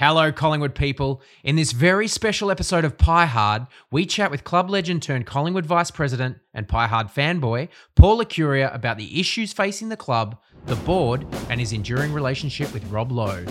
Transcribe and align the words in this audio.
Hello, 0.00 0.32
Collingwood 0.32 0.74
people. 0.74 1.20
In 1.44 1.56
this 1.56 1.72
very 1.72 2.08
special 2.08 2.50
episode 2.50 2.86
of 2.86 2.96
Pie 2.96 3.26
Hard, 3.26 3.66
we 3.90 4.06
chat 4.06 4.30
with 4.30 4.44
club 4.44 4.70
legend 4.70 5.02
turned 5.02 5.26
Collingwood 5.26 5.66
vice 5.66 5.90
president 5.90 6.38
and 6.54 6.66
Pie 6.66 6.86
Hard 6.86 7.08
fanboy, 7.08 7.68
Paul 7.96 8.18
Licuria, 8.18 8.74
about 8.74 8.96
the 8.96 9.20
issues 9.20 9.52
facing 9.52 9.90
the 9.90 9.98
club, 9.98 10.38
the 10.64 10.76
board, 10.76 11.26
and 11.50 11.60
his 11.60 11.74
enduring 11.74 12.14
relationship 12.14 12.72
with 12.72 12.82
Rob 12.86 13.12
Lowe. 13.12 13.44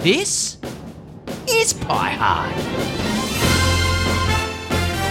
This 0.00 0.58
is 1.48 1.72
Pie 1.72 2.10
Hard. 2.20 2.54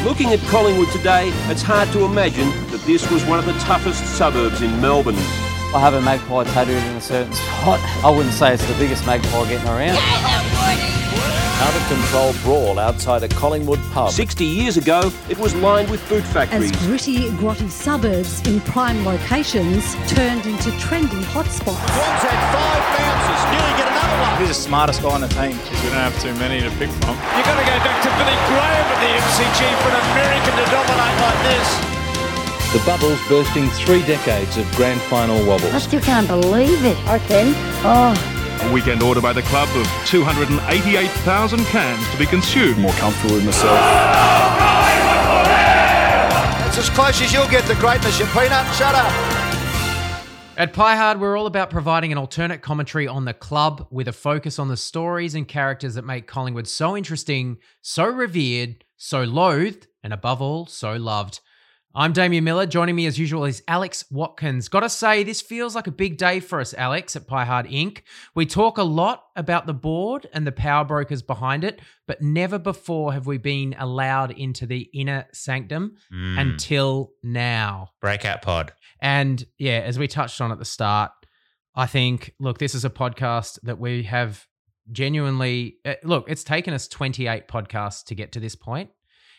Looking 0.06 0.28
at 0.28 0.40
Collingwood 0.42 0.92
today, 0.92 1.32
it's 1.50 1.64
hard 1.64 1.92
to 1.94 2.06
imagine 2.06 2.52
that 2.70 2.84
this 2.86 3.10
was 3.10 3.26
one 3.26 3.40
of 3.40 3.48
the 3.48 3.54
toughest 3.54 4.06
suburbs 4.16 4.62
in 4.62 4.80
Melbourne. 4.80 5.47
I 5.78 5.80
have 5.80 5.94
a 5.94 6.02
magpie 6.02 6.44
tattooed 6.44 6.82
in 6.90 6.96
a 6.98 7.02
certain 7.02 7.32
spot. 7.34 7.78
I 8.04 8.10
wouldn't 8.10 8.34
say 8.34 8.52
it's 8.52 8.66
the 8.66 8.74
biggest 8.82 9.06
magpie 9.06 9.46
getting 9.46 9.70
around. 9.70 9.94
Out 9.94 11.76
of 11.78 11.86
control 11.86 12.34
brawl 12.42 12.80
outside 12.80 13.22
a 13.22 13.28
Collingwood 13.28 13.78
pub. 13.94 14.10
60 14.10 14.44
years 14.44 14.78
ago, 14.78 15.12
it 15.30 15.38
was 15.38 15.54
lined 15.54 15.92
with 15.92 16.02
boot 16.10 16.24
as 16.24 16.34
factories. 16.34 16.72
gritty, 16.88 17.30
grotty 17.38 17.70
suburbs 17.70 18.42
in 18.48 18.60
prime 18.62 19.06
locations 19.06 19.94
turned 20.10 20.48
into 20.48 20.72
trendy 20.82 21.22
hotspots. 21.30 21.78
One's 21.78 22.26
had 22.26 22.42
five 22.50 22.84
bounces, 22.98 23.42
nearly 23.54 23.78
get 23.78 23.86
another 23.86 24.18
one. 24.18 24.38
Who's 24.42 24.50
the 24.50 24.56
smartest 24.58 25.04
guy 25.04 25.14
on 25.14 25.22
the 25.22 25.30
team? 25.30 25.62
Because 25.62 25.78
We 25.84 25.90
don't 25.94 26.02
have 26.02 26.20
too 26.20 26.34
many 26.42 26.58
to 26.62 26.74
pick 26.82 26.90
from. 27.06 27.14
You've 27.38 27.46
got 27.46 27.54
to 27.54 27.66
go 27.70 27.78
back 27.86 28.02
to 28.02 28.10
Billy 28.18 28.38
Graham 28.50 28.82
at 28.82 28.98
the 28.98 29.12
MCG 29.14 29.62
for 29.86 29.90
an 29.94 30.02
American 30.10 30.54
to 30.58 30.66
dominate 30.74 31.18
like 31.22 31.42
this. 31.46 31.97
The 32.74 32.84
Bubbles 32.86 33.18
bursting 33.30 33.70
three 33.70 34.02
decades 34.02 34.58
of 34.58 34.70
grand 34.76 35.00
final 35.04 35.38
wobbles. 35.48 35.74
I 35.74 35.80
still 35.80 36.02
can't 36.02 36.28
believe 36.28 36.84
it. 36.84 36.98
I 37.08 37.18
can. 37.18 37.54
Oh. 37.86 38.68
A 38.70 38.74
weekend 38.74 39.02
order 39.02 39.22
by 39.22 39.32
the 39.32 39.42
club 39.44 39.70
of 39.78 39.88
288,000 40.06 41.60
cans 41.68 42.10
to 42.12 42.18
be 42.18 42.26
consumed. 42.26 42.78
More 42.80 42.92
comfortable 42.94 43.36
with 43.36 43.46
myself. 43.46 43.78
It's 46.68 46.78
as 46.78 46.90
close 46.90 47.22
as 47.22 47.32
you'll 47.32 47.48
get 47.48 47.66
to 47.68 47.76
greatness, 47.76 48.20
you 48.20 48.26
peanut. 48.26 48.66
Shut 48.76 48.94
up. 48.94 49.14
At 50.58 50.74
Pie 50.74 50.98
Hard, 50.98 51.22
we're 51.22 51.38
all 51.38 51.46
about 51.46 51.70
providing 51.70 52.12
an 52.12 52.18
alternate 52.18 52.62
commentary 52.62 53.08
on 53.08 53.24
the 53.24 53.34
club 53.34 53.88
with 53.92 54.10
a 54.10 54.14
focus 54.14 54.60
on 54.60 54.68
the 54.68 54.76
stories 54.76 55.36
and 55.36 55.48
characters 55.48 55.96
that 55.96 56.04
make 56.04 56.28
Collingwood 56.28 56.68
so 56.68 56.98
interesting, 56.98 57.60
so 57.82 58.06
revered, 58.06 58.84
so 58.98 59.24
loathed, 59.24 59.88
and 60.04 60.12
above 60.12 60.42
all, 60.42 60.66
so 60.66 60.98
loved. 60.98 61.40
I'm 61.96 62.14
Damien 62.14 62.44
Miller. 62.44 62.68
Joining 62.68 62.96
me 62.96 63.08
as 63.08 63.18
usual 63.18 63.46
is 63.46 63.64
Alex 63.68 64.06
Watkins. 64.12 64.68
Gotta 64.68 64.90
say, 64.90 65.24
this 65.24 65.42
feels 65.42 65.74
like 65.74 65.88
a 65.88 65.92
big 65.92 66.18
day 66.18 66.40
for 66.40 66.60
us, 66.60 66.76
Alex, 66.76 67.16
at 67.16 67.26
Pie 67.26 67.46
Hard 67.46 67.66
Inc. 67.68 68.02
We 68.36 68.46
talk 68.46 68.78
a 68.78 68.84
lot 68.84 69.24
about 69.36 69.66
the 69.66 69.74
board 69.74 70.28
and 70.32 70.46
the 70.46 70.52
power 70.52 70.86
brokers 70.86 71.24
behind 71.24 71.64
it, 71.64 71.80
but 72.06 72.22
never 72.22 72.60
before 72.60 73.14
have 73.14 73.26
we 73.26 73.40
been 73.40 73.76
allowed 73.80 74.30
into 74.32 74.68
the 74.68 74.82
inner 74.94 75.26
sanctum 75.34 75.96
Mm. 76.14 76.40
until 76.40 77.14
now. 77.24 77.90
Breakout 78.00 78.44
pod. 78.44 78.74
And 79.02 79.44
yeah, 79.58 79.80
as 79.80 79.98
we 79.98 80.08
touched 80.08 80.40
on 80.40 80.52
at 80.52 80.60
the 80.60 80.66
start, 80.66 81.12
I 81.74 81.88
think, 81.88 82.34
look, 82.40 82.60
this 82.60 82.76
is 82.76 82.86
a 82.86 82.90
podcast 82.92 83.60
that 83.64 83.80
we 83.80 84.04
have 84.04 84.46
genuinely, 84.92 85.78
uh, 85.84 85.96
look, 86.04 86.26
it's 86.30 86.44
taken 86.44 86.74
us 86.76 86.88
28 86.88 87.48
podcasts 87.48 88.04
to 88.06 88.16
get 88.16 88.32
to 88.34 88.40
this 88.40 88.56
point, 88.56 88.90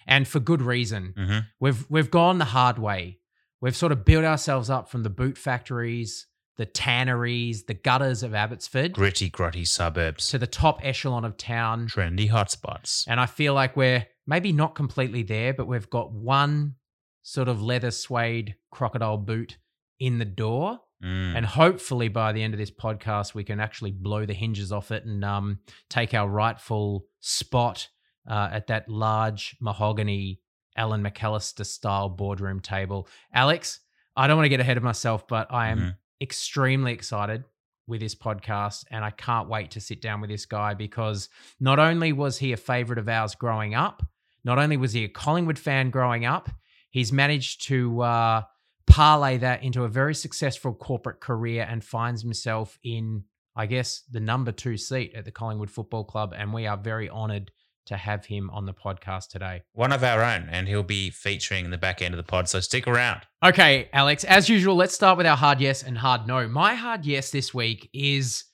and 0.08 0.26
for 0.26 0.40
good 0.40 0.62
reason. 0.62 1.14
Mhm. 1.16 1.46
We've 1.60 1.88
we've 1.88 2.10
gone 2.10 2.38
the 2.38 2.46
hard 2.46 2.78
way. 2.78 3.20
We've 3.60 3.76
sort 3.76 3.92
of 3.92 4.04
built 4.04 4.24
ourselves 4.24 4.70
up 4.70 4.88
from 4.88 5.02
the 5.04 5.10
boot 5.10 5.36
factories, 5.38 6.26
the 6.56 6.66
tanneries, 6.66 7.64
the 7.64 7.74
gutters 7.74 8.22
of 8.22 8.34
Abbotsford 8.34 8.92
Gritty, 8.92 9.30
grotty 9.30 9.66
suburbs. 9.66 10.28
to 10.30 10.38
the 10.38 10.46
top 10.46 10.80
echelon 10.84 11.24
of 11.24 11.36
town. 11.36 11.86
Trendy 11.88 12.30
hotspots. 12.30 13.04
And 13.06 13.20
I 13.20 13.26
feel 13.26 13.54
like 13.54 13.76
we're 13.76 14.06
maybe 14.26 14.52
not 14.52 14.74
completely 14.74 15.22
there, 15.22 15.52
but 15.54 15.66
we've 15.66 15.90
got 15.90 16.12
one 16.12 16.76
sort 17.22 17.48
of 17.48 17.60
leather 17.62 17.90
suede 17.90 18.54
crocodile 18.70 19.18
boot 19.18 19.58
in 20.00 20.18
the 20.18 20.24
door. 20.24 20.80
Mm. 21.04 21.36
And 21.36 21.46
hopefully 21.46 22.08
by 22.08 22.32
the 22.32 22.42
end 22.42 22.54
of 22.54 22.58
this 22.58 22.70
podcast, 22.70 23.34
we 23.34 23.44
can 23.44 23.60
actually 23.60 23.92
blow 23.92 24.24
the 24.26 24.34
hinges 24.34 24.72
off 24.72 24.90
it 24.90 25.04
and 25.04 25.24
um, 25.24 25.58
take 25.90 26.14
our 26.14 26.28
rightful 26.28 27.06
spot 27.20 27.88
uh, 28.28 28.48
at 28.52 28.66
that 28.68 28.88
large 28.88 29.56
mahogany 29.60 30.40
Allan 30.76 31.02
McAlister 31.02 31.66
style 31.66 32.08
boardroom 32.08 32.60
table. 32.60 33.08
Alex, 33.34 33.80
I 34.16 34.26
don't 34.26 34.36
want 34.36 34.44
to 34.44 34.50
get 34.50 34.60
ahead 34.60 34.76
of 34.76 34.82
myself, 34.82 35.26
but 35.26 35.52
I 35.52 35.68
am 35.68 35.78
Mhm. 35.78 35.96
extremely 36.20 36.92
excited 36.92 37.44
with 37.86 38.00
this 38.00 38.14
podcast 38.14 38.84
and 38.90 39.04
I 39.04 39.10
can't 39.10 39.48
wait 39.48 39.70
to 39.72 39.80
sit 39.80 40.02
down 40.02 40.20
with 40.20 40.28
this 40.30 40.44
guy 40.46 40.74
because 40.74 41.28
not 41.58 41.78
only 41.78 42.12
was 42.12 42.38
he 42.38 42.52
a 42.52 42.56
favorite 42.56 42.98
of 42.98 43.08
ours 43.08 43.34
growing 43.34 43.74
up, 43.74 44.02
not 44.44 44.58
only 44.58 44.76
was 44.76 44.92
he 44.92 45.04
a 45.04 45.08
Collingwood 45.08 45.58
fan 45.58 45.90
growing 45.90 46.24
up, 46.26 46.50
he's 46.90 47.12
managed 47.12 47.66
to 47.68 48.02
uh, 48.02 48.42
parlay 48.86 49.38
that 49.38 49.62
into 49.62 49.84
a 49.84 49.88
very 49.88 50.14
successful 50.14 50.74
corporate 50.74 51.20
career 51.20 51.66
and 51.68 51.82
finds 51.84 52.22
himself 52.22 52.78
in, 52.82 53.24
I 53.56 53.66
guess, 53.66 54.02
the 54.10 54.20
number 54.20 54.52
two 54.52 54.76
seat 54.76 55.14
at 55.14 55.24
the 55.24 55.30
Collingwood 55.32 55.70
Football 55.70 56.04
Club. 56.04 56.34
And 56.36 56.52
we 56.52 56.66
are 56.66 56.76
very 56.76 57.08
honored 57.08 57.50
to 57.88 57.96
have 57.96 58.24
him 58.26 58.48
on 58.50 58.64
the 58.66 58.72
podcast 58.72 59.28
today. 59.28 59.62
One 59.72 59.92
of 59.92 60.02
our 60.04 60.22
own, 60.22 60.48
and 60.50 60.66
he'll 60.68 60.82
be 60.82 61.10
featuring 61.10 61.64
in 61.66 61.70
the 61.70 61.76
back 61.78 62.00
end 62.00 62.14
of 62.14 62.16
the 62.18 62.22
pod, 62.22 62.48
so 62.48 62.60
stick 62.60 62.86
around. 62.86 63.22
Okay, 63.44 63.88
Alex, 63.92 64.24
as 64.24 64.48
usual, 64.48 64.76
let's 64.76 64.94
start 64.94 65.18
with 65.18 65.26
our 65.26 65.36
hard 65.36 65.60
yes 65.60 65.82
and 65.82 65.98
hard 65.98 66.26
no. 66.26 66.48
My 66.48 66.74
hard 66.74 67.04
yes 67.04 67.30
this 67.30 67.52
week 67.52 67.90
is 67.92 68.44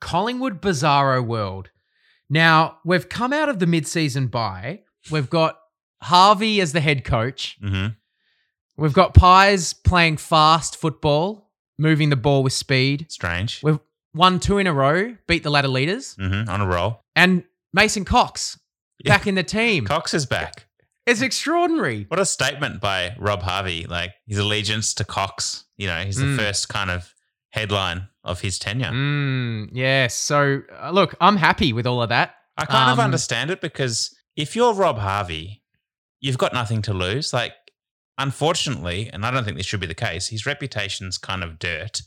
Collingwood 0.00 0.60
Bizarro 0.60 1.24
World. 1.24 1.70
Now, 2.30 2.78
we've 2.84 3.08
come 3.08 3.32
out 3.32 3.48
of 3.48 3.58
the 3.58 3.66
mid-season 3.66 4.28
bye. 4.28 4.80
We've 5.10 5.28
got 5.30 5.58
Harvey 6.02 6.60
as 6.60 6.72
the 6.72 6.80
head 6.80 7.04
coach. 7.04 7.56
Mm-hmm. 7.62 7.88
We've 8.76 8.92
got 8.92 9.14
Pies 9.14 9.72
playing 9.72 10.16
fast 10.16 10.76
football, 10.76 11.50
moving 11.78 12.10
the 12.10 12.16
ball 12.16 12.42
with 12.42 12.52
speed. 12.52 13.06
Strange. 13.08 13.60
We've 13.62 13.78
won 14.14 14.40
two 14.40 14.58
in 14.58 14.66
a 14.66 14.72
row, 14.72 15.16
beat 15.26 15.42
the 15.42 15.50
ladder 15.50 15.68
leaders, 15.68 16.16
Mm-hmm. 16.16 16.48
On 16.48 16.60
a 16.60 16.66
roll. 16.66 17.00
and 17.14 17.44
Mason 17.72 18.04
Cox 18.04 18.58
Yeah. 19.00 19.16
back 19.16 19.26
in 19.26 19.34
the 19.34 19.42
team. 19.42 19.86
Cox 19.86 20.14
is 20.14 20.26
back. 20.26 20.66
It's 21.06 21.20
extraordinary. 21.20 22.04
What 22.08 22.20
a 22.20 22.24
statement 22.24 22.80
by 22.80 23.14
Rob 23.18 23.42
Harvey. 23.42 23.86
Like 23.86 24.12
his 24.26 24.38
allegiance 24.38 24.94
to 24.94 25.04
Cox. 25.04 25.64
You 25.76 25.86
know, 25.88 26.02
he's 26.04 26.16
the 26.16 26.24
Mm. 26.26 26.38
first 26.38 26.68
kind 26.68 26.90
of 26.90 27.12
headline 27.50 28.08
of 28.22 28.40
his 28.40 28.58
tenure. 28.58 28.90
Mm, 28.90 29.70
yes. 29.72 30.14
So, 30.14 30.62
uh, 30.80 30.90
look, 30.90 31.14
I'm 31.20 31.36
happy 31.36 31.72
with 31.72 31.86
all 31.86 32.02
of 32.02 32.08
that. 32.08 32.34
I 32.56 32.64
kind 32.66 32.90
of 32.90 32.98
Um, 32.98 33.04
understand 33.04 33.50
it 33.50 33.60
because 33.60 34.14
if 34.36 34.56
you're 34.56 34.72
Rob 34.72 34.98
Harvey, 34.98 35.62
you've 36.20 36.38
got 36.38 36.52
nothing 36.54 36.80
to 36.82 36.94
lose. 36.94 37.32
Like, 37.32 37.54
unfortunately, 38.18 39.10
and 39.12 39.24
I 39.26 39.30
don't 39.30 39.44
think 39.44 39.56
this 39.56 39.66
should 39.66 39.80
be 39.80 39.86
the 39.86 39.94
case, 39.94 40.28
his 40.28 40.46
reputation's 40.46 41.18
kind 41.18 41.42
of 41.42 41.58
dirt. 41.58 42.02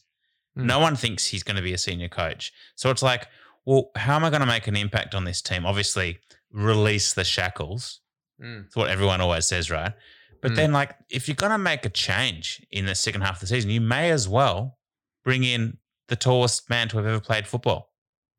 Mm. 0.57 0.63
No 0.65 0.79
one 0.79 0.95
thinks 0.95 1.27
he's 1.27 1.43
going 1.43 1.57
to 1.57 1.61
be 1.61 1.73
a 1.73 1.77
senior 1.77 2.09
coach. 2.09 2.51
So 2.75 2.89
it's 2.89 3.03
like, 3.03 3.27
well, 3.65 3.91
how 3.95 4.15
am 4.15 4.23
I 4.23 4.29
going 4.29 4.39
to 4.41 4.47
make 4.47 4.67
an 4.67 4.75
impact 4.75 5.13
on 5.13 5.25
this 5.25 5.41
team? 5.41 5.65
Obviously, 5.65 6.19
release 6.52 7.13
the 7.13 7.24
shackles. 7.24 8.02
Mm. 8.41 8.66
It's 8.66 8.75
what 8.75 8.90
everyone 8.90 9.22
always 9.22 9.47
says, 9.47 9.69
right? 9.72 9.94
But 10.41 10.52
Mm. 10.52 10.56
then, 10.56 10.72
like, 10.72 10.96
if 11.09 11.28
you're 11.28 11.35
going 11.35 11.52
to 11.52 11.58
make 11.58 11.85
a 11.85 11.90
change 11.90 12.66
in 12.72 12.85
the 12.85 12.96
second 12.96 13.22
half 13.22 13.35
of 13.35 13.41
the 13.41 13.47
season, 13.47 13.69
you 13.72 13.81
may 13.81 14.12
as 14.12 14.28
well 14.28 14.78
bring 15.24 15.44
in 15.44 15.78
the 16.08 16.16
tallest 16.16 16.69
man 16.69 16.88
to 16.90 16.97
have 16.97 17.06
ever 17.06 17.19
played 17.19 17.47
football. 17.47 17.91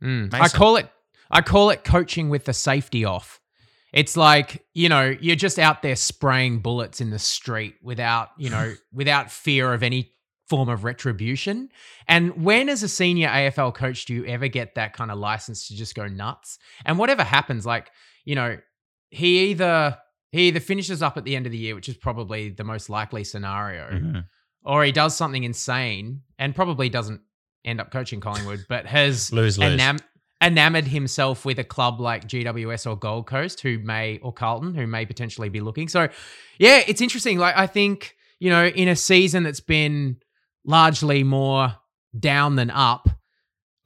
Mm. 0.03 0.33
I 0.33 0.49
call 0.49 0.77
it 0.77 0.89
I 1.31 1.43
call 1.43 1.69
it 1.71 1.85
coaching 1.85 2.31
with 2.31 2.45
the 2.47 2.55
safety 2.55 3.05
off. 3.05 3.41
It's 3.93 4.17
like, 4.17 4.65
you 4.73 4.89
know, 4.89 5.15
you're 5.21 5.37
just 5.37 5.59
out 5.59 5.83
there 5.83 5.97
spraying 5.97 6.61
bullets 6.61 7.01
in 7.03 7.11
the 7.11 7.19
street 7.19 7.75
without, 7.83 8.31
you 8.39 8.49
know, 8.49 8.75
without 8.93 9.31
fear 9.31 9.75
of 9.75 9.83
any 9.83 10.13
form 10.49 10.69
of 10.69 10.85
retribution. 10.85 11.69
And 12.07 12.43
when 12.45 12.69
as 12.69 12.83
a 12.83 12.89
senior 12.89 13.29
AFL 13.29 13.75
coach 13.75 14.05
do 14.07 14.15
you 14.15 14.25
ever 14.27 14.49
get 14.49 14.75
that 14.77 14.93
kind 14.95 15.11
of 15.11 15.19
license 15.19 15.69
to 15.69 15.77
just 15.77 15.95
go 15.95 16.07
nuts? 16.09 16.59
And 16.85 16.99
whatever 16.99 17.23
happens 17.23 17.67
like, 17.67 17.91
you 18.25 18.35
know, 18.35 18.59
he 19.11 19.51
either 19.51 19.99
he 20.31 20.49
either 20.49 20.61
finishes 20.61 21.03
up 21.03 21.17
at 21.17 21.25
the 21.25 21.35
end 21.37 21.47
of 21.47 21.53
the 21.53 21.59
year, 21.59 21.75
which 21.75 21.89
is 21.89 21.97
probably 21.97 22.51
the 22.51 22.65
most 22.65 22.91
likely 22.91 23.25
scenario, 23.25 23.89
Mhm. 23.91 24.25
or 24.63 24.85
he 24.85 24.93
does 24.93 25.17
something 25.17 25.43
insane 25.45 26.21
and 26.39 26.55
probably 26.55 26.89
doesn't 26.91 27.23
end 27.65 27.81
up 27.81 27.91
coaching 27.91 28.21
Collingwood, 28.21 28.67
but 28.69 28.87
has 28.87 29.33
Lose, 29.33 29.59
lose. 29.59 29.81
enam- 29.81 30.01
enamored 30.43 30.87
himself 30.87 31.45
with 31.47 31.59
a 31.59 31.65
club 31.65 31.99
like 32.01 32.29
GWS 32.29 32.87
or 32.91 32.97
Gold 32.97 33.27
Coast, 33.27 33.61
who 33.61 33.79
may 33.79 34.19
or 34.19 34.33
Carlton, 34.33 34.75
who 34.75 34.87
may 34.87 35.05
potentially 35.07 35.49
be 35.49 35.61
looking. 35.61 35.89
So, 35.89 36.09
yeah, 36.59 36.83
it's 36.87 37.01
interesting. 37.01 37.39
Like 37.39 37.57
I 37.57 37.67
think 37.67 38.15
you 38.41 38.51
know, 38.51 38.67
in 38.67 38.87
a 38.87 38.95
season 38.95 39.43
that's 39.43 39.59
been 39.59 40.17
largely 40.69 41.25
more 41.25 41.75
down 42.19 42.55
than 42.57 42.71
up, 42.71 43.09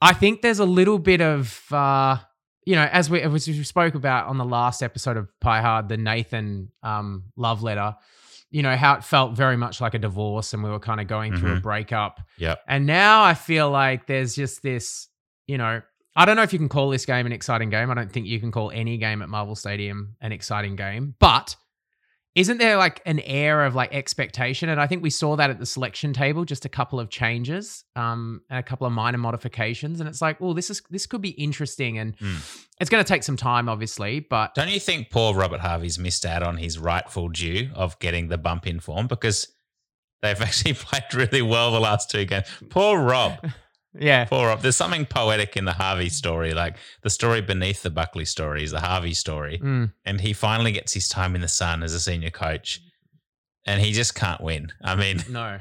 I 0.01 0.13
think 0.13 0.41
there's 0.41 0.59
a 0.59 0.65
little 0.65 0.99
bit 0.99 1.21
of. 1.21 1.63
uh 1.71 2.17
you 2.65 2.75
know, 2.77 2.87
as 2.93 3.09
we, 3.09 3.19
as 3.21 3.45
we 3.45 3.61
spoke 3.65 3.93
about 3.93 4.27
on 4.27 4.37
the 4.37 4.45
last 4.45 4.81
episode 4.81 5.17
of 5.17 5.27
Pie 5.41 5.59
Hard, 5.59 5.89
the 5.89 5.97
Nathan 5.97 6.69
um, 6.81 7.25
love 7.35 7.61
letter, 7.61 7.93
you 8.51 8.61
know, 8.63 8.77
how 8.77 8.93
it 8.93 9.03
felt 9.03 9.35
very 9.35 9.57
much 9.57 9.81
like 9.81 9.95
a 9.95 9.99
divorce 9.99 10.53
and 10.53 10.63
we 10.63 10.69
were 10.69 10.79
kind 10.79 11.01
of 11.01 11.07
going 11.07 11.35
through 11.35 11.55
a 11.55 11.55
Mhm. 11.57 11.61
breakup. 11.61 12.21
Yeah. 12.37 12.55
And 12.65 12.85
now 12.85 13.21
I 13.21 13.33
feel 13.33 13.69
like 13.69 14.07
there's 14.07 14.33
just 14.33 14.63
this, 14.63 15.09
you 15.45 15.57
know, 15.57 15.81
I 16.15 16.23
don't 16.23 16.37
know 16.37 16.43
if 16.43 16.53
you 16.53 16.59
can 16.59 16.69
call 16.69 16.89
this 16.89 17.05
game 17.05 17.25
an 17.25 17.33
exciting 17.33 17.69
game. 17.69 17.91
I 17.91 17.95
don't 17.95 18.09
think 18.09 18.27
you 18.27 18.39
can 18.39 18.49
call 18.49 18.71
any 18.71 18.97
game 18.97 19.21
at 19.21 19.27
Marvel 19.27 19.55
Stadium 19.57 20.15
an 20.21 20.31
exciting 20.31 20.77
game. 20.77 21.15
But 21.19 21.57
isn't 22.35 22.57
there 22.57 22.77
like 22.77 23.01
an 23.05 23.19
air 23.19 23.63
of 23.63 23.75
like 23.75 23.93
expectation? 23.93 24.67
And 24.69 24.81
I 24.81 24.87
think 24.87 25.03
we 25.03 25.11
saw 25.11 25.35
that 25.35 25.51
at 25.51 25.59
the 25.59 25.65
selection 25.65 26.13
table, 26.13 26.45
just 26.45 26.65
a 26.65 26.69
couple 26.69 26.99
of 26.99 27.09
changes, 27.09 27.83
um, 27.95 28.41
and 28.49 28.59
a 28.59 28.63
couple 28.63 28.87
of 28.87 28.93
minor 28.93 29.19
modifications. 29.19 29.99
And 29.99 30.09
it's 30.09 30.21
like, 30.21 30.37
oh, 30.41 30.53
this 30.53 30.69
is 30.71 30.81
this 30.89 31.05
could 31.05 31.21
be 31.21 31.29
interesting, 31.29 31.99
and 31.99 32.15
it's 32.79 32.89
going 32.89 33.03
to 33.03 33.07
take 33.07 33.21
some 33.23 33.37
time, 33.37 33.69
obviously. 33.69 34.19
But 34.19 34.55
Don't 34.55 34.69
you 34.69 34.79
think 34.79 35.11
poor 35.11 35.35
Robert 35.35 35.59
Harvey's 35.59 35.99
missed 35.99 36.25
out 36.25 36.41
on 36.41 36.57
his 36.57 36.79
rightful 36.79 37.29
due 37.29 37.69
of 37.75 37.99
getting 37.99 38.29
the 38.29 38.37
bump 38.39 38.65
in 38.65 38.79
form 38.79 39.05
because 39.07 39.47
they've 40.23 40.41
actually 40.41 40.73
played 40.73 41.13
really 41.13 41.43
well 41.43 41.71
the 41.71 41.79
last 41.79 42.09
two 42.09 42.25
games? 42.25 42.47
Poor 42.69 42.99
Rob. 42.99 43.37
Yeah, 43.99 44.25
Poor 44.25 44.47
Rob. 44.47 44.61
There's 44.61 44.75
something 44.75 45.05
poetic 45.05 45.55
in 45.55 45.65
the 45.65 45.73
Harvey 45.73 46.09
story. 46.09 46.53
Like 46.53 46.77
the 47.01 47.09
story 47.09 47.41
beneath 47.41 47.83
the 47.83 47.89
Buckley 47.89 48.25
story 48.25 48.63
is 48.63 48.71
the 48.71 48.79
Harvey 48.79 49.13
story. 49.13 49.59
Mm. 49.59 49.93
And 50.05 50.21
he 50.21 50.33
finally 50.33 50.71
gets 50.71 50.93
his 50.93 51.07
time 51.07 51.35
in 51.35 51.41
the 51.41 51.47
sun 51.47 51.83
as 51.83 51.93
a 51.93 51.99
senior 51.99 52.29
coach. 52.29 52.81
And 53.65 53.81
he 53.81 53.93
just 53.93 54.15
can't 54.15 54.41
win. 54.41 54.73
I 54.83 54.95
mean, 54.95 55.23
no, 55.29 55.59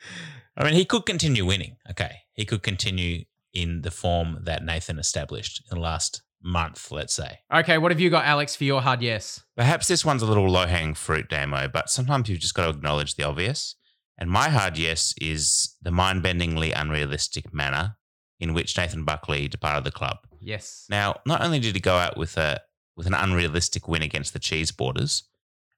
I 0.56 0.64
mean, 0.64 0.74
he 0.74 0.84
could 0.84 1.06
continue 1.06 1.44
winning. 1.44 1.76
Okay. 1.90 2.16
He 2.32 2.44
could 2.44 2.62
continue 2.62 3.24
in 3.52 3.82
the 3.82 3.90
form 3.90 4.40
that 4.44 4.64
Nathan 4.64 4.98
established 4.98 5.62
in 5.70 5.76
the 5.76 5.82
last 5.82 6.22
month, 6.42 6.90
let's 6.90 7.14
say. 7.14 7.38
okay. 7.52 7.78
What 7.78 7.90
have 7.90 8.00
you 8.00 8.10
got, 8.10 8.24
Alex, 8.24 8.56
for 8.56 8.64
your 8.64 8.82
hard 8.82 9.02
yes? 9.02 9.42
Perhaps 9.56 9.88
this 9.88 10.04
one's 10.04 10.22
a 10.22 10.26
little 10.26 10.48
low 10.48 10.66
hanging 10.66 10.94
fruit, 10.94 11.28
Damo, 11.28 11.68
but 11.68 11.90
sometimes 11.90 12.28
you've 12.28 12.40
just 12.40 12.54
got 12.54 12.64
to 12.64 12.70
acknowledge 12.70 13.16
the 13.16 13.24
obvious. 13.24 13.74
And 14.18 14.30
my 14.30 14.48
hard 14.48 14.78
yes 14.78 15.12
is 15.20 15.74
the 15.82 15.90
mind 15.90 16.22
bendingly 16.24 16.72
unrealistic 16.74 17.52
manner 17.52 17.96
in 18.40 18.54
which 18.54 18.76
Nathan 18.76 19.04
Buckley 19.04 19.48
departed 19.48 19.84
the 19.84 19.90
club. 19.90 20.18
Yes. 20.40 20.86
Now, 20.88 21.16
not 21.26 21.42
only 21.42 21.58
did 21.58 21.74
he 21.74 21.80
go 21.80 21.96
out 21.96 22.16
with 22.16 22.36
a 22.36 22.60
with 22.96 23.06
an 23.06 23.14
unrealistic 23.14 23.86
win 23.88 24.00
against 24.02 24.32
the 24.32 24.38
cheese 24.38 24.70
boarders, 24.72 25.24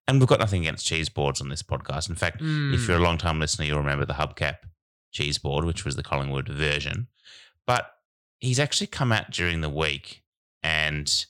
and 0.06 0.20
we've 0.20 0.28
got 0.28 0.38
nothing 0.38 0.62
against 0.62 0.86
cheese 0.86 1.08
boards 1.08 1.40
on 1.40 1.48
this 1.48 1.64
podcast. 1.64 2.08
In 2.08 2.14
fact, 2.14 2.36
if 2.36 2.42
Mm. 2.46 2.86
you're 2.88 2.96
a 2.96 3.00
long 3.02 3.18
time 3.18 3.40
listener, 3.40 3.64
you'll 3.64 3.78
remember 3.78 4.04
the 4.06 4.14
hubcap 4.14 4.58
cheese 5.10 5.36
board, 5.38 5.64
which 5.64 5.84
was 5.84 5.96
the 5.96 6.02
Collingwood 6.04 6.48
version. 6.48 7.08
But 7.66 7.90
he's 8.38 8.60
actually 8.60 8.86
come 8.86 9.10
out 9.10 9.30
during 9.32 9.62
the 9.62 9.68
week 9.68 10.22
and 10.62 11.26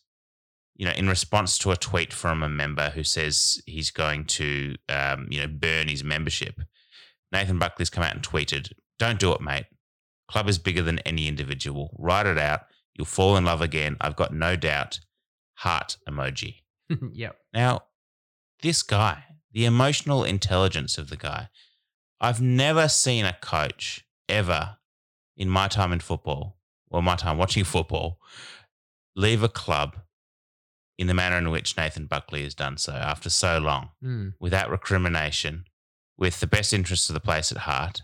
you 0.77 0.87
know, 0.87 0.93
in 0.93 1.09
response 1.09 1.59
to 1.59 1.73
a 1.73 1.77
tweet 1.77 2.13
from 2.13 2.41
a 2.43 2.49
member 2.49 2.91
who 2.91 3.03
says 3.03 3.61
he's 3.67 3.91
going 3.91 4.25
to, 4.27 4.77
um, 4.89 5.27
you 5.29 5.41
know, 5.41 5.49
burn 5.49 5.89
his 5.89 6.05
membership, 6.05 6.61
Nathan 7.33 7.59
Buckley's 7.59 7.91
come 7.91 8.05
out 8.05 8.15
and 8.15 8.23
tweeted, 8.23 8.73
"Don't 8.99 9.19
do 9.21 9.33
it, 9.33 9.41
mate. 9.41 9.67
Club 10.29 10.49
is 10.49 10.59
bigger 10.59 10.83
than 10.83 10.99
any 11.01 11.29
individual. 11.29 11.95
Write 11.99 12.27
it 12.27 12.39
out. 12.39 12.63
You'll 12.95 13.05
fall 13.07 13.37
in 13.37 13.45
love 13.45 13.61
again. 13.61 13.97
I've 14.01 14.17
got 14.17 14.33
no 14.33 14.57
doubt." 14.57 15.01
Heart 15.57 15.97
emoji. 16.09 16.63
yep. 17.13 17.37
Now, 17.53 17.83
this 18.63 18.83
guy, 18.83 19.25
the 19.53 19.65
emotional 19.65 20.23
intelligence 20.25 20.99
of 20.99 21.11
the 21.11 21.17
guy, 21.17 21.49
I've 22.21 22.41
never 22.41 22.89
seen 22.89 23.25
a 23.25 23.33
coach 23.41 24.05
ever 24.29 24.77
in 25.37 25.49
my 25.49 25.67
time 25.69 25.93
in 25.93 26.01
football 26.01 26.59
or 26.91 27.03
my 27.03 27.17
time 27.17 27.39
watching 27.39 27.65
football 27.75 28.21
leave 29.17 29.43
a 29.43 29.49
club 29.49 29.97
in 30.97 31.07
the 31.09 31.15
manner 31.15 31.39
in 31.39 31.51
which 31.51 31.77
Nathan 31.77 32.07
Buckley 32.07 32.43
has 32.45 32.55
done 32.55 32.77
so 32.77 32.93
after 32.93 33.31
so 33.31 33.59
long, 33.59 33.91
Mm. 34.03 34.35
without 34.41 34.71
recrimination, 34.71 35.65
with 36.19 36.41
the 36.41 36.47
best 36.47 36.73
interests 36.73 37.09
of 37.09 37.15
the 37.15 37.21
place 37.21 37.53
at 37.53 37.59
heart, 37.59 38.03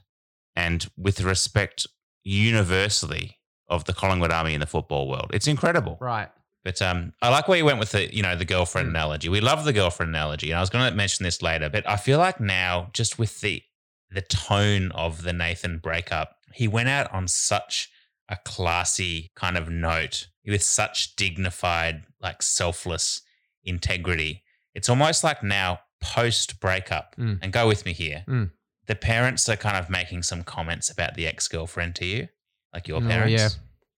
and 0.57 0.89
with 0.97 1.17
the 1.17 1.25
respect 1.25 1.87
universally 2.23 3.39
of 3.69 3.85
the 3.85 3.93
Collingwood 3.93 4.31
Army 4.31 4.55
in 4.55 4.61
the 4.61 4.67
football 4.67 5.09
world. 5.09 5.31
It's 5.33 5.47
incredible. 5.49 5.99
Right. 6.01 6.29
But 6.65 6.81
um, 6.81 7.13
I 7.21 7.29
like 7.29 7.49
where 7.49 7.59
you 7.59 7.65
went 7.65 7.79
with 7.79 7.93
the, 7.93 8.15
you 8.15 8.23
know, 8.23 8.37
the 8.37 8.45
girlfriend 8.45 8.87
Mm. 8.89 8.91
analogy. 8.93 9.29
We 9.29 9.41
love 9.41 9.65
the 9.65 9.73
girlfriend 9.73 10.11
analogy, 10.11 10.51
and 10.51 10.59
I 10.59 10.61
was 10.61 10.71
going 10.71 10.89
to 10.91 10.97
mention 10.97 11.25
this 11.25 11.43
later, 11.43 11.69
but 11.69 11.87
I 11.89 11.97
feel 11.97 12.19
like 12.19 12.41
now, 12.41 12.89
just 12.93 13.19
with 13.19 13.41
the 13.41 13.63
the 14.11 14.23
tone 14.23 14.93
of 14.93 15.23
the 15.25 15.33
Nathan 15.33 15.79
breakup, 15.79 16.37
he 16.53 16.69
went 16.69 16.89
out 16.89 17.13
on 17.13 17.27
such 17.27 17.91
a 18.29 18.37
classy 18.45 19.33
kind 19.35 19.57
of 19.59 19.69
note 19.69 20.29
with 20.47 20.63
such 20.63 21.17
dignified, 21.17 22.05
like 22.21 22.41
selfless 22.41 23.23
integrity. 23.65 24.45
It's 24.73 24.89
almost 24.89 25.25
like 25.25 25.43
now 25.43 25.81
post 26.05 26.61
breakup, 26.61 27.17
Mm. 27.19 27.39
and 27.43 27.53
go 27.53 27.67
with 27.67 27.85
me 27.85 27.93
here. 27.93 28.25
Mm. 28.29 28.51
The 28.87 28.95
parents 28.95 29.49
are 29.49 29.57
kind 29.57 29.77
of 29.77 29.89
making 29.89 30.23
some 30.25 30.43
comments 30.45 30.91
about 30.91 31.15
the 31.15 31.27
ex 31.27 31.49
girlfriend 31.49 31.95
to 31.97 32.05
you, 32.05 32.29
like 32.75 32.87
your 32.89 32.99
Oh, 33.03 33.07
parents. 33.09 33.33
yeah. 33.43 33.49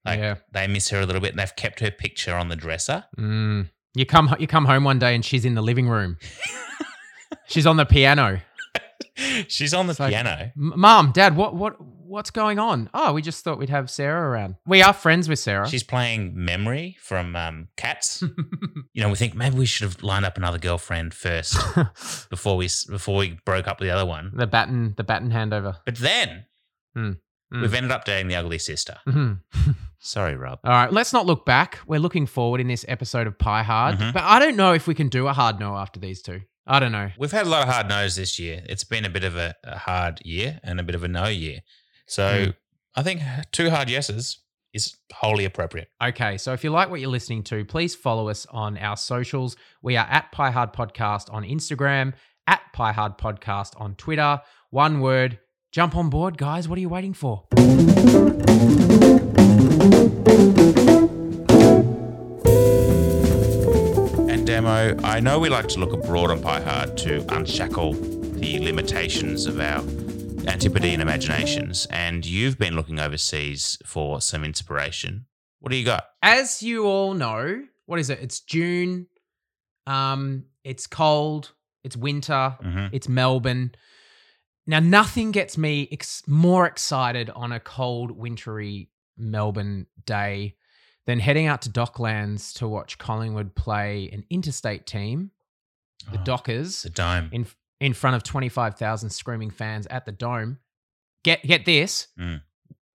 Like 0.05 0.21
Yeah. 0.21 0.35
they 0.53 0.67
miss 0.69 0.91
her 0.91 1.01
a 1.01 1.07
little 1.07 1.21
bit, 1.21 1.31
and 1.33 1.39
they've 1.41 1.57
kept 1.57 1.81
her 1.81 1.91
picture 1.91 2.35
on 2.37 2.49
the 2.49 2.57
dresser. 2.57 3.05
Mm. 3.19 3.69
You 3.95 4.07
come 4.07 4.35
you 4.39 4.47
come 4.47 4.67
home 4.67 4.85
one 4.85 4.99
day 4.99 5.15
and 5.15 5.25
she's 5.25 5.45
in 5.45 5.55
the 5.55 5.63
living 5.63 5.89
room. 5.89 6.19
she's 7.49 7.67
on 7.67 7.77
the 7.77 7.87
piano. 7.87 8.41
She's 9.49 9.73
on 9.75 9.87
the 9.87 9.93
It's 9.93 9.99
piano. 9.99 10.53
"M- 10.57 10.73
Mom, 10.77 11.13
Dad, 11.13 11.37
what 11.37 11.55
what 11.55 11.77
what's 12.17 12.31
going 12.31 12.59
on? 12.59 12.89
Oh, 12.95 13.13
we 13.13 13.21
just 13.23 13.45
thought 13.45 13.59
we'd 13.59 13.69
have 13.69 13.91
Sarah 13.91 14.29
around. 14.31 14.57
We 14.67 14.83
are 14.83 14.93
friends 14.95 15.29
with 15.29 15.39
Sarah. 15.39 15.69
She's 15.69 15.83
playing 15.85 16.33
Memory 16.35 16.97
from 17.01 17.37
um, 17.37 17.69
Cats. 17.77 18.23
you 18.93 19.03
know, 19.03 19.11
we 19.11 19.15
think 19.17 19.35
maybe 19.35 19.57
we 19.57 19.67
should 19.67 19.85
have 19.85 20.03
lined 20.03 20.25
up 20.25 20.37
another 20.39 20.59
girlfriend 20.59 21.13
first 21.15 21.57
before 22.31 22.57
we 22.57 22.69
before 22.89 23.17
we 23.19 23.39
broke 23.45 23.69
up 23.69 23.79
with 23.81 23.89
the 23.89 23.95
other 23.95 24.07
one. 24.07 24.33
the 24.35 24.47
baton 24.47 24.95
the 24.97 25.05
baton 25.05 25.31
handover. 25.31 25.77
But 25.85 25.97
then 25.97 26.47
Mm. 26.97 27.19
Mm. 27.53 27.61
we've 27.61 27.75
ended 27.75 27.93
up 27.93 28.07
dating 28.07 28.29
the 28.29 28.37
ugly 28.37 28.59
sister. 28.59 28.97
Mhm. 29.07 29.41
Sorry, 30.01 30.35
Rob. 30.35 30.61
All 30.65 30.73
right, 30.73 30.91
let's 30.91 31.13
not 31.13 31.27
look 31.27 31.45
back. 31.45 31.79
We're 31.87 32.01
looking 32.01 32.25
forward 32.27 32.61
in 32.63 32.69
this 32.69 32.85
episode 32.89 33.27
of 33.27 33.39
Pie 33.39 33.63
Hard, 33.65 33.99
Mhm. 33.99 34.15
but 34.15 34.23
I 34.23 34.39
don't 34.39 34.57
know 34.57 34.73
if 34.73 34.87
we 34.87 34.95
can 34.95 35.09
do 35.11 35.27
a 35.29 35.35
hard 35.35 35.61
no 35.61 35.77
after 35.77 36.01
these 36.01 36.23
two. 36.23 36.41
I 36.67 36.81
don't 36.81 36.93
know. 36.93 37.11
We've 37.19 37.31
had 37.33 37.47
a 37.47 37.51
lot 37.51 37.63
of 37.63 37.69
hard 37.73 37.89
no's 37.89 38.17
this 38.17 38.39
year. 38.39 38.63
It's 38.69 38.83
been 38.85 39.05
a 39.05 39.11
bit 39.11 39.25
of 39.25 39.37
a, 39.37 39.55
a 39.63 39.77
hard 39.79 40.21
year 40.25 40.59
and 40.65 40.81
a 40.81 40.83
bit 40.83 40.95
of 40.95 41.05
a 41.05 41.09
no 41.09 41.27
year. 41.27 41.61
So 42.07 42.47
Mm. 42.47 42.55
I 42.95 43.03
think 43.03 43.21
two 43.53 43.71
hard 43.71 43.91
yeses 43.91 44.39
is 44.73 44.97
wholly 45.15 45.45
appropriate. 45.45 45.89
Okay, 46.03 46.39
so 46.39 46.53
if 46.53 46.63
you 46.65 46.71
like 46.71 46.91
what 46.91 47.01
you're 47.01 47.11
listening 47.11 47.43
to, 47.45 47.65
please 47.65 47.95
follow 47.95 48.29
us 48.29 48.47
on 48.51 48.79
our 48.79 48.97
socials. 48.97 49.57
We 49.83 49.97
are 49.97 50.07
at 50.07 50.33
Pie 50.33 50.51
Hard 50.51 50.73
Podcast 50.73 51.33
on 51.33 51.45
Instagram, 51.45 52.13
at 52.47 52.61
Pie 52.73 52.93
Hard 52.93 53.19
Podcast 53.19 53.79
on 53.81 53.95
Twitter. 53.97 54.41
One 54.71 55.01
word, 55.01 55.39
jump 55.73 55.97
on 55.97 56.11
board, 56.11 56.39
guys. 56.39 56.69
What 56.69 56.79
are 56.79 56.81
you 56.83 56.89
waiting 56.91 57.15
for? 57.15 57.45
And 64.29 64.47
Demo, 64.47 64.97
I 65.05 65.21
know 65.21 65.39
we 65.39 65.49
like 65.49 65.69
to 65.69 65.81
look 65.81 65.93
abroad 65.93 66.31
on 66.31 66.41
Pie 66.43 66.61
Hard 66.63 66.97
to 66.99 67.25
unshackle 67.35 67.93
the 67.95 68.59
limitations 68.61 69.47
of 69.47 69.61
our 69.61 69.83
Antipodean 70.47 71.01
imaginations, 71.01 71.87
and 71.91 72.25
you've 72.25 72.59
been 72.59 72.75
looking 72.77 72.99
overseas 73.01 73.79
for 73.85 74.21
some 74.21 74.45
inspiration. 74.45 75.27
What 75.61 75.71
do 75.73 75.77
you 75.77 75.85
got? 75.85 76.05
As 76.23 76.63
you 76.63 76.85
all 76.87 77.15
know, 77.15 77.65
what 77.87 77.99
is 77.99 78.11
it? 78.11 78.21
It's 78.21 78.41
June. 78.41 79.07
Um, 79.87 80.45
it's 80.65 80.87
cold. 80.87 81.53
It's 81.85 81.97
winter. 81.97 82.57
Mhm. 82.63 82.91
It's 82.93 83.09
Melbourne. 83.09 83.73
Now, 84.67 84.81
nothing 84.81 85.31
gets 85.31 85.57
me 85.59 85.89
ex- 85.93 86.23
more 86.27 86.67
excited 86.67 87.31
on 87.31 87.53
a 87.53 87.61
cold, 87.61 88.11
wintry 88.11 88.91
Melbourne 89.17 89.87
day 90.05 90.57
than 91.07 91.21
heading 91.21 91.47
out 91.47 91.63
to 91.63 91.71
Docklands 91.71 92.53
to 92.55 92.67
watch 92.69 92.99
Collingwood 92.99 93.55
play 93.55 94.11
an 94.13 94.25
interstate 94.31 94.87
team, 94.87 95.31
the 96.11 96.21
Oh, 96.21 96.25
Dockers, 96.25 96.83
The 96.83 96.91
Dime. 96.91 97.31
in 97.33 97.47
in 97.81 97.93
front 97.95 98.17
of 98.17 98.23
twenty 98.23 98.49
five 98.49 98.77
thousand 98.77 99.11
screaming 99.11 99.51
fans 99.51 99.87
at 99.89 100.05
the 100.07 100.13
Dome. 100.13 100.59
Get 101.25 101.43
get 101.43 101.65
this, 101.65 102.09
Mm. 102.19 102.43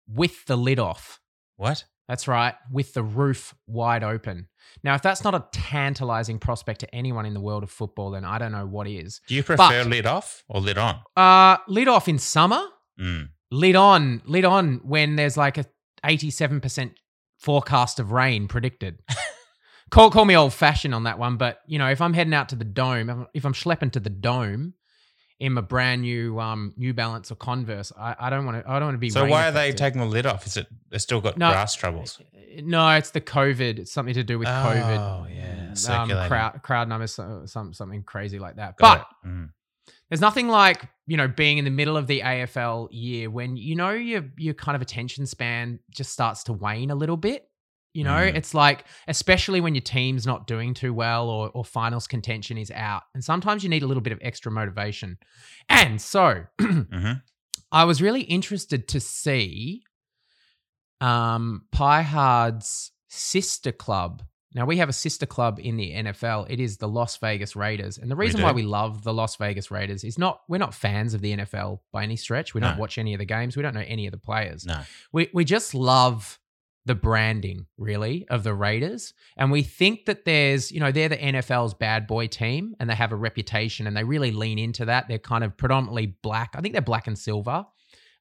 with 0.08 0.46
the 0.46 0.56
lid 0.58 0.80
off. 0.80 1.20
What? 1.58 1.84
That's 2.08 2.28
right, 2.28 2.56
with 2.70 2.94
the 2.94 3.04
roof 3.04 3.54
wide 3.68 4.04
open. 4.04 4.50
Now, 4.84 4.96
if 4.96 5.02
that's 5.02 5.24
not 5.24 5.34
a 5.34 5.46
tantalizing 5.54 6.40
prospect 6.40 6.82
to 6.82 6.94
anyone 6.96 7.26
in 7.26 7.34
the 7.34 7.40
world 7.40 7.64
of 7.64 7.72
football, 7.72 8.12
then 8.12 8.26
I 8.26 8.38
don't 8.38 8.52
know 8.52 8.66
what 8.66 8.86
is. 8.88 9.22
Do 9.28 9.36
you 9.36 9.44
prefer 9.44 9.84
But- 9.84 9.88
lid 9.88 10.06
off 10.06 10.44
or 10.50 10.60
lid 10.60 10.78
on? 10.78 11.00
Uh, 11.16 11.58
lid 11.68 11.88
off 11.88 12.10
in 12.10 12.20
summer, 12.20 12.62
Mm. 13.00 13.30
lid 13.52 13.76
on, 13.78 14.22
lid 14.26 14.44
on 14.44 14.78
when 14.84 15.16
there's 15.16 15.38
like 15.38 15.58
a 15.58 15.66
87% 16.04 16.96
forecast 17.38 18.00
of 18.00 18.12
rain 18.12 18.48
predicted. 18.48 19.00
call 19.92 20.10
call 20.10 20.26
me 20.26 20.36
old 20.36 20.54
fashioned 20.54 20.96
on 20.96 21.04
that 21.04 21.20
one, 21.20 21.38
but 21.38 21.60
you 21.68 21.78
know, 21.78 21.88
if 21.90 22.02
I'm 22.02 22.14
heading 22.14 22.34
out 22.34 22.50
to 22.50 22.56
the 22.56 22.66
dome, 22.66 23.28
if 23.34 23.46
I'm- 23.46 23.54
schlepping 23.54 23.92
to 23.92 24.00
the 24.00 24.10
dome 24.10 24.74
in 25.40 25.54
my 25.54 25.62
brand 25.62 26.02
new 26.02 26.40
um 26.40 26.74
New 26.78 26.94
Balance 26.94 27.32
or 27.32 27.36
Converse, 27.36 27.92
I, 27.98 28.16
I 28.20 28.30
don't 28.30 28.46
want 28.46 28.64
to 28.64 28.70
I 28.70 28.80
don't 28.80 28.88
want 28.88 28.96
to 28.96 29.00
be 29.00 29.10
So 29.10 29.26
why 29.26 29.48
are 29.48 29.52
they 29.52 29.72
taking 29.72 30.00
the 30.00 30.08
lid 30.08 30.26
off? 30.26 30.48
Is 30.48 30.58
it 30.58 30.68
they 30.90 30.98
still 30.98 31.22
got 31.22 31.38
No, 31.38 31.52
grass 31.52 31.76
troubles? 31.76 32.20
No, 32.64 32.90
it's 32.92 33.12
the 33.12 33.22
COVID. 33.22 33.80
It's 33.80 33.92
something 33.92 34.14
to 34.14 34.24
do 34.24 34.38
with 34.38 34.48
COVID. 34.48 34.98
Oh 34.98 35.28
yeah, 35.30 36.02
um, 36.02 36.10
crowd 36.28 36.62
crowd 36.64 36.90
numbers, 36.90 37.14
some 37.46 37.74
something 37.74 38.04
crazy 38.04 38.40
like 38.40 38.56
that. 38.56 38.78
Got 38.78 39.08
but. 39.24 39.30
Mm. 39.30 39.50
there's 40.10 40.22
nothing 40.22 40.48
like 40.48 40.88
you 41.08 41.18
know 41.18 41.28
being 41.28 41.58
in 41.58 41.66
the 41.66 41.72
middle 41.72 41.98
of 41.98 42.08
the 42.08 42.22
AFL 42.22 42.90
year 42.92 43.30
when 43.30 43.56
you 43.58 43.76
know 43.76 43.92
your 43.92 44.26
your 44.38 44.54
kind 44.54 44.76
of 44.76 44.82
attention 44.82 45.26
span 45.26 45.80
just 45.90 46.12
starts 46.12 46.44
to 46.46 46.54
wane 46.54 46.92
a 46.92 46.96
little 46.96 47.18
bit. 47.18 47.48
You 47.94 48.04
know, 48.06 48.12
Mm. 48.12 48.36
it's 48.36 48.54
like, 48.54 48.86
especially 49.08 49.60
when 49.62 49.76
your 49.76 49.82
team's 49.82 50.26
not 50.26 50.48
doing 50.48 50.74
too 50.74 50.94
well 50.94 51.30
or, 51.30 51.50
or 51.50 51.66
finals 51.66 52.08
contention 52.08 52.58
is 52.58 52.72
out. 52.72 53.04
And 53.14 53.24
sometimes 53.24 53.64
you 53.64 53.70
need 53.70 53.84
a 53.84 53.88
little 53.88 54.02
bit 54.02 54.14
of 54.14 54.20
extra 54.22 54.52
motivation. 54.52 55.18
And 55.68 56.02
so 56.02 56.44
hmm 56.62 57.12
I 57.74 57.86
was 57.86 58.02
really 58.02 58.22
interested 58.22 58.88
to 58.90 59.00
see 59.00 59.84
um, 61.00 61.64
Pie 61.72 62.02
Hard's 62.04 62.92
sister 63.10 63.72
club. 63.72 64.24
Now 64.54 64.66
we 64.66 64.78
have 64.78 64.90
a 64.90 64.94
sister 64.94 65.26
club 65.26 65.60
in 65.62 65.78
the 65.78 65.92
NFL. 65.94 66.48
It 66.50 66.60
is 66.60 66.78
the 66.78 66.88
Las 66.90 67.16
Vegas 67.18 67.56
Raiders, 67.56 67.98
and 67.98 68.12
the 68.12 68.16
We 68.18 68.26
reason 68.26 68.42
why 68.42 68.52
we 68.52 68.64
love 68.64 69.04
the 69.04 69.14
Las 69.14 69.38
Vegas 69.38 69.72
Raiders 69.72 70.04
is 70.04 70.18
not 70.18 70.42
we're 70.50 70.58
not 70.58 70.74
fans 70.74 71.14
of 71.14 71.22
the 71.22 71.38
NFL 71.38 71.80
by 71.94 72.04
any 72.04 72.18
stretch. 72.18 72.54
We 72.54 72.60
don't 72.60 72.78
watch 72.78 72.98
any 72.98 73.14
of 73.14 73.20
the 73.20 73.26
games. 73.26 73.56
We 73.56 73.64
don't 73.64 73.74
know 73.74 73.86
any 73.88 74.06
of 74.08 74.12
the 74.12 74.18
players. 74.18 74.66
No. 74.66 74.82
We 75.14 75.30
we 75.34 75.46
just 75.46 75.74
love 75.74 76.38
the 76.86 76.96
branding 76.96 77.68
really 77.78 78.26
of 78.30 78.44
the 78.44 78.54
Raiders, 78.54 79.14
and 79.38 79.52
we 79.52 79.62
think 79.62 80.06
that 80.06 80.26
there's 80.26 80.72
you 80.72 80.80
know 80.80 80.92
they're 80.92 81.10
the 81.10 81.18
NFL's 81.18 81.74
bad 81.74 82.08
boy 82.08 82.28
team, 82.28 82.76
and 82.80 82.90
they 82.90 82.96
have 82.96 83.12
a 83.12 83.16
reputation, 83.16 83.88
and 83.88 83.96
they 83.96 84.04
really 84.04 84.32
lean 84.32 84.58
into 84.60 84.86
that. 84.86 85.08
They're 85.08 85.20
kind 85.20 85.44
of 85.44 85.56
predominantly 85.58 86.16
black. 86.22 86.52
I 86.56 86.62
think 86.62 86.74
they're 86.74 86.82
black 86.82 87.08
and 87.08 87.18
silver. 87.18 87.66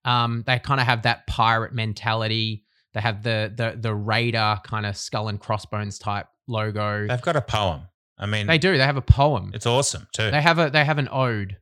Um, 0.05 0.45
they 0.47 0.59
kind 0.59 0.81
of 0.81 0.87
have 0.87 1.03
that 1.03 1.27
pirate 1.27 1.73
mentality. 1.73 2.65
They 2.93 3.01
have 3.01 3.23
the 3.23 3.53
the 3.55 3.79
the 3.81 3.95
Raider 3.95 4.59
kind 4.65 4.87
of 4.87 4.97
skull 4.97 5.29
and 5.29 5.41
crossbones 5.41 5.99
type 5.99 6.27
logo. 6.47 7.07
They've 7.07 7.21
got 7.23 7.37
a 7.37 7.43
poem. 7.43 7.83
I 8.19 8.27
mean, 8.27 8.47
They 8.47 8.59
do. 8.59 8.77
They 8.77 8.85
have 8.85 8.99
a 8.99 9.03
poem. 9.03 9.53
It's 9.55 9.67
awesome 9.67 10.07
too. 10.13 10.31
They 10.31 10.43
have 10.43 10.59
a 10.59 10.71
they 10.71 10.85
have 10.85 10.99
an 10.99 11.09
ode, 11.11 11.57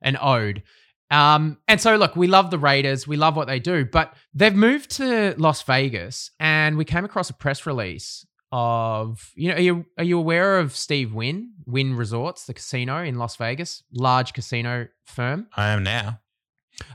an 0.00 0.16
ode. 0.20 0.62
Um, 1.10 1.58
and 1.66 1.80
so 1.80 1.96
look, 1.96 2.14
we 2.14 2.28
love 2.28 2.50
the 2.50 2.58
Raiders, 2.58 3.06
we 3.06 3.16
love 3.16 3.36
what 3.36 3.48
they 3.48 3.58
do, 3.58 3.84
but 3.84 4.14
they've 4.32 4.54
moved 4.54 4.90
to 4.96 5.34
Las 5.38 5.62
Vegas, 5.62 6.30
and 6.38 6.76
we 6.76 6.84
came 6.84 7.04
across 7.04 7.30
a 7.30 7.34
press 7.34 7.66
release 7.66 8.24
of 8.52 9.30
you 9.36 9.48
know 9.48 9.54
are 9.54 9.60
you 9.60 9.86
are 9.96 10.04
you 10.04 10.18
aware 10.18 10.58
of 10.58 10.74
Steve 10.74 11.14
Wynn 11.14 11.52
Wynn 11.66 11.96
Resorts, 11.96 12.46
the 12.46 12.54
casino 12.54 13.02
in 13.02 13.16
Las 13.16 13.36
Vegas, 13.36 13.82
large 13.92 14.32
casino 14.32 14.86
firm? 15.04 15.46
I 15.56 15.70
am 15.70 15.82
now. 15.82 16.20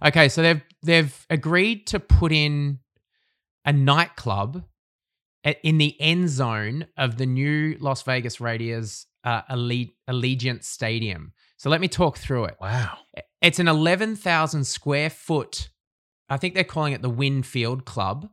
Okay, 0.03 0.29
so 0.29 0.41
they've 0.41 0.61
they've 0.83 1.25
agreed 1.29 1.87
to 1.87 1.99
put 1.99 2.31
in 2.31 2.79
a 3.65 3.73
nightclub 3.73 4.63
in 5.63 5.77
the 5.77 5.99
end 5.99 6.29
zone 6.29 6.87
of 6.97 7.17
the 7.17 7.25
new 7.25 7.77
Las 7.79 8.01
Vegas 8.03 8.41
Raiders 8.41 9.05
uh, 9.23 9.41
Alle- 9.49 9.91
Allegiant 10.09 10.63
Stadium. 10.63 11.33
So 11.57 11.69
let 11.69 11.81
me 11.81 11.87
talk 11.87 12.17
through 12.17 12.45
it. 12.45 12.57
Wow. 12.59 12.97
It's 13.45 13.59
an 13.59 13.67
11,000 13.67 14.63
square 14.65 15.09
foot, 15.09 15.69
I 16.29 16.37
think 16.37 16.55
they're 16.55 16.63
calling 16.63 16.93
it 16.93 17.01
the 17.03 17.09
Wynn 17.09 17.43
Field 17.43 17.85
Club. 17.85 18.27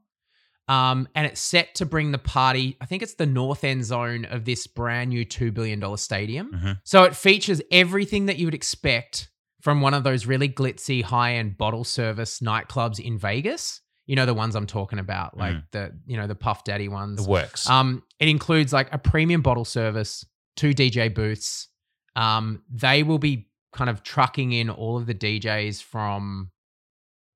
Um, 0.69 1.09
and 1.15 1.27
it's 1.27 1.41
set 1.41 1.75
to 1.77 1.87
bring 1.87 2.13
the 2.13 2.19
party, 2.19 2.77
I 2.81 2.87
think 2.87 3.03
it's 3.03 3.15
the 3.15 3.27
north 3.27 3.63
end 3.65 3.85
zone 3.85 4.25
of 4.25 4.45
this 4.45 4.67
brand 4.67 5.11
new 5.11 5.27
$2 5.27 5.53
billion 5.53 5.97
stadium. 5.99 6.53
Mhm. 6.53 6.81
So 6.85 7.03
it 7.03 7.15
features 7.15 7.61
everything 7.71 8.27
that 8.27 8.39
you 8.39 8.47
would 8.47 8.55
expect 8.55 9.29
from 9.61 9.81
one 9.81 9.93
of 9.93 10.03
those 10.03 10.25
really 10.25 10.49
glitzy 10.49 11.03
high 11.03 11.35
end 11.35 11.59
bottle 11.59 11.85
service 11.85 12.41
nightclubs 12.41 12.99
in 12.99 13.19
Vegas. 13.19 13.81
You 14.07 14.17
know, 14.17 14.25
the 14.25 14.35
ones 14.35 14.57
I'm 14.57 14.67
talking 14.67 14.99
about, 14.99 15.37
like 15.37 15.57
the, 15.73 15.93
you 16.07 16.17
know, 16.17 16.27
the 16.27 16.35
Puff 16.35 16.65
Daddy 16.65 16.89
ones. 16.89 17.23
The 17.23 17.31
works. 17.31 17.69
Um, 17.69 18.03
it 18.19 18.29
includes 18.29 18.73
like 18.73 18.93
a 18.93 18.99
premium 18.99 19.43
bottle 19.43 19.65
service, 19.65 20.25
two 20.57 20.71
DJ 20.71 21.13
booths. 21.13 21.69
Um, 22.17 22.63
they 22.71 23.03
will 23.03 23.19
be 23.19 23.49
kind 23.73 23.91
of 23.91 24.03
trucking 24.03 24.53
in 24.53 24.71
all 24.71 24.97
of 24.97 25.07
the 25.07 25.15
DJs 25.15 25.83
from 25.83 26.51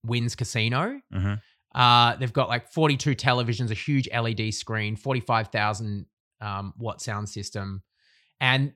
Wynn's 0.05 0.35
Casino. 0.37 1.01
hmm 1.13 1.35
Uh, 1.75 2.17
they've 2.17 2.33
got 2.33 2.49
like 2.49 2.71
42 2.73 3.15
televisions, 3.15 3.71
a 3.71 3.75
huge 3.75 4.09
LED 4.11 4.55
screen, 4.55 4.97
45,000 4.97 6.07
um, 6.41 6.73
watt 6.79 7.03
sound 7.03 7.29
system. 7.29 7.83
And 8.41 8.73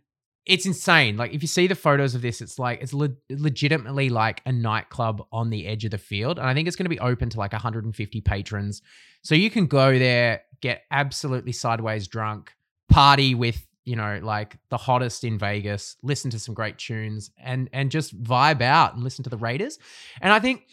it's 0.46 0.66
insane. 0.66 1.16
Like 1.16 1.32
if 1.32 1.42
you 1.42 1.48
see 1.48 1.66
the 1.66 1.74
photos 1.74 2.14
of 2.14 2.22
this, 2.22 2.40
it's 2.40 2.58
like 2.58 2.82
it's 2.82 2.92
le- 2.92 3.16
legitimately 3.30 4.08
like 4.10 4.42
a 4.46 4.52
nightclub 4.52 5.22
on 5.32 5.50
the 5.50 5.66
edge 5.66 5.84
of 5.84 5.90
the 5.92 5.98
field. 5.98 6.38
And 6.38 6.46
I 6.46 6.54
think 6.54 6.66
it's 6.66 6.76
going 6.76 6.86
to 6.86 6.90
be 6.90 6.98
open 7.00 7.30
to 7.30 7.38
like 7.38 7.52
150 7.52 8.20
patrons. 8.20 8.82
So 9.22 9.34
you 9.34 9.50
can 9.50 9.66
go 9.66 9.98
there, 9.98 10.42
get 10.60 10.82
absolutely 10.90 11.52
sideways 11.52 12.08
drunk, 12.08 12.52
party 12.90 13.34
with, 13.34 13.66
you 13.84 13.96
know, 13.96 14.20
like 14.22 14.56
the 14.68 14.76
hottest 14.76 15.24
in 15.24 15.38
Vegas, 15.38 15.96
listen 16.02 16.30
to 16.30 16.38
some 16.38 16.54
great 16.54 16.78
tunes 16.78 17.30
and 17.38 17.68
and 17.72 17.90
just 17.90 18.20
vibe 18.22 18.60
out 18.62 18.94
and 18.94 19.02
listen 19.02 19.24
to 19.24 19.30
the 19.30 19.36
Raiders. 19.36 19.78
And 20.20 20.32
I 20.32 20.38
think 20.40 20.64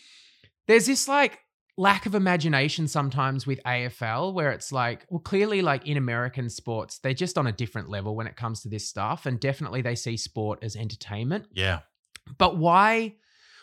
there's 0.67 0.85
this 0.85 1.07
like 1.07 1.39
lack 1.79 2.05
of 2.07 2.15
imagination 2.15 2.87
sometimes 2.87 3.45
with 3.45 3.61
AFL 3.63 4.33
where 4.33 4.51
it's 4.51 4.71
like, 4.71 5.05
well, 5.09 5.19
clearly, 5.19 5.61
like 5.61 5.87
in 5.87 5.95
American 5.95 6.49
sports, 6.49 6.97
they're 6.99 7.13
just 7.13 7.37
on 7.37 7.45
a 7.47 7.51
different 7.51 7.87
level 7.89 8.15
when 8.15 8.25
it 8.27 8.35
comes 8.35 8.61
to 8.61 8.67
this 8.69 8.87
stuff. 8.89 9.25
And 9.25 9.39
definitely 9.39 9.81
they 9.83 9.95
see 9.95 10.17
sport 10.17 10.59
as 10.63 10.75
entertainment. 10.75 11.45
Yeah. 11.53 11.79
But 12.37 12.57
why 12.57 13.15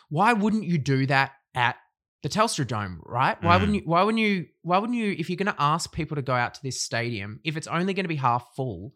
why 0.09 0.33
wouldn't 0.33 0.63
you 0.65 0.77
do 0.77 1.05
that 1.07 1.33
at 1.53 1.75
the 2.23 2.29
Telstra 2.29 2.65
Dome, 2.65 3.01
right? 3.05 3.37
Why 3.43 3.57
Mm. 3.57 3.59
wouldn't 3.59 3.75
you 3.75 3.83
why 3.85 4.01
wouldn't 4.03 4.21
you 4.23 4.47
why 4.63 4.77
wouldn't 4.79 4.97
you 4.97 5.15
if 5.17 5.29
you're 5.29 5.37
gonna 5.37 5.55
ask 5.59 5.91
people 5.93 6.15
to 6.15 6.21
go 6.23 6.33
out 6.33 6.55
to 6.55 6.63
this 6.63 6.81
stadium, 6.81 7.39
if 7.43 7.55
it's 7.57 7.67
only 7.67 7.93
gonna 7.93 8.07
be 8.07 8.15
half 8.15 8.47
full, 8.55 8.93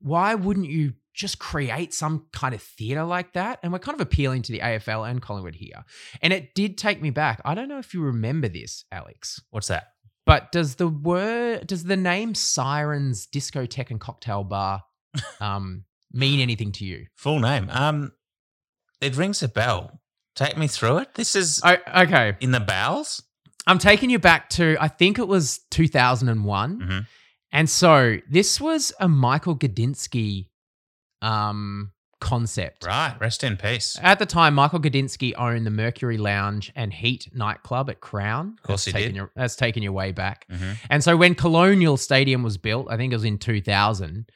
why 0.00 0.34
wouldn't 0.34 0.68
you 0.68 0.94
just 1.14 1.38
create 1.38 1.92
some 1.92 2.26
kind 2.32 2.54
of 2.54 2.62
theater 2.62 3.04
like 3.04 3.32
that? 3.34 3.58
And 3.62 3.72
we're 3.72 3.78
kind 3.80 3.94
of 3.94 4.00
appealing 4.00 4.42
to 4.42 4.52
the 4.52 4.60
AFL 4.60 5.08
and 5.10 5.20
Collingwood 5.20 5.56
here. 5.56 5.84
And 6.22 6.32
it 6.32 6.54
did 6.54 6.78
take 6.78 7.02
me 7.02 7.10
back. 7.10 7.40
I 7.44 7.54
don't 7.54 7.68
know 7.68 7.78
if 7.78 7.92
you 7.94 8.00
remember 8.02 8.48
this, 8.48 8.84
Alex. 8.92 9.40
What's 9.50 9.68
that? 9.68 9.88
But 10.26 10.52
does 10.52 10.76
the 10.76 10.86
word 10.88 11.66
does 11.66 11.84
the 11.84 11.96
name 11.96 12.34
Sirens 12.34 13.26
Discotheque 13.26 13.90
and 13.90 14.00
Cocktail 14.00 14.44
Bar 14.44 14.82
um 15.40 15.84
mean 16.12 16.40
anything 16.40 16.72
to 16.72 16.84
you? 16.84 17.06
Full 17.16 17.40
name. 17.40 17.68
Um, 17.70 18.12
it 19.00 19.16
rings 19.16 19.42
a 19.42 19.48
bell. 19.48 20.00
Take 20.36 20.56
me 20.56 20.68
through 20.68 20.98
it. 20.98 21.14
This 21.14 21.34
is 21.34 21.60
Oh, 21.64 21.76
okay. 21.96 22.36
in 22.40 22.52
the 22.52 22.60
bowels. 22.60 23.22
I'm 23.66 23.78
taking 23.78 24.08
you 24.10 24.18
back 24.18 24.48
to 24.50 24.76
I 24.80 24.88
think 24.88 25.18
it 25.18 25.26
was 25.28 25.60
2001. 25.70 26.80
Mhm. 26.80 27.06
And 27.52 27.68
so 27.68 28.18
this 28.30 28.60
was 28.60 28.92
a 29.00 29.08
Michael 29.08 29.56
Gudinski 29.56 30.46
um 31.22 31.92
concept. 32.20 32.84
Right. 32.84 33.16
Rest 33.18 33.42
in 33.44 33.56
peace. 33.56 33.98
At 34.02 34.18
the 34.18 34.26
time, 34.26 34.54
Michael 34.54 34.78
Gudinski 34.78 35.32
owned 35.38 35.64
the 35.64 35.70
Mercury 35.70 36.18
Lounge 36.18 36.70
and 36.76 36.92
Heat 36.92 37.30
nightclub 37.32 37.88
at 37.88 38.00
Crown. 38.00 38.56
Of 38.58 38.62
course 38.62 38.84
that's 38.84 38.86
he 38.86 38.92
taken 38.92 39.12
did. 39.12 39.16
Your, 39.16 39.30
that's 39.34 39.56
taken 39.56 39.82
you 39.82 39.90
way 39.92 40.12
back. 40.12 40.46
Mhm. 40.52 40.76
And 40.90 41.02
so 41.02 41.16
when 41.16 41.34
Colonial 41.34 41.96
Stadium 41.96 42.42
was 42.42 42.58
built, 42.58 42.88
I 42.90 42.98
think 42.98 43.12
it 43.12 43.16
was 43.16 43.24
in 43.24 43.38
2000, 43.38 44.30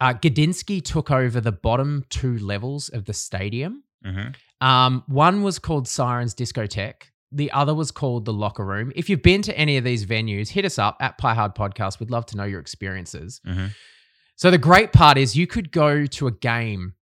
uh, 0.00 0.14
Gudinski 0.14 0.80
took 0.82 1.10
over 1.10 1.40
the 1.40 1.50
bottom 1.52 2.04
two 2.08 2.38
levels 2.38 2.88
of 2.88 3.04
the 3.06 3.12
stadium. 3.12 3.82
Mhm. 4.06 4.36
Um, 4.60 5.02
one 5.08 5.42
was 5.42 5.58
called 5.58 5.88
Sirens 5.88 6.34
Discotheque. 6.36 7.10
The 7.32 7.50
other 7.52 7.74
was 7.74 7.90
called 7.90 8.24
the 8.24 8.32
Locker 8.32 8.64
Room. 8.64 8.92
If 8.94 9.08
you've 9.10 9.22
been 9.22 9.42
to 9.42 9.58
any 9.58 9.76
of 9.76 9.84
these 9.84 10.06
venues, 10.06 10.48
hit 10.50 10.64
us 10.64 10.78
up 10.78 10.96
at 11.00 11.18
Pie 11.18 11.34
Hard 11.34 11.54
Podcast. 11.54 11.98
We'd 11.98 12.10
love 12.10 12.26
to 12.26 12.36
know 12.36 12.44
your 12.44 12.60
experiences. 12.60 13.40
Mhm. 13.46 13.74
So 14.36 14.50
the 14.50 14.58
great 14.58 14.92
part 14.92 15.18
is 15.18 15.36
you 15.36 15.46
could 15.46 15.72
go 15.72 16.06
to 16.06 16.26
a 16.26 16.30
game 16.32 16.94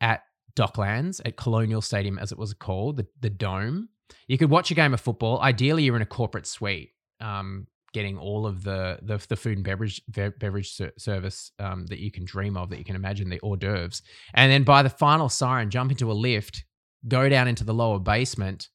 at 0.00 0.22
Docklands 0.56 1.20
at 1.24 1.36
Colonial 1.36 1.80
Stadium, 1.80 2.18
as 2.18 2.32
it 2.32 2.38
was 2.38 2.54
called, 2.54 2.96
the, 2.96 3.06
the 3.20 3.30
Dome. 3.30 3.88
You 4.26 4.38
could 4.38 4.50
watch 4.50 4.70
a 4.70 4.74
game 4.74 4.94
of 4.94 5.00
football. 5.00 5.40
Ideally, 5.40 5.84
you're 5.84 5.96
in 5.96 6.02
a 6.02 6.06
corporate 6.06 6.46
suite, 6.46 6.90
um, 7.20 7.66
getting 7.92 8.18
all 8.18 8.46
of 8.46 8.64
the 8.64 8.98
the, 9.02 9.24
the 9.28 9.36
food 9.36 9.56
and 9.58 9.64
beverage 9.64 10.02
be- 10.10 10.30
beverage 10.30 10.72
ser- 10.72 10.92
service 10.98 11.52
um, 11.58 11.86
that 11.86 11.98
you 11.98 12.10
can 12.10 12.24
dream 12.24 12.56
of, 12.56 12.70
that 12.70 12.78
you 12.78 12.84
can 12.84 12.96
imagine, 12.96 13.28
the 13.28 13.40
hors 13.40 13.56
d'oeuvres. 13.58 14.02
And 14.34 14.50
then 14.50 14.62
by 14.64 14.82
the 14.82 14.90
final 14.90 15.28
siren, 15.28 15.70
jump 15.70 15.90
into 15.90 16.10
a 16.10 16.14
lift, 16.14 16.64
go 17.06 17.28
down 17.28 17.48
into 17.48 17.64
the 17.64 17.74
lower 17.74 17.98
basement, 17.98 18.68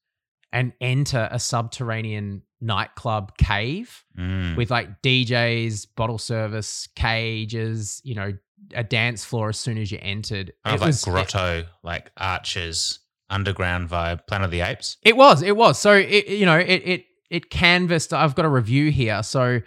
and 0.54 0.72
enter 0.80 1.28
a 1.32 1.40
subterranean 1.40 2.44
nightclub 2.62 3.36
cave 3.38 4.06
Mm. 4.18 4.56
with 4.56 4.72
like 4.72 5.02
DJs, 5.02 5.88
bottle 5.98 6.18
service, 6.20 6.88
cages, 6.96 8.00
you 8.06 8.16
know, 8.16 8.32
a 8.74 8.84
dance 8.84 9.26
floor 9.26 9.50
as 9.50 9.60
soon 9.60 9.78
as 9.78 9.92
you 9.92 9.98
entered. 10.02 10.54
Kind 10.64 10.76
of 10.76 10.82
It 10.82 10.86
like 10.86 10.88
was- 10.88 11.04
grotto, 11.04 11.66
like 11.84 12.12
arches, 12.16 13.00
underground 13.30 13.90
vibe, 13.90 14.28
Planet 14.28 14.46
of 14.46 14.52
the 14.52 14.62
Apes. 14.62 14.98
It 15.02 15.18
was, 15.18 15.42
it 15.42 15.58
was. 15.58 15.80
So 15.80 15.94
it, 15.94 16.28
you 16.28 16.46
know, 16.46 16.58
it 16.60 16.82
it 16.86 17.06
it 17.30 17.50
canvassed. 17.50 18.14
I've 18.14 18.36
got 18.36 18.46
a 18.46 18.50
review 18.50 18.92
here. 18.92 19.24
So, 19.24 19.62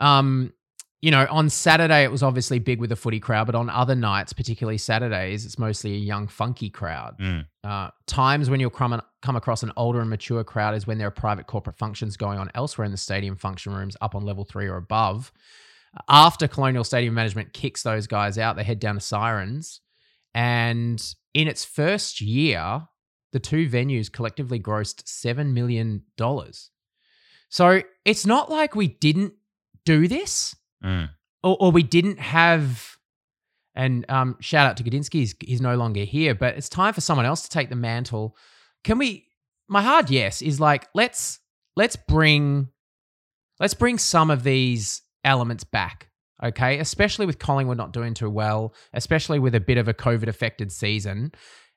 um, 0.00 0.52
you 1.06 1.12
know, 1.12 1.24
on 1.30 1.48
Saturday 1.48 2.02
it 2.02 2.10
was 2.10 2.24
obviously 2.24 2.58
big 2.58 2.80
with 2.80 2.90
the 2.90 2.96
footy 2.96 3.20
crowd, 3.20 3.46
but 3.46 3.54
on 3.54 3.70
other 3.70 3.94
nights, 3.94 4.32
particularly 4.32 4.76
Saturdays, 4.76 5.46
it's 5.46 5.56
mostly 5.56 5.92
a 5.92 5.98
young, 5.98 6.26
funky 6.26 6.68
crowd. 6.68 7.16
Mm. 7.20 7.46
Uh, 7.62 7.90
times 8.08 8.50
when 8.50 8.58
you'll 8.58 8.70
come 8.70 9.00
come 9.22 9.36
across 9.36 9.62
an 9.62 9.70
older 9.76 10.00
and 10.00 10.10
mature 10.10 10.42
crowd 10.42 10.74
is 10.74 10.84
when 10.84 10.98
there 10.98 11.06
are 11.06 11.12
private 11.12 11.46
corporate 11.46 11.78
functions 11.78 12.16
going 12.16 12.40
on 12.40 12.50
elsewhere 12.56 12.84
in 12.84 12.90
the 12.90 12.96
stadium 12.96 13.36
function 13.36 13.72
rooms, 13.72 13.96
up 14.00 14.16
on 14.16 14.24
level 14.24 14.44
three 14.44 14.66
or 14.66 14.78
above. 14.78 15.30
After 16.08 16.48
Colonial 16.48 16.82
Stadium 16.82 17.14
management 17.14 17.52
kicks 17.52 17.84
those 17.84 18.08
guys 18.08 18.36
out, 18.36 18.56
they 18.56 18.64
head 18.64 18.80
down 18.80 18.96
to 18.96 19.00
Sirens, 19.00 19.82
and 20.34 21.00
in 21.34 21.46
its 21.46 21.64
first 21.64 22.20
year, 22.20 22.82
the 23.32 23.38
two 23.38 23.68
venues 23.68 24.10
collectively 24.10 24.58
grossed 24.58 25.06
seven 25.06 25.54
million 25.54 26.02
dollars. 26.16 26.72
So 27.48 27.82
it's 28.04 28.26
not 28.26 28.50
like 28.50 28.74
we 28.74 28.88
didn't 28.88 29.34
do 29.84 30.08
this. 30.08 30.56
Mm. 30.84 31.08
or, 31.42 31.56
or 31.60 31.72
we 31.72 31.82
didn't 31.82 32.18
have. 32.18 32.96
And 33.74 34.04
um, 34.08 34.36
shout 34.40 34.66
out 34.66 34.76
to 34.78 34.84
Gudinski, 34.84 35.14
he's, 35.14 35.34
he's 35.40 35.60
no 35.60 35.76
longer 35.76 36.00
here, 36.00 36.34
but 36.34 36.56
it's 36.56 36.68
time 36.68 36.94
for 36.94 37.02
someone 37.02 37.26
else 37.26 37.42
to 37.42 37.50
take 37.50 37.68
the 37.68 37.76
mantle. 37.76 38.36
Can 38.84 38.98
we? 38.98 39.26
My 39.68 39.82
hard 39.82 40.10
yes 40.10 40.42
is 40.42 40.60
like 40.60 40.88
let's 40.94 41.40
let's 41.76 41.96
bring 41.96 42.68
let's 43.58 43.74
bring 43.74 43.98
some 43.98 44.30
of 44.30 44.44
these 44.44 45.02
elements 45.24 45.64
back. 45.64 46.08
Okay, 46.42 46.78
especially 46.78 47.26
with 47.26 47.38
Collingwood 47.38 47.78
not 47.78 47.92
doing 47.92 48.14
too 48.14 48.30
well, 48.30 48.74
especially 48.92 49.38
with 49.38 49.54
a 49.54 49.60
bit 49.60 49.78
of 49.78 49.88
a 49.88 49.94
COVID 49.94 50.28
affected 50.28 50.70
season, 50.70 51.32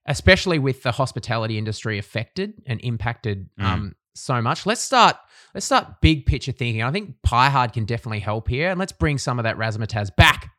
especially 0.05 0.59
with 0.59 0.83
the 0.83 0.91
hospitality 0.91 1.57
industry 1.57 1.97
affected 1.97 2.53
and 2.65 2.79
impacted 2.81 3.49
Mm. 3.59 3.63
um, 3.63 3.95
so 4.15 4.41
much. 4.41 4.65
Let's 4.65 4.81
start. 4.81 5.15
Let's 5.53 5.65
start 5.65 6.01
big 6.01 6.25
picture 6.25 6.51
thinking. 6.51 6.83
I 6.83 6.91
think 6.91 7.15
Pie 7.23 7.49
Hard 7.49 7.73
can 7.73 7.85
definitely 7.85 8.19
help 8.19 8.47
here, 8.47 8.69
and 8.69 8.79
let's 8.79 8.91
bring 8.91 9.17
some 9.17 9.39
of 9.39 9.43
that 9.43 9.57
razzmatazz 9.57 10.15
back 10.15 10.51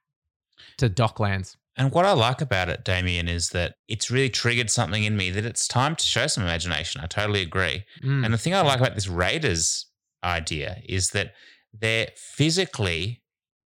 to 0.78 0.90
Docklands. 0.90 1.56
And 1.76 1.92
what 1.92 2.04
I 2.04 2.12
like 2.12 2.40
about 2.40 2.68
it, 2.68 2.85
Damien, 2.85 3.28
is 3.28 3.50
that 3.50 3.76
it's 3.88 4.11
really 4.11 4.28
triggered 4.28 4.68
something 4.70 5.04
in 5.04 5.16
me 5.16 5.30
that 5.30 5.47
it's 5.47 5.68
time 5.68 5.94
to 5.97 6.04
show 6.04 6.26
some 6.26 6.44
imagination. 6.44 7.00
I 7.00 7.06
totally 7.06 7.42
agree. 7.42 7.85
Mm. 8.02 8.25
And 8.25 8.35
the 8.35 8.38
thing 8.38 8.54
I 8.54 8.61
like 8.62 8.80
about 8.80 8.94
this 8.97 9.09
Raiders 9.09 9.87
idea 10.23 10.78
is 10.87 11.11
that 11.11 11.32
they're 11.73 12.09
physically 12.16 13.23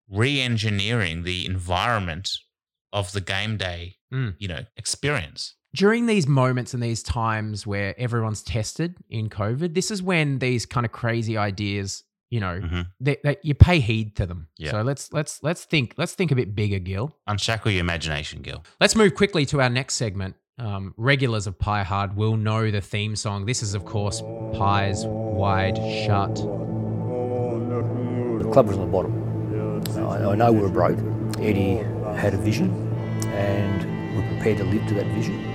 re-engineering 0.08 1.22
the 1.22 1.46
environment 1.46 2.30
of 2.92 3.12
the 3.12 3.20
game 3.20 3.56
day, 3.56 3.96
Mm. 4.12 4.34
you 4.38 4.48
know, 4.48 4.64
experience. 4.76 5.54
During 5.74 6.06
these 6.06 6.26
moments 6.26 6.74
and 6.74 6.82
these 6.82 7.02
times 7.02 7.66
where 7.66 7.94
everyone's 7.98 8.42
tested 8.42 8.96
in 9.08 9.28
COVID, 9.28 9.74
this 9.74 9.90
is 9.90 10.02
when 10.02 10.38
these 10.40 10.66
kind 10.66 10.84
of 10.84 10.92
crazy 10.92 11.36
ideas, 11.36 12.02
you 12.30 12.40
know, 12.40 12.60
Mhm. 12.60 12.86
that, 13.00 13.22
that 13.24 13.44
you 13.44 13.54
pay 13.54 13.80
heed 13.80 14.16
to 14.16 14.26
them. 14.26 14.48
Yeah. 14.58 14.70
So 14.72 14.82
let's 14.82 15.12
let's 15.12 15.42
let's 15.42 15.64
think 15.64 15.94
let's 15.96 16.14
think 16.14 16.30
a 16.30 16.34
bit 16.34 16.54
bigger, 16.54 16.78
Gil. 16.78 17.16
Unshackle 17.26 17.70
your 17.72 17.80
imagination, 17.80 18.42
Gil. 18.42 18.62
Let's 18.80 18.94
move 18.96 19.14
quickly 19.14 19.46
to 19.46 19.60
our 19.60 19.70
next 19.70 19.94
segment. 19.94 20.36
Um, 20.58 20.92
regulars 20.98 21.46
of 21.46 21.58
Pie 21.58 21.84
Hard 21.84 22.16
will 22.16 22.36
know 22.36 22.70
the 22.70 22.82
theme 22.82 23.16
song. 23.16 23.46
This 23.46 23.62
is, 23.62 23.72
of 23.74 23.86
course, 23.86 24.20
Pies 24.52 25.06
Wide 25.06 25.78
Shut. 26.04 26.34
The 26.34 26.42
club 28.52 28.66
was 28.68 28.76
on 28.76 28.86
the 28.86 28.92
bottom. 28.92 29.14
I, 30.06 30.32
I 30.32 30.34
know 30.34 30.52
we 30.52 30.60
were 30.60 30.68
broke. 30.68 30.98
Eddie 31.38 31.76
had 32.18 32.34
a 32.34 32.38
vision, 32.38 32.70
and 33.32 34.14
we're 34.16 34.28
prepared 34.36 34.58
to 34.58 34.64
live 34.64 34.86
to 34.88 34.94
that 34.94 35.06
vision. 35.14 35.46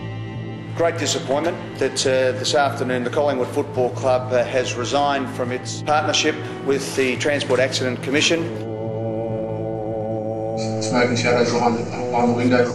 Great 0.75 0.98
disappointment 0.98 1.79
that 1.79 2.05
uh, 2.05 2.38
this 2.38 2.53
afternoon 2.53 3.05
the 3.05 3.10
Collingwood 3.10 3.48
Football 3.48 3.91
Club 3.91 4.34
uh, 4.34 4.44
has 4.44 4.74
resigned 4.74 5.29
from 5.29 5.53
its 5.53 5.82
partnership 5.84 6.36
with 6.65 6.94
the 6.98 7.15
Transport 7.15 7.62
Accident 7.62 8.03
Commission. 8.03 8.44
Smoking 10.82 11.15
shadows 11.15 11.53
behind 11.53 11.77
the, 11.77 11.84
behind 11.84 12.29
the 12.29 12.36
window. 12.36 12.65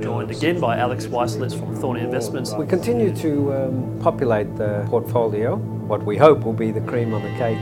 Joined 0.00 0.30
again 0.30 0.58
by 0.58 0.78
Alex 0.78 1.04
Waislitz 1.04 1.54
from 1.56 1.76
Thorney 1.76 2.00
Investments. 2.00 2.54
We 2.54 2.66
continue 2.66 3.14
to 3.16 3.52
um, 3.52 3.98
populate 4.00 4.56
the 4.56 4.86
portfolio, 4.88 5.56
what 5.56 6.02
we 6.06 6.16
hope 6.16 6.44
will 6.44 6.54
be 6.54 6.70
the 6.70 6.80
cream 6.80 7.12
on 7.12 7.22
the 7.22 7.28
cake. 7.36 7.58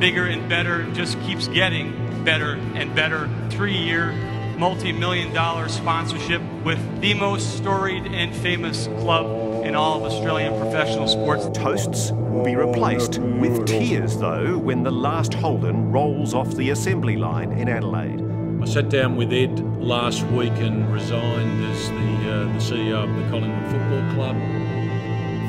Bigger 0.00 0.24
and 0.24 0.48
better 0.48 0.90
just 0.92 1.20
keeps 1.20 1.48
getting 1.48 2.24
better 2.24 2.54
and 2.74 2.94
better. 2.94 3.28
Three 3.50 3.76
year, 3.76 4.14
multi 4.60 4.92
million 4.92 5.32
dollar 5.32 5.70
sponsorship 5.70 6.42
with 6.66 6.78
the 7.00 7.14
most 7.14 7.56
storied 7.56 8.04
and 8.08 8.36
famous 8.36 8.88
club 8.98 9.64
in 9.64 9.74
all 9.74 10.04
of 10.04 10.12
Australian 10.12 10.52
professional 10.60 11.08
sports. 11.08 11.48
Toasts 11.58 12.12
will 12.12 12.44
be 12.44 12.54
replaced 12.54 13.18
with 13.18 13.64
tears, 13.66 14.18
though, 14.18 14.58
when 14.58 14.82
the 14.82 14.90
last 14.90 15.32
Holden 15.32 15.90
rolls 15.90 16.34
off 16.34 16.54
the 16.56 16.68
assembly 16.68 17.16
line 17.16 17.52
in 17.52 17.70
Adelaide. 17.70 18.20
I 18.60 18.66
sat 18.66 18.90
down 18.90 19.16
with 19.16 19.32
Ed 19.32 19.60
last 19.80 20.24
week 20.24 20.52
and 20.56 20.92
resigned 20.92 21.64
as 21.64 21.88
the, 21.88 22.30
uh, 22.30 22.44
the 22.52 22.58
CEO 22.58 23.02
of 23.02 23.16
the 23.16 23.30
Collingwood 23.30 23.70
Football 23.70 24.12
Club. 24.12 24.36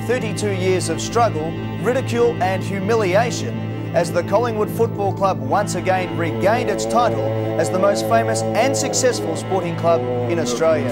32 0.08 0.52
years 0.52 0.88
of 0.88 1.02
struggle, 1.02 1.52
ridicule, 1.84 2.42
and 2.42 2.64
humiliation 2.64 3.71
as 3.94 4.12
the 4.12 4.24
Collingwood 4.24 4.70
Football 4.70 5.14
Club 5.14 5.40
once 5.40 5.76
again 5.76 6.18
regained 6.18 6.70
its 6.70 6.86
title 6.86 7.26
as 7.60 7.70
the 7.70 7.80
most 7.80 8.08
famous 8.08 8.42
and 8.42 8.76
successful 8.76 9.36
sporting 9.36 9.76
club 9.78 10.02
in 10.32 10.40
Australia. 10.40 10.90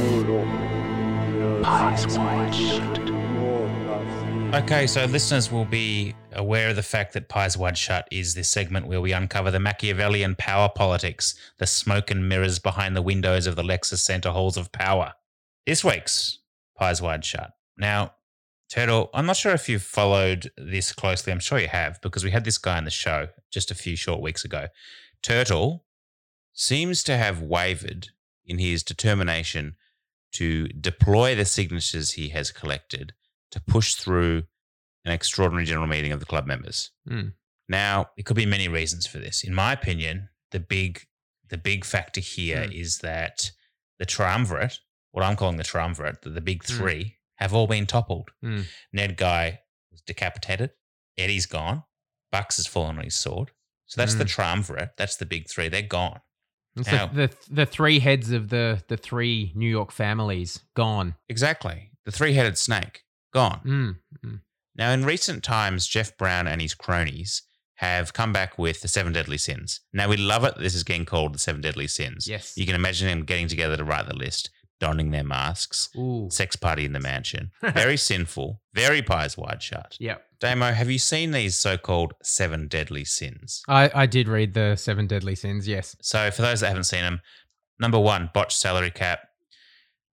Okay, 4.53 4.87
so 4.87 5.05
listeners 5.05 5.51
will 5.51 5.65
be 5.65 6.15
aware 6.33 6.69
of 6.69 6.75
the 6.75 6.83
fact 6.83 7.13
that 7.13 7.29
Pies 7.29 7.55
Wide 7.55 7.77
Shut 7.77 8.07
is 8.11 8.33
this 8.33 8.49
segment 8.49 8.87
where 8.87 8.99
we 8.99 9.13
uncover 9.13 9.51
the 9.51 9.59
Machiavellian 9.59 10.35
power 10.35 10.69
politics, 10.69 11.35
the 11.59 11.67
smoke 11.67 12.11
and 12.11 12.27
mirrors 12.27 12.59
behind 12.59 12.95
the 12.95 13.01
windows 13.01 13.47
of 13.47 13.55
the 13.55 13.63
Lexus 13.63 13.99
Center 13.99 14.31
halls 14.31 14.57
of 14.57 14.71
power. 14.71 15.13
This 15.65 15.83
week's 15.83 16.39
Pies 16.75 17.01
Wide 17.01 17.23
Shut. 17.23 17.53
Now, 17.77 18.13
Turtle, 18.69 19.09
I'm 19.13 19.25
not 19.25 19.35
sure 19.35 19.53
if 19.53 19.67
you've 19.67 19.83
followed 19.83 20.51
this 20.55 20.93
closely. 20.93 21.33
I'm 21.33 21.39
sure 21.39 21.59
you 21.59 21.67
have 21.67 21.99
because 22.01 22.23
we 22.23 22.31
had 22.31 22.45
this 22.45 22.59
guy 22.59 22.77
on 22.77 22.85
the 22.85 22.91
show 22.91 23.29
just 23.51 23.71
a 23.71 23.75
few 23.75 23.95
short 23.95 24.21
weeks 24.21 24.45
ago. 24.45 24.67
Turtle 25.23 25.85
seems 26.53 27.03
to 27.03 27.17
have 27.17 27.41
wavered 27.41 28.09
in 28.45 28.59
his 28.59 28.83
determination 28.83 29.75
to 30.33 30.67
deploy 30.67 31.35
the 31.35 31.45
signatures 31.45 32.11
he 32.11 32.29
has 32.29 32.51
collected 32.51 33.13
to 33.51 33.59
push 33.59 33.95
through 33.95 34.43
an 35.03 35.11
extraordinary 35.11 35.65
general 35.65 35.87
meeting 35.87 36.11
of 36.11 36.19
the 36.19 36.25
club 36.25 36.45
members. 36.45 36.91
Mm. 37.09 37.33
Now, 37.67 38.11
it 38.17 38.25
could 38.25 38.35
be 38.35 38.45
many 38.45 38.67
reasons 38.67 39.07
for 39.07 39.17
this. 39.17 39.43
In 39.43 39.53
my 39.53 39.73
opinion, 39.73 40.29
the 40.51 40.59
big 40.59 41.05
the 41.49 41.57
big 41.57 41.83
factor 41.83 42.21
here 42.21 42.69
is 42.71 42.99
that 42.99 43.51
the 43.97 44.05
triumvirate, 44.05 44.79
what 45.11 45.25
I'm 45.25 45.35
calling 45.35 45.57
the 45.57 45.63
triumvirate, 45.63 46.21
the, 46.21 46.29
the 46.29 46.41
big 46.41 46.63
Mm. 46.63 47.18
Have 47.39 47.53
all 47.53 47.67
been 47.67 47.85
toppled. 47.87 48.29
Mm. 48.43 48.65
Ned 48.93 49.17
Guy 49.17 49.61
was 49.91 50.01
decapitated. 50.01 50.71
Eddie's 51.17 51.45
gone. 51.45 51.83
Bucks 52.31 52.57
has 52.57 52.67
fallen 52.67 52.97
on 52.97 53.03
his 53.05 53.15
sword. 53.15 53.51
So 53.87 53.99
that's 54.01 54.15
the 54.15 54.25
Mm. 54.25 54.29
triumvirate. 54.29 54.91
That's 54.97 55.15
the 55.15 55.25
big 55.25 55.49
three. 55.49 55.67
They're 55.69 55.81
gone. 55.81 56.19
It's 56.75 56.91
Now- 56.91 57.07
the, 57.07 57.27
the 57.27 57.35
the 57.49 57.65
three 57.65 57.99
heads 57.99 58.31
of 58.31 58.49
the 58.49 58.83
the 58.87 58.97
three 58.97 59.51
New 59.55 59.69
York 59.69 59.91
families 59.91 60.59
gone. 60.75 61.15
Exactly. 61.27 61.91
The 62.05 62.11
three 62.11 62.33
headed 62.33 62.57
snake, 62.57 63.03
gone. 63.33 63.61
Mm. 63.65 63.99
Mm. 64.25 64.41
Now, 64.75 64.91
in 64.91 65.03
recent 65.05 65.43
times, 65.43 65.87
Jeff 65.87 66.17
Browne 66.17 66.47
and 66.47 66.61
his 66.61 66.73
cronies 66.73 67.41
have 67.75 68.13
come 68.13 68.31
back 68.31 68.57
with 68.57 68.81
the 68.81 68.87
seven 68.87 69.11
deadly 69.13 69.37
sins. 69.37 69.81
Now, 69.93 70.07
we 70.07 70.17
love 70.17 70.43
it. 70.43 70.57
This 70.57 70.75
is 70.75 70.83
getting 70.83 71.05
called 71.05 71.33
the 71.33 71.39
seven 71.39 71.61
deadly 71.61 71.87
sins. 71.87 72.27
Yes. 72.27 72.53
You 72.57 72.65
can 72.65 72.75
imagine 72.75 73.07
them 73.07 73.25
getting 73.25 73.47
together 73.47 73.75
to 73.77 73.83
write 73.83 74.07
the 74.07 74.15
list, 74.15 74.49
donning 74.79 75.11
their 75.11 75.23
masks, 75.23 75.89
Ooh. 75.97 76.29
sex 76.31 76.55
party 76.55 76.85
in 76.85 76.93
the 76.93 76.99
mansion. 76.99 77.51
Very 77.61 77.97
sinful, 77.97 78.61
very 78.73 79.01
pies 79.01 79.37
wide 79.37 79.61
shut. 79.61 79.97
Yep. 79.99 80.23
Damo, 80.39 80.71
have 80.71 80.89
you 80.89 80.99
seen 80.99 81.31
these 81.31 81.57
so 81.57 81.77
called 81.77 82.13
seven 82.23 82.67
deadly 82.67 83.03
sins? 83.03 83.61
I, 83.67 83.91
I 83.93 84.05
did 84.05 84.27
read 84.29 84.53
the 84.53 84.77
seven 84.77 85.05
deadly 85.05 85.35
sins. 85.35 85.67
Yes. 85.67 85.97
So, 86.01 86.31
for 86.31 86.41
those 86.41 86.61
that 86.61 86.69
haven't 86.69 86.85
seen 86.85 87.01
them, 87.01 87.21
number 87.77 87.99
one, 87.99 88.29
botched 88.33 88.57
salary 88.57 88.91
cap, 88.91 89.19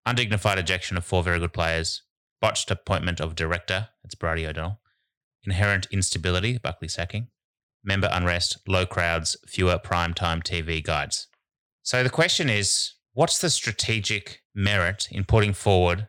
undignified 0.04 0.58
ejection 0.58 0.96
of 0.96 1.04
four 1.04 1.22
very 1.22 1.38
good 1.38 1.52
players, 1.52 2.02
botched 2.40 2.70
appointment 2.72 3.20
of 3.20 3.36
director, 3.36 3.88
that's 4.02 4.16
Brady 4.16 4.46
O'Donnell, 4.46 4.80
inherent 5.44 5.86
instability, 5.92 6.58
Buckley 6.58 6.88
sacking, 6.88 7.28
member 7.84 8.08
unrest, 8.10 8.58
low 8.66 8.84
crowds, 8.84 9.36
fewer 9.46 9.78
primetime 9.78 10.42
TV 10.42 10.82
guides. 10.82 11.28
So, 11.82 12.02
the 12.02 12.10
question 12.10 12.50
is 12.50 12.94
what's 13.12 13.38
the 13.38 13.50
strategic 13.50 14.42
merit 14.56 15.06
in 15.12 15.22
putting 15.24 15.52
forward 15.52 16.08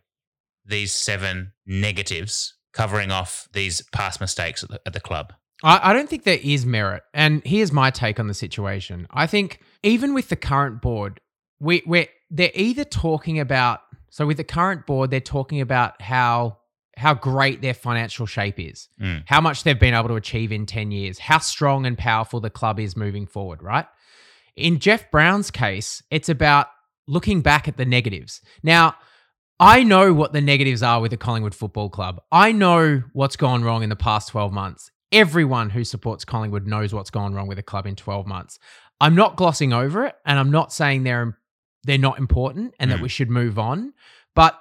these 0.66 0.92
seven 0.92 1.52
negatives, 1.66 2.56
covering 2.74 3.12
off 3.12 3.48
these 3.54 3.82
past 3.92 4.20
mistakes 4.20 4.64
at 4.64 4.70
the, 4.70 4.82
at 4.88 4.94
the 4.94 5.00
club? 5.00 5.34
I, 5.64 5.92
I 5.92 5.94
don't 5.94 6.10
think 6.10 6.24
there 6.24 6.40
is 6.42 6.66
merit. 6.66 7.04
And 7.14 7.42
here's 7.46 7.72
my 7.72 7.92
take 7.92 8.20
on 8.20 8.28
the 8.28 8.34
situation. 8.34 9.08
I 9.12 9.28
think 9.28 9.60
even 9.84 10.14
with 10.14 10.30
the 10.30 10.36
current 10.36 10.82
board, 10.82 11.20
we, 11.60 11.84
we're 11.86 12.08
they're 12.30 12.52
either 12.56 12.84
talking 12.84 13.40
about 13.40 13.82
so 14.10 14.26
with 14.26 14.38
the 14.38 14.44
current 14.44 14.86
board, 14.88 15.12
they're 15.12 15.20
talking 15.20 15.62
about 15.62 16.02
how 16.02 16.58
how 16.96 17.14
great 17.14 17.62
their 17.62 17.76
financial 17.76 18.26
shape 18.26 18.60
is, 18.60 18.90
Mm. 19.00 19.24
how 19.28 19.40
much 19.40 19.64
they've 19.64 19.80
been 19.80 19.94
able 19.94 20.08
to 20.08 20.16
achieve 20.16 20.52
in 20.52 20.66
10 20.66 20.90
years, 20.92 21.20
how 21.20 21.38
strong 21.38 21.86
and 21.86 21.96
powerful 21.96 22.40
the 22.40 22.50
club 22.50 22.80
is 22.80 22.96
moving 22.98 23.28
forward, 23.28 23.62
right? 23.62 23.86
In 24.56 24.80
Jeff 24.80 25.12
Browne's 25.12 25.52
case, 25.52 26.02
it's 26.10 26.28
about 26.28 26.68
looking 27.08 27.41
back 27.41 27.67
at 27.67 27.78
the 27.78 27.86
negatives. 27.86 28.41
Now, 28.63 28.96
I 29.60 29.84
know 29.84 30.13
what 30.13 30.34
the 30.34 30.41
negatives 30.41 30.84
are 30.84 31.02
with 31.02 31.12
the 31.12 31.17
Collingwood 31.17 31.56
Football 31.56 31.89
Club. 31.89 32.22
I 32.32 32.52
know 32.52 33.04
what's 33.13 33.36
gone 33.36 33.63
wrong 33.63 33.82
in 33.84 33.89
the 33.89 33.96
past 33.96 34.30
12 34.30 34.52
months. 34.54 34.91
Everyone 35.12 35.70
who 35.72 35.84
supports 35.84 36.26
Collingwood 36.26 36.67
knows 36.67 36.93
what's 36.93 37.10
gone 37.10 37.34
wrong 37.34 37.48
with 37.48 37.58
the 37.58 37.63
club 37.63 37.88
in 37.88 37.96
12 37.96 38.28
months. 38.28 38.60
I'm 39.00 39.15
not 39.15 39.36
glossing 39.38 39.74
over 39.74 40.06
it 40.06 40.15
and 40.26 40.38
I'm 40.38 40.52
not 40.52 40.74
saying 40.74 41.04
they're 41.04 41.38
they're 41.86 41.98
not 41.98 42.17
important 42.20 42.74
and 42.80 42.91
that 42.91 43.00
Mm. 43.00 43.04
we 43.04 43.10
should 43.10 43.30
move 43.30 43.58
on, 43.58 43.93
but 44.36 44.60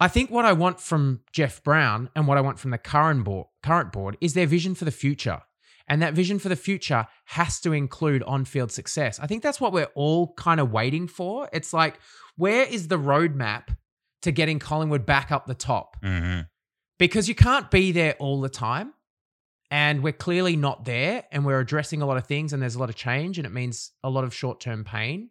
I 0.00 0.08
think 0.08 0.30
what 0.30 0.44
I 0.44 0.52
want 0.52 0.80
from 0.80 1.20
Jeff 1.32 1.62
Browne 1.62 2.10
and 2.16 2.26
what 2.26 2.36
I 2.36 2.40
want 2.40 2.58
from 2.58 2.72
the 2.72 2.78
current 2.78 3.22
board, 3.24 3.46
current 3.62 3.92
board 3.92 4.16
is 4.20 4.34
their 4.34 4.46
vision 4.48 4.74
for 4.74 4.84
the 4.84 4.90
future. 4.90 5.42
And 5.86 6.00
that 6.02 6.14
vision 6.14 6.38
for 6.38 6.48
the 6.48 6.56
future 6.56 7.06
has 7.26 7.60
to 7.60 7.72
include 7.72 8.22
on 8.22 8.44
field 8.46 8.72
success. 8.72 9.20
I 9.20 9.26
think 9.26 9.42
that's 9.42 9.60
what 9.60 9.72
we're 9.72 9.90
all 9.94 10.32
kind 10.34 10.58
of 10.60 10.72
waiting 10.72 11.06
for. 11.08 11.48
It's 11.52 11.72
like, 11.74 11.98
where 12.36 12.64
is 12.64 12.88
the 12.88 12.98
roadmap 12.98 13.76
to 14.22 14.32
getting 14.32 14.58
Collingwood 14.58 15.04
back 15.04 15.30
up 15.30 15.46
the 15.46 15.54
top? 15.54 15.96
hmm 16.02 16.40
Because 16.98 17.28
you 17.28 17.34
can't 17.34 17.70
be 17.70 17.92
there 17.92 18.14
all 18.18 18.40
the 18.40 18.48
time. 18.48 18.94
And 19.70 20.02
we're 20.02 20.12
clearly 20.12 20.56
not 20.56 20.84
there. 20.84 21.24
And 21.32 21.44
we're 21.44 21.58
addressing 21.60 22.00
a 22.00 22.06
lot 22.06 22.16
of 22.16 22.26
things, 22.26 22.52
and 22.52 22.62
there's 22.62 22.76
a 22.76 22.78
lot 22.78 22.90
of 22.90 22.96
change, 22.96 23.38
and 23.38 23.46
it 23.46 23.52
means 23.52 23.90
a 24.04 24.10
lot 24.10 24.24
of 24.24 24.32
short 24.34 24.60
term 24.60 24.84
pain. 24.84 25.30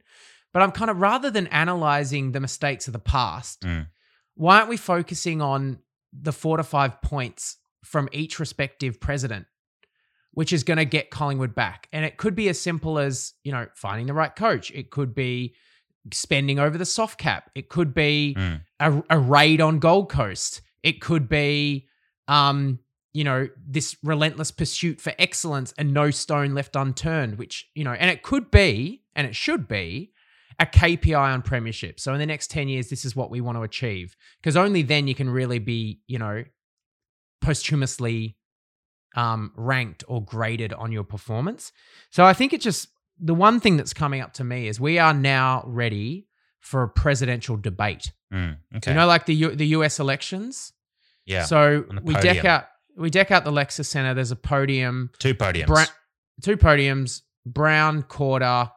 But 0.51 0.61
I'm 0.61 0.71
kind 0.71 0.91
of 0.91 0.99
rather 1.01 1.31
than 1.31 1.47
analyzing 1.47 2.31
the 2.31 2.39
mistakes 2.39 2.87
of 2.87 2.93
the 2.93 2.99
past, 2.99 3.61
Mm. 3.61 3.87
why 4.35 4.57
aren't 4.57 4.69
we 4.69 4.77
focusing 4.77 5.41
on 5.41 5.79
the 6.11 6.31
four 6.33 6.57
to 6.57 6.63
five 6.63 7.01
points 7.01 7.57
from 7.83 8.07
each 8.11 8.39
respective 8.39 8.99
president, 8.99 9.45
which 10.33 10.51
is 10.53 10.63
going 10.63 10.77
to 10.77 10.85
get 10.85 11.09
Collingwood 11.09 11.55
back? 11.55 11.87
And 11.91 12.03
it 12.05 12.17
could 12.17 12.35
be 12.35 12.49
as 12.49 12.59
simple 12.59 12.99
as, 12.99 13.33
you 13.43 13.51
know, 13.51 13.67
finding 13.75 14.07
the 14.07 14.13
right 14.13 14.35
coach. 14.35 14.71
It 14.71 14.89
could 14.91 15.13
be 15.15 15.55
spending 16.11 16.59
over 16.59 16.77
the 16.77 16.85
soft 16.85 17.17
cap. 17.17 17.49
It 17.55 17.69
could 17.69 17.93
be 17.93 18.35
Mm. 18.37 18.61
a, 18.79 19.03
a 19.09 19.19
raid 19.19 19.61
on 19.61 19.79
Gold 19.79 20.09
Coast. 20.09 20.61
It 20.83 20.99
could 21.01 21.29
be, 21.29 21.87
um, 22.27 22.79
you 23.13 23.23
know, 23.23 23.47
this 23.65 23.95
relentless 24.03 24.51
pursuit 24.51 24.99
for 24.99 25.13
excellence 25.19 25.73
and 25.77 25.93
no 25.93 26.09
stone 26.11 26.53
left 26.53 26.75
unturned, 26.75 27.37
which, 27.37 27.69
you 27.75 27.83
know, 27.83 27.93
and 27.93 28.09
it 28.09 28.23
could 28.23 28.49
be, 28.51 29.03
and 29.15 29.25
it 29.27 29.35
should 29.35 29.67
be, 29.67 30.11
a 30.59 30.65
KPI 30.65 31.33
on 31.33 31.41
premiership. 31.41 31.99
So 31.99 32.13
in 32.13 32.19
the 32.19 32.25
next 32.25 32.49
10 32.51 32.67
years, 32.67 32.89
this 32.89 33.05
is 33.05 33.15
what 33.15 33.29
we 33.31 33.39
want 33.41 33.57
to 33.57 33.63
achieve. 33.63 34.15
Because 34.41 34.57
only 34.57 34.81
then 34.81 35.07
you 35.07 35.15
can 35.15 35.29
really 35.29 35.59
be, 35.59 36.01
you 36.07 36.19
know, 36.19 36.43
posthumously 37.41 38.37
um, 39.15 39.51
ranked 39.55 40.03
or 40.07 40.23
graded 40.23 40.73
on 40.73 40.91
your 40.91 41.03
performance. 41.03 41.71
So 42.09 42.23
I 42.25 42.33
think 42.33 42.53
it 42.53 42.61
just, 42.61 42.87
the 43.19 43.33
one 43.33 43.59
thing 43.59 43.77
that's 43.77 43.93
coming 43.93 44.21
up 44.21 44.33
to 44.33 44.43
me 44.43 44.67
is 44.67 44.79
we 44.79 44.97
are 44.99 45.13
now 45.13 45.63
ready 45.67 46.27
for 46.59 46.83
a 46.83 46.89
presidential 46.89 47.57
debate. 47.57 48.11
Mm. 48.33 48.57
Okay. 48.77 48.91
You 48.91 48.97
know, 48.97 49.05
like 49.05 49.25
the 49.25 49.35
U- 49.35 49.55
the 49.55 49.67
US 49.67 49.99
elections. 49.99 50.73
yeah. 51.25 51.43
So 51.45 51.85
we 52.03 52.13
deck 52.15 52.37
out 52.45 52.65
we 52.97 53.09
deck 53.09 53.31
out 53.31 53.43
the 53.43 53.51
Lexus 53.51 53.85
Center. 53.85 54.13
There's 54.13 54.31
a 54.31 54.35
podium, 54.35 55.11
two 55.19 55.35
podiums. 55.35 55.67
Bra- 55.67 55.85
two 56.41 56.57
podiums, 56.57 57.21
Browne, 57.45 58.03
Korda, 58.03 58.71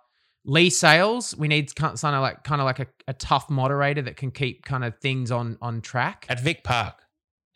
Lee 0.45 0.69
Sales. 0.71 1.35
We 1.37 1.49
need 1.49 1.75
kind 1.75 1.95
of 1.95 2.03
like 2.21 2.45
kind 2.45 2.61
of 2.61 2.67
like 2.67 2.81
a, 2.81 2.87
a 3.09 3.15
tough 3.15 3.49
moderator 3.49 4.03
that 4.03 4.17
can 4.17 4.31
keep 4.31 4.65
kind 4.65 4.85
of 4.85 4.99
things 5.01 5.31
on 5.31 5.57
on 5.63 5.81
track. 5.81 6.27
at 6.29 6.41
Vic 6.41 6.63
Park. 6.65 7.03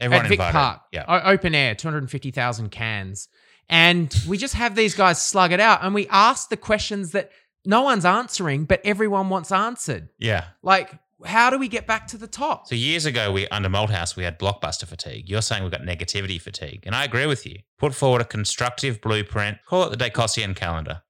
Everyone 0.01 0.25
At 0.25 0.29
Vic 0.29 0.39
invited. 0.39 0.53
Park, 0.53 0.81
Yeah. 0.93 1.05
o- 1.07 1.31
open 1.33 1.55
air, 1.55 1.75
two 1.75 1.87
hundred 1.89 2.11
fifty 2.11 2.31
thousand 2.31 2.71
cans, 2.71 3.29
and 3.69 4.15
we 4.27 4.37
just 4.39 4.55
have 4.55 4.75
these 4.75 4.95
guys 4.95 5.21
slug 5.23 5.53
it 5.53 5.61
out, 5.61 5.85
and 5.85 5.95
we 5.95 6.09
ask 6.09 6.49
the 6.49 6.57
questions 6.57 7.13
that 7.13 7.31
no 7.65 7.83
one's 7.83 8.05
answering, 8.05 8.65
but 8.65 8.81
everyone 8.85 9.29
wants 9.29 9.53
answered. 9.53 10.09
Yeah. 10.19 10.45
Like, 10.63 10.99
how 11.27 11.51
do 11.51 11.59
we 11.59 11.69
get 11.69 11.87
back 11.87 12.07
to 12.09 12.17
the 12.17 12.27
top? 12.27 12.67
So 12.67 12.75
years 12.75 13.05
ago, 13.05 13.31
we 13.31 13.47
under 13.49 13.69
Malthouse, 13.69 14.17
we 14.17 14.25
had 14.25 14.39
blockbuster 14.39 14.87
fatigue. 14.87 15.29
You're 15.29 15.43
saying 15.43 15.63
we've 15.63 15.71
got 15.71 15.83
negativity 15.83 16.41
fatigue, 16.41 16.85
and 16.87 16.95
I 16.95 17.05
agree 17.05 17.27
with 17.27 17.45
you. 17.47 17.59
Put 17.79 17.95
forward 17.95 18.23
a 18.23 18.25
constructive 18.25 19.03
blueprint. 19.03 19.59
Call 19.67 19.85
it 19.85 19.97
the 19.97 20.03
Dacossian 20.03 20.57
calendar. 20.57 21.03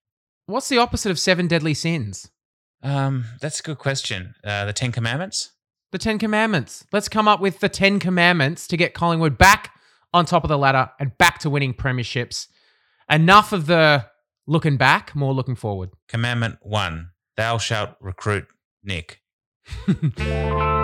What's 0.47 0.69
the 0.69 0.79
opposite 0.79 1.11
of 1.11 1.19
seven 1.21 1.47
deadly 1.47 1.75
sins? 1.75 2.29
Um, 2.83 3.27
that's 3.41 3.61
a 3.61 3.63
good 3.63 3.79
question. 3.79 4.35
Uh, 4.43 4.65
the 4.65 4.73
Ten 4.73 4.91
Commandments. 4.91 5.53
The 5.93 5.99
Ten 5.99 6.19
Commandments. 6.19 6.85
Let's 6.93 7.09
come 7.09 7.27
up 7.27 7.41
with 7.41 7.61
the 7.61 7.69
Ten 7.69 7.99
Commandments 7.99 8.67
to 8.69 8.77
get 8.77 8.95
Collingwood 8.95 9.37
back 9.37 9.75
on 10.13 10.25
top 10.25 10.45
of 10.45 10.49
the 10.49 10.59
ladder 10.59 10.91
and 11.01 11.17
back 11.19 11.39
to 11.41 11.51
winning 11.51 11.75
premierships. 11.75 12.47
Enough 13.11 13.53
of 13.53 13.67
the 13.67 14.07
looking 14.47 14.77
back, 14.77 15.15
more 15.17 15.35
looking 15.35 15.57
forward. 15.57 15.91
Commandment 16.09 16.59
one: 16.63 17.11
Thou 17.37 17.59
shalt 17.59 17.97
recruit 18.01 18.47
Nick. 18.85 19.21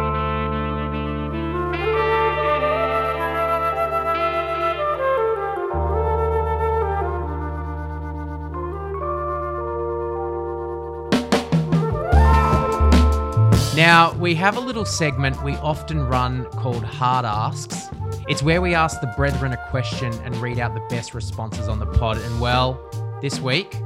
Now, 13.76 14.14
we 14.14 14.34
have 14.36 14.56
a 14.56 14.60
little 14.60 14.86
segment 14.86 15.44
we 15.44 15.52
often 15.56 16.00
run 16.00 16.46
called 16.46 16.82
Hard 16.82 17.26
Asks. 17.26 17.90
It's 18.26 18.42
where 18.42 18.62
we 18.62 18.74
ask 18.74 19.02
the 19.02 19.12
brethren 19.18 19.52
a 19.52 19.68
question 19.68 20.14
and 20.24 20.34
read 20.38 20.58
out 20.58 20.72
the 20.72 20.80
best 20.88 21.12
responses 21.12 21.68
on 21.68 21.78
the 21.78 21.84
pod. 21.84 22.16
And 22.16 22.40
well, 22.40 22.80
this 23.20 23.38
week, 23.38 23.76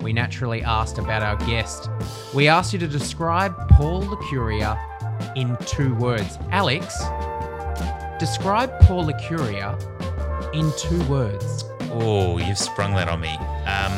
we 0.00 0.14
naturally 0.14 0.62
asked 0.62 0.96
about 0.96 1.22
our 1.22 1.36
guest. 1.46 1.90
We 2.32 2.48
asked 2.48 2.72
you 2.72 2.78
to 2.78 2.88
describe 2.88 3.54
Paul 3.68 4.04
Licuria 4.04 4.78
in 5.36 5.58
two 5.66 5.94
words. 5.96 6.38
Alex, 6.50 6.98
describe 8.18 8.80
Paul 8.80 9.04
Licuria 9.04 9.76
in 10.54 10.72
two 10.78 11.04
words. 11.04 11.66
Oh, 11.92 12.38
you've 12.38 12.56
sprung 12.56 12.94
that 12.94 13.10
on 13.10 13.20
me. 13.20 13.36
Um, 13.66 13.92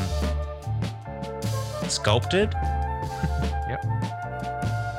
sculpted. 1.89 2.53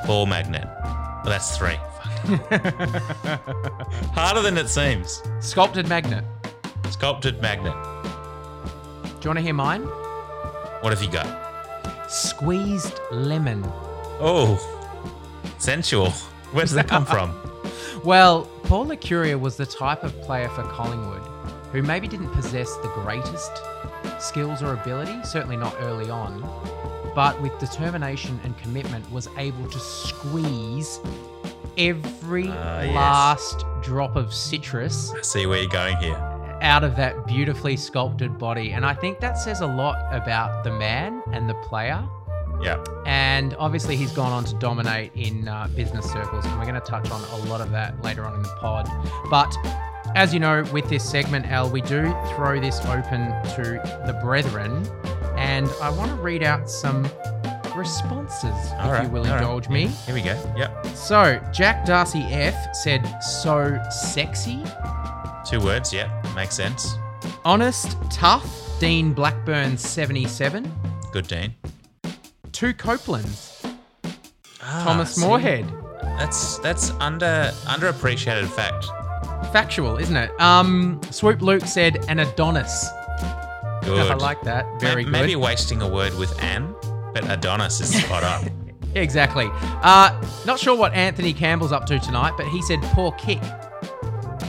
Ball 0.08 0.24
magnet. 0.24 0.66
Well, 0.82 1.24
that's 1.26 1.58
three. 1.58 1.74
Harder 4.14 4.40
than 4.40 4.56
it 4.56 4.70
seems. 4.70 5.22
Sculpted 5.40 5.86
magnet. 5.86 6.24
Sculpted 6.88 7.42
magnet. 7.42 7.74
Do 9.02 9.10
you 9.22 9.28
want 9.28 9.36
to 9.36 9.42
hear 9.42 9.52
mine? 9.52 9.82
What 9.82 10.94
have 10.94 11.02
you 11.02 11.10
got? 11.10 12.10
Squeezed 12.10 12.98
lemon. 13.12 13.62
Oh, 14.18 14.58
sensual. 15.58 16.08
Where 16.52 16.64
does 16.64 16.72
that 16.72 16.88
come 16.88 17.04
from? 17.04 17.34
Well, 18.04 18.44
Paul 18.62 18.86
Licuria 18.86 19.38
was 19.38 19.56
the 19.56 19.66
type 19.66 20.04
of 20.04 20.18
player 20.22 20.48
for 20.50 20.62
Collingwood 20.62 21.20
who 21.72 21.82
maybe 21.82 22.06
didn't 22.06 22.30
possess 22.30 22.74
the 22.76 22.88
greatest 22.94 23.50
skills 24.20 24.62
or 24.62 24.72
ability, 24.72 25.18
certainly 25.24 25.56
not 25.56 25.74
early 25.80 26.08
on, 26.08 26.40
but 27.18 27.34
with 27.42 27.58
determination 27.58 28.38
and 28.44 28.56
commitment 28.58 29.04
was 29.10 29.28
able 29.38 29.66
to 29.68 29.78
squeeze 29.80 31.00
every 31.76 32.46
Ah, 32.48 32.82
yes. 32.82 32.94
last 32.94 33.64
drop 33.82 34.14
of 34.14 34.32
citrus 34.32 35.12
I 35.16 35.22
see 35.22 35.46
where 35.46 35.58
you're 35.60 35.68
going 35.82 35.96
here. 35.96 36.14
out 36.62 36.84
of 36.84 36.94
that 36.96 37.26
beautifully 37.26 37.76
sculpted 37.76 38.38
body. 38.38 38.70
And 38.70 38.86
I 38.86 38.94
think 38.94 39.18
that 39.18 39.36
says 39.36 39.60
a 39.62 39.66
lot 39.66 39.96
about 40.14 40.62
the 40.62 40.70
man 40.70 41.20
and 41.32 41.48
the 41.48 41.54
player. 41.54 42.00
Yeah. 42.62 42.82
And 43.06 43.54
obviously, 43.58 43.96
he's 43.96 44.12
gone 44.12 44.32
on 44.32 44.44
to 44.44 44.54
dominate 44.56 45.10
in 45.16 45.48
uh, 45.48 45.68
business 45.74 46.04
circles, 46.12 46.44
and 46.44 46.56
we're 46.58 46.66
going 46.72 46.80
to 46.80 46.88
touch 46.94 47.08
on 47.10 47.20
a 47.36 47.36
lot 47.50 47.60
of 47.60 47.70
that 47.72 48.00
later 48.02 48.24
on 48.24 48.34
in 48.34 48.42
the 48.42 48.54
pod. 48.60 48.88
But 49.30 49.52
as 50.16 50.32
you 50.34 50.40
know, 50.40 50.64
with 50.72 50.88
this 50.88 51.08
segment, 51.08 51.46
Al, 51.46 51.68
we 51.70 51.80
do 51.82 52.02
throw 52.34 52.60
this 52.60 52.78
open 52.86 53.20
to 53.56 53.62
the 54.06 54.18
brethren, 54.22 54.72
and 55.38 55.68
I 55.80 55.88
want 55.90 56.10
to 56.10 56.16
read 56.16 56.42
out 56.42 56.68
some 56.68 57.08
responses, 57.74 58.44
if 58.50 58.72
All 58.80 58.90
right, 58.92 59.04
you 59.04 59.08
will 59.10 59.20
all 59.24 59.30
right. 59.30 59.38
indulge 59.40 59.68
me. 59.68 59.86
Here 59.86 60.14
we 60.14 60.20
go. 60.22 60.36
Yep. 60.56 60.86
So, 60.88 61.40
Jack 61.52 61.84
Darcy 61.86 62.22
F 62.22 62.74
said, 62.74 63.06
so 63.22 63.78
sexy, 63.90 64.62
Two 65.46 65.60
words. 65.60 65.92
Yep. 65.94 66.10
Makes 66.34 66.56
sense. 66.56 66.94
honest, 67.44 67.96
tough, 68.10 68.44
Dean 68.80 69.12
Blackburn 69.14 69.78
77, 69.78 70.70
Good, 71.12 71.26
Dean. 71.26 71.54
two 72.52 72.74
Copelands, 72.74 73.54
Ah, 74.62 74.82
Thomas 74.84 75.14
see? 75.14 75.24
Moorhead. 75.26 75.66
That's 76.02 76.58
that's 76.58 76.90
under 77.00 77.50
underappreciated 77.64 78.48
fact. 78.48 78.84
Factual, 79.52 79.96
isn't 79.98 80.16
it? 80.16 80.38
Um, 80.40 81.00
Swoop 81.10 81.40
Luke 81.40 81.64
said 81.64 82.04
an 82.08 82.18
Adonis. 82.18 82.88
Good. 83.88 84.10
I 84.10 84.14
like 84.14 84.42
that. 84.42 84.66
Very 84.80 84.96
May- 84.96 85.04
good. 85.04 85.12
Maybe 85.12 85.36
wasting 85.36 85.82
a 85.82 85.88
word 85.88 86.14
with 86.18 86.40
Anne, 86.42 86.74
but 87.14 87.28
Adonis 87.30 87.80
is 87.80 87.94
spot 88.04 88.24
on. 88.24 88.50
Exactly. 88.94 89.48
Uh, 89.82 90.18
not 90.46 90.58
sure 90.58 90.74
what 90.74 90.94
Anthony 90.94 91.34
Campbell's 91.34 91.72
up 91.72 91.84
to 91.86 91.98
tonight, 91.98 92.32
but 92.38 92.48
he 92.48 92.62
said 92.62 92.80
poor 92.84 93.12
kick. 93.12 93.38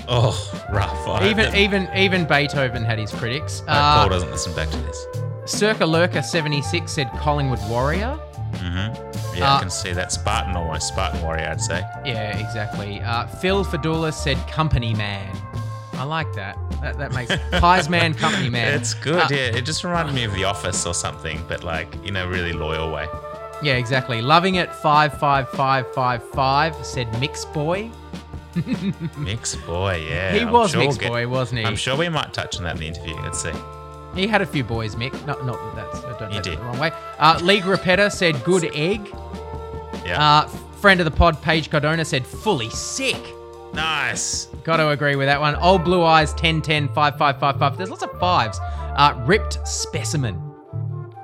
Oh, 0.08 0.34
rough. 0.72 1.08
I 1.08 1.30
Even 1.30 1.54
even 1.56 1.90
even 1.96 2.26
Beethoven 2.26 2.84
had 2.84 2.98
his 2.98 3.12
critics. 3.12 3.62
I 3.68 3.74
hope 3.76 3.82
Paul 3.98 4.06
Uh, 4.06 4.10
doesn't 4.10 4.32
listen 4.32 4.56
back 4.56 4.70
to 4.70 4.78
this. 4.78 5.06
Circa 5.46 5.86
Lurker 5.86 6.22
seventy 6.24 6.62
six 6.62 6.94
said 6.94 7.12
Collingwood 7.18 7.60
Warrior. 7.70 8.18
Mm-hmm. 8.54 9.38
Yeah, 9.38 9.54
I 9.54 9.56
Uh, 9.58 9.60
can 9.60 9.70
see 9.70 9.92
that. 9.94 10.12
Spartan 10.12 10.56
almost. 10.56 10.88
Spartan 10.88 11.22
warrior, 11.22 11.48
I'd 11.52 11.62
say. 11.62 11.84
Yeah, 12.06 12.38
exactly. 12.38 13.02
Uh, 13.02 13.28
Phil 13.28 13.64
Fadula 13.64 14.12
said 14.14 14.38
company 14.48 14.94
man. 14.96 15.36
I 16.00 16.04
like 16.04 16.34
that. 16.34 16.58
That, 16.82 16.98
that 16.98 17.14
makes 17.14 17.32
Pies 17.60 17.90
man, 17.90 18.14
company 18.14 18.50
man. 18.58 18.74
It's 18.80 18.94
good. 18.94 19.16
Uh, 19.20 19.28
yeah, 19.30 19.38
it 19.58 19.66
just 19.66 19.84
reminded 19.84 20.16
me 20.16 20.24
of 20.24 20.34
The 20.34 20.46
Office 20.46 20.86
or 20.86 20.94
something, 20.94 21.44
but 21.48 21.64
like 21.64 21.94
in 22.06 22.16
a 22.16 22.28
really 22.28 22.54
loyal 22.54 22.92
way. 22.92 23.08
Yeah, 23.62 23.74
exactly. 23.74 24.22
Loving 24.22 24.56
it. 24.56 24.74
Five 24.74 25.20
five 25.20 25.50
five 25.50 25.94
five 25.94 26.24
five 26.32 26.74
said 26.86 27.08
mix 27.20 27.44
boy. 27.46 27.92
Mix 29.18 29.56
boy, 29.56 30.06
yeah. 30.10 30.34
He 30.34 30.40
I'm 30.42 30.52
was 30.52 30.72
sure 30.72 30.80
mix 30.82 30.94
we'll 30.96 31.00
get- 31.02 31.10
boy, 31.10 31.28
wasn't 31.28 31.60
he? 31.60 31.66
I'm 31.66 31.76
sure 31.76 31.96
we 31.96 32.10
might 32.10 32.34
touch 32.34 32.58
on 32.58 32.64
that 32.64 32.76
in 32.76 32.82
the 32.82 32.88
interview. 32.88 33.16
Let's 33.22 33.42
see. 33.42 33.52
He 34.16 34.26
had 34.28 34.42
a 34.42 34.46
few 34.46 34.64
boys, 34.64 34.96
Mick. 34.96 35.14
No, 35.28 35.40
not 35.44 35.76
that 35.76 35.92
that's 35.92 36.04
I 36.04 36.18
don't 36.18 36.32
He 36.32 36.38
take 36.38 36.44
that 36.46 36.50
did. 36.52 36.60
the 36.60 36.64
wrong 36.64 36.80
way. 36.80 36.92
Uh, 37.20 37.40
League 37.44 37.64
Repeta 37.64 38.12
said 38.12 38.44
good 38.44 38.66
egg. 38.76 39.08
Yeah. 40.06 40.18
Uh, 40.20 40.48
friend 40.82 41.00
of 41.00 41.06
the 41.06 41.12
pod, 41.12 41.42
Paige 41.42 41.70
Cardona 41.70 42.04
said 42.04 42.26
fully 42.26 42.70
sick. 42.72 43.22
nice. 43.74 44.49
Got 44.64 44.78
to 44.78 44.90
agree 44.90 45.16
with 45.16 45.28
that 45.28 45.40
one. 45.40 45.56
Old 45.56 45.84
Blue 45.84 46.04
Eyes 46.04 46.34
10 46.34 46.62
10 46.62 46.90
5 46.90 47.18
5 47.18 47.40
5 47.40 47.60
5. 47.60 47.78
There's 47.78 47.90
lots 47.90 48.04
of 48.04 48.12
fives. 48.20 48.60
Uh, 48.62 49.22
ripped 49.26 49.66
specimen. 49.68 50.42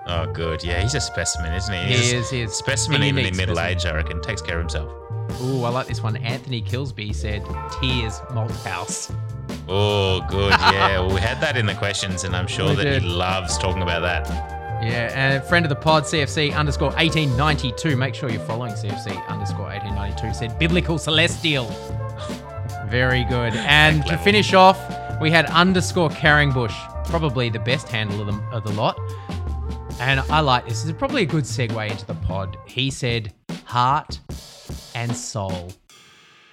Oh, 0.08 0.32
good. 0.34 0.64
Yeah, 0.64 0.82
he's 0.82 0.94
a 0.96 1.02
specimen, 1.02 1.52
isn't 1.54 1.74
he? 1.74 1.80
He 1.82 1.94
He's 1.96 2.14
a 2.14 2.18
is, 2.18 2.30
he 2.30 2.42
is. 2.42 2.54
Specimen, 2.54 3.02
even 3.04 3.26
in 3.26 3.36
middle 3.36 3.56
specimen. 3.56 3.78
age, 3.78 3.86
I 3.86 3.96
reckon. 3.96 4.22
Takes 4.22 4.42
care 4.42 4.58
of 4.60 4.62
himself. 4.64 4.92
Ooh, 5.42 5.64
I 5.64 5.70
like 5.70 5.88
this 5.88 6.04
one. 6.04 6.16
Anthony 6.18 6.62
Kilsby 6.62 7.12
said 7.14 7.44
Tears 7.82 8.20
Malthouse. 8.30 9.14
Oh, 9.68 10.22
good. 10.30 10.52
Yeah, 10.60 11.00
well, 11.00 11.14
we 11.14 11.20
had 11.22 11.42
that 11.42 11.58
in 11.58 11.66
the 11.66 11.74
questions, 11.74 12.24
and 12.24 12.36
I'm 12.36 12.46
sure 12.48 12.70
We 12.70 12.76
that 12.76 12.84
did. 12.84 13.02
he 13.02 13.08
loves 13.10 13.58
talking 13.58 13.82
about 13.82 14.02
that. 14.02 14.28
Yeah, 14.84 15.12
and 15.16 15.44
friend 15.46 15.66
of 15.66 15.70
the 15.70 15.76
pod, 15.76 16.04
CFC 16.04 16.56
underscore 16.56 16.90
1892. 16.92 17.96
Make 17.98 18.14
sure 18.14 18.30
you're 18.30 18.40
following 18.42 18.74
CFC 18.74 19.26
underscore 19.28 19.66
1892. 19.66 20.34
Said 20.36 20.60
Biblical 20.60 21.00
Celestial. 21.00 21.66
Very 22.90 23.24
good. 23.26 23.54
And 23.56 24.06
to 24.06 24.18
finish 24.18 24.54
off, 24.54 24.80
we 25.22 25.32
had 25.32 25.46
underscore 25.48 26.10
Carringbush, 26.10 26.74
probably 27.10 27.50
the 27.50 27.60
best 27.60 27.88
handle 27.90 28.22
of 28.22 28.28
the, 28.28 28.44
of 28.52 28.64
the 28.64 28.72
lot. 28.74 28.98
And 30.00 30.20
I 30.20 30.42
like 30.42 30.66
this. 30.66 30.82
This 30.84 30.92
is 30.92 30.98
probably 30.98 31.24
a 31.24 31.26
good 31.26 31.46
segue 31.46 31.90
into 31.90 32.06
the 32.06 32.16
pod. 32.16 32.58
He 32.68 32.92
said 32.92 33.34
heart 33.66 34.20
and 34.94 35.16
soul. 35.16 35.72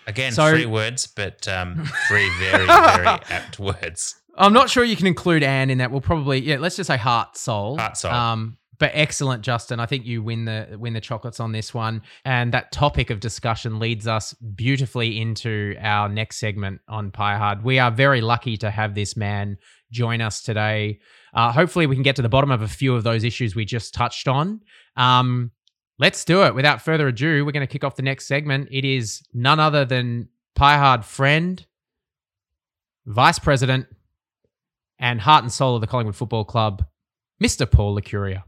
Again, 0.07 0.33
So- 0.33 0.51
three 0.51 0.67
words, 0.67 1.07
but 1.07 1.47
um, 1.49 1.85
three 2.09 2.29
very, 2.39 2.67
very 2.67 3.07
apt 3.31 3.59
words. 3.59 4.17
I'm 4.37 4.53
not 4.55 4.71
sure 4.71 4.83
you 4.83 4.97
can 4.97 5.07
include 5.07 5.43
Anne 5.43 5.69
in 5.71 5.79
that. 5.79 5.91
We'll 5.91 6.01
probably 6.01 6.41
yeah. 6.41 6.57
Let's 6.57 6.77
just 6.77 6.87
say 6.89 6.97
heart, 6.97 7.37
soul, 7.37 7.77
Heart, 7.77 7.97
soul. 7.99 8.13
Um, 8.13 8.57
but 8.83 8.91
excellent, 8.95 9.45
Justin. 9.45 9.79
I 9.79 9.87
think 9.87 10.07
you 10.07 10.25
win 10.25 10.45
the 10.45 10.77
win 10.77 10.93
the 10.93 11.01
chocolates 11.01 11.39
on 11.39 11.53
this 11.53 11.73
one, 11.73 12.03
and 12.25 12.53
that 12.53 12.73
topic 12.73 13.11
of 13.11 13.21
discussion 13.21 13.79
leads 13.79 14.09
us 14.09 14.33
beautifully 14.33 15.21
into 15.21 15.77
our 15.81 16.09
next 16.09 16.39
segment 16.39 16.81
on 16.89 17.13
Pie 17.13 17.37
Hard. 17.37 17.63
We 17.63 17.79
are 17.79 17.93
very 17.93 18.21
lucky 18.21 18.57
to 18.57 18.73
have 18.73 18.97
this 18.97 19.17
man 19.17 19.57
join 19.93 20.21
us 20.21 20.43
today. 20.43 20.99
Uh, 21.33 21.53
hopefully, 21.53 21.87
we 21.87 21.95
can 21.95 22.03
get 22.03 22.17
to 22.17 22.23
the 22.23 22.29
bottom 22.29 22.51
of 22.51 22.61
a 22.61 22.67
few 22.67 22.97
of 22.97 23.05
those 23.05 23.23
issues 23.23 23.55
we 23.55 23.65
just 23.65 23.95
touched 23.95 24.27
on. 24.27 24.61
Um, 24.97 25.53
let's 26.01 26.25
do 26.25 26.43
it. 26.43 26.53
Without 26.53 26.83
further 26.83 27.07
ado, 27.07 27.45
we're 27.45 27.53
going 27.53 27.65
to 27.65 27.73
kick 27.73 27.85
off 27.85 27.95
the 27.95 28.03
next 28.03 28.27
segment. 28.27 28.67
It 28.73 28.85
is 28.85 29.23
none 29.33 29.61
other 29.61 29.85
than 29.85 30.29
Pie 30.57 30.79
Hard 30.79 31.05
friend, 31.05 31.65
vice 33.07 33.39
president, 33.39 33.87
and 34.99 35.21
heart 35.21 35.45
and 35.45 35.53
soul 35.53 35.77
of 35.77 35.83
the 35.83 35.87
Collingwood 35.87 36.17
Football 36.17 36.45
Club, 36.45 36.85
Mr. 37.41 37.71
Paul 37.71 37.97
Licuria. 37.97 38.43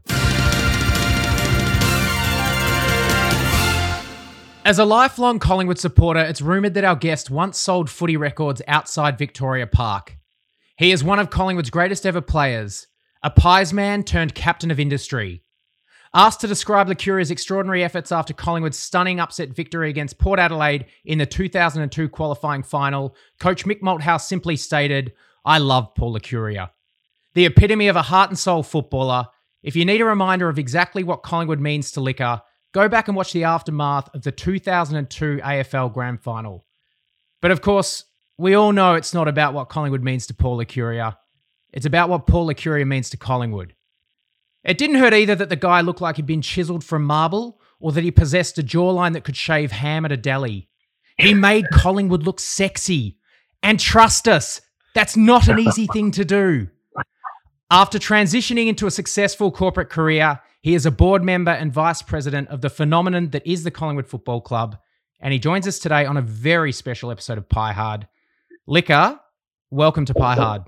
As 4.65 4.79
a 4.79 4.83
lifelong 4.83 5.37
Collingwood 5.37 5.77
supporter, 5.77 6.21
it's 6.21 6.41
rumoured 6.41 6.73
that 6.73 6.83
our 6.83 6.95
guest 6.95 7.29
once 7.29 7.59
sold 7.59 7.87
footy 7.87 8.17
records 8.17 8.63
outside 8.67 9.15
Victoria 9.15 9.67
Park. 9.67 10.17
He 10.75 10.91
is 10.91 11.03
one 11.03 11.19
of 11.19 11.29
Collingwood's 11.29 11.69
greatest 11.69 12.03
ever 12.03 12.19
players, 12.19 12.87
a 13.21 13.29
pies 13.29 13.73
man 13.73 14.01
turned 14.01 14.33
captain 14.33 14.71
of 14.71 14.79
industry. 14.79 15.43
Asked 16.15 16.41
to 16.41 16.47
describe 16.47 16.87
Licuria's 16.87 17.29
extraordinary 17.29 17.83
efforts 17.83 18.11
after 18.11 18.33
Collingwood's 18.33 18.79
stunning 18.79 19.19
upset 19.19 19.49
victory 19.49 19.91
against 19.91 20.17
Port 20.17 20.39
Adelaide 20.39 20.87
in 21.05 21.19
the 21.19 21.27
2002 21.27 22.09
qualifying 22.09 22.63
final, 22.63 23.15
Coach 23.39 23.65
Mick 23.65 23.81
Malthouse 23.81 24.25
simply 24.25 24.55
stated, 24.55 25.13
I 25.45 25.59
love 25.59 25.93
Paul 25.93 26.15
Licuria. 26.15 26.71
The 27.35 27.45
epitome 27.45 27.87
of 27.87 27.97
a 27.97 28.01
heart 28.01 28.31
and 28.31 28.39
soul 28.39 28.63
footballer. 28.63 29.27
If 29.61 29.75
you 29.75 29.85
need 29.85 30.01
a 30.01 30.05
reminder 30.05 30.49
of 30.49 30.57
exactly 30.57 31.03
what 31.03 31.21
Collingwood 31.21 31.59
means 31.59 31.91
to 31.91 32.01
Liquor, 32.01 32.41
go 32.75 32.89
back 32.89 33.07
and 33.07 33.15
watch 33.15 33.31
the 33.31 33.45
aftermath 33.45 34.13
of 34.13 34.23
the 34.23 34.33
2002 34.33 35.37
AFL 35.41 35.93
Grand 35.93 36.19
Final. 36.19 36.65
But 37.41 37.51
of 37.51 37.61
course, 37.61 38.03
we 38.37 38.53
all 38.53 38.73
know 38.73 38.95
it's 38.95 39.13
not 39.13 39.29
about 39.29 39.53
what 39.53 39.69
Collingwood 39.69 40.03
means 40.03 40.27
to 40.27 40.33
Paul 40.33 40.57
Licuria. 40.57 41.15
It's 41.71 41.85
about 41.85 42.09
what 42.09 42.27
Paul 42.27 42.47
Licuria 42.47 42.85
means 42.85 43.09
to 43.11 43.17
Collingwood. 43.17 43.75
It 44.65 44.77
didn't 44.77 44.97
hurt 44.97 45.13
either 45.13 45.35
that 45.35 45.47
the 45.47 45.55
guy 45.55 45.79
looked 45.79 46.01
like 46.01 46.17
he'd 46.17 46.25
been 46.25 46.41
chiseled 46.41 46.83
from 46.83 47.05
marble 47.05 47.61
or 47.79 47.93
that 47.93 48.03
he 48.03 48.11
possessed 48.11 48.59
a 48.59 48.63
jawline 48.63 49.13
that 49.13 49.23
could 49.23 49.37
shave 49.37 49.71
ham 49.71 50.03
at 50.03 50.11
a 50.11 50.17
deli. 50.17 50.67
He 51.17 51.33
made 51.33 51.69
Collingwood 51.71 52.23
look 52.23 52.41
sexy. 52.41 53.17
And 53.63 53.79
trust 53.79 54.27
us, 54.27 54.59
that's 54.93 55.15
not 55.15 55.47
an 55.47 55.59
easy 55.59 55.87
thing 55.87 56.11
to 56.11 56.25
do. 56.25 56.67
After 57.71 57.99
transitioning 57.99 58.67
into 58.67 58.85
a 58.85 58.91
successful 58.91 59.49
corporate 59.49 59.89
career, 59.89 60.41
he 60.65 60.73
is 60.73 60.83
a 60.87 60.89
board 60.89 61.23
member 61.23 61.51
and 61.51 61.71
vice 61.71 62.01
president 62.01 62.49
of 62.49 62.61
the 62.61 62.71
phenomenon 62.71 63.29
that 63.29 63.45
is 63.45 63.63
the 63.63 63.69
Collingwood 63.69 64.07
Football 64.07 64.41
Club. 64.41 64.75
And 65.19 65.31
he 65.31 65.37
joins 65.37 65.67
us 65.67 65.77
today 65.77 66.07
on 66.07 66.17
a 66.17 66.23
very 66.23 66.71
special 66.71 67.11
episode 67.11 67.37
of 67.37 67.47
Pie 67.47 67.73
Hard. 67.73 68.07
Liquor, 68.65 69.19
welcome 69.69 70.05
to 70.05 70.15
Pie 70.15 70.33
Hard. 70.33 70.63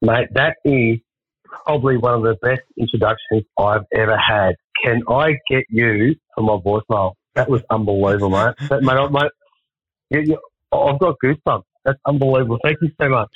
Mate, 0.00 0.28
that 0.32 0.56
is 0.64 1.00
probably 1.44 1.98
one 1.98 2.14
of 2.14 2.22
the 2.22 2.34
best 2.40 2.62
introductions 2.78 3.42
I've 3.58 3.84
ever 3.94 4.16
had. 4.16 4.54
Can 4.82 5.02
I 5.06 5.32
get 5.50 5.64
you 5.68 6.14
for 6.34 6.44
my 6.44 6.54
voicemail? 6.54 7.12
That 7.34 7.50
was 7.50 7.60
unbelievable, 7.68 8.30
mate. 8.30 8.54
That, 8.70 8.82
mate, 8.82 9.10
mate 9.12 9.32
you, 10.08 10.20
you, 10.32 10.38
I've 10.72 10.98
got 10.98 11.16
goosebumps. 11.22 11.64
That's 11.84 12.00
unbelievable. 12.06 12.56
Thank 12.64 12.78
you 12.80 12.88
so 12.98 13.06
much. 13.10 13.28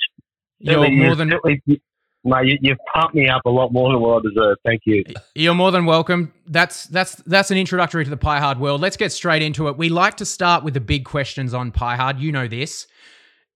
You're 0.57 0.89
more 0.89 1.13
than- 1.13 1.29
mate, 2.23 2.47
you, 2.47 2.57
you've 2.61 2.77
pumped 2.93 3.15
me 3.15 3.27
up 3.27 3.41
a 3.45 3.49
lot 3.49 3.71
more 3.71 3.91
than 3.91 4.01
what 4.01 4.19
I 4.19 4.29
deserve. 4.29 4.57
Thank 4.65 4.81
you. 4.85 5.03
You're 5.35 5.55
more 5.55 5.71
than 5.71 5.85
welcome. 5.85 6.33
That's 6.47 6.85
that's 6.85 7.15
that's 7.25 7.51
an 7.51 7.57
introductory 7.57 8.03
to 8.03 8.09
the 8.09 8.17
Pie 8.17 8.39
Hard 8.39 8.59
world. 8.59 8.81
Let's 8.81 8.97
get 8.97 9.11
straight 9.11 9.41
into 9.41 9.67
it. 9.67 9.77
We 9.77 9.89
like 9.89 10.17
to 10.17 10.25
start 10.25 10.63
with 10.63 10.73
the 10.73 10.81
big 10.81 11.05
questions 11.05 11.53
on 11.53 11.71
Pie 11.71 11.95
Hard. 11.95 12.19
You 12.19 12.31
know 12.31 12.47
this. 12.47 12.87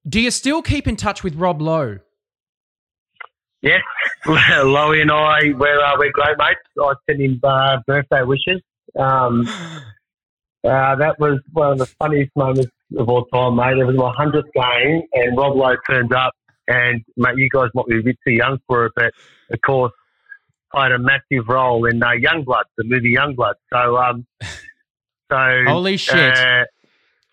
Do 0.08 0.20
you 0.20 0.32
still 0.32 0.62
keep 0.62 0.88
in 0.88 0.96
touch 0.96 1.24
with 1.24 1.36
Rob 1.36 1.62
Lowe? 1.62 2.00
Yes, 3.62 3.82
Lowy 4.26 5.02
and 5.02 5.10
I, 5.10 5.58
we're, 5.58 5.80
uh, 5.80 5.96
we're 5.98 6.12
great 6.12 6.38
mates. 6.38 6.60
I 6.78 6.94
sent 7.10 7.22
him 7.22 7.40
uh, 7.42 7.78
birthday 7.88 8.24
wishes. 8.24 8.62
Um, 9.00 9.48
uh, 10.68 10.96
that 10.98 11.16
was 11.18 11.40
one 11.54 11.72
of 11.72 11.78
the 11.78 11.86
funniest 11.86 12.32
moments 12.36 12.72
of 12.98 13.08
all 13.08 13.24
time, 13.28 13.56
mate. 13.56 13.78
It 13.78 13.86
was 13.86 13.96
my 13.96 14.14
100th 14.14 14.52
game, 14.54 15.04
and 15.14 15.38
Rob 15.38 15.56
Lowe 15.56 15.76
turns 15.90 16.12
up. 16.12 16.34
And, 16.68 17.04
mate, 17.18 17.36
you 17.38 17.50
guys 17.50 17.70
might 17.74 17.88
be 17.88 18.00
a 18.00 18.04
bit 18.04 18.18
too 18.26 18.34
young 18.34 18.58
for 18.68 18.86
it, 18.86 18.94
but, 18.96 19.12
of 19.52 19.62
course, 19.66 19.92
played 20.74 20.92
a 20.92 21.00
massive 21.00 21.48
role 21.48 21.86
in 21.86 22.02
uh, 22.02 22.10
Youngblood, 22.12 22.64
the 22.78 22.84
movie 22.86 23.16
Youngblood. 23.16 23.56
So, 23.72 23.98
um, 23.98 24.26
so 25.32 25.64
Holy 25.68 25.98
shit. 25.98 26.16
Uh, 26.16 26.64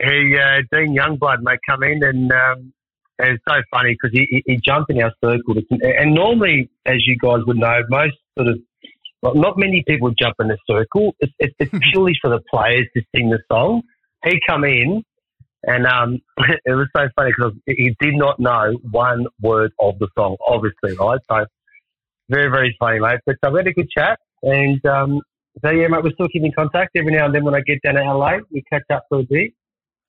he, 0.03 0.37
uh, 0.37 0.63
Dean 0.73 0.97
Youngblood, 0.97 1.43
mate, 1.43 1.61
come 1.69 1.83
in 1.83 2.03
and 2.03 2.33
um, 2.33 2.73
and 3.21 3.35
it's 3.35 3.45
so 3.47 3.61
funny 3.71 3.93
because 3.93 4.13
he, 4.13 4.27
he, 4.31 4.43
he 4.47 4.57
jumped 4.57 4.91
in 4.91 5.03
our 5.03 5.13
circle. 5.23 5.55
To, 5.55 5.63
and 5.83 6.15
normally, 6.15 6.71
as 6.87 7.07
you 7.07 7.17
guys 7.19 7.41
would 7.47 7.59
know, 7.59 7.83
most 7.89 8.17
sort 8.39 8.49
of, 8.49 8.59
well, 9.23 9.35
not 9.35 9.59
many 9.59 9.85
people 9.87 10.11
jump 10.19 10.37
in 10.41 10.49
the 10.49 10.59
circle. 10.67 11.15
It's, 11.21 11.33
it's, 11.39 11.55
it's 11.59 11.75
purely 11.93 12.15
for 12.21 12.31
the 12.31 12.41
players 12.51 12.87
to 12.97 13.03
sing 13.15 13.31
the 13.31 13.41
song. 13.51 13.83
He 14.25 14.41
come 14.47 14.65
in, 14.65 15.05
and 15.65 15.87
um, 15.87 16.19
it 16.65 16.73
was 16.73 16.89
so 16.95 17.09
funny 17.17 17.33
because 17.37 17.53
he 17.67 17.95
did 18.01 18.15
not 18.15 18.39
know 18.41 18.79
one 18.91 19.27
word 19.41 19.73
of 19.79 19.99
the 19.99 20.09
song, 20.17 20.37
obviously, 20.47 20.97
right? 20.97 21.21
So 21.31 21.47
very, 22.29 22.51
very 22.51 22.77
funny, 22.79 23.01
mate. 23.01 23.21
But 23.27 23.37
uh, 23.43 23.51
we 23.51 23.59
had 23.59 23.67
a 23.67 23.73
good 23.73 23.91
chat, 23.91 24.19
and 24.43 24.85
um, 24.87 25.21
so 25.63 25.71
yeah, 25.71 25.89
mate, 25.89 26.05
we 26.05 26.13
still 26.13 26.29
keep 26.29 26.45
in 26.45 26.53
contact 26.53 26.97
every 26.97 27.13
now 27.13 27.27
and 27.27 27.35
then. 27.35 27.45
When 27.45 27.55
I 27.55 27.61
get 27.61 27.83
down 27.83 27.95
to 27.95 28.15
LA, 28.15 28.39
we 28.51 28.63
catch 28.73 28.85
up 28.93 29.05
for 29.09 29.21
a 29.21 29.25
bit. 29.25 29.53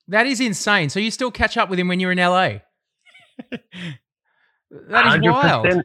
That 0.08 0.26
is 0.26 0.40
insane. 0.40 0.90
So 0.90 1.00
you 1.00 1.12
still 1.12 1.32
catch 1.32 1.58
up 1.58 1.70
with 1.70 1.80
him 1.80 1.88
when 1.88 2.00
you're 2.00 2.12
in 2.12 2.18
LA? 2.18 2.60
that 3.50 3.62
is 4.70 5.32
wild. 5.32 5.66
100%, 5.66 5.82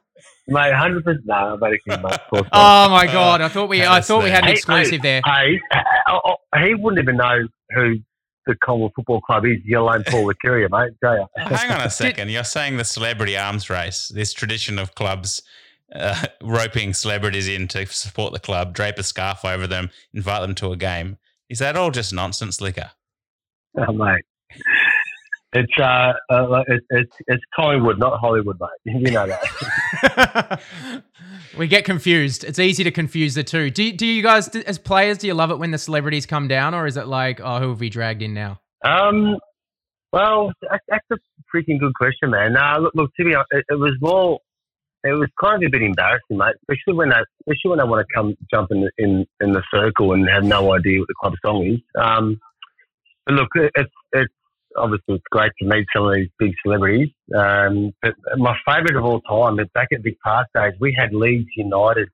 Mate, 0.49 0.75
hundred 0.75 1.05
percent. 1.05 1.27
No, 1.27 1.35
I'm 1.35 1.63
only 1.63 1.79
kidding, 1.87 2.03
mate. 2.03 2.13
Of 2.13 2.29
course. 2.31 2.49
Oh 2.53 2.89
my 2.89 3.07
god! 3.07 3.41
I 3.41 3.49
thought 3.49 3.69
we 3.69 3.85
I 3.85 4.01
thought 4.01 4.23
we 4.23 4.31
had 4.31 4.45
an 4.45 4.51
exclusive 4.51 5.01
hey, 5.03 5.21
there. 5.21 5.21
Hey, 5.25 5.61
uh, 6.07 6.19
uh, 6.29 6.59
he 6.65 6.75
wouldn't 6.75 7.03
even 7.03 7.17
know 7.17 7.49
who 7.71 7.97
the 8.47 8.55
Commonwealth 8.57 8.93
Football 8.97 9.21
Club 9.21 9.45
is. 9.45 9.59
Alone, 9.75 10.05
Paul 10.07 10.33
Licuria, 10.33 10.71
mate. 10.71 10.99
Go. 11.03 11.29
Hang 11.37 11.71
on 11.71 11.87
a 11.87 11.91
second. 11.91 12.31
You're 12.31 12.45
saying 12.45 12.77
the 12.77 12.85
celebrity 12.85 13.37
arms 13.37 13.69
race, 13.69 14.09
this 14.09 14.33
tradition 14.33 14.79
of 14.79 14.95
clubs 14.95 15.43
uh, 15.95 16.27
roping 16.43 16.95
celebrities 16.95 17.49
in 17.49 17.69
to 17.69 17.87
support 17.87 18.33
the 18.33 18.39
club, 18.39 18.75
drape 18.75 18.99
a 18.99 19.03
scarf 19.03 19.45
over 19.45 19.67
them, 19.67 19.91
invite 20.15 20.43
them 20.43 20.55
to 20.57 20.73
a 20.73 20.77
game. 20.77 21.19
Is 21.49 21.59
that 21.59 21.77
all 21.77 21.91
just 21.91 22.13
nonsense 22.13 22.61
liquor? 22.61 22.91
Oh, 23.79 23.93
mate. 23.93 24.25
It's 25.53 25.79
uh, 25.79 26.15
uh 26.31 26.63
it's, 26.67 26.87
it's 26.89 27.13
it's 27.27 27.45
Collingwood, 27.55 27.99
not 27.99 28.19
Hollywood, 28.19 28.59
mate. 28.59 28.95
You 29.03 29.11
know 29.11 29.27
that. 29.27 30.63
We 31.57 31.69
get 31.69 31.85
confused. 31.85 32.45
It's 32.45 32.59
easy 32.59 32.85
to 32.85 32.91
confuse 32.91 33.35
the 33.35 33.43
two. 33.43 33.71
Do 33.71 33.91
do 33.93 34.07
you 34.07 34.23
guys 34.23 34.49
as 34.49 34.79
players 34.79 35.19
do 35.19 35.27
you 35.27 35.35
love 35.35 35.51
it 35.51 35.59
when 35.59 35.71
the 35.71 35.79
celebrities 35.79 36.27
come 36.27 36.49
down, 36.49 36.75
or 36.75 36.87
is 36.87 36.97
it 36.97 37.07
like 37.07 37.41
oh 37.41 37.59
who 37.61 37.71
have 37.71 37.81
we 37.81 37.89
dragged 37.89 38.23
in 38.23 38.35
now? 38.35 38.61
Um, 38.85 39.37
well, 40.13 40.53
that's 40.61 41.07
a 41.11 41.17
freaking 41.55 41.81
good 41.81 41.95
question, 41.95 42.31
man. 42.31 42.55
Look, 42.83 42.95
look 42.95 43.11
to 43.19 43.25
be 43.25 43.35
honest, 43.35 43.49
it, 43.53 43.65
it 43.71 43.79
was 43.79 43.95
more. 44.01 44.39
it 45.05 45.13
was 45.13 45.29
kind 45.43 45.63
of 45.63 45.69
a 45.69 45.71
bit 45.71 45.83
embarrassing, 45.83 46.37
mate. 46.37 46.55
Especially 46.63 46.95
when 46.95 47.09
they, 47.09 47.17
especially 47.41 47.71
when 47.71 47.79
they 47.79 47.85
want 47.85 48.07
to 48.07 48.15
come 48.15 48.35
jump 48.51 48.71
in 48.71 48.89
in, 48.99 49.27
in 49.41 49.53
the 49.53 49.63
circle 49.73 50.13
and 50.13 50.29
have 50.29 50.45
no 50.45 50.75
idea 50.75 50.99
what 50.99 51.09
the 51.09 51.15
club 51.21 51.35
song 51.45 51.67
is. 51.67 51.81
Um, 51.99 52.39
but 53.25 53.35
look, 53.35 53.49
it's 53.55 53.93
it's 54.13 54.35
obviously 54.77 55.15
it's 55.15 55.25
great 55.31 55.53
to 55.61 55.67
meet 55.67 55.87
some 55.95 56.07
of 56.07 56.15
these 56.15 56.29
big 56.39 56.53
celebrities. 56.65 57.09
Um, 57.37 57.93
but 58.03 58.15
my 58.37 58.57
favourite 58.67 58.97
of 58.97 59.05
all 59.05 59.21
time, 59.23 59.59
is 59.61 59.69
back 59.75 59.89
at 59.93 60.03
Vic 60.03 60.17
Park 60.23 60.49
days, 60.55 60.73
we 60.81 60.97
had 60.99 61.13
Leeds 61.13 61.49
United 61.57 62.09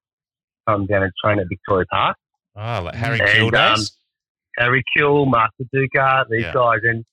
come 0.69 0.87
down 0.87 1.03
and 1.03 1.13
train 1.23 1.39
at 1.41 1.47
Victoria 1.49 1.87
Park. 1.91 2.17
Oh, 2.57 2.83
like 2.83 2.95
Harry 2.95 3.19
Kewell 3.19 3.51
days. 3.51 3.79
Um, 3.81 3.87
Harry 4.59 4.85
Kewell, 4.97 5.27
Mark 5.27 5.51
Viduka, 5.61 6.29
these 6.29 6.43
yeah. 6.43 6.53
guys, 6.53 6.81
and 6.83 7.05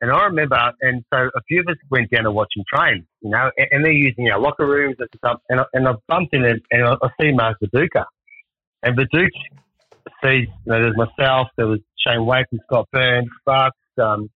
and 0.00 0.12
I 0.12 0.24
remember, 0.24 0.72
and 0.80 1.04
so 1.12 1.28
a 1.34 1.42
few 1.48 1.60
of 1.60 1.66
us 1.68 1.76
went 1.90 2.10
down 2.10 2.24
to 2.24 2.30
watch 2.30 2.52
them 2.54 2.64
train, 2.72 3.06
you 3.20 3.30
know, 3.30 3.50
and, 3.56 3.68
and 3.72 3.84
they're 3.84 3.92
using 3.92 4.28
our 4.30 4.38
locker 4.38 4.66
rooms 4.66 4.94
and 5.00 5.08
stuff. 5.16 5.40
And 5.48 5.60
I, 5.60 5.64
and 5.72 5.88
I 5.88 5.94
bumped 6.06 6.34
in 6.34 6.44
it, 6.44 6.62
and 6.70 6.84
I, 6.84 6.94
I 7.02 7.08
see 7.20 7.32
Mark 7.32 7.58
Viduka, 7.60 8.04
and 8.82 8.96
Viduka 8.96 9.28
sees, 10.22 10.46
you 10.46 10.72
know, 10.72 10.82
there's 10.82 10.96
myself, 10.96 11.48
there 11.56 11.66
was 11.66 11.80
Shane 12.06 12.24
Wake 12.26 12.46
and 12.52 12.60
Scott 12.66 12.88
Burns, 12.92 13.28
Sparks, 13.40 13.76
um, 14.00 14.30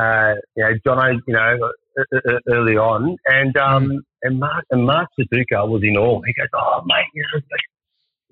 uh, 0.00 0.34
you 0.56 0.64
know, 0.64 0.72
John, 0.84 1.22
you 1.26 1.34
know, 1.34 1.70
early 2.48 2.76
on, 2.76 3.16
and 3.26 3.56
um, 3.56 3.88
mm. 3.88 3.98
and 4.22 4.38
Mark 4.38 4.64
and 4.70 4.84
Mark 4.84 5.08
Viduka 5.18 5.68
was 5.68 5.82
in 5.82 5.96
awe. 5.96 6.20
He 6.26 6.32
goes, 6.32 6.48
"Oh, 6.54 6.82
mate, 6.86 7.04
you 7.14 7.24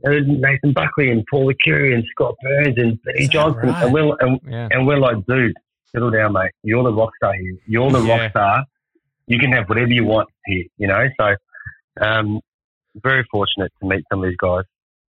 know, 0.04 0.18
Nathan 0.20 0.72
Buckley 0.72 1.10
and 1.10 1.24
Paul 1.30 1.52
Curry 1.64 1.94
and 1.94 2.04
Scott 2.12 2.36
Burns 2.42 2.78
and 2.78 2.98
Benny 3.02 3.28
Johnson, 3.28 3.68
right? 3.68 3.84
and 3.84 3.92
we're 3.92 4.16
and, 4.20 4.40
yeah. 4.48 4.68
and 4.70 4.86
we're 4.86 4.98
like, 4.98 5.16
dude, 5.26 5.54
settle 5.92 6.10
down, 6.10 6.32
mate. 6.32 6.52
You're 6.62 6.84
the 6.84 6.92
rock 6.92 7.10
star 7.16 7.34
here. 7.34 7.56
You're 7.66 7.90
the 7.90 8.02
yeah. 8.02 8.16
rock 8.16 8.30
star. 8.30 8.64
You 9.26 9.38
can 9.38 9.52
have 9.52 9.68
whatever 9.68 9.90
you 9.90 10.04
want 10.04 10.28
here, 10.46 10.64
you 10.78 10.86
know. 10.86 11.04
So, 11.20 11.34
um, 12.00 12.40
very 13.02 13.26
fortunate 13.30 13.72
to 13.80 13.88
meet 13.88 14.04
some 14.10 14.22
of 14.22 14.28
these 14.28 14.38
guys. 14.38 14.64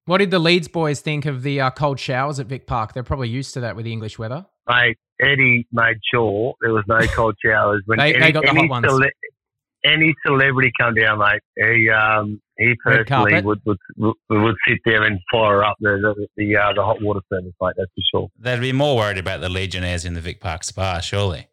What 0.06 0.18
did 0.18 0.32
the 0.32 0.40
Leeds 0.40 0.68
boys 0.68 1.00
think 1.00 1.26
of 1.26 1.44
the 1.44 1.62
uh, 1.62 1.72
cold 1.72 2.00
showers 2.00 2.40
at 2.40 2.48
Vic 2.48 2.66
Park? 2.66 2.94
They're 2.94 3.04
probably 3.04 3.30
used 3.30 3.54
to 3.54 3.62
that 3.62 3.76
with 3.76 3.86
the 3.86 3.94
English 3.94 4.18
weather. 4.18 4.48
Mate, 4.68 4.98
Eddie 5.20 5.68
made 5.72 5.98
sure 6.14 6.54
there 6.62 6.74
was 6.74 6.84
no 6.88 7.00
cold 7.08 7.36
showers 7.44 7.82
when 7.86 8.00
they, 8.00 8.14
any, 8.16 8.26
they 8.26 8.32
got 8.32 8.44
the 8.44 8.54
hot 8.54 8.70
ones. 8.70 8.86
Cele- 8.88 9.10
any 9.84 10.14
celebrity 10.26 10.72
come 10.80 10.94
down, 10.94 11.20
mate. 11.20 11.42
He 11.58 11.90
um, 11.90 12.40
he 12.58 12.76
personally 12.84 13.42
would, 13.42 13.62
would 13.66 13.78
would 14.30 14.56
sit 14.68 14.78
there 14.86 15.04
and 15.04 15.20
fire 15.32 15.64
up 15.64 15.76
the 15.80 15.98
the 16.02 16.28
the, 16.38 16.56
uh, 16.56 16.74
the 16.74 16.84
hot 16.84 17.02
water 17.02 17.22
service, 17.32 17.54
mate. 17.62 17.74
That's 17.78 17.92
for 17.96 18.02
sure. 18.12 18.28
They'd 18.38 18.62
be 18.62 18.74
more 18.74 18.96
worried 18.96 19.18
about 19.18 19.42
the 19.42 19.50
Legionnaires 19.50 20.06
in 20.06 20.14
the 20.14 20.22
Vic 20.22 20.40
Park 20.40 20.64
Spa, 20.64 21.00
surely. 21.00 21.48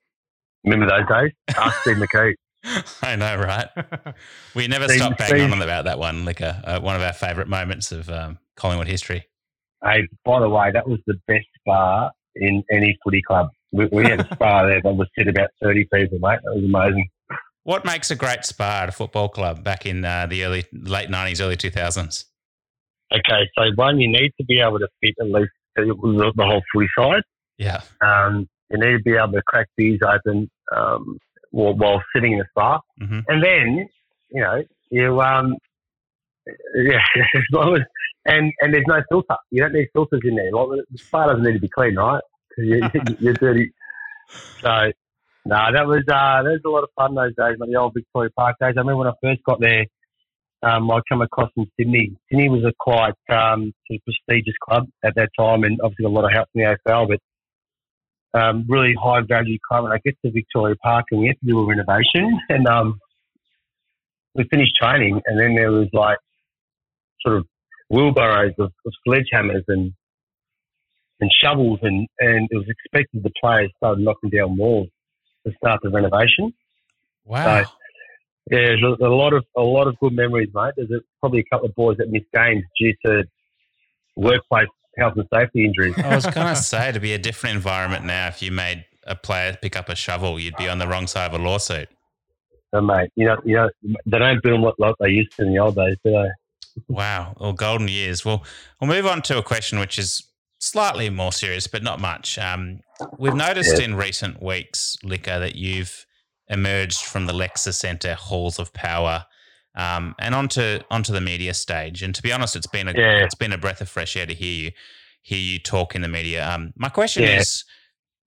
Remember 0.64 0.86
those 0.86 1.08
days? 1.08 1.32
Ask 1.56 1.80
Steve 1.80 1.96
McKee. 1.96 2.34
I 3.02 3.16
know, 3.16 3.36
right? 3.36 3.68
we 4.54 4.66
never 4.66 4.88
Steve, 4.88 4.98
stopped 4.98 5.18
banging 5.18 5.52
on 5.52 5.62
about 5.62 5.84
that 5.84 5.98
one, 5.98 6.24
like 6.24 6.40
a, 6.40 6.62
uh, 6.64 6.80
one 6.80 6.96
of 6.96 7.02
our 7.02 7.12
favourite 7.12 7.48
moments 7.48 7.92
of 7.92 8.10
um, 8.10 8.38
Collingwood 8.56 8.88
history. 8.88 9.26
Hey, 9.82 10.08
by 10.24 10.40
the 10.40 10.48
way, 10.48 10.70
that 10.72 10.88
was 10.88 10.98
the 11.06 11.14
best 11.28 11.46
spa 11.60 12.10
in 12.38 12.64
any 12.70 12.98
footy 13.04 13.22
club. 13.22 13.48
We, 13.72 13.86
we 13.86 14.04
had 14.04 14.20
a 14.20 14.24
spa 14.34 14.66
there 14.66 14.80
that 14.82 14.92
would 14.92 15.08
sit 15.16 15.28
about 15.28 15.50
30 15.62 15.88
people, 15.92 16.18
mate. 16.20 16.38
That 16.44 16.54
was 16.54 16.64
amazing. 16.64 17.08
What 17.64 17.84
makes 17.84 18.10
a 18.10 18.16
great 18.16 18.44
spa 18.46 18.84
at 18.84 18.88
a 18.88 18.92
football 18.92 19.28
club 19.28 19.62
back 19.62 19.84
in 19.84 20.04
uh, 20.04 20.26
the 20.26 20.42
early 20.44 20.64
late 20.72 21.10
nineties, 21.10 21.40
early 21.40 21.56
two 21.56 21.70
thousands? 21.70 22.24
Okay, 23.12 23.48
so 23.56 23.64
one, 23.74 24.00
you 24.00 24.08
need 24.08 24.32
to 24.38 24.44
be 24.46 24.60
able 24.60 24.78
to 24.78 24.88
fit 25.02 25.14
at 25.20 25.26
least 25.28 25.50
the, 25.76 26.32
the 26.34 26.44
whole 26.44 26.62
footy 26.72 26.88
side. 26.98 27.22
Yeah. 27.58 27.80
Um, 28.00 28.48
you 28.70 28.78
need 28.78 28.96
to 28.96 29.02
be 29.02 29.16
able 29.16 29.32
to 29.32 29.42
crack 29.42 29.66
these 29.76 29.98
open 30.02 30.50
um, 30.74 31.18
while, 31.50 31.74
while, 31.74 32.02
sitting 32.14 32.32
in 32.32 32.38
the 32.38 32.46
spa, 32.50 32.80
mm-hmm. 33.00 33.20
and 33.28 33.44
then 33.44 33.88
you 34.30 34.42
know 34.42 34.62
you 34.90 35.20
um, 35.20 35.54
yeah, 36.74 37.00
as 37.34 37.42
long 37.52 37.76
as 37.76 37.82
and 38.26 38.52
and 38.60 38.74
there's 38.74 38.84
no 38.86 39.02
filter. 39.08 39.36
You 39.50 39.62
don't 39.62 39.72
need 39.72 39.88
filters 39.92 40.20
in 40.24 40.36
there. 40.36 40.52
Like 40.52 40.80
the 40.90 40.98
spa 40.98 41.26
doesn't 41.26 41.42
need 41.42 41.54
to 41.54 41.60
be 41.60 41.68
clean, 41.68 41.96
right? 41.96 42.22
You're, 42.58 42.90
you're 43.20 43.34
dirty. 43.34 43.70
So 44.60 44.90
no, 45.44 45.56
that 45.72 45.86
was 45.86 46.02
uh, 46.08 46.42
that 46.42 46.50
was 46.50 46.60
a 46.66 46.68
lot 46.68 46.82
of 46.82 46.90
fun 46.96 47.14
those 47.14 47.34
days, 47.36 47.56
like 47.58 47.70
the 47.70 47.76
old 47.76 47.94
Victoria 47.94 48.30
Park 48.36 48.56
days. 48.60 48.74
I 48.76 48.80
remember 48.80 48.96
when 48.96 49.08
I 49.08 49.12
first 49.22 49.42
got 49.44 49.60
there, 49.60 49.86
um, 50.62 50.90
I 50.90 51.00
come 51.08 51.22
across 51.22 51.50
in 51.56 51.70
Sydney. 51.78 52.16
Sydney 52.28 52.48
was 52.48 52.64
a 52.64 52.72
quite 52.78 53.14
um, 53.30 53.72
sort 53.86 54.00
of 54.00 54.04
prestigious 54.04 54.56
club 54.60 54.88
at 55.04 55.14
that 55.14 55.30
time, 55.38 55.62
and 55.62 55.80
obviously 55.82 56.06
a 56.06 56.08
lot 56.08 56.24
of 56.24 56.32
help 56.32 56.48
from 56.52 56.62
the 56.62 56.76
AFL, 56.86 57.08
but 58.34 58.40
um, 58.40 58.66
really 58.68 58.94
high 59.00 59.20
value 59.20 59.58
club. 59.66 59.84
And 59.84 59.94
I 59.94 59.98
get 60.04 60.16
to 60.24 60.32
Victoria 60.32 60.76
Park, 60.82 61.06
and 61.12 61.20
we 61.20 61.28
had 61.28 61.38
to 61.40 61.46
do 61.46 61.60
a 61.60 61.64
renovation, 61.64 62.38
and 62.48 62.66
um, 62.66 62.98
we 64.34 64.44
finished 64.50 64.74
training, 64.80 65.20
and 65.26 65.38
then 65.40 65.54
there 65.54 65.70
was 65.70 65.88
like 65.92 66.18
sort 67.24 67.36
of 67.36 67.46
wheelbarrows 67.88 68.52
of, 68.58 68.72
of 68.86 68.92
sledgehammers 69.06 69.64
and 69.68 69.92
and 71.20 71.30
shovels, 71.42 71.80
and 71.82 72.06
and 72.20 72.48
it 72.50 72.56
was 72.56 72.66
expected 72.68 73.22
the 73.22 73.32
players 73.40 73.70
started 73.76 74.04
knocking 74.04 74.30
down 74.30 74.56
walls 74.56 74.88
to 75.46 75.52
start 75.56 75.80
the 75.82 75.90
renovation. 75.90 76.52
Wow. 77.24 77.62
So, 77.64 77.70
yeah, 78.50 78.58
there's 78.58 78.82
a, 78.82 79.04
a, 79.04 79.08
lot 79.08 79.34
of 79.34 79.44
a 79.56 79.60
lot 79.62 79.88
of 79.88 79.98
good 79.98 80.12
memories, 80.14 80.48
mate. 80.54 80.72
There's 80.76 80.90
a, 80.90 81.00
probably 81.20 81.40
a 81.40 81.44
couple 81.54 81.68
of 81.68 81.74
boys 81.74 81.98
that 81.98 82.10
missed 82.10 82.30
games 82.32 82.64
due 82.80 82.94
to 83.04 83.24
workplace 84.16 84.68
health 84.96 85.14
and 85.16 85.26
safety 85.32 85.64
injuries. 85.64 85.94
I 85.98 86.14
was 86.14 86.26
going 86.26 86.46
to 86.46 86.56
say 86.56 86.92
to 86.92 87.00
be 87.00 87.12
a 87.12 87.18
different 87.18 87.56
environment 87.56 88.04
now. 88.04 88.28
If 88.28 88.42
you 88.42 88.50
made 88.50 88.84
a 89.04 89.14
player 89.14 89.56
pick 89.60 89.76
up 89.76 89.88
a 89.88 89.94
shovel, 89.94 90.40
you'd 90.40 90.56
be 90.56 90.68
on 90.68 90.78
the 90.78 90.88
wrong 90.88 91.06
side 91.06 91.32
of 91.32 91.40
a 91.40 91.42
lawsuit. 91.42 91.88
So, 92.74 92.80
mate, 92.80 93.10
you 93.16 93.26
know, 93.26 93.36
you 93.44 93.54
know, 93.54 93.70
they 94.06 94.18
don't 94.18 94.42
build 94.42 94.60
what 94.60 94.78
like 94.78 94.94
they 95.00 95.10
used 95.10 95.32
to 95.36 95.44
in 95.44 95.52
the 95.52 95.58
old 95.58 95.76
days, 95.76 95.96
do 96.04 96.12
they? 96.12 96.28
Wow, 96.86 97.34
well, 97.40 97.52
golden 97.52 97.88
years. 97.88 98.24
Well, 98.24 98.44
we'll 98.80 98.90
move 98.90 99.06
on 99.06 99.22
to 99.22 99.38
a 99.38 99.42
question 99.42 99.78
which 99.78 99.98
is 99.98 100.22
slightly 100.60 101.10
more 101.10 101.32
serious, 101.32 101.66
but 101.66 101.82
not 101.82 102.00
much. 102.00 102.38
Um, 102.38 102.80
we've 103.18 103.34
noticed 103.34 103.78
yeah. 103.78 103.84
in 103.84 103.94
recent 103.94 104.42
weeks, 104.42 104.96
Licker, 105.02 105.38
that 105.38 105.56
you've 105.56 106.06
emerged 106.48 107.04
from 107.04 107.26
the 107.26 107.32
Lexus 107.32 107.74
Centre 107.74 108.14
halls 108.14 108.58
of 108.58 108.72
power 108.72 109.26
um, 109.74 110.14
and 110.18 110.34
onto 110.34 110.80
onto 110.90 111.12
the 111.12 111.20
media 111.20 111.54
stage. 111.54 112.02
And 112.02 112.14
to 112.14 112.22
be 112.22 112.32
honest, 112.32 112.56
it's 112.56 112.66
been 112.66 112.88
a 112.88 112.92
yeah. 112.92 113.24
it's 113.24 113.34
been 113.34 113.52
a 113.52 113.58
breath 113.58 113.80
of 113.80 113.88
fresh 113.88 114.16
air 114.16 114.26
to 114.26 114.34
hear 114.34 114.64
you 114.66 114.72
hear 115.22 115.38
you 115.38 115.58
talk 115.58 115.94
in 115.94 116.02
the 116.02 116.08
media. 116.08 116.48
Um, 116.48 116.72
my 116.76 116.88
question 116.88 117.22
yeah. 117.22 117.40
is. 117.40 117.64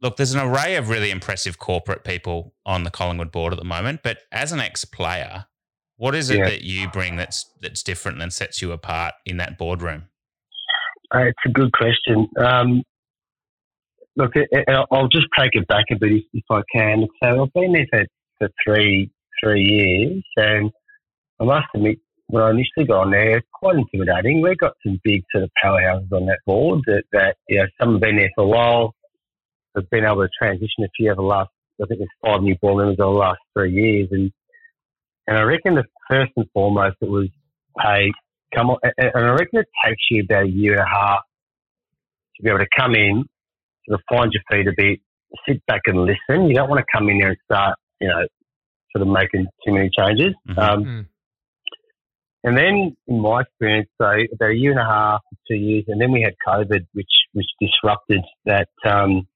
Look, 0.04 0.18
there's 0.18 0.34
an 0.34 0.40
array 0.40 0.78
of 0.78 0.90
really 0.90 1.12
impressive 1.12 1.60
corporate 1.60 2.04
people 2.04 2.56
on 2.66 2.86
the 2.86 2.90
Collingwood 2.90 3.32
board 3.32 3.54
at 3.54 3.60
the 3.60 3.66
moment, 3.66 4.00
but 4.04 4.18
as 4.32 4.52
an 4.52 4.60
ex-player, 4.60 5.46
what 6.02 6.16
is 6.16 6.32
it 6.32 6.44
that 6.44 6.64
you 6.64 6.90
bring 6.90 7.16
that's 7.16 7.46
that's 7.62 7.84
different 7.84 8.20
and 8.24 8.34
sets 8.34 8.60
you 8.60 8.72
apart 8.72 9.14
in 9.24 9.38
that 9.38 9.60
boardroom? 9.60 10.06
Uh, 11.14 11.26
it's 11.26 11.38
a 11.46 11.50
good 11.50 11.72
question. 11.74 12.28
Um, 12.40 12.82
look, 14.16 14.32
I'll 14.92 15.10
just 15.10 15.28
take 15.38 15.52
it 15.54 15.68
back 15.68 15.86
a 15.92 15.96
bit 15.96 16.14
if, 16.14 16.24
if 16.34 16.44
I 16.50 16.62
can. 16.76 17.06
So 17.22 17.44
I've 17.44 17.54
been 17.54 17.74
there 17.74 17.86
for, 17.92 18.06
for 18.40 18.50
three 18.66 19.12
three 19.44 19.62
years, 19.62 20.24
and 20.38 20.72
I 21.40 21.44
must 21.44 21.68
admit, 21.76 22.00
when 22.26 22.42
I 22.42 22.50
initially 22.50 22.88
got 22.88 23.02
on 23.02 23.12
there, 23.12 23.38
it's 23.38 23.48
quite 23.54 23.76
intimidating. 23.76 24.42
We've 24.42 24.58
got 24.58 24.74
some 24.84 25.00
big 25.04 25.22
sort 25.32 25.44
of 25.44 25.52
powerhouses 25.64 26.12
on 26.12 26.26
that 26.26 26.40
board 26.48 26.82
that, 26.88 27.04
that 27.14 27.36
you 27.48 27.60
know, 27.60 27.66
some 27.80 27.92
have 27.92 28.02
been 28.02 28.18
there 28.18 28.32
for 28.34 28.46
a 28.46 28.48
while, 28.48 28.96
have 29.76 29.88
been 29.92 30.06
able 30.06 30.24
to 30.24 30.30
transition 30.36 30.84
a 30.84 30.88
few 30.98 31.12
over 31.12 31.22
the 31.22 31.28
last, 31.28 31.50
I 31.80 31.86
think 31.86 32.00
there's 32.00 32.10
five 32.26 32.42
new 32.42 32.56
board 32.60 32.78
members 32.78 32.98
over 33.00 33.14
the 33.14 33.20
last 33.20 33.40
three 33.54 33.72
years. 33.72 34.08
And, 34.12 34.32
and 35.28 35.38
I 35.38 35.42
reckon 35.44 35.76
the 35.76 35.84
first 36.10 36.32
and 36.36 36.46
foremost, 36.54 36.98
it 37.02 37.10
was, 37.10 37.28
hey, 37.80 38.12
come 38.56 38.70
on, 38.72 38.78
and 38.98 39.12
I 39.16 39.32
reckon 39.32 39.60
it 39.60 39.68
takes 39.86 40.02
you 40.10 40.24
about 40.24 40.46
a 40.46 40.50
year 40.50 40.74
and 40.74 40.82
a 40.82 40.90
half 40.90 41.22
to 42.36 42.44
be 42.44 42.50
able 42.50 42.60
to 42.60 42.68
come 42.78 42.96
in, 42.96 43.24
sort 43.88 44.00
of 44.00 44.02
find 44.10 44.32
your 44.34 44.44
feet 44.52 44.68
a 44.68 44.74
bit, 44.76 45.00
sit 45.48 45.66
back 45.66 45.82
and 45.86 46.02
listen. 46.02 46.48
You 46.48 46.56
don't 46.56 46.70
want 46.70 46.80
to 46.80 46.98
come 46.98 47.10
in 47.10 47.20
there 47.20 47.30
and 47.30 47.38
start, 47.46 47.78
you 48.00 48.08
know, 48.08 48.26
sort 48.96 49.08
of 49.08 49.08
making 49.08 49.48
too 49.65 49.74
many 49.74 49.90
changes. 49.98 50.34
Mm-hmm. 50.50 50.60
Um, 50.60 50.84
mm. 50.84 51.06
and 52.44 52.58
then, 52.58 52.96
in 53.08 53.22
my 53.22 53.42
experience, 53.42 53.90
so 54.02 54.08
about 54.08 54.52
a 54.52 54.56
year 54.56 54.72
and 54.72 54.80
a 54.80 54.86
half, 54.86 55.22
two 55.48 55.56
years, 55.56 55.86
and 55.88 56.02
then 56.02 56.12
we 56.12 56.22
had 56.22 56.34
COVID, 56.46 56.86
which 56.94 57.08
which 57.34 57.48
disrupted 57.60 58.22
that. 58.46 58.69
Um, 58.86 59.28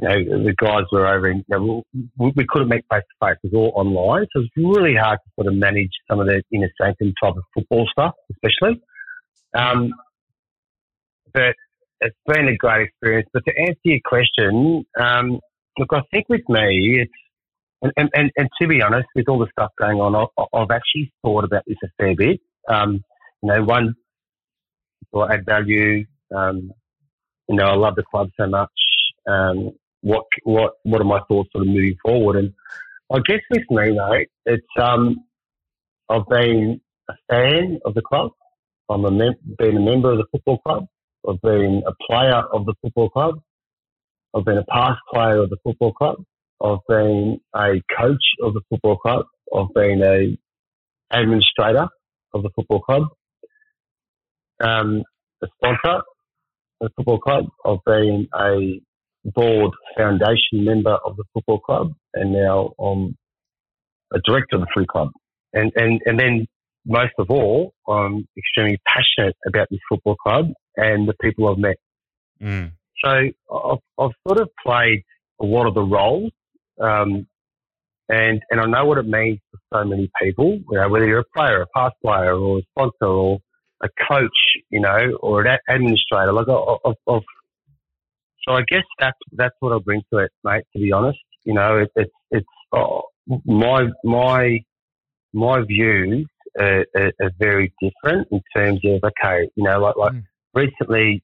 you 0.00 0.08
know, 0.08 0.44
the 0.44 0.54
guys 0.56 0.84
were 0.90 1.06
over 1.06 1.30
in, 1.30 1.38
you 1.38 1.44
know, 1.50 1.82
we, 2.16 2.46
couldn't 2.48 2.68
make 2.68 2.84
face 2.90 3.02
to 3.02 3.26
face. 3.26 3.36
It 3.44 3.52
was 3.52 3.54
all 3.54 3.72
online. 3.74 4.26
So 4.32 4.40
it 4.40 4.50
was 4.56 4.76
really 4.76 4.96
hard 4.96 5.18
to 5.24 5.30
sort 5.36 5.52
of 5.52 5.58
manage 5.58 5.90
some 6.10 6.20
of 6.20 6.26
the 6.26 6.42
inner 6.50 6.70
sanctum 6.80 7.12
type 7.22 7.34
of 7.36 7.42
football 7.54 7.86
stuff, 7.92 8.14
especially. 8.30 8.80
Um, 9.54 9.92
but 11.34 11.54
it's 12.00 12.16
been 12.26 12.48
a 12.48 12.56
great 12.56 12.88
experience. 12.88 13.28
But 13.32 13.44
to 13.46 13.52
answer 13.58 13.80
your 13.84 14.00
question, 14.04 14.84
um, 14.98 15.40
look, 15.78 15.90
I 15.92 16.00
think 16.10 16.28
with 16.28 16.48
me, 16.48 17.00
it's, 17.02 17.12
and, 17.82 17.92
and, 17.96 18.10
and, 18.14 18.30
and, 18.36 18.48
to 18.60 18.68
be 18.68 18.80
honest, 18.80 19.08
with 19.14 19.28
all 19.28 19.40
the 19.40 19.48
stuff 19.50 19.72
going 19.78 19.98
on, 19.98 20.14
I've, 20.14 20.46
I've 20.54 20.70
actually 20.70 21.12
thought 21.22 21.44
about 21.44 21.64
this 21.66 21.76
a 21.84 21.88
fair 21.98 22.14
bit. 22.14 22.40
Um, 22.68 23.04
you 23.42 23.52
know, 23.52 23.64
one, 23.64 23.94
will 25.12 25.30
add 25.30 25.44
value. 25.44 26.04
Um, 26.34 26.72
you 27.48 27.56
know, 27.56 27.64
I 27.64 27.74
love 27.74 27.96
the 27.96 28.04
club 28.04 28.30
so 28.38 28.46
much. 28.46 28.70
Um, 29.28 29.72
what 30.02 30.24
what 30.44 30.74
what 30.84 31.00
are 31.00 31.04
my 31.04 31.20
thoughts 31.28 31.50
sort 31.52 31.62
of 31.62 31.68
moving 31.68 31.96
forward? 32.04 32.36
And 32.36 32.52
I 33.12 33.18
guess 33.26 33.40
with 33.50 33.64
me, 33.70 33.98
mate, 34.10 34.28
it's 34.46 34.66
um, 34.80 35.24
I've 36.08 36.28
been 36.28 36.80
a 37.08 37.14
fan 37.30 37.80
of 37.84 37.94
the 37.94 38.02
club. 38.02 38.32
I'm 38.90 39.04
a 39.04 39.10
mem- 39.10 39.56
been 39.58 39.76
a 39.76 39.80
member 39.80 40.12
of 40.12 40.18
the 40.18 40.26
football 40.32 40.58
club. 40.58 40.86
I've 41.28 41.40
been 41.40 41.82
a 41.86 41.92
player 42.06 42.42
of 42.52 42.66
the 42.66 42.74
football 42.82 43.08
club. 43.08 43.40
I've 44.34 44.44
been 44.44 44.58
a 44.58 44.64
past 44.64 45.00
player 45.12 45.42
of 45.42 45.50
the 45.50 45.56
football 45.64 45.92
club. 45.92 46.16
I've 46.62 46.78
been 46.88 47.40
a 47.54 47.82
coach 47.98 48.24
of 48.42 48.54
the 48.54 48.60
football 48.68 48.96
club. 48.96 49.26
I've 49.54 49.72
been 49.74 50.02
a 50.02 50.36
administrator 51.16 51.88
of 52.34 52.42
the 52.42 52.50
football 52.54 52.80
club. 52.80 53.04
Um, 54.60 55.02
a 55.42 55.46
sponsor 55.56 55.98
of 55.98 56.02
the 56.80 56.90
football 56.96 57.18
club. 57.18 57.46
I've 57.64 57.84
been 57.84 58.28
a 58.34 58.80
board 59.24 59.72
foundation 59.96 60.64
member 60.64 60.98
of 61.04 61.16
the 61.16 61.24
football 61.32 61.60
club, 61.60 61.92
and 62.14 62.32
now 62.32 62.72
I'm 62.78 63.16
a 64.12 64.20
director 64.24 64.56
of 64.56 64.62
the 64.62 64.68
free 64.74 64.86
club. 64.86 65.10
And 65.52 65.72
and 65.76 66.00
and 66.06 66.18
then 66.18 66.46
most 66.86 67.12
of 67.18 67.30
all, 67.30 67.72
I'm 67.88 68.26
extremely 68.36 68.80
passionate 68.86 69.36
about 69.46 69.68
this 69.70 69.80
football 69.88 70.16
club 70.16 70.52
and 70.76 71.08
the 71.08 71.14
people 71.20 71.48
I've 71.48 71.58
met. 71.58 71.76
Mm. 72.42 72.72
So 73.04 73.10
I've, 73.10 73.78
I've 73.98 74.10
sort 74.26 74.40
of 74.40 74.48
played 74.64 75.02
a 75.40 75.44
lot 75.44 75.66
of 75.66 75.74
the 75.74 75.82
roles, 75.82 76.32
um, 76.80 77.26
and 78.08 78.40
and 78.50 78.60
I 78.60 78.66
know 78.66 78.86
what 78.86 78.98
it 78.98 79.06
means 79.06 79.38
for 79.50 79.58
so 79.72 79.84
many 79.88 80.10
people. 80.20 80.60
You 80.70 80.78
know, 80.78 80.88
whether 80.88 81.06
you're 81.06 81.20
a 81.20 81.36
player, 81.36 81.62
a 81.62 81.66
past 81.74 81.94
player, 82.02 82.34
or 82.34 82.58
a 82.58 82.62
sponsor, 82.72 83.06
or 83.06 83.38
a 83.82 83.88
coach, 84.08 84.30
you 84.70 84.80
know, 84.80 85.18
or 85.20 85.44
an 85.44 85.58
administrator. 85.68 86.32
Like 86.32 86.48
I've, 86.48 86.94
I've 87.08 87.22
so 88.46 88.54
I 88.54 88.62
guess 88.68 88.84
that's 88.98 89.18
that's 89.32 89.54
what 89.60 89.72
I'll 89.72 89.80
bring 89.80 90.02
to 90.12 90.18
it, 90.18 90.32
mate. 90.44 90.64
To 90.72 90.78
be 90.80 90.92
honest, 90.92 91.18
you 91.44 91.54
know, 91.54 91.78
it, 91.78 91.90
it's 91.96 92.12
it's 92.30 92.46
oh, 92.72 93.02
my 93.44 93.88
my 94.04 94.60
my 95.32 95.62
views 95.62 96.26
are, 96.58 96.84
are, 96.94 97.12
are, 97.20 97.30
very 97.38 97.72
different 97.80 98.28
in 98.30 98.42
terms 98.54 98.80
of 98.84 99.00
okay, 99.04 99.48
you 99.54 99.64
know, 99.64 99.80
like 99.80 99.96
like 99.96 100.12
mm. 100.12 100.24
recently, 100.54 101.22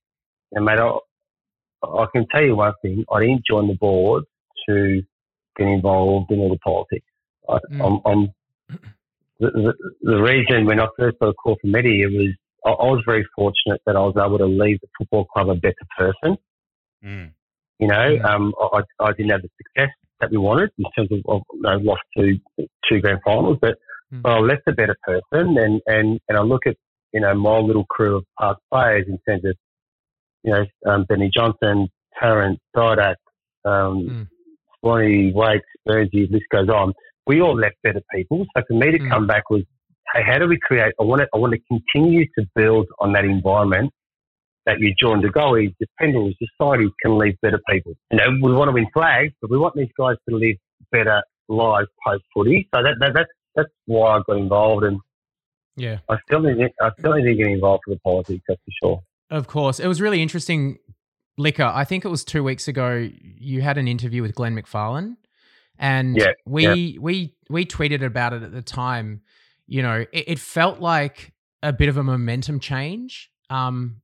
know, 0.53 0.63
mate, 0.63 0.79
I, 0.79 1.87
I 1.87 2.07
can 2.13 2.27
tell 2.29 2.45
you 2.45 2.57
one 2.57 2.73
thing: 2.83 3.05
I 3.13 3.21
didn't 3.21 3.45
join 3.49 3.69
the 3.69 3.75
board 3.75 4.25
to 4.69 5.03
get 5.57 5.67
involved 5.67 6.31
in 6.31 6.39
all 6.39 6.51
the 6.51 6.59
politics. 6.59 7.07
I, 7.49 7.59
mm. 7.73 7.85
I'm, 7.85 8.13
I'm 8.13 8.29
the, 9.41 9.51
the, 9.51 9.75
the, 10.03 10.23
reason 10.23 10.67
when 10.67 10.81
I 10.81 10.87
first 10.99 11.19
got 11.21 11.29
a 11.29 11.35
call 11.35 11.57
from 11.61 11.75
Eddie, 11.75 12.03
it 12.03 12.13
was 12.13 12.35
I, 12.65 12.71
I 12.71 12.87
was 12.87 13.03
very 13.07 13.27
fortunate 13.35 13.81
that 13.87 13.97
I 13.97 14.01
was 14.01 14.15
able 14.17 14.39
to 14.39 14.47
leave 14.47 14.81
the 14.81 14.89
football 14.97 15.25
club 15.27 15.49
a 15.49 15.55
better 15.55 15.75
person. 15.97 16.39
Mm. 17.05 17.33
You 17.79 17.89
know, 17.89 18.19
um, 18.25 18.53
I, 18.61 18.81
I, 19.01 19.13
didn't 19.13 19.31
have 19.31 19.43
the 19.43 19.51
success 19.57 19.91
that 20.21 20.31
we 20.31 20.37
wanted 20.37 20.71
in 20.79 20.85
terms 20.97 21.11
of, 21.13 21.21
of 21.29 21.43
you 21.53 21.63
know, 21.63 21.77
lost 21.79 22.01
two 22.17 22.39
two 22.89 23.01
grand 23.01 23.21
finals, 23.25 23.59
but, 23.61 23.79
mm. 24.13 24.21
but 24.23 24.33
I 24.33 24.39
left 24.41 24.63
a 24.67 24.73
better 24.73 24.97
person, 25.03 25.57
and, 25.59 25.81
and 25.87 26.19
and 26.29 26.39
I 26.39 26.43
look 26.43 26.67
at 26.67 26.77
you 27.13 27.21
know 27.21 27.35
my 27.35 27.59
little 27.59 27.85
crew 27.85 28.17
of 28.17 28.25
past 28.41 28.59
players 28.73 29.07
in 29.07 29.19
terms 29.29 29.45
of 29.45 29.57
you 30.43 30.53
know 30.53 30.65
um, 30.91 31.05
Benny 31.09 31.31
Johnson, 31.33 31.89
Tarrant, 32.19 32.59
Didak, 32.77 33.15
um, 33.65 34.09
mm. 34.09 34.29
Swanee, 34.81 35.33
Wakes, 35.33 35.67
Burnsy, 35.89 36.31
list 36.31 36.47
goes 36.51 36.69
on. 36.69 36.93
We 37.27 37.41
all 37.41 37.57
left 37.57 37.77
better 37.85 38.03
people. 38.13 38.47
So 38.57 38.63
for 38.67 38.75
me 38.75 38.91
to 38.91 38.99
mm. 38.99 39.09
come 39.09 39.27
back 39.27 39.51
was, 39.51 39.63
hey, 40.15 40.23
how 40.27 40.39
do 40.39 40.49
we 40.49 40.59
create? 40.59 40.95
I 41.01 41.05
want 41.05 41.21
to 41.21 41.29
I 41.33 41.39
want 41.39 41.55
to 41.55 41.61
continue 41.69 42.27
to 42.39 42.47
build 42.57 42.89
on 42.99 43.13
that 43.13 43.25
environment 43.25 43.93
that 44.69 44.81
you 44.81 44.95
joined 45.01 45.25
the 45.25 45.29
goalies, 45.29 45.75
the 45.81 45.87
Pendles, 46.01 46.35
society 46.39 46.93
can 47.01 47.17
leave 47.17 47.41
better 47.41 47.61
people. 47.71 47.95
You 48.11 48.19
know, 48.19 48.39
we 48.43 48.53
want 48.53 48.69
to 48.69 48.73
win 48.73 48.87
flags, 48.93 49.33
but 49.41 49.51
we 49.51 49.57
want 49.57 49.75
these 49.75 49.89
guys 49.99 50.17
to 50.29 50.37
live 50.37 50.57
better 50.93 51.23
lives 51.49 51.89
post 52.07 52.23
footy. 52.35 52.69
So 52.75 52.83
that, 52.83 52.97
that 53.01 53.13
that's 53.15 53.31
that's 53.57 53.71
why 53.87 54.19
I 54.19 54.21
got 54.27 54.37
involved, 54.37 54.85
and 54.85 55.01
yeah, 55.77 55.99
I 56.11 56.19
still 56.27 56.41
need 56.41 56.59
I 56.81 56.91
still 56.99 57.15
need 57.15 57.25
to 57.25 57.35
get 57.35 57.47
involved 57.47 57.85
with 57.87 57.97
the 57.97 58.01
politics. 58.03 58.45
That's 58.47 58.61
for 58.61 58.73
sure. 58.83 59.03
Of 59.31 59.47
course, 59.47 59.81
it 59.81 59.89
was 59.89 60.01
really 60.01 60.21
interesting. 60.21 60.79
Liquor, 61.39 61.71
I 61.73 61.85
think 61.85 62.05
it 62.05 62.09
was 62.09 62.25
two 62.25 62.45
weeks 62.45 62.69
ago. 62.69 63.09
You 63.23 63.63
had 63.63 63.79
an 63.79 63.89
interview 63.89 64.23
with 64.23 64.35
Glenn 64.35 64.55
McFarlane, 64.55 65.17
and 65.79 66.17
yeah, 66.17 66.33
we 66.45 66.65
yeah. 66.65 67.01
we 67.01 67.35
we 67.49 67.65
tweeted 67.65 68.05
about 68.05 68.35
it 68.35 68.43
at 68.43 68.53
the 68.53 68.63
time. 68.63 69.23
You 69.67 69.83
know, 69.83 70.05
it, 70.13 70.25
it 70.27 70.39
felt 70.39 70.81
like 70.81 71.33
a 71.63 71.73
bit 71.73 71.89
of 71.89 71.97
a 71.97 72.03
momentum 72.03 72.61
change. 72.61 73.31
Um, 73.51 74.03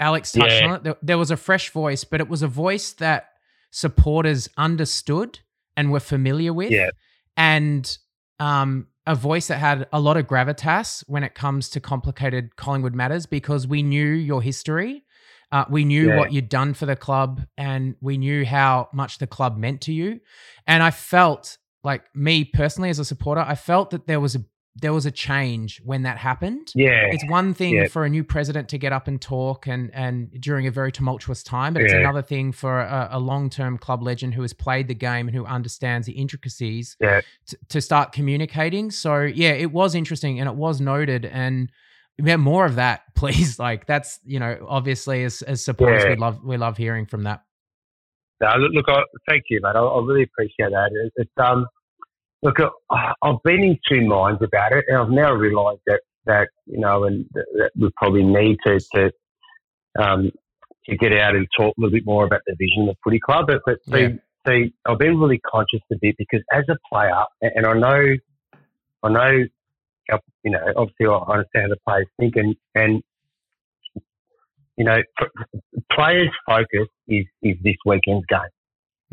Alex 0.00 0.32
touched 0.32 0.60
yeah. 0.60 0.66
on 0.66 0.74
it. 0.76 0.84
There, 0.84 0.96
there 1.02 1.18
was 1.18 1.30
a 1.30 1.36
fresh 1.36 1.70
voice, 1.70 2.04
but 2.04 2.20
it 2.20 2.28
was 2.28 2.42
a 2.42 2.48
voice 2.48 2.92
that 2.94 3.30
supporters 3.70 4.48
understood 4.56 5.40
and 5.76 5.92
were 5.92 6.00
familiar 6.00 6.52
with, 6.52 6.70
yeah. 6.70 6.90
and 7.36 7.98
um, 8.38 8.88
a 9.06 9.14
voice 9.14 9.48
that 9.48 9.58
had 9.58 9.86
a 9.92 10.00
lot 10.00 10.16
of 10.16 10.26
gravitas 10.26 11.04
when 11.06 11.22
it 11.22 11.34
comes 11.34 11.68
to 11.70 11.80
complicated 11.80 12.56
Collingwood 12.56 12.94
matters 12.94 13.26
because 13.26 13.66
we 13.66 13.82
knew 13.82 14.06
your 14.06 14.42
history. 14.42 15.04
Uh, 15.52 15.64
we 15.70 15.84
knew 15.84 16.08
yeah. 16.08 16.16
what 16.18 16.32
you'd 16.32 16.48
done 16.48 16.74
for 16.74 16.86
the 16.86 16.96
club 16.96 17.42
and 17.56 17.94
we 18.00 18.18
knew 18.18 18.44
how 18.44 18.88
much 18.92 19.18
the 19.18 19.26
club 19.28 19.56
meant 19.56 19.80
to 19.82 19.92
you. 19.92 20.20
And 20.66 20.82
I 20.82 20.90
felt 20.90 21.56
like 21.84 22.04
me 22.16 22.44
personally 22.44 22.90
as 22.90 22.98
a 22.98 23.04
supporter, 23.04 23.42
I 23.46 23.54
felt 23.54 23.90
that 23.90 24.08
there 24.08 24.18
was 24.18 24.34
a 24.34 24.44
there 24.78 24.92
was 24.92 25.06
a 25.06 25.10
change 25.10 25.80
when 25.84 26.02
that 26.02 26.18
happened. 26.18 26.70
Yeah. 26.74 27.08
It's 27.10 27.24
one 27.28 27.54
thing 27.54 27.74
yeah. 27.74 27.88
for 27.88 28.04
a 28.04 28.10
new 28.10 28.22
president 28.22 28.68
to 28.70 28.78
get 28.78 28.92
up 28.92 29.08
and 29.08 29.20
talk 29.20 29.66
and 29.66 29.90
and 29.94 30.30
during 30.40 30.66
a 30.66 30.70
very 30.70 30.92
tumultuous 30.92 31.42
time, 31.42 31.72
but 31.72 31.82
it's 31.82 31.92
another 31.92 32.22
thing 32.22 32.52
for 32.52 32.80
a, 32.80 33.08
a 33.12 33.18
long-term 33.18 33.78
club 33.78 34.02
legend 34.02 34.34
who 34.34 34.42
has 34.42 34.52
played 34.52 34.88
the 34.88 34.94
game 34.94 35.28
and 35.28 35.36
who 35.36 35.46
understands 35.46 36.06
the 36.06 36.12
intricacies 36.12 36.96
yeah. 37.00 37.22
t- 37.46 37.56
to 37.70 37.80
start 37.80 38.12
communicating. 38.12 38.90
So, 38.90 39.22
yeah, 39.22 39.52
it 39.52 39.72
was 39.72 39.94
interesting 39.94 40.40
and 40.40 40.48
it 40.48 40.56
was 40.56 40.80
noted 40.80 41.24
and 41.24 41.72
yeah, 42.22 42.36
more 42.36 42.66
of 42.66 42.76
that, 42.76 43.02
please. 43.14 43.58
Like 43.58 43.86
that's, 43.86 44.20
you 44.24 44.38
know, 44.38 44.66
obviously 44.68 45.24
as 45.24 45.40
as 45.42 45.64
supporters 45.64 46.04
we 46.04 46.16
love 46.16 46.44
we 46.44 46.58
love 46.58 46.76
hearing 46.76 47.06
from 47.06 47.22
that. 47.22 47.42
No, 48.42 48.50
look, 48.58 48.84
I, 48.88 49.02
thank 49.26 49.44
you, 49.48 49.60
mate. 49.62 49.74
I, 49.74 49.80
I 49.80 50.04
really 50.04 50.24
appreciate 50.24 50.70
that. 50.70 50.90
It, 50.92 51.12
it's 51.16 51.30
um 51.38 51.66
Look, 52.42 52.56
I've 52.90 53.42
been 53.44 53.62
in 53.62 53.78
two 53.88 54.06
minds 54.06 54.42
about 54.42 54.72
it, 54.72 54.84
and 54.88 54.96
I've 54.96 55.10
now 55.10 55.32
realised 55.32 55.80
that 55.86 56.00
that 56.26 56.48
you 56.66 56.78
know, 56.78 57.04
and 57.04 57.24
that 57.32 57.70
we 57.76 57.90
probably 57.96 58.22
need 58.22 58.58
to 58.66 58.80
to 58.94 59.12
um, 59.98 60.30
to 60.88 60.96
get 60.96 61.12
out 61.12 61.34
and 61.34 61.46
talk 61.56 61.74
a 61.76 61.80
little 61.80 61.92
bit 61.92 62.04
more 62.04 62.24
about 62.24 62.42
the 62.46 62.54
vision 62.58 62.82
of 62.82 62.88
the 62.88 62.94
footy 63.02 63.18
club. 63.18 63.46
But, 63.46 63.62
but 63.64 63.78
yeah. 63.86 64.08
see, 64.08 64.18
see, 64.46 64.74
I've 64.84 64.98
been 64.98 65.18
really 65.18 65.40
conscious 65.40 65.80
a 65.92 65.96
bit 66.00 66.16
because 66.18 66.42
as 66.52 66.64
a 66.68 66.76
player, 66.88 67.24
and 67.40 67.66
I 67.66 67.72
know, 67.72 68.16
I 69.02 69.08
know, 69.08 69.44
you 70.44 70.50
know, 70.50 70.72
obviously 70.76 71.06
I 71.06 71.32
understand 71.32 71.64
how 71.64 71.68
the 71.68 71.76
players 71.86 72.06
think, 72.18 72.36
and 72.36 72.54
and 72.74 73.02
you 74.76 74.84
know, 74.84 74.98
players' 75.92 76.30
focus 76.46 76.88
is 77.08 77.24
is 77.42 77.56
this 77.62 77.76
weekend's 77.84 78.26
game. 78.26 78.40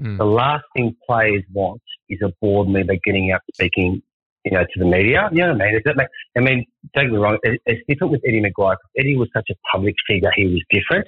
Mm. 0.02 0.18
The 0.18 0.26
last 0.26 0.66
thing 0.76 0.96
players 1.08 1.44
want 1.54 1.82
is 2.10 2.20
a 2.22 2.32
board 2.42 2.68
member 2.68 2.96
getting 3.04 3.32
out 3.32 3.42
speaking, 3.54 4.02
you 4.46 4.52
know, 4.52 4.64
to 4.64 4.80
the 4.80 4.86
media. 4.86 5.30
You 5.32 5.42
know 5.44 5.54
what 5.54 5.62
I 5.62 5.66
mean? 5.66 5.76
Is 5.76 5.82
that, 5.86 6.10
I 6.38 6.40
mean, 6.40 6.66
don't 6.94 7.06
get 7.06 7.14
me 7.14 7.18
wrong. 7.18 7.38
It's 7.44 7.82
different 7.88 8.12
with 8.12 8.22
Eddie 8.28 8.42
McGuire. 8.42 8.78
Eddie 8.98 9.18
was 9.18 9.30
such 9.34 9.50
a 9.52 9.56
public 9.72 9.96
figure; 10.08 10.32
he 10.36 10.46
was 10.46 10.62
different. 10.70 11.08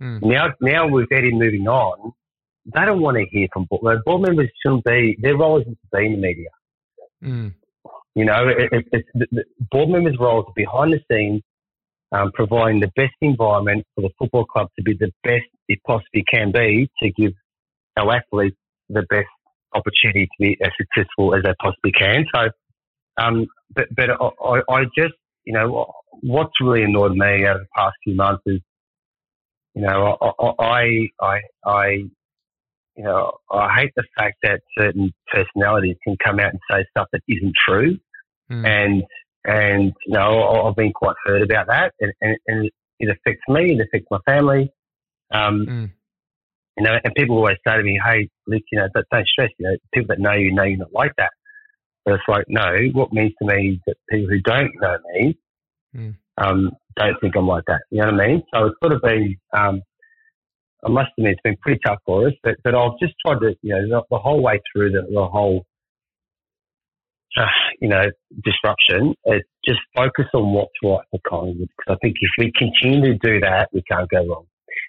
Mm. 0.00 0.22
Now, 0.22 0.54
now 0.60 0.88
with 0.88 1.08
Eddie 1.12 1.32
moving 1.32 1.66
on, 1.68 2.12
they 2.66 2.84
don't 2.84 3.00
want 3.00 3.16
to 3.16 3.26
hear 3.30 3.48
from 3.52 3.64
board, 3.64 3.82
members. 3.82 4.02
board 4.04 4.22
members. 4.22 4.50
Shouldn't 4.62 4.84
be 4.84 5.18
their 5.20 5.36
role 5.36 5.60
isn't 5.60 5.78
to 5.78 5.98
be 5.98 6.06
in 6.06 6.12
the 6.12 6.18
media. 6.18 6.48
Mm. 7.22 7.54
You 8.14 8.24
know, 8.24 8.48
it, 8.48 8.72
it, 8.72 8.84
it's 8.92 9.08
the, 9.14 9.26
the 9.30 9.44
board 9.70 9.88
members' 9.88 10.16
role 10.18 10.40
is 10.40 10.52
behind 10.56 10.92
the 10.92 11.00
scenes, 11.10 11.42
um, 12.12 12.32
providing 12.32 12.80
the 12.80 12.90
best 12.96 13.14
environment 13.20 13.86
for 13.94 14.02
the 14.02 14.10
football 14.18 14.44
club 14.44 14.68
to 14.76 14.82
be 14.82 14.94
the 14.94 15.12
best 15.22 15.46
it 15.68 15.78
possibly 15.86 16.24
can 16.30 16.50
be 16.50 16.90
to 17.02 17.10
give 17.12 17.32
our 17.96 18.16
athletes 18.16 18.56
the 18.88 19.02
best 19.08 19.28
opportunity 19.74 20.26
to 20.26 20.32
be 20.38 20.58
as 20.62 20.70
successful 20.76 21.34
as 21.34 21.42
they 21.42 21.54
possibly 21.60 21.92
can. 21.92 22.26
So, 22.34 22.50
um, 23.16 23.46
but, 23.74 23.86
but 23.94 24.10
I, 24.10 24.60
I 24.72 24.84
just, 24.96 25.14
you 25.44 25.52
know, 25.52 25.92
what's 26.22 26.52
really 26.60 26.82
annoyed 26.82 27.12
me 27.12 27.46
over 27.46 27.60
the 27.60 27.66
past 27.76 27.94
few 28.04 28.14
months 28.14 28.42
is, 28.46 28.60
you 29.74 29.82
know, 29.82 30.16
I, 30.58 31.08
I, 31.20 31.40
I, 31.64 31.86
you 32.96 33.04
know, 33.04 33.32
I 33.50 33.74
hate 33.78 33.92
the 33.96 34.04
fact 34.18 34.36
that 34.42 34.60
certain 34.76 35.12
personalities 35.32 35.96
can 36.04 36.16
come 36.22 36.40
out 36.40 36.50
and 36.50 36.60
say 36.70 36.84
stuff 36.90 37.06
that 37.12 37.22
isn't 37.28 37.54
true, 37.66 37.96
mm. 38.50 38.66
and 38.66 39.04
and 39.44 39.94
you 40.06 40.12
know, 40.12 40.66
I've 40.66 40.76
been 40.76 40.92
quite 40.92 41.16
hurt 41.24 41.40
about 41.40 41.68
that, 41.68 41.94
and, 42.00 42.12
and, 42.20 42.36
and 42.46 42.70
it 42.98 43.08
affects 43.08 43.44
me, 43.48 43.72
it 43.72 43.80
affects 43.80 44.08
my 44.10 44.18
family. 44.26 44.72
Um, 45.32 45.66
mm. 45.66 45.90
You 46.80 46.86
know, 46.86 46.96
and 47.04 47.14
people 47.14 47.36
always 47.36 47.58
say 47.66 47.76
to 47.76 47.82
me, 47.82 48.00
"Hey, 48.02 48.30
Luke, 48.46 48.62
you 48.72 48.78
know, 48.78 48.88
don't, 48.94 49.06
don't 49.12 49.28
stress. 49.28 49.50
You 49.58 49.68
know, 49.68 49.76
people 49.92 50.08
that 50.08 50.18
know 50.18 50.32
you 50.32 50.50
know 50.50 50.62
you're 50.62 50.78
not 50.78 50.94
like 50.94 51.12
that." 51.18 51.30
But 52.06 52.14
it's 52.14 52.24
like, 52.26 52.46
no. 52.48 52.74
What 52.94 53.12
means 53.12 53.32
to 53.38 53.46
me 53.46 53.72
is 53.72 53.78
that 53.86 53.96
people 54.08 54.28
who 54.30 54.40
don't 54.40 54.72
know 54.80 54.96
me 55.12 55.38
mm. 55.94 56.16
um, 56.38 56.70
don't 56.96 57.20
think 57.20 57.36
I'm 57.36 57.46
like 57.46 57.64
that. 57.66 57.82
You 57.90 58.00
know 58.00 58.12
what 58.12 58.22
I 58.22 58.26
mean? 58.28 58.42
So 58.54 58.66
it's 58.66 58.76
sort 58.82 58.94
of 58.94 59.02
been, 59.02 59.36
um, 59.52 59.82
I 60.86 60.88
must 60.88 61.10
admit, 61.18 61.32
it's 61.32 61.42
been 61.42 61.58
pretty 61.60 61.80
tough 61.84 61.98
for 62.06 62.26
us. 62.26 62.32
But 62.42 62.54
but 62.64 62.74
I've 62.74 62.98
just 62.98 63.12
tried 63.24 63.40
to, 63.40 63.54
you 63.60 63.74
know, 63.74 63.82
the, 63.82 64.02
the 64.10 64.18
whole 64.18 64.42
way 64.42 64.58
through 64.72 64.92
the, 64.92 65.02
the 65.02 65.26
whole 65.26 65.66
uh, 67.36 67.44
you 67.82 67.88
know, 67.88 68.04
disruption. 68.42 69.14
It's 69.24 69.46
just 69.68 69.80
focus 69.94 70.24
on 70.32 70.54
what's 70.54 70.72
right 70.82 71.04
for 71.10 71.20
Collingwood. 71.28 71.68
Because 71.76 71.96
I 71.96 71.96
think 72.02 72.16
if 72.18 72.30
we 72.38 72.52
continue 72.56 73.12
to 73.12 73.18
do 73.18 73.40
that, 73.40 73.68
we 73.74 73.82
can't 73.82 74.08
go 74.08 74.26
wrong. 74.26 74.46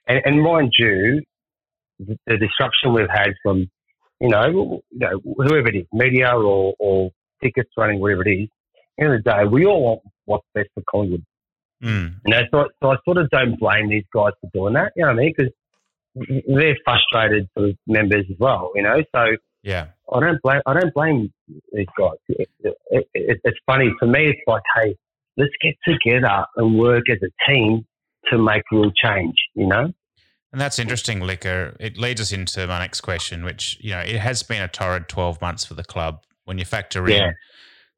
And, 0.07 0.21
and 0.25 0.41
mind 0.41 0.71
you, 0.79 1.21
the, 2.28 2.38
disruption 2.38 2.93
we've 2.93 3.10
had 3.10 3.34
from, 3.43 3.70
you 4.20 4.30
know, 4.30 4.82
you 4.91 4.99
know, 4.99 5.22
whoever 5.38 5.68
it 5.70 5.76
is, 5.76 5.86
media 5.93 6.32
or, 6.36 6.74
or 6.80 7.12
tickets 7.43 7.70
running, 7.78 7.99
whatever 7.99 8.28
it 8.28 8.32
is, 8.32 8.49
end 8.99 9.14
of 9.14 9.24
the 9.24 9.30
day, 9.30 9.45
we 9.45 9.66
all 9.66 9.84
want 9.84 10.02
what's 10.26 10.45
best 10.54 10.70
for 10.74 10.84
Collingwood. 10.89 11.24
Mm. 11.84 12.16
You 12.26 12.32
know, 12.32 12.41
so, 12.52 12.66
so 12.82 12.91
I 12.91 12.95
sort 13.06 13.18
of 13.18 13.30
don't 13.30 13.60
blame 13.60 13.89
these 13.89 14.06
guys 14.14 14.34
for 14.39 14.49
doing 14.54 14.74
that. 14.76 14.93
You 14.95 15.04
know 15.04 15.10
what 15.10 15.20
I 15.20 15.22
mean? 15.22 15.34
Because 15.36 15.52
they're 16.47 16.78
frustrated 16.84 17.49
for 17.54 17.72
members 17.88 18.26
as 18.30 18.38
well. 18.39 18.72
You 18.76 18.84
know, 18.84 19.02
so 19.16 19.26
yeah, 19.64 19.88
I 20.12 20.20
don't 20.20 20.41
blame 20.41 20.62
I 20.66 20.74
don't 20.74 20.93
blame 20.93 21.34
these 21.72 21.88
guys. 21.97 22.18
It, 22.30 22.49
it, 22.60 23.08
it, 23.14 23.41
it's 23.43 23.58
funny 23.66 23.91
for 23.99 24.08
me. 24.08 24.26
It's 24.26 24.41
like, 24.45 24.64
hey, 24.76 24.95
let's 25.38 25.54
get 25.62 25.76
together 25.88 26.45
and 26.58 26.78
work 26.78 27.04
as 27.10 27.18
a 27.24 27.52
team 27.52 27.86
to 28.30 28.38
make 28.38 28.64
real 28.72 28.91
change. 29.04 29.36
You 29.56 29.68
know. 29.68 29.91
And 30.52 30.60
that's 30.60 30.80
interesting, 30.80 31.22
Liquor. 31.22 31.78
It 31.80 31.97
leads 31.97 32.20
us 32.20 32.32
into 32.34 32.68
my 32.68 32.80
next 32.80 33.02
question, 33.02 33.45
which, 33.45 33.78
you 33.80 33.91
know, 33.91 33.99
it 33.99 34.18
has 34.18 34.43
been 34.43 34.62
a 34.62 34.68
torrid 34.68 35.08
12 35.08 35.39
months 35.41 35.64
for 35.64 35.76
the 35.76 35.84
club. 35.84 36.24
When 36.45 36.58
you 36.58 36.66
factor 36.66 37.08
in 37.08 37.34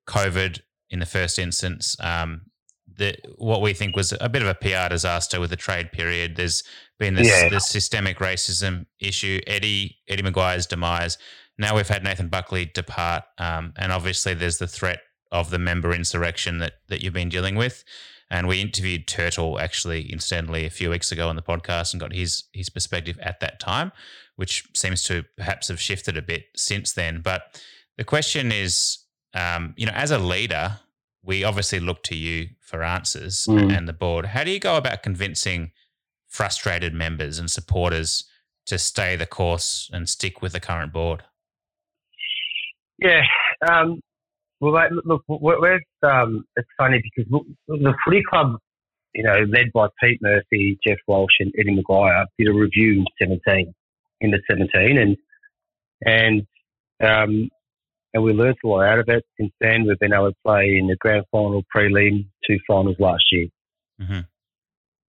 COVID 0.07 0.61
in 0.89 0.99
the 0.99 1.05
first 1.05 1.39
instance, 1.39 1.95
um, 1.99 2.41
the, 2.95 3.15
what 3.37 3.61
we 3.61 3.73
think 3.73 3.95
was 3.95 4.13
a 4.21 4.29
bit 4.29 4.43
of 4.43 4.47
a 4.47 4.53
PR 4.53 4.89
disaster 4.89 5.39
with 5.39 5.49
the 5.49 5.55
trade 5.55 5.91
period. 5.91 6.35
There's 6.35 6.63
been 6.99 7.15
this, 7.15 7.27
Yeah. 7.27 7.49
this 7.49 7.67
systemic 7.67 8.19
racism 8.19 8.85
issue, 8.99 9.39
Eddie 9.47 9.97
Eddie 10.07 10.21
McGuire's 10.23 10.67
demise. 10.67 11.17
Now 11.57 11.75
we've 11.75 11.87
had 11.87 12.03
Nathan 12.03 12.27
Buckley 12.27 12.65
depart, 12.65 13.23
um, 13.39 13.73
and 13.77 13.91
obviously 13.91 14.33
there's 14.35 14.57
the 14.57 14.67
threat 14.67 14.99
of 15.33 15.49
the 15.49 15.59
member 15.59 15.93
insurrection 15.93 16.59
that 16.59 16.75
that 16.87 17.03
you've 17.03 17.13
been 17.13 17.27
dealing 17.29 17.55
with. 17.55 17.83
And 18.29 18.47
we 18.47 18.61
interviewed 18.61 19.07
Turtle 19.07 19.59
actually 19.59 20.09
incidentally 20.11 20.65
a 20.65 20.69
few 20.69 20.89
weeks 20.89 21.11
ago 21.11 21.27
on 21.27 21.35
the 21.35 21.41
podcast 21.41 21.93
and 21.93 21.99
got 21.99 22.13
his 22.13 22.45
his 22.53 22.69
perspective 22.69 23.19
at 23.21 23.41
that 23.41 23.59
time, 23.59 23.91
which 24.37 24.63
seems 24.73 25.03
to 25.03 25.23
perhaps 25.35 25.67
have 25.67 25.81
shifted 25.81 26.15
a 26.17 26.21
bit 26.21 26.45
since 26.55 26.93
then. 26.93 27.21
But 27.21 27.61
the 27.97 28.05
question 28.05 28.51
is, 28.51 28.99
um, 29.33 29.73
you 29.77 29.85
know, 29.85 29.91
as 29.93 30.11
a 30.11 30.17
leader, 30.17 30.79
we 31.21 31.43
obviously 31.43 31.79
look 31.79 32.03
to 32.03 32.15
you 32.15 32.49
for 32.61 32.83
answers 32.83 33.45
Mm. 33.47 33.77
and 33.77 33.87
the 33.87 33.93
board. 33.93 34.25
How 34.27 34.43
do 34.43 34.51
you 34.51 34.59
go 34.59 34.77
about 34.77 35.03
convincing 35.03 35.71
frustrated 36.27 36.93
members 36.93 37.37
and 37.39 37.51
supporters 37.51 38.23
to 38.65 38.77
stay 38.79 39.15
the 39.15 39.25
course 39.27 39.89
and 39.93 40.09
stick 40.09 40.41
with 40.41 40.53
the 40.53 40.59
current 40.59 40.91
board? 40.93 41.23
Yeah. 42.97 43.23
Um, 43.69 43.99
well, 44.63 44.73
mate, 44.73 44.91
look, 45.03 45.23
we're, 45.27 45.79
um, 46.03 46.45
it's 46.55 46.67
funny 46.77 47.01
because 47.03 47.29
the 47.67 47.93
footy 48.05 48.21
club, 48.29 48.57
you 49.13 49.23
know, 49.23 49.39
led 49.49 49.73
by 49.73 49.87
Pete 50.01 50.21
Murphy, 50.21 50.79
Geoff 50.85 50.99
Walsh, 51.05 51.33
and 51.39 51.51
Eddie 51.59 51.77
McGuire, 51.77 52.25
did 52.37 52.47
a 52.47 52.53
review 52.53 53.03
in 53.19 53.39
17, 53.45 53.73
in 54.21 54.31
the 54.31 54.39
17, 54.49 54.97
and 54.97 55.17
and 56.05 56.47
um, 57.01 57.49
and 58.13 58.23
we 58.23 58.31
learned 58.31 58.55
a 58.63 58.67
lot 58.67 58.85
out 58.85 58.99
of 58.99 59.09
it. 59.09 59.25
Since 59.37 59.51
then, 59.59 59.85
we've 59.85 59.99
been 59.99 60.13
able 60.13 60.31
to 60.31 60.37
play 60.45 60.77
in 60.79 60.87
the 60.87 60.95
grand 60.95 61.25
final, 61.29 61.63
prelim, 61.75 62.25
two 62.47 62.57
finals 62.65 62.95
last 62.99 63.23
year. 63.31 63.47
Mm-hmm. 64.01 64.19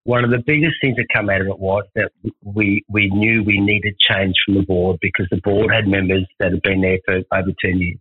One 0.04 0.24
of 0.24 0.30
the 0.30 0.42
biggest 0.44 0.76
things 0.82 0.96
that 0.96 1.06
come 1.14 1.30
out 1.30 1.40
of 1.40 1.46
it 1.46 1.58
was 1.60 1.84
that 1.94 2.10
we 2.42 2.84
we 2.88 3.08
knew 3.08 3.44
we 3.44 3.60
needed 3.60 3.94
change 4.00 4.34
from 4.44 4.56
the 4.56 4.62
board 4.62 4.98
because 5.00 5.28
the 5.30 5.40
board 5.44 5.72
had 5.72 5.86
members 5.86 6.26
that 6.40 6.50
had 6.50 6.62
been 6.62 6.80
there 6.80 6.98
for 7.06 7.22
over 7.32 7.52
ten 7.64 7.78
years. 7.78 7.98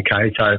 Okay, 0.00 0.34
so 0.38 0.58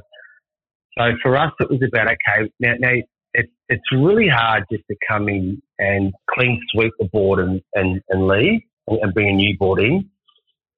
so 0.97 1.11
for 1.21 1.37
us 1.37 1.51
it 1.59 1.69
was 1.69 1.79
about 1.87 2.07
okay 2.07 2.49
now 2.59 2.73
now 2.79 2.93
it's 3.33 3.51
it's 3.69 3.91
really 3.93 4.27
hard 4.27 4.63
just 4.71 4.83
to 4.89 4.95
come 5.09 5.29
in 5.29 5.61
and 5.79 6.13
clean 6.29 6.61
sweep 6.73 6.93
the 6.99 7.05
board 7.05 7.39
and 7.39 7.61
and, 7.73 8.01
and 8.09 8.27
leave 8.27 8.61
and, 8.87 8.99
and 9.01 9.13
bring 9.13 9.29
a 9.29 9.33
new 9.33 9.57
board 9.57 9.81
in. 9.81 10.09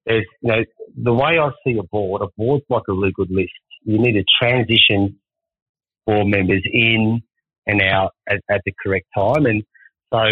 There's 0.05 0.26
you 0.41 0.51
know 0.51 0.64
the 1.01 1.14
way 1.14 1.39
I 1.39 1.49
see 1.66 1.78
a 1.78 1.84
board, 1.84 2.22
a 2.22 2.28
board's 2.38 2.66
like 2.70 2.84
a 2.89 2.93
really 2.93 3.14
good 3.16 3.32
list. 3.32 3.51
You 3.84 3.97
need 3.99 4.14
to 4.14 4.24
transition 4.41 5.20
board 6.05 6.28
members 6.28 6.61
in 6.72 7.22
and 7.66 7.82
out 7.82 8.11
at, 8.28 8.41
at 8.49 8.61
the 8.66 8.74
correct 8.84 9.07
time. 9.16 9.45
And 9.45 9.64
so 10.14 10.24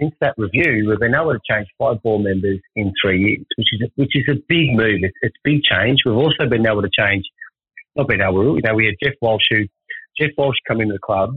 since 0.00 0.14
that 0.20 0.34
review, 0.38 0.86
we've 0.88 0.98
been 0.98 1.14
able 1.14 1.32
to 1.32 1.40
change 1.50 1.66
five 1.78 2.02
board 2.02 2.24
members 2.24 2.60
in 2.76 2.92
three 3.02 3.20
years, 3.20 3.44
which 3.56 3.68
is 3.72 3.80
a, 3.82 3.90
which 3.96 4.12
is 4.14 4.24
a 4.30 4.38
big 4.48 4.70
move. 4.72 5.00
It's, 5.02 5.16
it's 5.22 5.36
big 5.42 5.62
change. 5.62 5.98
We've 6.06 6.16
also 6.16 6.48
been 6.48 6.66
able 6.66 6.82
to 6.82 6.90
change, 6.96 7.24
not 7.96 8.08
been 8.08 8.20
able 8.20 8.42
to, 8.42 8.56
you 8.56 8.62
know, 8.64 8.74
we 8.74 8.86
had 8.86 8.94
Geoff 9.02 9.14
Walsh 9.20 9.42
who, 9.50 9.66
Geoff 10.18 10.32
Walsh 10.36 10.56
come 10.66 10.80
into 10.80 10.94
the 10.94 10.98
club 10.98 11.34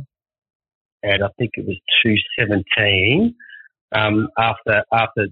and 1.04 1.24
I 1.24 1.28
think 1.38 1.52
it 1.56 1.66
was 1.66 1.78
217 2.06 3.36
um, 3.96 4.30
after, 4.38 4.84
after 4.92 5.28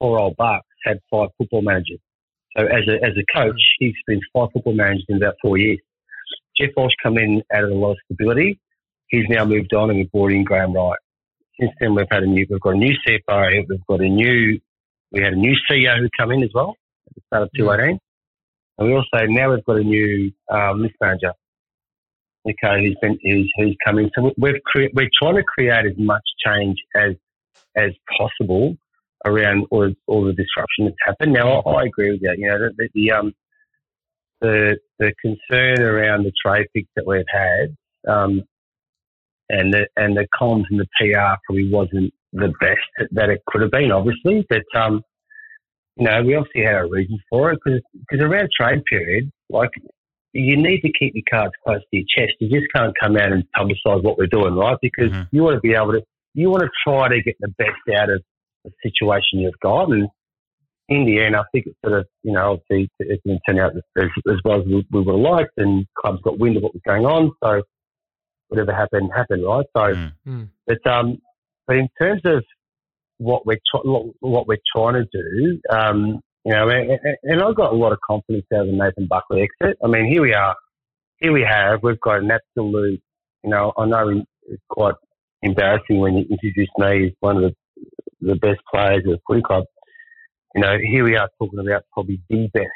poor 0.00 0.18
old 0.18 0.36
Bucks 0.36 0.66
had 0.84 0.98
five 1.10 1.28
football 1.36 1.62
managers. 1.62 1.98
So 2.56 2.64
as 2.64 2.82
a, 2.88 3.04
as 3.04 3.12
a 3.16 3.38
coach, 3.38 3.60
he's 3.78 3.94
been 4.06 4.20
five 4.32 4.48
football 4.52 4.74
managers 4.74 5.04
in 5.08 5.16
about 5.16 5.34
four 5.42 5.58
years. 5.58 5.78
Geoff 6.56 6.70
Walsh 6.76 6.92
come 7.02 7.18
in 7.18 7.42
out 7.52 7.64
of 7.64 7.70
a 7.70 7.74
lot 7.74 7.92
of 7.92 7.98
stability. 8.04 8.58
He's 9.08 9.26
now 9.28 9.44
moved 9.44 9.74
on 9.74 9.90
and 9.90 9.98
we've 9.98 10.12
brought 10.12 10.32
in 10.32 10.44
Graham 10.44 10.72
Wright. 10.72 10.98
Since 11.58 11.72
then, 11.80 11.94
we've 11.94 12.06
had 12.10 12.22
a 12.22 12.26
new, 12.26 12.46
we've 12.48 12.60
got 12.60 12.74
a 12.74 12.78
new 12.78 12.94
CFO, 13.06 13.64
we've 13.68 13.86
got 13.86 14.00
a 14.00 14.08
new, 14.08 14.58
we 15.12 15.22
had 15.22 15.32
a 15.32 15.36
new 15.36 15.54
CEO 15.70 15.98
who 15.98 16.08
come 16.18 16.30
in 16.30 16.42
as 16.42 16.50
well 16.54 16.76
at 17.08 17.14
the 17.14 17.20
start 17.26 17.42
of 17.42 17.50
218. 17.56 17.98
And 18.80 18.88
we 18.88 18.96
also, 18.96 19.26
now 19.26 19.50
we've 19.52 19.64
got 19.64 19.76
a 19.76 19.84
new 19.84 20.32
um, 20.50 20.80
list 20.80 20.94
manager, 21.00 21.34
okay, 22.48 22.82
who's 22.82 22.96
been, 23.02 23.18
who's, 23.22 23.52
in. 23.86 24.10
So 24.16 24.32
we've 24.38 24.62
cre- 24.64 24.92
we're 24.94 25.10
trying 25.22 25.36
to 25.36 25.44
create 25.44 25.84
as 25.84 25.98
much 25.98 26.22
change 26.44 26.78
as, 26.96 27.12
as 27.76 27.90
possible 28.18 28.76
around 29.26 29.66
all, 29.70 29.92
all 30.06 30.24
the 30.24 30.32
disruption 30.32 30.86
that's 30.86 30.96
happened. 31.04 31.34
Now, 31.34 31.60
I, 31.60 31.70
I 31.70 31.84
agree 31.84 32.12
with 32.12 32.22
you. 32.22 32.34
You 32.38 32.48
know, 32.48 32.58
the, 32.58 32.70
the, 32.78 32.88
the 32.94 33.12
um, 33.12 33.34
the 34.40 34.78
the 34.98 35.12
concern 35.20 35.82
around 35.82 36.24
the 36.24 36.32
trade 36.42 36.66
picks 36.74 36.88
that 36.96 37.06
we've 37.06 37.22
had, 37.28 37.76
um, 38.08 38.42
and 39.50 39.74
the 39.74 39.86
and 39.96 40.16
the 40.16 40.26
comms 40.40 40.64
and 40.70 40.80
the 40.80 40.86
PR 40.98 41.36
probably 41.44 41.70
wasn't 41.70 42.14
the 42.32 42.52
best 42.60 43.10
that 43.10 43.28
it 43.28 43.42
could 43.46 43.60
have 43.60 43.70
been, 43.70 43.92
obviously. 43.92 44.46
But 44.48 44.64
um, 44.74 45.02
you 45.96 46.06
know, 46.06 46.22
we 46.22 46.34
obviously 46.34 46.62
had 46.62 46.74
our 46.74 46.88
reasons 46.88 47.20
for 47.28 47.52
it 47.52 47.58
because 47.64 48.20
around 48.20 48.48
trade 48.58 48.82
period, 48.84 49.30
like 49.48 49.70
you 50.32 50.56
need 50.56 50.80
to 50.80 50.92
keep 50.92 51.14
your 51.14 51.24
cards 51.30 51.52
close 51.64 51.80
to 51.80 51.86
your 51.96 52.04
chest. 52.16 52.36
You 52.40 52.48
just 52.48 52.72
can't 52.74 52.94
come 53.00 53.16
out 53.16 53.32
and 53.32 53.44
publicise 53.56 54.02
what 54.02 54.16
we're 54.16 54.26
doing, 54.26 54.54
right? 54.54 54.78
Because 54.80 55.10
mm-hmm. 55.10 55.34
you 55.34 55.42
want 55.42 55.56
to 55.56 55.60
be 55.60 55.74
able 55.74 55.92
to, 55.92 56.02
you 56.34 56.50
want 56.50 56.62
to 56.62 56.70
try 56.86 57.08
to 57.08 57.22
get 57.22 57.36
the 57.40 57.48
best 57.58 57.98
out 57.98 58.10
of 58.10 58.22
the 58.64 58.70
situation 58.82 59.40
you've 59.40 59.58
got. 59.62 59.90
And 59.90 60.08
in 60.88 61.06
the 61.06 61.20
end, 61.20 61.36
I 61.36 61.42
think 61.52 61.66
it 61.66 61.76
sort 61.84 61.98
of, 61.98 62.06
you 62.22 62.32
know, 62.32 62.52
obviously 62.52 62.90
it 63.00 63.20
didn't 63.24 63.42
turn 63.48 63.58
out 63.58 63.72
as, 63.76 64.08
as 64.28 64.36
well 64.44 64.60
as 64.60 64.66
we, 64.66 64.86
we 64.90 65.00
would 65.00 65.08
have 65.08 65.20
liked, 65.20 65.52
and 65.56 65.86
clubs 65.98 66.20
got 66.22 66.38
wind 66.38 66.56
of 66.56 66.62
what 66.62 66.74
was 66.74 66.82
going 66.86 67.06
on. 67.06 67.32
So 67.42 67.62
whatever 68.48 68.72
happened, 68.72 69.10
happened, 69.14 69.44
right? 69.44 69.66
So, 69.76 69.82
mm. 69.82 70.12
mm. 70.26 70.48
but 70.66 70.86
um, 70.90 71.18
but 71.66 71.76
in 71.76 71.88
terms 72.00 72.22
of 72.24 72.44
what 73.20 73.44
we're 73.46 73.60
tr- 73.70 73.86
what 74.20 74.48
we're 74.48 74.56
trying 74.74 74.94
to 74.94 75.06
do, 75.12 75.60
um, 75.70 76.20
you 76.44 76.52
know, 76.52 76.68
and, 76.68 76.98
and 77.22 77.42
I've 77.42 77.54
got 77.54 77.72
a 77.72 77.76
lot 77.76 77.92
of 77.92 78.00
confidence 78.00 78.46
out 78.52 78.62
of 78.62 78.66
the 78.66 78.72
Nathan 78.72 79.06
Buckley 79.06 79.42
exit. 79.42 79.78
I 79.84 79.88
mean, 79.88 80.10
here 80.10 80.22
we 80.22 80.32
are, 80.32 80.56
here 81.18 81.32
we 81.32 81.42
have, 81.42 81.80
we've 81.82 82.00
got 82.00 82.20
an 82.20 82.30
absolute, 82.30 83.00
you 83.44 83.50
know, 83.50 83.72
I 83.76 83.84
know 83.84 84.22
it's 84.48 84.62
quite 84.70 84.94
embarrassing 85.42 86.00
when 86.00 86.14
you 86.14 86.26
introduced 86.30 86.72
me 86.78 87.06
as 87.06 87.12
one 87.20 87.36
of 87.36 87.42
the 87.42 87.54
the 88.22 88.36
best 88.36 88.60
players 88.72 89.02
of 89.06 89.12
the 89.12 89.18
footy 89.26 89.42
club. 89.42 89.64
You 90.54 90.62
know, 90.62 90.76
here 90.82 91.04
we 91.04 91.16
are 91.16 91.28
talking 91.38 91.58
about 91.58 91.84
probably 91.92 92.20
the 92.28 92.48
best 92.52 92.66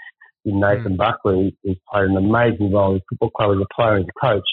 in 0.44 0.60
Nathan 0.60 0.96
Buckley, 0.96 1.56
who's 1.62 1.76
played 1.90 2.04
an 2.04 2.16
amazing 2.16 2.72
role 2.72 2.92
in 2.92 2.96
the 2.98 3.02
football 3.10 3.30
club 3.30 3.56
as 3.56 3.62
a 3.62 3.74
player 3.74 3.96
and 3.96 4.08
a 4.08 4.26
coach. 4.26 4.48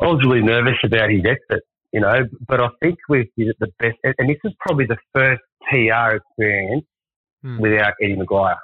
I 0.00 0.06
was 0.06 0.24
really 0.24 0.42
nervous 0.42 0.78
about 0.84 1.10
his 1.10 1.22
exit, 1.24 1.62
you 1.94 2.00
know, 2.00 2.24
but 2.48 2.60
I 2.60 2.68
think 2.82 2.98
we 3.08 3.30
did 3.38 3.48
it 3.48 3.56
the 3.60 3.68
best. 3.78 3.96
And 4.02 4.14
and 4.18 4.28
this 4.28 4.38
is 4.44 4.52
probably 4.58 4.84
the 4.86 4.96
first 5.14 5.40
PR 5.70 6.16
experience 6.16 6.84
without 7.60 7.94
Eddie 8.02 8.16
McGuire. 8.16 8.58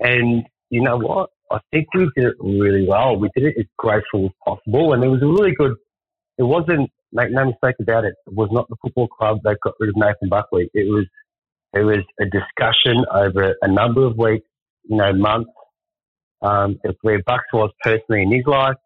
And 0.00 0.44
you 0.70 0.82
know 0.82 0.96
what? 0.96 1.28
I 1.52 1.58
think 1.70 1.92
we 1.94 2.08
did 2.16 2.24
it 2.24 2.36
really 2.40 2.86
well. 2.88 3.16
We 3.18 3.28
did 3.36 3.44
it 3.44 3.56
as 3.58 3.66
graceful 3.76 4.24
as 4.24 4.30
possible, 4.46 4.94
and 4.94 5.04
it 5.04 5.08
was 5.08 5.22
a 5.22 5.26
really 5.26 5.54
good. 5.54 5.74
It 6.38 6.44
wasn't 6.44 6.90
make 7.12 7.30
no 7.30 7.44
mistake 7.44 7.76
about 7.80 8.06
it. 8.06 8.14
It 8.26 8.34
was 8.34 8.48
not 8.50 8.66
the 8.70 8.76
football 8.80 9.08
club 9.08 9.40
that 9.44 9.58
got 9.62 9.74
rid 9.78 9.90
of 9.90 9.96
Nathan 9.96 10.30
Buckley. 10.30 10.70
It 10.72 10.90
was 10.90 11.04
it 11.74 11.82
was 11.82 12.02
a 12.18 12.24
discussion 12.24 13.04
over 13.12 13.56
a 13.60 13.68
number 13.68 14.06
of 14.06 14.16
weeks, 14.16 14.46
you 14.84 14.96
know, 14.96 15.12
months, 15.12 15.50
um, 16.40 16.80
of 16.86 16.96
where 17.02 17.22
Bucks 17.26 17.52
was 17.52 17.70
personally 17.82 18.22
in 18.22 18.32
his 18.32 18.46
life, 18.46 18.76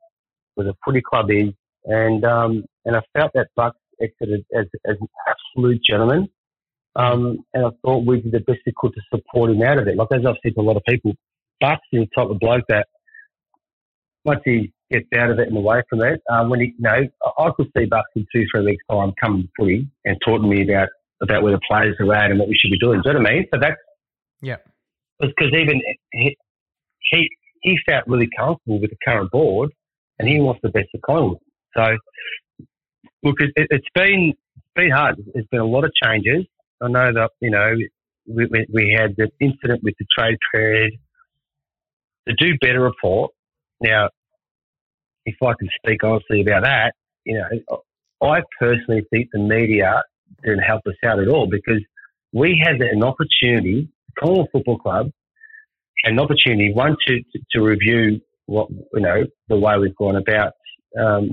where 0.56 0.66
the 0.66 0.74
footy 0.84 1.00
club 1.00 1.30
is, 1.30 1.52
and 1.84 2.24
um, 2.24 2.64
and 2.88 2.96
I 2.96 3.02
felt 3.16 3.30
that 3.34 3.48
Bucks 3.54 3.78
exited 4.00 4.44
as, 4.56 4.64
as 4.86 4.96
an 5.00 5.08
absolute 5.28 5.80
gentleman. 5.88 6.26
Um, 6.96 7.44
and 7.52 7.66
I 7.66 7.70
thought 7.82 8.06
we 8.06 8.20
did 8.20 8.32
the 8.32 8.40
best 8.40 8.60
we 8.66 8.72
could 8.76 8.94
to 8.94 9.00
support 9.14 9.50
him 9.50 9.62
out 9.62 9.78
of 9.78 9.86
it. 9.86 9.96
Like 9.96 10.08
as 10.12 10.24
I've 10.26 10.36
said 10.42 10.54
to 10.54 10.60
a 10.60 10.62
lot 10.62 10.76
of 10.76 10.82
people, 10.88 11.12
Bucks 11.60 11.82
is 11.92 12.06
the 12.06 12.08
type 12.16 12.30
of 12.30 12.40
bloke 12.40 12.64
that 12.70 12.88
once 14.24 14.40
he 14.44 14.72
gets 14.90 15.06
out 15.16 15.30
of 15.30 15.38
it 15.38 15.48
and 15.48 15.56
away 15.56 15.82
from 15.90 16.02
it, 16.02 16.20
uh, 16.30 16.44
when 16.46 16.60
he, 16.60 16.66
you 16.66 16.74
know, 16.78 17.06
I 17.38 17.50
could 17.56 17.70
see 17.76 17.84
Bucks 17.84 18.10
in 18.16 18.26
two, 18.34 18.46
three 18.52 18.64
weeks' 18.64 18.84
time 18.90 19.12
coming 19.20 19.42
to 19.42 19.48
footy 19.58 19.86
and 20.06 20.16
talking 20.24 20.50
to 20.50 20.56
me 20.56 20.62
about 20.72 20.88
about 21.20 21.42
where 21.42 21.52
the 21.52 21.60
players 21.68 21.96
are 22.00 22.14
at 22.14 22.30
and 22.30 22.38
what 22.38 22.48
we 22.48 22.56
should 22.56 22.70
be 22.70 22.78
doing. 22.78 23.02
Do 23.02 23.10
you 23.10 23.14
know 23.14 23.20
what 23.20 23.30
I 23.30 23.34
mean? 23.34 23.46
So 23.52 23.60
that's 23.60 23.76
Yeah. 24.40 24.56
because 25.20 25.52
even 25.52 25.82
he, 26.12 26.36
he 27.10 27.28
he 27.62 27.78
felt 27.86 28.04
really 28.06 28.28
comfortable 28.36 28.80
with 28.80 28.90
the 28.90 28.96
current 29.04 29.30
board, 29.30 29.70
and 30.18 30.28
he 30.28 30.40
wants 30.40 30.60
the 30.62 30.70
best 30.70 30.88
of 30.94 31.02
Collingwood. 31.02 31.38
So, 31.76 31.96
look, 33.22 33.36
it, 33.40 33.52
it's 33.56 33.86
been 33.94 34.34
been 34.74 34.90
hard. 34.90 35.16
There's 35.32 35.46
been 35.46 35.60
a 35.60 35.66
lot 35.66 35.84
of 35.84 35.92
changes. 36.02 36.46
I 36.80 36.88
know 36.88 37.12
that 37.12 37.30
you 37.40 37.50
know 37.50 37.74
we, 38.26 38.46
we, 38.46 38.66
we 38.72 38.96
had 38.98 39.16
the 39.16 39.30
incident 39.40 39.82
with 39.82 39.94
the 39.98 40.06
trade 40.16 40.38
period. 40.54 40.92
The 42.26 42.34
do 42.34 42.56
better 42.60 42.80
report. 42.80 43.32
Now, 43.80 44.10
if 45.24 45.36
I 45.42 45.52
can 45.58 45.68
speak 45.76 46.04
honestly 46.04 46.42
about 46.42 46.64
that, 46.64 46.94
you 47.24 47.38
know, 47.38 47.82
I 48.22 48.42
personally 48.58 49.06
think 49.10 49.28
the 49.32 49.38
media 49.38 50.02
didn't 50.42 50.60
help 50.60 50.82
us 50.86 50.94
out 51.06 51.20
at 51.20 51.28
all 51.28 51.46
because 51.48 51.82
we 52.32 52.60
had 52.62 52.80
an 52.82 53.02
opportunity, 53.02 53.88
Collingwood 54.18 54.48
Football 54.52 54.78
Club 54.78 55.10
an 56.04 56.18
opportunity, 56.18 56.72
one, 56.72 56.96
to, 57.06 57.18
to, 57.18 57.38
to 57.52 57.60
review 57.60 58.20
what, 58.46 58.70
you 58.70 59.00
know, 59.00 59.24
the 59.48 59.58
way 59.58 59.76
we've 59.78 59.96
gone 59.96 60.16
about 60.16 60.52
um, 60.98 61.30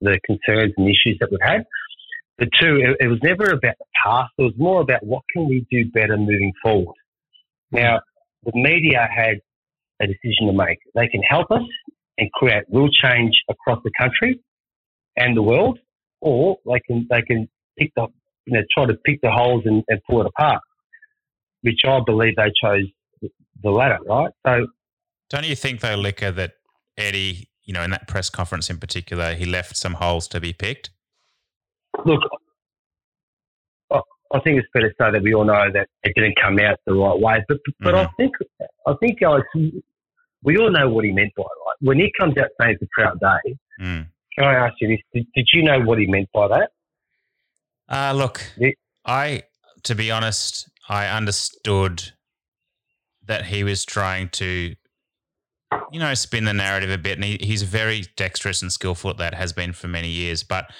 the 0.00 0.18
concerns 0.26 0.72
and 0.76 0.86
issues 0.86 1.16
that 1.20 1.28
we've 1.30 1.40
had. 1.42 1.64
But 2.38 2.48
two, 2.60 2.76
it, 2.76 2.96
it 3.04 3.08
was 3.08 3.18
never 3.22 3.44
about 3.44 3.76
the 3.78 3.86
past. 4.04 4.32
It 4.38 4.42
was 4.42 4.54
more 4.56 4.80
about 4.82 5.04
what 5.04 5.22
can 5.32 5.48
we 5.48 5.66
do 5.70 5.90
better 5.90 6.16
moving 6.16 6.52
forward. 6.62 6.94
Now, 7.72 8.00
the 8.44 8.52
media 8.54 9.08
had 9.14 9.40
a 10.00 10.06
decision 10.06 10.48
to 10.48 10.52
make. 10.52 10.78
They 10.94 11.08
can 11.08 11.22
help 11.22 11.50
us 11.50 11.62
and 12.18 12.30
create 12.32 12.64
real 12.70 12.88
change 12.88 13.32
across 13.48 13.80
the 13.84 13.90
country 13.98 14.40
and 15.16 15.36
the 15.36 15.42
world, 15.42 15.78
or 16.20 16.58
they 16.66 16.80
can 16.86 17.06
they 17.10 17.22
can 17.22 17.48
pick 17.78 17.92
the 17.96 18.06
you 18.46 18.54
know 18.54 18.62
try 18.72 18.86
to 18.86 18.94
pick 19.04 19.20
the 19.22 19.30
holes 19.30 19.62
and, 19.64 19.82
and 19.88 20.00
pull 20.08 20.20
it 20.20 20.26
apart, 20.26 20.60
which 21.62 21.80
I 21.86 22.00
believe 22.04 22.34
they 22.36 22.52
chose 22.62 22.84
the 23.62 23.70
latter, 23.70 23.98
right? 24.06 24.30
So 24.46 24.66
Don't 25.30 25.46
you 25.46 25.56
think 25.56 25.80
though, 25.80 25.96
Liquor, 25.96 26.30
that 26.32 26.52
Eddie, 26.96 27.48
you 27.66 27.74
know, 27.74 27.82
in 27.82 27.90
that 27.90 28.08
press 28.08 28.30
conference 28.30 28.70
in 28.70 28.78
particular, 28.78 29.34
he 29.34 29.44
left 29.44 29.76
some 29.76 29.94
holes 29.94 30.26
to 30.28 30.40
be 30.40 30.52
picked? 30.52 30.90
look, 32.04 32.20
I, 33.92 34.40
think 34.40 34.58
it's 34.58 34.68
fair 34.72 34.82
to 34.82 34.94
say 35.00 35.10
that 35.12 35.22
we 35.22 35.34
all 35.34 35.44
know 35.44 35.70
that 35.72 35.88
it 36.02 36.12
didn't 36.14 36.34
come 36.40 36.58
out 36.58 36.78
the 36.84 36.94
right 36.94 37.18
way, 37.18 37.44
but 37.48 37.58
but 37.80 37.94
I 37.94 38.08
think 38.16 38.34
I 38.86 38.94
think 39.00 39.22
Alex, 39.22 39.46
we 40.42 40.58
all 40.58 40.70
know 40.70 40.88
what 40.88 41.04
he 41.04 41.12
meant 41.12 41.32
by 41.36 41.42
it. 41.42 41.46
Right? 41.46 41.76
When 41.80 41.98
he 41.98 42.12
comes 42.18 42.36
out 42.36 42.48
saying 42.60 42.76
it's 42.80 42.82
a 42.82 42.86
proud 42.92 43.20
day, 43.20 43.56
Mm. 43.80 44.06
can 44.36 44.44
I 44.44 44.54
ask 44.54 44.74
you 44.80 44.88
this? 44.88 45.00
Did, 45.12 45.26
did 45.34 45.46
you 45.52 45.62
know 45.62 45.80
what 45.80 45.98
he 45.98 46.06
meant 46.06 46.28
by 46.32 46.48
that? 46.48 46.70
Uh, 47.88 48.12
look, 48.14 48.42
I, 49.04 49.42
to 49.84 49.94
be 49.94 50.10
honest, 50.10 50.68
I 50.88 51.06
understood 51.08 52.12
that 53.24 53.46
he 53.46 53.64
was 53.64 53.84
trying 53.84 54.30
to, 54.30 54.74
you 55.92 56.00
know, 56.00 56.14
spin 56.14 56.44
the 56.44 56.52
narrative 56.52 56.90
a 56.90 56.98
bit. 56.98 57.18
And 57.18 57.24
he, 57.24 57.38
he's 57.40 57.62
very 57.62 58.04
dexterous 58.16 58.62
and 58.62 58.72
skillful 58.72 59.10
at 59.10 59.18
that, 59.18 59.34
has 59.34 59.52
been 59.52 59.72
for 59.72 59.88
many 59.88 60.08
years. 60.08 60.42
But 60.42 60.70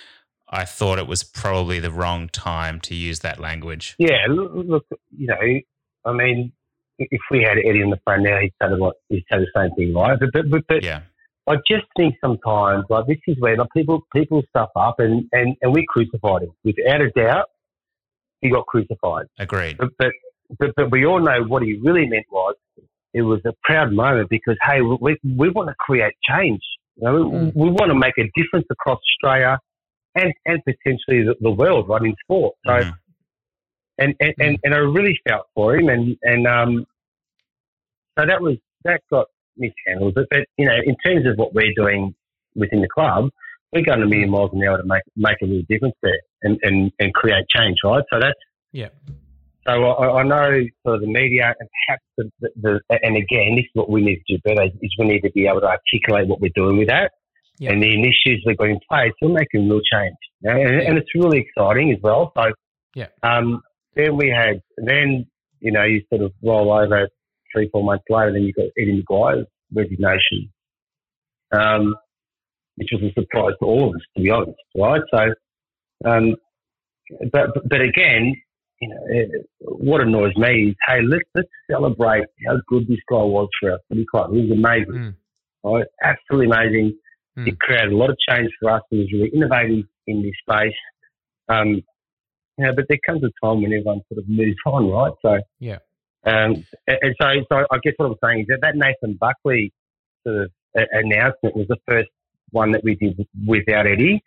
I 0.48 0.64
thought 0.64 0.98
it 0.98 1.06
was 1.06 1.24
probably 1.24 1.80
the 1.80 1.90
wrong 1.90 2.28
time 2.28 2.80
to 2.82 2.94
use 2.94 3.20
that 3.20 3.40
language. 3.40 3.96
Yeah, 3.98 4.26
look, 4.28 4.86
you 5.16 5.26
know, 5.26 5.60
I 6.04 6.12
mean, 6.12 6.52
if 6.98 7.20
we 7.30 7.42
had 7.42 7.58
Eddie 7.58 7.82
on 7.82 7.90
the 7.90 8.00
phone 8.04 8.22
now, 8.22 8.40
he'd 8.40 8.52
say, 8.62 8.68
the, 8.68 8.92
he'd 9.08 9.24
say 9.30 9.38
the 9.38 9.46
same 9.54 9.70
thing, 9.76 9.94
right? 9.94 10.18
But, 10.18 10.30
but, 10.32 10.50
but, 10.50 10.62
but 10.68 10.82
yeah. 10.82 11.02
I 11.48 11.56
just 11.70 11.86
think 11.96 12.14
sometimes, 12.20 12.84
like, 12.90 13.06
this 13.06 13.18
is 13.26 13.36
where 13.38 13.56
like, 13.56 13.68
people 13.76 14.02
people 14.12 14.42
stuff 14.48 14.70
up 14.74 14.98
and, 14.98 15.28
and, 15.32 15.56
and 15.62 15.72
we 15.72 15.84
crucified 15.88 16.42
him. 16.42 16.52
Without 16.64 17.00
a 17.00 17.10
doubt, 17.10 17.46
he 18.40 18.50
got 18.50 18.66
crucified. 18.66 19.26
Agreed. 19.38 19.78
But, 19.78 19.90
but, 19.98 20.12
but, 20.58 20.70
but 20.76 20.90
we 20.90 21.06
all 21.06 21.20
know 21.20 21.42
what 21.44 21.62
he 21.62 21.74
really 21.82 22.06
meant 22.06 22.26
was 22.30 22.54
it 23.14 23.22
was 23.22 23.40
a 23.46 23.52
proud 23.62 23.92
moment 23.92 24.28
because, 24.28 24.56
hey, 24.62 24.80
we, 24.82 25.16
we 25.24 25.50
want 25.50 25.68
to 25.68 25.74
create 25.78 26.14
change. 26.28 26.60
You 26.96 27.04
know, 27.04 27.14
we, 27.14 27.38
mm. 27.38 27.52
we 27.54 27.70
want 27.70 27.90
to 27.90 27.94
make 27.94 28.14
a 28.18 28.30
difference 28.34 28.66
across 28.70 28.98
Australia 28.98 29.58
and, 30.14 30.32
and 30.44 30.62
potentially 30.64 31.24
the, 31.24 31.34
the 31.40 31.50
world, 31.50 31.88
right, 31.88 32.02
in 32.02 32.14
sport. 32.24 32.54
So, 32.66 32.72
mm-hmm. 32.72 32.90
and, 33.98 34.14
and, 34.20 34.34
and, 34.38 34.56
mm. 34.56 34.60
and 34.64 34.74
I 34.74 34.78
really 34.78 35.18
felt 35.28 35.46
for 35.54 35.76
him. 35.76 35.88
And, 35.88 36.16
and 36.22 36.46
um, 36.46 36.86
so 38.18 38.26
that 38.26 38.40
was, 38.40 38.56
that 38.84 39.00
got 39.10 39.26
mishandled. 39.56 40.14
But, 40.14 40.26
but, 40.30 40.46
you 40.56 40.66
know, 40.66 40.76
in 40.84 40.96
terms 41.04 41.26
of 41.26 41.36
what 41.36 41.54
we're 41.54 41.74
doing 41.74 42.14
within 42.54 42.80
the 42.80 42.88
club, 42.88 43.30
we're 43.72 43.82
going 43.82 44.02
a 44.02 44.06
million 44.06 44.28
mm. 44.28 44.32
miles 44.32 44.50
an 44.52 44.62
hour 44.66 44.78
to 44.78 44.84
make, 44.84 45.02
make 45.16 45.36
a 45.42 45.46
real 45.46 45.62
difference 45.68 45.96
there 46.02 46.20
and, 46.42 46.58
and, 46.62 46.92
and 46.98 47.12
create 47.14 47.44
change, 47.54 47.78
right? 47.84 48.04
So 48.12 48.20
that's, 48.20 48.38
Yeah. 48.72 48.88
So 49.66 49.84
I, 49.84 50.20
I 50.20 50.22
know 50.22 50.60
for 50.82 50.98
the 50.98 51.06
media 51.06 51.54
and 51.58 51.68
perhaps 51.86 52.04
the, 52.16 52.30
the, 52.40 52.80
the, 52.88 52.98
and 53.02 53.16
again, 53.16 53.56
this 53.56 53.64
is 53.64 53.70
what 53.74 53.90
we 53.90 54.02
need 54.02 54.22
to 54.26 54.36
do 54.36 54.40
better 54.44 54.64
is 54.64 54.94
we 54.98 55.06
need 55.06 55.20
to 55.20 55.30
be 55.32 55.46
able 55.46 55.60
to 55.60 55.66
articulate 55.68 56.28
what 56.28 56.40
we're 56.40 56.50
doing 56.54 56.78
with 56.78 56.88
that 56.88 57.12
Yeah. 57.58 57.72
and 57.72 57.82
the 57.82 57.92
initiatives 57.92 58.42
we've 58.46 58.56
got 58.56 58.68
in 58.68 58.78
place. 58.88 59.12
We're 59.20 59.28
making 59.28 59.68
real 59.68 59.80
change, 59.92 60.16
you 60.40 60.50
know, 60.50 60.56
and, 60.60 60.80
and 60.80 60.98
it's 60.98 61.10
really 61.14 61.38
exciting 61.40 61.92
as 61.92 61.98
well. 62.02 62.32
So 62.36 62.52
Yeah. 62.94 63.08
um, 63.22 63.62
then 63.94 64.16
we 64.16 64.28
had, 64.28 64.60
then 64.76 65.26
you 65.60 65.72
know, 65.72 65.84
you 65.84 66.02
sort 66.10 66.22
of 66.22 66.32
roll 66.42 66.70
over 66.72 67.08
three, 67.52 67.68
four 67.70 67.82
months 67.82 68.04
later, 68.10 68.32
then 68.32 68.42
you've 68.42 68.56
got 68.56 68.66
Eddie 68.78 69.02
McGuire's 69.02 69.46
resignation, 69.72 70.52
um, 71.52 71.94
which 72.76 72.88
was 72.92 73.02
a 73.02 73.12
surprise 73.20 73.54
to 73.60 73.66
all 73.66 73.88
of 73.88 73.94
us, 73.96 74.02
to 74.16 74.22
be 74.22 74.30
honest, 74.30 74.58
right? 74.76 75.00
So, 75.12 76.08
um, 76.08 76.36
but 77.32 77.50
but 77.68 77.80
again, 77.80 78.36
you 78.80 78.88
know, 78.88 78.96
eh, 79.10 79.42
what 79.60 80.00
annoys 80.02 80.36
me 80.36 80.68
is, 80.70 80.74
hey, 80.86 81.00
let's 81.02 81.24
let's 81.34 81.48
celebrate 81.70 82.24
how 82.46 82.56
good 82.68 82.86
this 82.88 82.98
guy 83.08 83.16
was 83.16 83.48
for 83.60 83.72
us. 83.72 83.80
He 83.88 84.04
was 84.12 84.50
amazing, 84.52 85.14
right? 85.64 85.86
Absolutely 86.02 86.46
amazing. 86.46 86.98
He 87.44 87.52
created 87.60 87.92
a 87.92 87.96
lot 87.96 88.10
of 88.10 88.16
change 88.28 88.50
for 88.60 88.70
us. 88.70 88.82
He 88.90 88.98
was 88.98 89.12
really 89.12 89.28
innovative 89.34 89.84
in 90.06 90.22
this 90.22 90.32
space. 90.48 90.74
Um, 91.48 91.82
you 92.58 92.64
know, 92.64 92.72
but 92.74 92.86
there 92.88 92.98
comes 93.06 93.22
a 93.22 93.30
time 93.44 93.62
when 93.62 93.72
everyone 93.72 94.00
sort 94.08 94.18
of 94.18 94.28
moves 94.28 94.56
on, 94.66 94.88
right? 94.88 95.12
So, 95.22 95.38
Yeah. 95.60 95.78
um, 96.24 96.64
and 96.86 96.98
and 97.02 97.14
so, 97.20 97.28
so 97.50 97.66
I 97.70 97.78
guess 97.82 97.92
what 97.98 98.06
I'm 98.06 98.16
saying 98.24 98.40
is 98.40 98.46
that 98.48 98.60
that 98.62 98.76
Nathan 98.76 99.18
Buckley 99.20 99.72
sort 100.26 100.44
of 100.44 100.50
announcement 100.92 101.56
was 101.56 101.66
the 101.68 101.76
first 101.86 102.08
one 102.50 102.72
that 102.72 102.82
we 102.84 102.94
did 102.94 103.26
without 103.46 103.86
Eddie. 103.86 104.22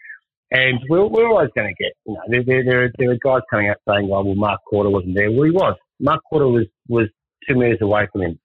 And 0.51 0.79
we're, 0.89 1.05
we're 1.05 1.27
always 1.27 1.49
going 1.55 1.67
to 1.67 1.83
get, 1.83 1.93
you 2.05 2.13
know, 2.13 2.21
there, 2.27 2.43
there, 2.43 2.63
there, 2.63 2.83
are, 2.85 2.91
there 2.97 3.11
are 3.11 3.17
guys 3.23 3.43
coming 3.51 3.69
out 3.69 3.77
saying, 3.87 4.09
oh, 4.11 4.23
well, 4.23 4.35
Mark 4.35 4.61
Korda 4.71 4.91
wasn't 4.91 5.15
there. 5.15 5.31
Well, 5.31 5.43
he 5.43 5.51
was. 5.51 5.75
Mark 5.99 6.21
Korda 6.31 6.51
was, 6.51 6.65
was 6.87 7.07
two 7.47 7.55
metres 7.55 7.79
away 7.81 8.07
from 8.11 8.21
him. 8.21 8.39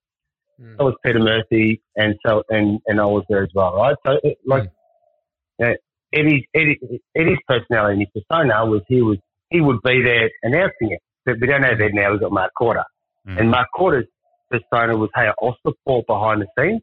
Hmm. 0.60 0.74
So 0.78 0.84
was 0.84 0.94
Peter 1.04 1.18
Murphy, 1.18 1.82
and 1.96 2.14
so 2.24 2.44
and, 2.48 2.78
and 2.86 3.00
I 3.00 3.06
was 3.06 3.24
there 3.28 3.42
as 3.42 3.50
well, 3.54 3.74
right? 3.74 3.96
So, 4.06 4.18
it, 4.22 4.38
like, 4.46 4.64
hmm. 5.58 5.64
know, 5.64 5.74
Eddie's, 6.12 6.44
Eddie, 6.54 6.78
Eddie's 7.16 7.38
personality 7.48 7.94
and 7.94 8.06
his 8.12 8.22
persona 8.22 8.64
was 8.66 8.82
he 8.86 9.02
was 9.02 9.18
he 9.50 9.60
would 9.60 9.82
be 9.82 10.02
there 10.02 10.30
announcing 10.42 10.92
it. 10.92 11.00
But 11.24 11.40
we 11.40 11.46
don't 11.46 11.62
have 11.62 11.78
that 11.78 11.90
now. 11.92 12.12
We've 12.12 12.20
got 12.20 12.32
Mark 12.32 12.52
Korda. 12.60 12.84
Hmm. 13.26 13.38
And 13.38 13.50
Mark 13.50 13.68
Korda's 13.74 14.06
persona 14.50 14.96
was, 14.96 15.10
hey, 15.14 15.28
I'll 15.42 15.56
support 15.66 16.06
behind 16.06 16.42
the 16.42 16.46
scenes 16.58 16.82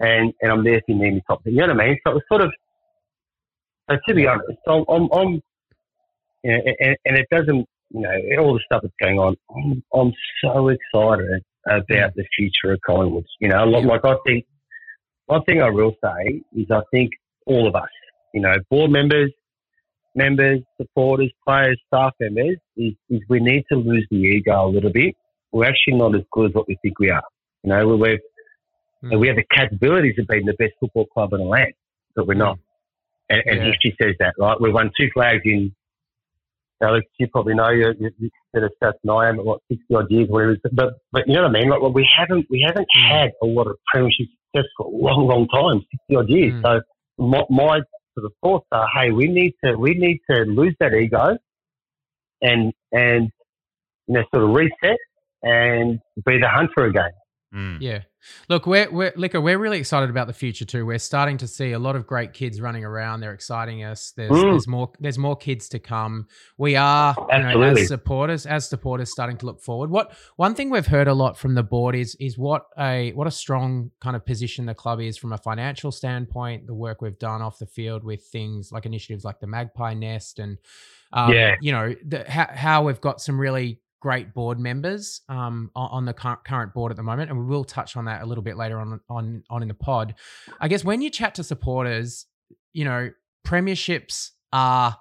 and, 0.00 0.32
and 0.40 0.50
I'm 0.50 0.64
there 0.64 0.78
if 0.78 0.84
you 0.88 0.94
need 0.94 1.14
me 1.14 1.22
top. 1.26 1.42
You 1.44 1.56
know 1.56 1.74
what 1.74 1.82
I 1.82 1.86
mean? 1.86 1.98
So 2.04 2.12
it 2.12 2.14
was 2.14 2.22
sort 2.28 2.42
of, 2.42 2.52
so 3.90 3.98
to 4.08 4.14
be 4.14 4.26
honest, 4.26 4.58
I'm, 4.66 4.84
I'm, 4.88 5.08
I'm 5.12 5.42
you 6.42 6.52
know, 6.52 6.60
and, 6.80 6.96
and 7.04 7.16
it 7.16 7.26
doesn't, 7.30 7.66
you 7.90 8.00
know, 8.00 8.14
all 8.38 8.54
the 8.54 8.60
stuff 8.64 8.82
that's 8.82 8.94
going 9.00 9.18
on, 9.18 9.36
I'm, 9.54 9.82
I'm 9.94 10.12
so 10.42 10.68
excited 10.68 11.42
about 11.66 12.14
the 12.14 12.24
future 12.36 12.72
of 12.72 12.80
Collingwood. 12.86 13.26
You 13.40 13.48
know, 13.48 13.64
like, 13.64 13.84
like 13.84 14.04
I 14.04 14.16
think, 14.26 14.46
one 15.26 15.44
thing 15.44 15.62
I 15.62 15.70
will 15.70 15.94
say 16.02 16.42
is 16.56 16.66
I 16.70 16.80
think 16.92 17.10
all 17.46 17.68
of 17.68 17.74
us, 17.74 17.88
you 18.34 18.40
know, 18.40 18.54
board 18.70 18.90
members, 18.90 19.32
members, 20.14 20.60
supporters, 20.76 21.30
players, 21.46 21.80
staff 21.86 22.12
members, 22.18 22.56
is, 22.76 22.94
is 23.08 23.20
we 23.28 23.40
need 23.40 23.64
to 23.70 23.78
lose 23.78 24.06
the 24.10 24.16
ego 24.16 24.66
a 24.66 24.68
little 24.68 24.92
bit. 24.92 25.14
We're 25.52 25.66
actually 25.66 25.94
not 25.94 26.14
as 26.14 26.22
good 26.32 26.50
as 26.50 26.54
what 26.54 26.68
we 26.68 26.78
think 26.82 26.98
we 26.98 27.10
are. 27.10 27.22
You 27.62 27.70
know, 27.70 27.96
we're, 27.96 28.18
Hmm. 29.02 29.18
we 29.18 29.28
have 29.28 29.36
the 29.36 29.44
capabilities 29.50 30.16
of 30.18 30.26
being 30.26 30.44
the 30.44 30.52
best 30.54 30.72
football 30.78 31.06
club 31.06 31.32
in 31.32 31.40
the 31.40 31.46
land, 31.46 31.72
but 32.14 32.26
we're 32.26 32.34
not. 32.34 32.58
And, 33.30 33.42
and 33.46 33.56
Yeah. 33.58 33.64
history 33.70 33.96
says 34.00 34.16
that, 34.18 34.34
right? 34.38 34.60
We 34.60 34.70
won 34.70 34.90
two 34.98 35.08
flags 35.14 35.42
in, 35.44 35.74
Alex, 36.82 37.06
you 37.18 37.28
probably 37.28 37.54
know, 37.54 37.70
you're, 37.70 37.94
you're 37.94 38.30
better 38.52 38.70
stats 38.82 38.94
than 39.04 39.10
I 39.10 39.28
am 39.28 39.38
at 39.38 39.44
what, 39.44 39.60
60 39.68 39.94
odd 39.94 40.10
years, 40.10 40.28
whatever. 40.28 40.56
But, 40.72 40.94
but 41.12 41.28
you 41.28 41.34
know 41.34 41.42
what 41.42 41.56
I 41.56 41.60
mean? 41.60 41.68
Like, 41.70 41.80
well, 41.80 41.92
we 41.92 42.08
haven't, 42.16 42.46
we 42.50 42.64
haven't 42.66 42.88
hmm. 42.92 43.06
had 43.06 43.30
a 43.42 43.46
lot 43.46 43.66
of 43.66 43.76
premiership 43.86 44.26
success 44.54 44.68
for 44.76 44.86
a 44.86 44.90
long, 44.90 45.28
long 45.28 45.46
time, 45.48 45.84
60 46.08 46.16
odd 46.16 46.28
years. 46.28 46.52
Hmm. 46.54 46.64
So 46.64 46.80
my, 47.18 47.42
my 47.50 47.80
sort 48.14 48.26
of 48.26 48.32
thoughts 48.42 48.66
are, 48.72 48.88
hey, 48.94 49.10
we 49.10 49.26
need 49.28 49.54
to, 49.64 49.76
we 49.76 49.94
need 49.94 50.20
to 50.30 50.42
lose 50.42 50.74
that 50.80 50.94
ego 50.94 51.36
and, 52.42 52.72
and, 52.92 53.30
you 54.06 54.14
know, 54.14 54.24
sort 54.34 54.44
of 54.44 54.50
reset 54.50 54.98
and 55.42 56.00
be 56.26 56.38
the 56.38 56.48
hunter 56.48 56.86
again. 56.86 57.12
Mm. 57.54 57.78
Yeah. 57.80 58.02
Look, 58.48 58.66
we're, 58.66 58.88
we're 58.90 59.12
Liquor, 59.16 59.40
we're 59.40 59.58
really 59.58 59.78
excited 59.78 60.08
about 60.08 60.26
the 60.28 60.32
future 60.32 60.64
too. 60.64 60.86
We're 60.86 60.98
starting 61.00 61.36
to 61.38 61.48
see 61.48 61.72
a 61.72 61.78
lot 61.80 61.96
of 61.96 62.06
great 62.06 62.32
kids 62.32 62.60
running 62.60 62.84
around. 62.84 63.20
They're 63.20 63.32
exciting 63.32 63.82
us. 63.82 64.12
There's 64.16 64.30
Mm. 64.30 64.50
there's 64.52 64.68
more 64.68 64.92
there's 65.00 65.18
more 65.18 65.34
kids 65.34 65.68
to 65.70 65.78
come. 65.80 66.28
We 66.58 66.76
are 66.76 67.14
you 67.32 67.38
know, 67.38 67.62
as 67.62 67.88
supporters, 67.88 68.46
as 68.46 68.68
supporters 68.68 69.10
starting 69.10 69.36
to 69.38 69.46
look 69.46 69.60
forward. 69.60 69.90
What 69.90 70.12
one 70.36 70.54
thing 70.54 70.70
we've 70.70 70.86
heard 70.86 71.08
a 71.08 71.14
lot 71.14 71.36
from 71.38 71.54
the 71.54 71.62
board 71.64 71.96
is 71.96 72.14
is 72.20 72.38
what 72.38 72.66
a 72.78 73.10
what 73.12 73.26
a 73.26 73.30
strong 73.32 73.90
kind 74.00 74.14
of 74.14 74.24
position 74.24 74.66
the 74.66 74.74
club 74.74 75.00
is 75.00 75.16
from 75.16 75.32
a 75.32 75.38
financial 75.38 75.90
standpoint, 75.90 76.66
the 76.68 76.74
work 76.74 77.02
we've 77.02 77.18
done 77.18 77.42
off 77.42 77.58
the 77.58 77.66
field 77.66 78.04
with 78.04 78.22
things 78.26 78.70
like 78.70 78.86
initiatives 78.86 79.24
like 79.24 79.40
the 79.40 79.46
Magpie 79.48 79.94
Nest 79.94 80.38
and 80.38 80.58
um, 81.12 81.32
Yeah. 81.32 81.56
you 81.60 81.72
know, 81.72 81.96
the, 82.06 82.30
how, 82.30 82.46
how 82.54 82.82
we've 82.84 83.00
got 83.00 83.20
some 83.20 83.40
really 83.40 83.80
great 84.00 84.32
board 84.34 84.58
members 84.58 85.20
um, 85.28 85.70
on, 85.76 86.04
the 86.06 86.12
current 86.12 86.74
board 86.74 86.90
at 86.90 86.96
the 86.96 87.02
moment, 87.02 87.30
and 87.30 87.38
we 87.38 87.44
will 87.44 87.64
touch 87.64 87.96
on 87.96 88.06
that 88.06 88.22
a 88.22 88.26
little 88.26 88.42
bit 88.42 88.56
later 88.56 88.80
on 88.80 89.00
on 89.08 89.42
on 89.50 89.62
in 89.62 89.68
the 89.68 89.74
pod. 89.74 90.14
I 90.60 90.68
guess 90.68 90.84
when 90.84 91.02
you 91.02 91.10
chat 91.10 91.34
to 91.36 91.44
supporters, 91.44 92.26
you 92.72 92.84
know, 92.84 93.10
premierships 93.46 94.30
are 94.52 94.96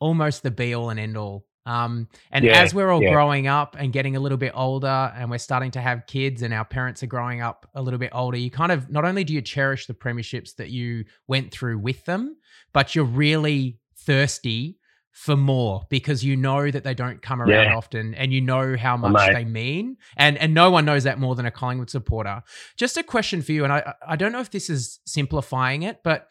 almost 0.00 0.42
the 0.42 0.50
be 0.50 0.74
all 0.74 0.90
and 0.90 1.00
end 1.00 1.16
all. 1.16 1.46
Um, 1.64 2.08
and 2.32 2.44
Yeah, 2.44 2.60
as 2.60 2.74
we're 2.74 2.90
all 2.90 3.00
yeah. 3.00 3.12
growing 3.12 3.46
up 3.46 3.76
and 3.78 3.92
getting 3.92 4.16
a 4.16 4.20
little 4.20 4.38
bit 4.38 4.52
older, 4.54 5.12
and 5.16 5.30
we're 5.30 5.38
starting 5.38 5.70
to 5.72 5.80
have 5.80 6.06
kids, 6.06 6.42
and 6.42 6.52
our 6.52 6.64
parents 6.64 7.04
are 7.04 7.06
growing 7.06 7.40
up 7.40 7.68
a 7.74 7.82
little 7.82 7.98
bit 7.98 8.10
older, 8.12 8.36
you 8.36 8.50
kind 8.50 8.72
of 8.72 8.90
not 8.90 9.04
only 9.04 9.22
do 9.22 9.32
you 9.32 9.40
cherish 9.40 9.86
the 9.86 9.94
premierships 9.94 10.56
that 10.56 10.70
you 10.70 11.04
went 11.28 11.52
through 11.52 11.78
with 11.78 12.04
them, 12.04 12.36
but 12.72 12.96
you're 12.96 13.04
really 13.04 13.78
thirsty 13.96 14.78
for 15.12 15.36
more 15.36 15.82
because 15.90 16.24
you 16.24 16.34
know 16.36 16.70
that 16.70 16.84
they 16.84 16.94
don't 16.94 17.20
come 17.20 17.40
around 17.42 17.50
Yeah. 17.66 17.76
often 17.76 18.14
and 18.14 18.32
you 18.32 18.40
know 18.40 18.76
how 18.78 18.96
much 18.96 19.12
they 19.34 19.44
mean 19.44 19.98
and 20.16 20.38
and 20.38 20.54
no 20.54 20.70
one 20.70 20.84
knows 20.86 21.04
that 21.04 21.18
more 21.18 21.34
than 21.34 21.44
a 21.44 21.50
Collingwood 21.50 21.90
supporter. 21.90 22.42
Just 22.76 22.96
a 22.96 23.02
question 23.02 23.42
for 23.42 23.52
you 23.52 23.62
and 23.64 23.72
I 23.72 23.94
I 24.06 24.16
don't 24.16 24.32
know 24.32 24.40
if 24.40 24.50
this 24.50 24.70
is 24.70 25.00
simplifying 25.04 25.82
it 25.82 26.00
but 26.02 26.28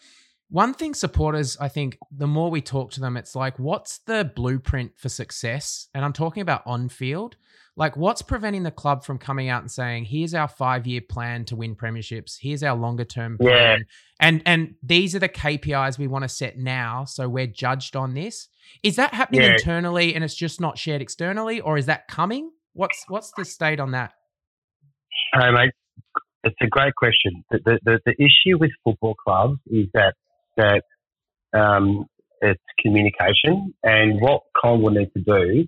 one 0.51 0.73
thing 0.73 0.93
supporters 0.93 1.57
I 1.59 1.69
think 1.69 1.97
the 2.11 2.27
more 2.27 2.51
we 2.51 2.61
talk 2.61 2.91
to 2.91 2.99
them 2.99 3.15
it's 3.17 3.35
like 3.35 3.57
what's 3.57 3.99
the 3.99 4.29
blueprint 4.35 4.91
for 4.97 5.09
success? 5.09 5.87
And 5.95 6.05
I'm 6.05 6.13
talking 6.13 6.41
about 6.41 6.61
on 6.65 6.89
field. 6.89 7.37
Like 7.77 7.95
what's 7.95 8.21
preventing 8.21 8.63
the 8.63 8.71
club 8.71 9.05
from 9.05 9.17
coming 9.17 9.47
out 9.47 9.61
and 9.61 9.71
saying 9.71 10.05
here's 10.05 10.33
our 10.33 10.49
5 10.49 10.85
year 10.85 11.01
plan 11.01 11.45
to 11.45 11.55
win 11.55 11.75
premierships. 11.75 12.35
Here's 12.39 12.63
our 12.63 12.75
longer 12.75 13.05
term 13.05 13.37
Yeah. 13.39 13.49
plan. 13.49 13.85
And 14.19 14.41
and 14.45 14.75
these 14.83 15.15
are 15.15 15.19
the 15.19 15.29
KPIs 15.29 15.97
we 15.97 16.07
want 16.07 16.23
to 16.23 16.29
set 16.29 16.57
now 16.57 17.05
so 17.05 17.29
we're 17.29 17.47
judged 17.47 17.95
on 17.95 18.13
this. 18.13 18.49
Is 18.83 18.97
that 18.97 19.13
happening 19.13 19.41
Yeah. 19.41 19.53
internally 19.53 20.13
and 20.13 20.23
it's 20.23 20.35
just 20.35 20.59
not 20.59 20.77
shared 20.77 21.01
externally 21.01 21.61
or 21.61 21.77
is 21.77 21.85
that 21.85 22.07
coming? 22.09 22.51
What's 22.73 23.05
what's 23.07 23.31
the 23.37 23.45
state 23.45 23.79
on 23.79 23.91
that? 23.91 24.13
Hey, 25.33 25.49
mate, 25.51 25.71
it's 26.43 26.55
a 26.61 26.67
great 26.67 26.95
question. 26.95 27.43
The, 27.51 27.59
the, 27.63 27.79
the, 27.85 27.99
the 28.05 28.15
issue 28.21 28.57
with 28.59 28.71
football 28.83 29.15
clubs 29.15 29.59
is 29.67 29.87
that 29.93 30.15
that 30.57 30.83
um, 31.53 32.05
it's 32.41 32.61
communication, 32.79 33.73
and 33.83 34.19
what 34.21 34.41
Con 34.59 34.81
will 34.81 34.91
need 34.91 35.11
to 35.15 35.21
do 35.21 35.67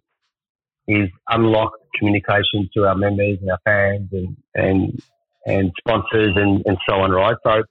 is 0.87 1.09
unlock 1.29 1.71
communication 1.97 2.69
to 2.75 2.85
our 2.85 2.95
members 2.95 3.37
and 3.41 3.51
our 3.51 3.59
fans 3.65 4.09
and 4.11 4.37
and, 4.55 5.01
and 5.45 5.71
sponsors 5.79 6.33
and, 6.35 6.63
and 6.65 6.77
so 6.87 6.95
on. 6.95 7.11
Right, 7.11 7.35
so 7.45 7.63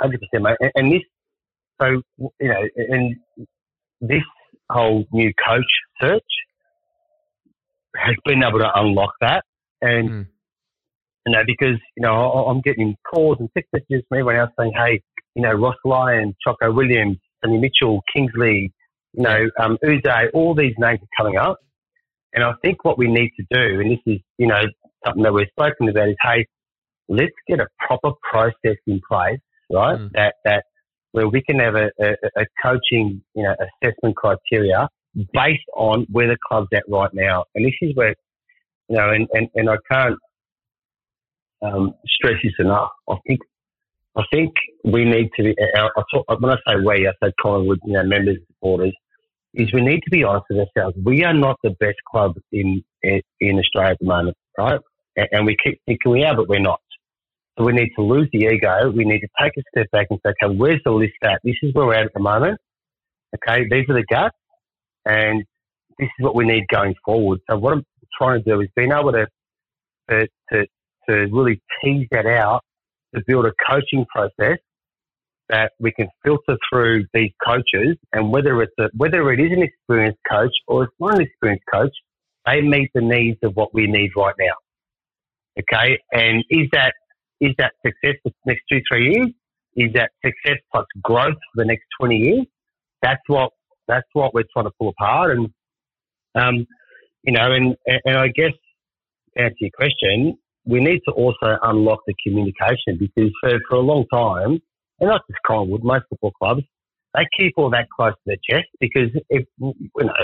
hundred 0.00 0.20
percent, 0.20 0.44
mate. 0.44 0.56
And, 0.60 0.72
and 0.74 0.92
this, 0.92 1.02
so 1.80 2.02
you 2.40 2.48
know, 2.48 2.68
and 2.76 3.16
this 4.00 4.22
whole 4.70 5.04
new 5.12 5.32
coach 5.46 5.62
search 6.00 6.22
has 7.96 8.16
been 8.24 8.42
able 8.42 8.58
to 8.58 8.70
unlock 8.74 9.12
that 9.20 9.44
and 9.82 10.08
you 11.26 11.32
know, 11.32 11.42
because, 11.46 11.78
you 11.96 12.02
know, 12.02 12.14
I- 12.14 12.50
I'm 12.50 12.60
getting 12.60 12.96
calls 13.10 13.38
and 13.40 13.48
text 13.54 13.72
messages 13.72 14.04
from 14.08 14.18
everyone 14.18 14.36
else 14.36 14.50
saying, 14.58 14.72
hey, 14.74 15.02
you 15.34 15.42
know, 15.42 15.52
Ross 15.52 15.76
Lyon, 15.84 16.34
Choco 16.46 16.72
Williams, 16.72 17.18
Sonny 17.44 17.58
Mitchell, 17.58 18.02
Kingsley, 18.14 18.72
you 19.12 19.22
know, 19.22 19.50
um, 19.60 19.78
Yze, 19.82 20.30
all 20.32 20.54
these 20.54 20.74
names 20.78 21.00
are 21.00 21.22
coming 21.24 21.38
up. 21.38 21.58
And 22.32 22.42
I 22.42 22.52
think 22.62 22.84
what 22.84 22.98
we 22.98 23.08
need 23.08 23.30
to 23.38 23.44
do, 23.50 23.80
and 23.80 23.90
this 23.90 24.00
is, 24.06 24.20
you 24.38 24.46
know, 24.46 24.62
something 25.04 25.22
that 25.22 25.32
we've 25.32 25.46
spoken 25.48 25.88
about 25.88 26.08
is, 26.08 26.16
hey, 26.22 26.46
let's 27.08 27.34
get 27.48 27.60
a 27.60 27.66
proper 27.86 28.10
process 28.28 28.76
in 28.86 29.00
place, 29.08 29.38
right? 29.72 29.98
That, 30.14 30.34
that, 30.44 30.64
where 31.12 31.28
we 31.28 31.42
can 31.42 31.60
have 31.60 31.76
a, 31.76 31.90
a, 32.00 32.14
a 32.36 32.44
coaching, 32.60 33.22
you 33.34 33.42
know, 33.44 33.54
assessment 33.54 34.16
criteria 34.16 34.88
based 35.32 35.62
on 35.76 36.06
where 36.10 36.26
the 36.26 36.36
club's 36.48 36.68
at 36.74 36.82
right 36.88 37.12
now. 37.12 37.44
And 37.54 37.64
this 37.64 37.74
is 37.82 37.94
where, 37.94 38.16
you 38.88 38.96
know, 38.96 39.10
and, 39.10 39.28
and, 39.32 39.48
and 39.54 39.70
I 39.70 39.76
can't, 39.90 40.16
um, 41.62 41.94
stress 42.06 42.34
this 42.42 42.52
enough. 42.58 42.90
I 43.08 43.14
think 43.28 43.40
I 44.16 44.22
think 44.32 44.52
we 44.84 45.04
need 45.04 45.30
to 45.36 45.42
be. 45.42 45.56
I 45.76 45.88
talk, 46.12 46.40
when 46.40 46.52
I 46.52 46.56
say 46.68 46.76
we, 46.76 47.08
I 47.08 47.12
say 47.22 47.32
Collingwood, 47.40 47.80
you 47.84 47.94
know, 47.94 48.04
members, 48.04 48.36
supporters, 48.46 48.94
is 49.54 49.72
we 49.72 49.80
need 49.80 50.00
to 50.00 50.10
be 50.10 50.22
honest 50.22 50.46
with 50.50 50.66
ourselves. 50.66 50.96
We 51.04 51.24
are 51.24 51.34
not 51.34 51.56
the 51.62 51.70
best 51.80 51.96
club 52.08 52.36
in 52.52 52.84
in, 53.02 53.20
in 53.40 53.58
Australia 53.58 53.92
at 53.92 53.98
the 54.00 54.06
moment, 54.06 54.36
right? 54.56 54.80
And, 55.16 55.28
and 55.32 55.46
we 55.46 55.56
keep 55.62 55.80
thinking 55.86 56.12
we 56.12 56.24
are, 56.24 56.36
but 56.36 56.48
we're 56.48 56.60
not. 56.60 56.80
So 57.58 57.64
we 57.64 57.72
need 57.72 57.90
to 57.96 58.02
lose 58.02 58.28
the 58.32 58.46
ego. 58.46 58.90
We 58.90 59.04
need 59.04 59.20
to 59.20 59.28
take 59.40 59.52
a 59.56 59.62
step 59.70 59.90
back 59.92 60.08
and 60.10 60.18
say, 60.24 60.32
okay, 60.42 60.54
where's 60.54 60.80
the 60.84 60.90
list 60.90 61.12
at? 61.22 61.40
This 61.44 61.54
is 61.62 61.72
where 61.74 61.86
we're 61.86 61.94
at 61.94 62.06
at 62.06 62.14
the 62.14 62.20
moment. 62.20 62.58
Okay, 63.36 63.66
these 63.68 63.84
are 63.88 63.94
the 63.94 64.04
gaps, 64.08 64.36
and 65.04 65.44
this 65.98 66.06
is 66.06 66.24
what 66.24 66.36
we 66.36 66.44
need 66.44 66.64
going 66.68 66.94
forward. 67.04 67.40
So 67.50 67.58
what 67.58 67.72
I'm 67.74 67.84
trying 68.16 68.42
to 68.42 68.50
do 68.50 68.60
is 68.60 68.68
being 68.76 68.92
able 68.92 69.12
to 69.12 69.26
to, 70.10 70.28
to 70.52 70.66
to 71.08 71.14
really 71.32 71.60
tease 71.82 72.06
that 72.12 72.26
out 72.26 72.62
to 73.14 73.22
build 73.26 73.46
a 73.46 73.52
coaching 73.68 74.04
process 74.06 74.58
that 75.48 75.72
we 75.78 75.92
can 75.92 76.08
filter 76.24 76.56
through 76.70 77.04
these 77.12 77.30
coaches 77.44 77.96
and 78.12 78.30
whether 78.32 78.62
it's 78.62 78.72
a, 78.78 78.88
whether 78.96 79.30
it 79.30 79.40
is 79.40 79.52
an 79.52 79.62
experienced 79.62 80.18
coach 80.30 80.52
or 80.66 80.84
it's 80.84 80.94
not 80.98 81.14
an 81.16 81.20
experienced 81.20 81.64
coach, 81.72 81.92
they 82.46 82.60
meet 82.60 82.90
the 82.94 83.00
needs 83.00 83.38
of 83.42 83.54
what 83.54 83.74
we 83.74 83.86
need 83.86 84.10
right 84.16 84.34
now. 84.38 84.54
Okay, 85.58 85.98
and 86.12 86.44
is 86.50 86.68
that 86.72 86.94
is 87.40 87.52
that 87.58 87.72
success 87.84 88.16
for 88.22 88.30
the 88.30 88.52
next 88.52 88.62
two 88.70 88.80
three 88.90 89.14
years? 89.14 89.28
Is 89.76 89.92
that 89.94 90.10
success 90.24 90.58
plus 90.72 90.86
growth 91.02 91.34
for 91.34 91.56
the 91.56 91.64
next 91.64 91.84
twenty 91.98 92.16
years? 92.16 92.46
That's 93.02 93.22
what 93.28 93.50
that's 93.86 94.08
what 94.14 94.34
we're 94.34 94.44
trying 94.52 94.66
to 94.66 94.72
pull 94.78 94.88
apart, 94.88 95.36
and 95.36 95.48
um, 96.34 96.66
you 97.22 97.32
know, 97.32 97.52
and 97.52 97.76
and 97.86 98.16
I 98.16 98.28
guess 98.28 98.52
to 99.36 99.42
answer 99.42 99.56
your 99.60 99.70
question, 99.76 100.36
we 100.66 100.80
need 100.80 101.00
to 101.06 101.12
also 101.12 101.58
unlock 101.62 102.00
the 102.06 102.14
communication 102.26 102.98
because 102.98 103.30
for, 103.40 103.50
for 103.68 103.76
a 103.76 103.80
long 103.80 104.04
time, 104.12 104.60
and 105.00 105.10
not 105.10 105.22
just 105.28 105.40
Collingwood, 105.46 105.84
most 105.84 106.04
football 106.08 106.32
clubs, 106.32 106.62
they 107.14 107.26
keep 107.38 107.54
all 107.56 107.70
that 107.70 107.88
close 107.94 108.12
to 108.12 108.20
their 108.26 108.36
chest 108.48 108.68
because 108.80 109.10
if 109.28 109.44
you 109.60 109.74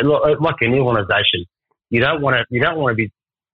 know, 0.03 0.36
like 0.41 0.57
any 0.62 0.78
organisation, 0.78 1.45
you 1.91 2.01
don't 2.01 2.20
want 2.22 2.36
to 2.36 2.45
you 2.51 2.61
don't 2.61 2.78
want 2.78 2.93
to 2.93 2.97
be 2.97 3.12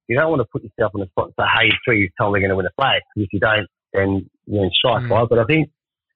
you 0.09 0.17
don't 0.17 0.31
want 0.31 0.41
to 0.41 0.47
put 0.53 0.63
yourself 0.63 0.93
in 0.95 1.03
a 1.03 1.07
spot 1.09 1.27
and 1.27 1.35
say, 1.39 1.47
hey, 1.59 1.71
three 1.85 1.99
years' 2.01 2.13
time 2.19 2.31
we're 2.31 2.39
going 2.39 2.51
to 2.51 2.57
win 2.57 2.67
a 2.67 2.71
flag. 2.77 3.03
Because 3.15 3.27
if 3.27 3.33
you 3.33 3.41
don't, 3.41 3.67
then 3.93 4.31
you're 4.47 4.65
in 4.65 4.71
strife, 4.73 5.03
Mm. 5.03 5.11
right? 5.11 5.29
But 5.29 5.41
I 5.41 5.45
think 5.45 5.69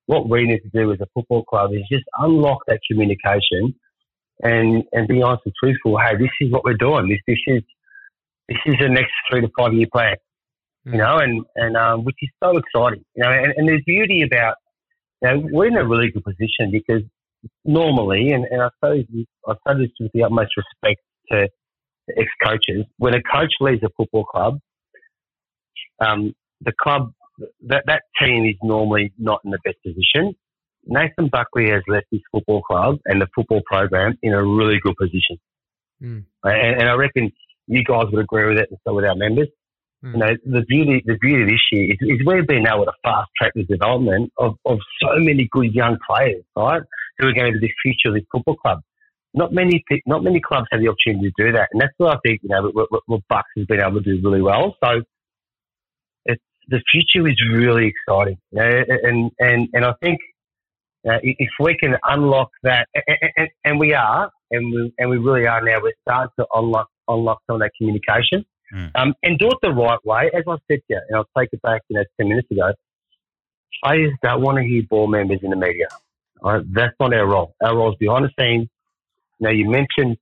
what 0.07 0.29
we 0.29 0.45
need 0.45 0.61
to 0.61 0.69
do 0.73 0.93
as 0.93 1.01
a 1.01 1.07
football 1.15 1.45
club 1.45 1.73
is 1.73 1.83
just 1.91 2.05
unlock 2.19 2.59
that 2.69 2.81
communication 2.91 3.75
and 4.43 4.85
and 4.93 5.09
be 5.09 5.23
honest 5.23 5.43
and 5.45 5.55
truthful. 5.63 5.99
Hey, 5.99 6.17
this 6.17 6.31
is 6.41 6.51
what 6.53 6.65
we're 6.65 6.75
doing. 6.75 7.09
This 7.09 7.19
this 7.27 7.39
is 7.57 7.63
this 8.49 8.59
is 8.67 8.75
the 8.81 8.89
next 8.89 9.13
three 9.31 9.41
to 9.43 9.51
five 9.59 9.75
year 9.75 9.87
plan. 9.93 10.17
You 10.85 10.99
know, 10.99 11.19
and 11.19 11.45
and 11.57 11.77
um, 11.77 12.05
which 12.05 12.17
is 12.23 12.31
so 12.43 12.57
exciting. 12.57 13.05
You 13.15 13.25
know, 13.25 13.31
and, 13.31 13.53
and 13.57 13.69
there's 13.69 13.83
beauty 13.87 14.23
about 14.23 14.55
you 15.23 15.29
know 15.29 15.49
we're 15.53 15.67
in 15.67 15.77
a 15.77 15.87
really 15.87 16.11
good 16.11 16.25
position 16.25 16.71
because 16.71 17.03
normally, 17.65 18.31
and, 18.33 18.45
and 18.51 18.63
I 18.63 18.69
suppose 18.77 19.05
I 19.47 19.53
say 19.67 19.79
this 19.79 19.91
with 20.01 20.13
the 20.13 20.25
utmost 20.25 20.53
respect 20.57 21.01
to 21.31 21.49
ex 22.17 22.29
coaches, 22.43 22.87
when 22.99 23.15
a 23.15 23.23
coach 23.23 23.53
leaves 23.61 23.83
a 23.83 23.89
football 23.97 24.25
club, 24.25 24.59
um, 26.01 26.35
the 26.61 26.73
club 26.81 27.13
that 27.67 27.85
that 27.87 28.03
team 28.21 28.45
is 28.47 28.57
normally 28.63 29.13
not 29.19 29.41
in 29.45 29.51
the 29.51 29.59
best 29.65 29.77
position. 29.85 30.35
Nathan 30.87 31.29
Buckley 31.29 31.71
has 31.71 31.83
left 31.89 32.07
his 32.11 32.21
football 32.33 32.63
club 32.63 32.99
and 33.05 33.21
the 33.21 33.27
football 33.35 33.61
program 33.67 34.19
in 34.23 34.33
a 34.33 34.43
really 34.43 34.79
good 34.83 34.97
position. 34.97 35.39
Mm. 36.03 36.25
And, 36.43 36.81
and 36.81 36.89
I 36.89 36.95
reckon 36.95 37.31
you 37.67 37.85
guys 37.85 38.07
would 38.11 38.23
agree 38.23 38.49
with 38.49 38.59
it 38.59 38.69
and 38.71 38.79
so 38.87 38.95
with 38.95 39.05
our 39.05 39.15
members. 39.15 39.49
You 40.03 40.19
know, 40.19 40.31
the 40.47 40.63
beauty 40.63 41.03
the 41.05 41.19
beauty 41.21 41.43
of 41.43 41.49
this 41.49 41.61
year 41.73 41.93
is, 41.93 41.99
is 42.01 42.27
we've 42.27 42.47
been 42.47 42.67
able 42.67 42.87
to 42.87 42.93
fast 43.05 43.29
track 43.37 43.53
the 43.55 43.65
development 43.65 44.33
of, 44.39 44.57
of 44.65 44.79
so 45.03 45.11
many 45.17 45.47
good 45.51 45.75
young 45.75 45.99
players, 46.09 46.43
right? 46.57 46.83
Who 47.19 47.27
are 47.29 47.35
going 47.35 47.53
to 47.53 47.59
be 47.59 47.67
the 47.67 47.73
future 47.83 48.09
of 48.09 48.15
this 48.15 48.25
football 48.33 48.57
club. 48.57 48.81
Not 49.35 49.53
many, 49.53 49.85
not 50.07 50.25
many 50.25 50.41
clubs 50.41 50.69
have 50.73 50.81
the 50.81 50.89
opportunity 50.89 51.33
to 51.37 51.45
do 51.45 51.53
that, 51.53 51.69
and 51.73 51.81
that's 51.81 51.93
what 51.99 52.17
I 52.17 52.19
think 52.25 52.41
you 52.43 52.49
know 52.49 52.71
what, 52.73 52.91
what, 52.91 53.03
what 53.07 53.21
Bucks 53.29 53.51
has 53.57 53.67
been 53.67 53.81
able 53.81 54.03
to 54.03 54.17
do 54.17 54.21
really 54.25 54.43
well. 54.43 54.75
So 54.83 55.03
it's 56.25 56.43
the 56.69 56.83
future 56.91 57.29
is 57.29 57.37
really 57.53 57.93
exciting, 57.93 58.39
you 58.53 58.59
know, 58.59 58.85
and 59.05 59.31
and 59.39 59.69
and 59.75 59.85
I 59.85 59.93
think 60.03 60.19
uh, 61.09 61.19
if 61.23 61.51
we 61.61 61.77
can 61.77 61.97
unlock 62.05 62.51
that, 62.63 62.89
and, 62.95 63.19
and, 63.37 63.49
and 63.65 63.79
we 63.79 63.95
are, 63.95 64.31
and 64.51 64.73
we 64.73 64.95
and 64.99 65.11
we 65.11 65.19
really 65.19 65.47
are 65.47 65.63
now. 65.63 65.79
We're 65.83 65.93
starting 66.09 66.33
to 66.39 66.47
unlock 66.55 66.89
unlock 67.07 67.41
some 67.47 67.57
of 67.57 67.61
that 67.61 67.73
communication. 67.79 68.45
Mm. 68.73 68.91
Um, 68.95 69.15
and 69.23 69.39
do 69.39 69.49
it 69.49 69.59
the 69.63 69.71
right 69.71 70.05
way. 70.05 70.31
As 70.35 70.45
I 70.47 70.57
said 70.69 70.79
to 70.79 70.83
you, 70.89 71.01
and 71.09 71.17
I'll 71.17 71.29
take 71.39 71.51
it 71.53 71.63
back, 71.63 71.83
you 71.89 71.97
know, 71.97 72.05
10 72.19 72.29
minutes 72.29 72.51
ago, 72.51 72.73
players 73.85 74.13
don't 74.23 74.43
want 74.43 74.59
to 74.59 74.65
hear 74.65 74.83
ball 74.89 75.07
members 75.07 75.41
in 75.43 75.51
the 75.51 75.57
media. 75.57 75.89
Right? 76.43 76.63
That's 76.73 76.95
not 77.01 77.13
our 77.15 77.27
role. 77.27 77.55
Our 77.63 77.77
role 77.77 77.93
is 77.93 77.99
behind 77.99 78.25
the 78.27 78.31
scenes. 78.39 78.69
Now, 79.41 79.51
you 79.51 79.69
mentioned 79.69 80.19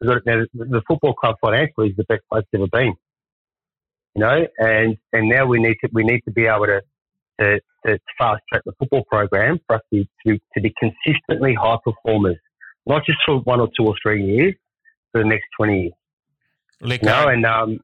now, 0.00 0.44
the 0.54 0.82
football 0.86 1.14
club 1.14 1.36
financially 1.40 1.90
is 1.90 1.96
the 1.96 2.04
best 2.04 2.22
place 2.30 2.44
it's 2.52 2.54
ever 2.54 2.66
been. 2.70 2.94
You 4.14 4.20
know, 4.20 4.46
and 4.58 4.96
and 5.12 5.28
now 5.28 5.46
we 5.46 5.58
need 5.58 5.76
to 5.84 5.90
we 5.92 6.02
need 6.02 6.20
to 6.24 6.30
be 6.30 6.46
able 6.46 6.66
to 6.66 6.82
to, 7.40 7.60
to 7.86 7.98
fast 8.18 8.42
track 8.48 8.62
the 8.64 8.72
football 8.78 9.04
program 9.10 9.60
for 9.66 9.76
us 9.76 9.82
to, 9.92 10.04
to, 10.26 10.38
to 10.54 10.60
be 10.60 10.74
consistently 10.78 11.54
high 11.54 11.76
performers, 11.84 12.36
not 12.86 13.04
just 13.04 13.18
for 13.26 13.40
one 13.40 13.60
or 13.60 13.68
two 13.78 13.84
or 13.86 13.94
three 14.02 14.24
years, 14.24 14.54
for 15.12 15.22
the 15.22 15.28
next 15.28 15.44
20 15.58 15.80
years. 15.82 17.00
No, 17.02 17.12
I- 17.12 17.32
and 17.34 17.44
um, 17.44 17.80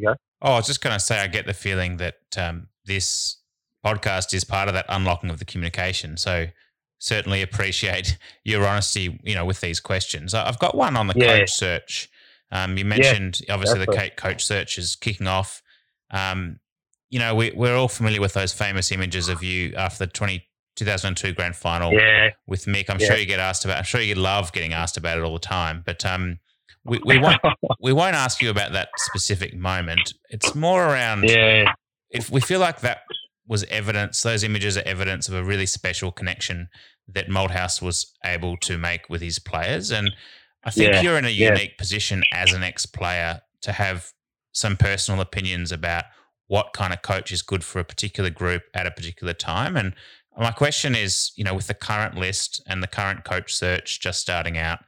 you 0.00 0.08
go. 0.08 0.16
Oh, 0.42 0.52
I 0.52 0.56
was 0.56 0.66
just 0.66 0.80
going 0.80 0.94
to 0.94 1.00
say, 1.00 1.18
I 1.20 1.26
get 1.26 1.46
the 1.46 1.52
feeling 1.54 1.98
that 1.98 2.16
um, 2.36 2.68
this 2.84 3.36
podcast 3.84 4.32
is 4.34 4.44
part 4.44 4.68
of 4.68 4.74
that 4.74 4.86
unlocking 4.88 5.30
of 5.30 5.38
the 5.38 5.44
communication. 5.44 6.16
So 6.16 6.46
certainly 6.98 7.42
appreciate 7.42 8.18
your 8.44 8.66
honesty, 8.66 9.20
you 9.22 9.34
know, 9.34 9.44
with 9.44 9.60
these 9.60 9.80
questions. 9.80 10.34
I've 10.34 10.58
got 10.58 10.74
one 10.74 10.96
on 10.96 11.06
the 11.06 11.14
Yeah. 11.16 11.38
coach 11.38 11.50
search. 11.52 12.08
Um, 12.52 12.76
you 12.76 12.84
mentioned 12.84 13.40
obviously 13.48 13.78
the 13.84 14.10
coach 14.16 14.44
search 14.44 14.76
is 14.78 14.96
kicking 14.96 15.26
off. 15.28 15.62
Um, 16.10 16.58
you 17.10 17.18
know, 17.18 17.34
we, 17.34 17.52
we're 17.52 17.76
all 17.76 17.88
familiar 17.88 18.20
with 18.20 18.34
those 18.34 18.52
famous 18.52 18.90
images 18.92 19.28
of 19.28 19.42
you 19.42 19.74
after 19.76 20.06
the 20.06 20.12
20, 20.12 20.44
2002 20.76 21.32
grand 21.32 21.54
final 21.56 21.92
Yeah. 21.92 22.30
with 22.46 22.64
Mick. 22.64 22.88
I'm 22.90 22.98
Yeah. 23.00 23.08
sure 23.08 23.16
you 23.16 23.26
get 23.26 23.40
asked 23.40 23.64
about. 23.64 23.78
I'm 23.78 23.84
sure 23.84 24.00
you 24.00 24.14
love 24.14 24.52
getting 24.52 24.72
asked 24.72 24.96
about 24.96 25.18
it 25.18 25.24
all 25.24 25.32
the 25.34 25.38
time. 25.38 25.82
But 25.84 26.04
um, 26.04 26.38
we, 26.84 27.00
we 27.04 27.18
won't 27.18 27.40
we 27.80 27.92
won't 27.92 28.14
ask 28.14 28.40
you 28.40 28.50
about 28.50 28.72
that 28.72 28.88
specific 28.96 29.54
moment. 29.54 30.14
It's 30.30 30.54
more 30.54 30.84
around 30.86 31.24
Yeah. 31.24 31.72
if 32.10 32.30
we 32.30 32.40
feel 32.40 32.60
like 32.60 32.80
that 32.80 33.02
was 33.46 33.64
evidence. 33.64 34.22
Those 34.22 34.44
images 34.44 34.76
are 34.76 34.82
evidence 34.86 35.28
of 35.28 35.34
a 35.34 35.44
really 35.44 35.66
special 35.66 36.12
connection 36.12 36.68
that 37.08 37.28
Malthouse 37.28 37.82
was 37.82 38.12
able 38.24 38.56
to 38.58 38.78
make 38.78 39.08
with 39.08 39.20
his 39.20 39.38
players, 39.38 39.90
and 39.90 40.10
I 40.64 40.70
think 40.70 40.92
Yeah. 40.92 41.00
you're 41.02 41.18
in 41.18 41.24
a 41.24 41.28
Yeah. 41.30 41.48
unique 41.50 41.76
position 41.78 42.22
as 42.32 42.52
an 42.52 42.62
ex-player 42.62 43.40
to 43.62 43.72
have 43.72 44.12
some 44.52 44.76
personal 44.76 45.20
opinions 45.20 45.72
about 45.72 46.04
what 46.46 46.72
kind 46.72 46.92
of 46.92 47.02
coach 47.02 47.30
is 47.32 47.42
good 47.42 47.62
for 47.62 47.78
a 47.78 47.84
particular 47.84 48.30
group 48.30 48.62
at 48.74 48.86
a 48.86 48.90
particular 48.90 49.32
time. 49.32 49.76
And 49.76 49.94
my 50.36 50.50
question 50.50 50.94
is, 50.96 51.32
you 51.36 51.44
know, 51.44 51.54
with 51.54 51.66
the 51.68 51.74
current 51.74 52.16
list 52.16 52.60
and 52.66 52.82
the 52.82 52.88
current 52.88 53.24
coach 53.24 53.54
search 53.54 54.00
just 54.00 54.20
starting 54.20 54.58
out, 54.58 54.80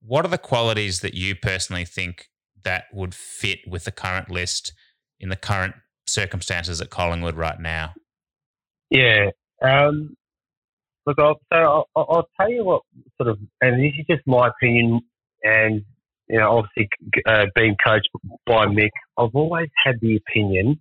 what 0.00 0.24
are 0.24 0.28
the 0.28 0.38
qualities 0.38 1.00
that 1.00 1.14
you 1.14 1.34
personally 1.34 1.84
think 1.84 2.28
that 2.64 2.84
would 2.92 3.14
fit 3.14 3.60
with 3.66 3.84
the 3.84 3.92
current 3.92 4.30
list 4.30 4.72
in 5.20 5.28
the 5.28 5.36
current 5.36 5.74
circumstances 6.06 6.80
at 6.80 6.90
Collingwood 6.90 7.36
right 7.36 7.60
now? 7.60 7.94
Yeah. 8.90 9.30
Um, 9.62 10.16
look, 11.06 11.18
I'll, 11.18 11.40
so 11.52 11.86
I'll, 11.94 12.06
I'll 12.08 12.28
tell 12.38 12.50
you 12.50 12.64
what 12.64 12.82
sort 13.16 13.30
of, 13.30 13.38
and 13.60 13.82
this 13.82 13.92
is 13.98 14.06
just 14.08 14.26
my 14.26 14.48
opinion, 14.48 15.00
and 15.42 15.82
you 16.28 16.38
know, 16.38 16.58
obviously 16.58 16.88
uh, 17.26 17.46
being 17.54 17.76
coached 17.84 18.08
by 18.46 18.66
Mick, 18.66 18.90
I've 19.16 19.34
always 19.34 19.68
had 19.84 19.96
the 20.00 20.16
opinion 20.16 20.80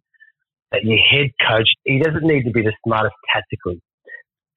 that 0.72 0.84
your 0.84 0.98
head 0.98 1.30
coach, 1.48 1.70
he 1.84 2.00
doesn't 2.00 2.24
need 2.24 2.44
to 2.44 2.52
be 2.52 2.62
the 2.62 2.74
smartest 2.86 3.16
tactically, 3.32 3.82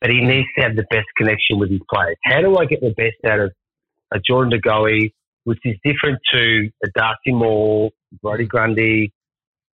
but 0.00 0.10
he 0.10 0.20
needs 0.22 0.48
to 0.56 0.64
have 0.64 0.76
the 0.76 0.86
best 0.90 1.06
connection 1.16 1.58
with 1.58 1.70
his 1.70 1.80
players. 1.92 2.16
How 2.24 2.40
do 2.40 2.56
I 2.56 2.64
get 2.64 2.80
the 2.80 2.94
best 2.96 3.16
out 3.26 3.38
of 3.38 3.52
a 4.12 4.18
Jordan 4.18 4.58
DeGoey, 4.58 5.12
which 5.44 5.58
is 5.64 5.76
different 5.84 6.18
to 6.32 6.70
a 6.84 6.88
Darcy 6.94 7.32
Moore, 7.32 7.90
Brody 8.22 8.46
Grundy, 8.46 9.12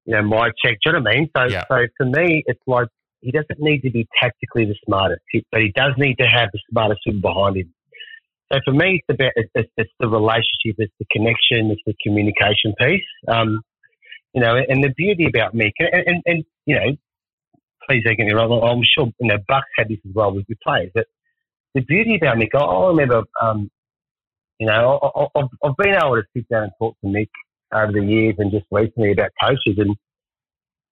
you 0.05 0.15
know, 0.15 0.23
my 0.23 0.51
check. 0.65 0.79
Do 0.85 0.91
you 0.91 0.93
know 0.93 1.01
what 1.01 1.11
I 1.11 1.15
mean? 1.15 1.31
So, 1.37 1.49
so 1.49 1.87
for 1.97 2.07
me, 2.07 2.45
it's 2.47 2.61
like 2.67 2.89
he 3.21 3.31
doesn't 3.31 3.59
need 3.59 3.81
to 3.81 3.91
be 3.91 4.07
tactically 4.21 4.67
the 4.67 4.77
smartest, 4.85 5.23
but 5.51 5.61
he 5.61 5.73
does 5.75 5.93
need 5.97 6.17
to 6.17 6.27
have 6.27 6.51
the 6.53 6.61
smartest 6.71 7.01
people 7.05 7.21
behind 7.21 7.57
him. 7.57 7.75
So 8.53 8.59
for 8.65 8.73
me, 8.73 9.03
it's 9.07 9.19
about 9.19 9.33
it's, 9.37 9.71
it's, 9.77 9.91
the 9.99 10.09
relationship, 10.09 10.77
it's 10.79 10.93
the 10.99 11.07
connection, 11.11 11.71
it's 11.71 11.81
the 11.87 11.95
communication 12.05 12.75
piece. 12.79 13.03
Um, 13.27 13.63
you 14.35 14.43
know, 14.43 14.57
and 14.57 14.83
the 14.83 14.93
beauty 14.97 15.27
about 15.27 15.55
Mick, 15.55 15.73
and, 15.79 16.05
and, 16.07 16.23
and 16.27 16.45
you 16.67 16.75
know, 16.75 16.97
please 17.89 18.03
don't 18.05 18.17
get 18.17 18.27
me 18.27 18.33
wrong, 18.33 18.53
I'm 18.63 18.83
sure 18.85 19.11
you 19.21 19.29
know 19.29 19.39
Bucks 19.49 19.69
had 19.79 19.89
this 19.89 19.99
as 20.07 20.15
well 20.15 20.35
with 20.35 20.45
your 20.49 20.59
players, 20.63 20.91
but 20.95 21.07
the 21.75 21.81
beauty 21.81 22.17
about 22.17 22.37
Mick, 22.37 22.51
I, 22.55 22.65
I 22.65 22.89
remember, 22.89 23.23
um, 23.41 23.71
you 24.59 24.67
know, 24.67 24.99
I, 25.03 25.21
I, 25.21 25.41
I've, 25.41 25.49
I've 25.65 25.77
been 25.77 25.95
able 25.95 26.17
to 26.17 26.23
sit 26.37 26.49
down 26.49 26.65
and 26.65 26.73
talk 26.79 26.97
to 27.01 27.07
Mick 27.07 27.29
over 27.73 27.93
the 27.93 28.05
years 28.05 28.35
and 28.39 28.51
just 28.51 28.67
recently 28.71 29.13
about 29.13 29.31
coaches. 29.43 29.77
And 29.79 29.97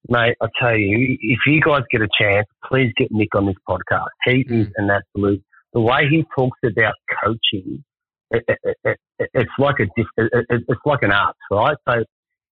mate, 0.09 0.37
I 0.41 0.47
tell 0.61 0.77
you, 0.77 1.17
if 1.21 1.39
you 1.47 1.61
guys 1.61 1.83
get 1.91 2.03
a 2.03 2.09
chance, 2.21 2.47
please 2.65 2.93
get 2.97 3.13
Mick 3.13 3.29
on 3.35 3.47
this 3.47 3.57
podcast. 3.69 4.09
He 4.25 4.45
mm. 4.45 4.63
is 4.63 4.69
an 4.77 4.91
absolute. 4.91 5.43
The 5.73 5.81
way 5.81 6.09
he 6.11 6.25
talks 6.37 6.59
about 6.65 6.95
coaching, 7.25 7.83
it, 8.31 8.45
it, 8.49 8.59
it, 8.85 8.99
it, 9.19 9.31
it's 9.33 9.51
like 9.59 9.77
a 9.79 9.85
it, 9.85 10.07
it, 10.17 10.65
it's 10.69 10.81
like 10.85 11.03
an 11.03 11.13
art, 11.13 11.37
right? 11.51 11.77
So 11.89 12.05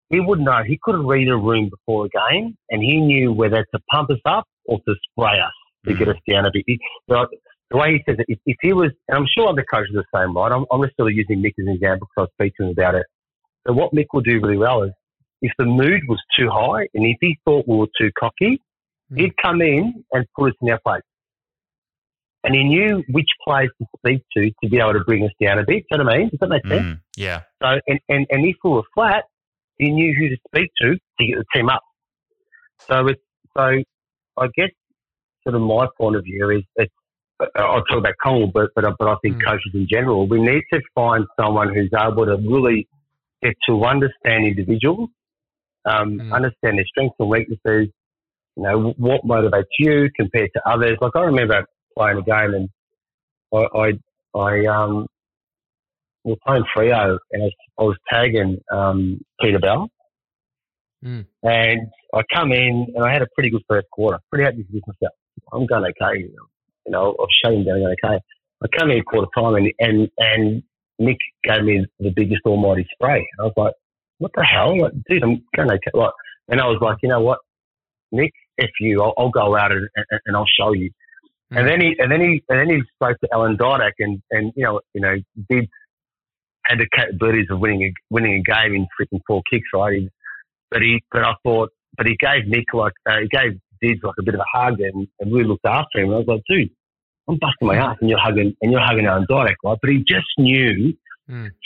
he 0.09 0.21
would 0.21 0.41
know. 0.41 0.63
He 0.67 0.79
could 0.83 0.97
read 0.97 1.29
a 1.29 1.37
room 1.37 1.71
before 1.71 2.07
a 2.07 2.09
game, 2.09 2.57
and 2.71 2.83
he 2.83 2.99
knew 3.01 3.33
whether 3.33 3.65
to 3.75 3.81
pump 3.91 4.11
us 4.11 4.21
up 4.25 4.45
or 4.67 4.79
to 4.87 4.95
spray 5.11 5.39
us 5.39 5.53
to 5.87 5.95
mm. 5.95 5.99
get 5.99 6.09
us 6.09 6.17
down 6.29 6.47
a 6.47 6.51
bit. 6.53 6.65
The 7.71 7.77
way 7.77 7.93
he 7.93 8.03
says 8.07 8.19
it, 8.19 8.27
if, 8.29 8.39
if 8.47 8.57
he 8.61 8.73
was, 8.73 8.91
and 9.09 9.17
I'm 9.17 9.27
sure 9.33 9.49
other 9.49 9.65
coaches 9.73 9.95
are 9.95 10.03
the 10.03 10.19
same, 10.19 10.37
right? 10.37 10.51
I'm, 10.51 10.65
I'm 10.73 10.83
just 10.83 10.97
sort 10.97 11.11
of 11.11 11.17
using 11.17 11.41
Mick 11.41 11.55
as 11.59 11.67
an 11.67 11.75
example 11.75 12.09
because 12.15 12.29
I 12.31 12.43
speak 12.43 12.57
to 12.57 12.65
him 12.65 12.71
about 12.71 12.97
it. 12.97 13.07
So 13.67 13.73
what 13.73 13.93
Mick 13.93 14.07
will 14.13 14.23
do 14.23 14.41
really 14.41 14.57
well 14.57 14.83
is 14.83 14.93
if 15.41 15.53
the 15.59 15.65
mood 15.65 16.03
was 16.09 16.21
too 16.39 16.51
high 16.51 16.89
and 16.95 17.07
if 17.07 17.17
he 17.21 17.39
thought 17.45 17.69
we 17.69 17.77
were 17.77 17.87
too 17.99 18.11
cocky, 18.19 18.61
he'd 19.15 19.37
come 19.37 19.61
in 19.63 20.05
and 20.13 20.27
put 20.37 20.51
us 20.51 20.57
in 20.61 20.71
our 20.71 20.81
place. 20.81 21.03
And 22.43 22.55
he 22.55 22.65
knew 22.65 23.05
which 23.11 23.29
players 23.47 23.71
to 23.81 23.87
speak 23.99 24.23
to 24.37 24.51
to 24.63 24.71
be 24.71 24.79
able 24.79 24.95
to 24.95 25.01
bring 25.01 25.25
us 25.25 25.33
down 25.41 25.59
a 25.59 25.65
bit. 25.65 25.85
Do 25.91 25.99
you 25.99 25.99
know 25.99 26.05
what 26.05 26.15
I 26.15 26.19
mean? 26.19 26.29
Does 26.31 26.39
that 26.41 26.49
make 26.49 26.67
sense? 26.67 26.83
Mm, 26.83 27.01
yeah. 27.17 27.43
So, 27.63 27.81
and, 27.87 28.01
and, 28.09 28.27
and 28.31 28.47
if 28.47 28.57
we 28.65 28.71
were 28.71 28.83
flat, 28.95 29.25
he 29.77 29.91
knew 29.91 30.15
who 30.19 30.31
to 30.31 30.37
speak 30.49 30.71
to 30.81 30.95
to 30.95 31.27
get 31.27 31.37
the 31.37 31.45
team 31.55 31.69
up. 31.69 31.83
So 32.89 33.07
it's, 33.09 33.21
so 33.57 33.83
I 34.39 34.47
guess 34.57 34.71
sort 35.45 35.55
of 35.55 35.61
my 35.61 35.87
point 35.99 36.17
of 36.17 36.25
view 36.25 36.51
is 36.51 36.63
it's, 36.77 36.93
I'll 37.57 37.83
talk 37.85 37.99
about 37.99 38.15
Collingwood, 38.23 38.53
but, 38.53 38.71
but, 38.75 38.95
but 38.99 39.09
I 39.09 39.15
think 39.23 39.43
coaches 39.45 39.71
in 39.75 39.87
general, 39.91 40.29
we 40.29 40.41
need 40.41 40.63
to 40.73 40.81
find 40.95 41.25
someone 41.41 41.75
who's 41.75 41.91
able 41.97 42.27
to 42.27 42.37
really 42.37 42.89
get 43.43 43.55
to 43.69 43.85
understand 43.85 44.47
individuals, 44.47 45.09
um, 45.85 46.21
understand 46.33 46.79
their 46.79 46.85
strengths 46.87 47.17
and 47.19 47.29
weaknesses, 47.29 47.89
you 48.57 48.63
know, 48.63 48.95
what 48.99 49.23
motivates 49.25 49.65
you 49.79 50.11
compared 50.17 50.51
to 50.55 50.69
others. 50.69 50.99
Like 51.01 51.13
I 51.15 51.23
remember 51.23 51.65
playing 51.97 52.19
a 52.19 52.23
game 52.23 52.55
and 52.55 52.69
I, 53.55 53.79
I, 53.79 54.39
I 54.39 54.67
um, 54.67 55.07
we 56.25 56.33
were 56.33 56.39
playing 56.47 56.65
Freo 56.77 57.19
and 57.33 57.43
I 57.43 57.47
was, 57.47 57.55
I 57.79 57.83
was 57.83 57.97
tagging 58.13 58.59
um, 58.71 59.21
Peter 59.41 59.59
Bell. 59.59 59.89
Mm. 61.05 61.25
And 61.43 61.89
I 62.15 62.21
come 62.35 62.53
in 62.53 62.93
and 62.95 63.05
I 63.05 63.13
had 63.13 63.23
a 63.23 63.27
pretty 63.35 63.51
good 63.51 63.63
first 63.69 63.89
quarter. 63.91 64.19
Pretty 64.31 64.45
happy 64.45 64.67
with 64.71 64.87
myself. 64.87 65.15
I'm 65.53 65.67
going 65.67 65.85
okay. 65.85 66.29
You 66.91 66.97
know, 66.97 67.17
I've 67.21 67.29
shown 67.45 67.59
him 67.61 67.65
going 67.67 67.85
okay. 67.85 68.19
I 68.63 68.67
come 68.77 68.91
in 68.91 69.05
quarter 69.05 69.29
time 69.39 69.55
and, 69.55 69.73
and, 69.79 70.11
and 70.19 70.63
Mick 71.01 71.19
gave 71.45 71.63
me 71.63 71.87
the 72.01 72.11
biggest 72.11 72.41
almighty 72.45 72.85
spray. 72.93 73.25
I 73.39 73.45
was 73.45 73.53
like, 73.57 73.75
what 74.19 74.33
the 74.35 74.43
hell? 74.43 74.77
Like, 74.77 74.93
dude, 75.09 75.23
I'm 75.23 75.41
going 75.55 75.71
okay. 75.71 75.93
Like, 75.95 76.11
and 76.49 76.61
I 76.61 76.67
was 76.67 76.79
like, 76.83 76.97
you 77.05 77.09
know 77.09 77.21
what, 77.21 77.39
Mick, 78.13 78.33
if 78.59 78.71
you, 78.81 79.01
I'll, 79.01 79.15
I'll 79.17 79.31
go 79.31 79.57
out 79.57 79.71
and, 79.71 79.89
and, 79.95 80.21
and 80.27 80.37
I'll 80.37 80.49
show 80.59 80.73
you. 80.73 80.91
And 81.53 81.69
then 81.69 81.81
he, 81.81 81.95
and 82.01 82.11
then 82.11 82.21
he, 82.21 82.43
and 82.49 82.59
then 82.59 82.69
he 82.69 82.83
spoke 82.97 83.21
to 83.21 83.29
Alan 83.33 83.57
Didak 83.57 83.93
and, 84.01 84.21
and, 84.33 84.53
you 84.57 84.65
know, 84.65 84.81
you 84.93 85.01
know, 85.01 85.15
did, 85.49 85.69
had 86.67 86.81
the 86.81 86.89
capabilities 86.93 87.47
of 87.51 87.61
winning 87.61 87.85
a, 87.85 87.93
winning 88.11 88.35
a 88.35 88.43
game 88.43 88.75
in 88.75 88.89
freaking 89.01 89.21
four 89.29 89.43
kicks, 89.49 89.69
right? 89.73 90.03
But 90.73 90.83
he, 90.83 91.05
but 91.13 91.25
I 91.25 91.35
thought, 91.45 91.71
but 91.97 92.07
he 92.07 92.17
gave 92.19 92.47
Mick 92.53 92.65
like, 92.75 92.95
uh, 93.09 93.21
he 93.21 93.29
gave 93.29 93.61
Dids 93.81 94.01
like 94.03 94.17
a 94.19 94.23
bit 94.23 94.35
of 94.35 94.41
a 94.41 94.59
hug 94.59 94.81
and, 94.81 95.09
and 95.21 95.33
really 95.33 95.45
looked 95.45 95.65
after 95.65 96.01
him. 96.01 96.07
And 96.07 96.15
I 96.15 96.19
was 96.19 96.27
like, 96.27 96.43
dude, 96.49 96.71
I'm 97.31 97.39
busting 97.39 97.69
my 97.69 97.77
ass 97.77 97.97
and 98.01 98.11
you're 98.11 98.19
hugging, 98.19 98.55
and 98.61 98.73
you're 98.73 98.81
hugging 98.81 99.07
Alan 99.07 99.27
Didak, 99.31 99.57
right? 99.65 99.79
But 99.81 99.91
he 99.91 99.99
just 99.99 100.27
knew 100.39 100.93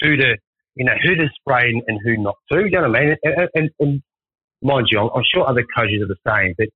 who 0.01 0.17
to, 0.17 0.37
you 0.75 0.85
know, 0.85 0.95
who 1.03 1.15
to 1.15 1.29
spray 1.41 1.71
and, 1.71 1.83
and 1.89 1.99
who 2.05 2.23
not 2.23 2.37
to. 2.53 2.65
You 2.65 2.71
know 2.71 2.89
what 2.89 2.99
I 2.99 3.05
mean? 3.05 3.17
And, 3.23 3.49
and, 3.55 3.71
and 3.81 4.03
mind 4.63 4.89
you, 4.91 5.01
I'm, 5.01 5.23
sure 5.33 5.49
other 5.49 5.65
coaches 5.77 6.03
are 6.03 6.07
the 6.07 6.17
same, 6.27 6.55
but 6.59 6.69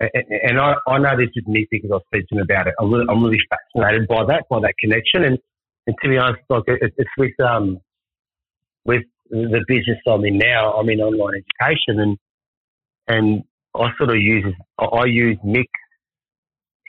and, 0.00 0.60
I, 0.60 0.74
I 0.86 0.98
know 0.98 1.16
this 1.16 1.30
is 1.34 1.44
Mick 1.48 1.66
because 1.70 1.90
I 1.92 1.98
speak 2.06 2.28
to 2.28 2.36
him 2.36 2.42
about 2.42 2.68
it. 2.68 2.74
I'm 2.78 2.92
really, 2.92 3.06
I'm 3.08 3.22
really 3.22 3.40
fascinated 3.50 4.06
by 4.06 4.24
that, 4.26 4.44
by 4.48 4.60
that 4.60 4.74
connection. 4.78 5.24
And, 5.24 5.38
and 5.88 5.96
to 6.02 6.08
be 6.08 6.18
honest, 6.18 6.40
like 6.48 6.62
it, 6.66 6.94
it's 6.96 7.10
with 7.16 7.32
um 7.40 7.80
with 8.84 9.02
the 9.30 9.64
business 9.66 9.98
I'm 10.06 10.24
in 10.24 10.38
now. 10.38 10.72
I'm 10.72 10.88
in 10.88 11.00
online 11.00 11.42
education, 11.60 12.00
and 12.00 12.18
and 13.08 13.44
I 13.74 13.88
sort 13.96 14.10
of 14.10 14.16
use 14.16 14.54
I 14.78 14.84
I 14.84 15.04
use 15.06 15.38
Mick's 15.44 15.66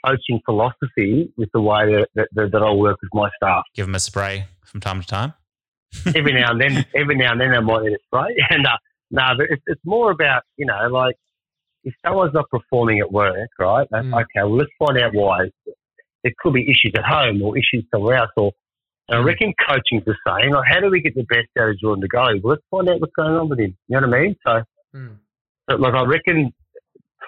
coaching 0.04 0.40
philosophy 0.44 1.32
with 1.36 1.48
the 1.52 1.60
way 1.60 2.06
that, 2.14 2.28
that, 2.34 2.50
that, 2.52 2.62
I 2.62 2.72
work 2.72 2.98
with 3.02 3.10
my 3.14 3.28
staff. 3.36 3.62
Give 3.74 3.86
them 3.86 3.94
a 3.94 4.00
spray 4.00 4.46
from 4.64 4.80
time 4.80 5.00
to 5.00 5.06
time. 5.06 5.34
every 6.14 6.32
now 6.32 6.52
and 6.52 6.60
then, 6.60 6.86
every 6.94 7.16
now 7.16 7.32
and 7.32 7.40
then 7.40 7.52
I 7.54 7.60
might 7.60 7.82
need 7.82 7.92
a 7.94 7.98
spray, 8.06 8.36
and 8.50 8.66
uh, 8.66 8.76
no, 9.10 9.22
but 9.36 9.46
it's, 9.50 9.62
it's 9.66 9.80
more 9.84 10.10
about 10.12 10.42
you 10.56 10.64
know 10.66 10.88
like 10.90 11.16
if 11.82 11.92
someone's 12.06 12.32
not 12.34 12.48
performing 12.50 13.00
at 13.00 13.10
work, 13.10 13.48
right? 13.58 13.88
Mm. 13.92 14.14
Okay, 14.14 14.24
well 14.44 14.56
let's 14.56 14.70
find 14.78 14.98
out 14.98 15.12
why. 15.14 15.46
There 16.22 16.32
could 16.38 16.52
be 16.52 16.62
issues 16.64 16.92
at 16.96 17.04
home 17.04 17.40
or 17.42 17.56
issues 17.56 17.84
somewhere 17.92 18.16
else, 18.18 18.30
or 18.36 18.52
and 19.08 19.18
Mm. 19.18 19.22
I 19.22 19.26
reckon 19.26 19.54
coaching's 19.68 20.04
the 20.04 20.14
same. 20.24 20.52
Like, 20.52 20.68
how 20.70 20.78
do 20.80 20.90
we 20.90 21.00
get 21.00 21.14
the 21.16 21.24
best 21.24 21.48
out 21.58 21.70
of 21.70 21.78
Jordan 21.80 22.04
DeGoey? 22.06 22.40
Well, 22.42 22.52
let's 22.52 22.62
find 22.70 22.88
out 22.88 23.00
what's 23.00 23.12
going 23.16 23.32
on 23.34 23.48
with 23.48 23.58
him. 23.58 23.76
You 23.88 24.00
know 24.00 24.06
what 24.06 24.16
I 24.16 24.20
mean? 24.22 24.36
So, 24.46 24.62
Mm. 24.94 25.16
but 25.66 25.80
like 25.80 25.94
I 25.94 26.04
reckon 26.04 26.52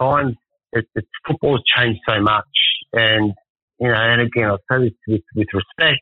times 0.00 0.36
it, 0.72 0.86
it's 0.94 1.08
football's 1.26 1.62
changed 1.76 2.00
so 2.08 2.20
much, 2.20 2.44
and 2.92 3.32
you 3.78 3.88
know, 3.88 3.94
and 3.94 4.20
again, 4.20 4.44
I'll 4.44 4.58
say 4.70 4.84
this 4.84 4.92
with, 5.08 5.22
with 5.34 5.48
respect, 5.52 6.00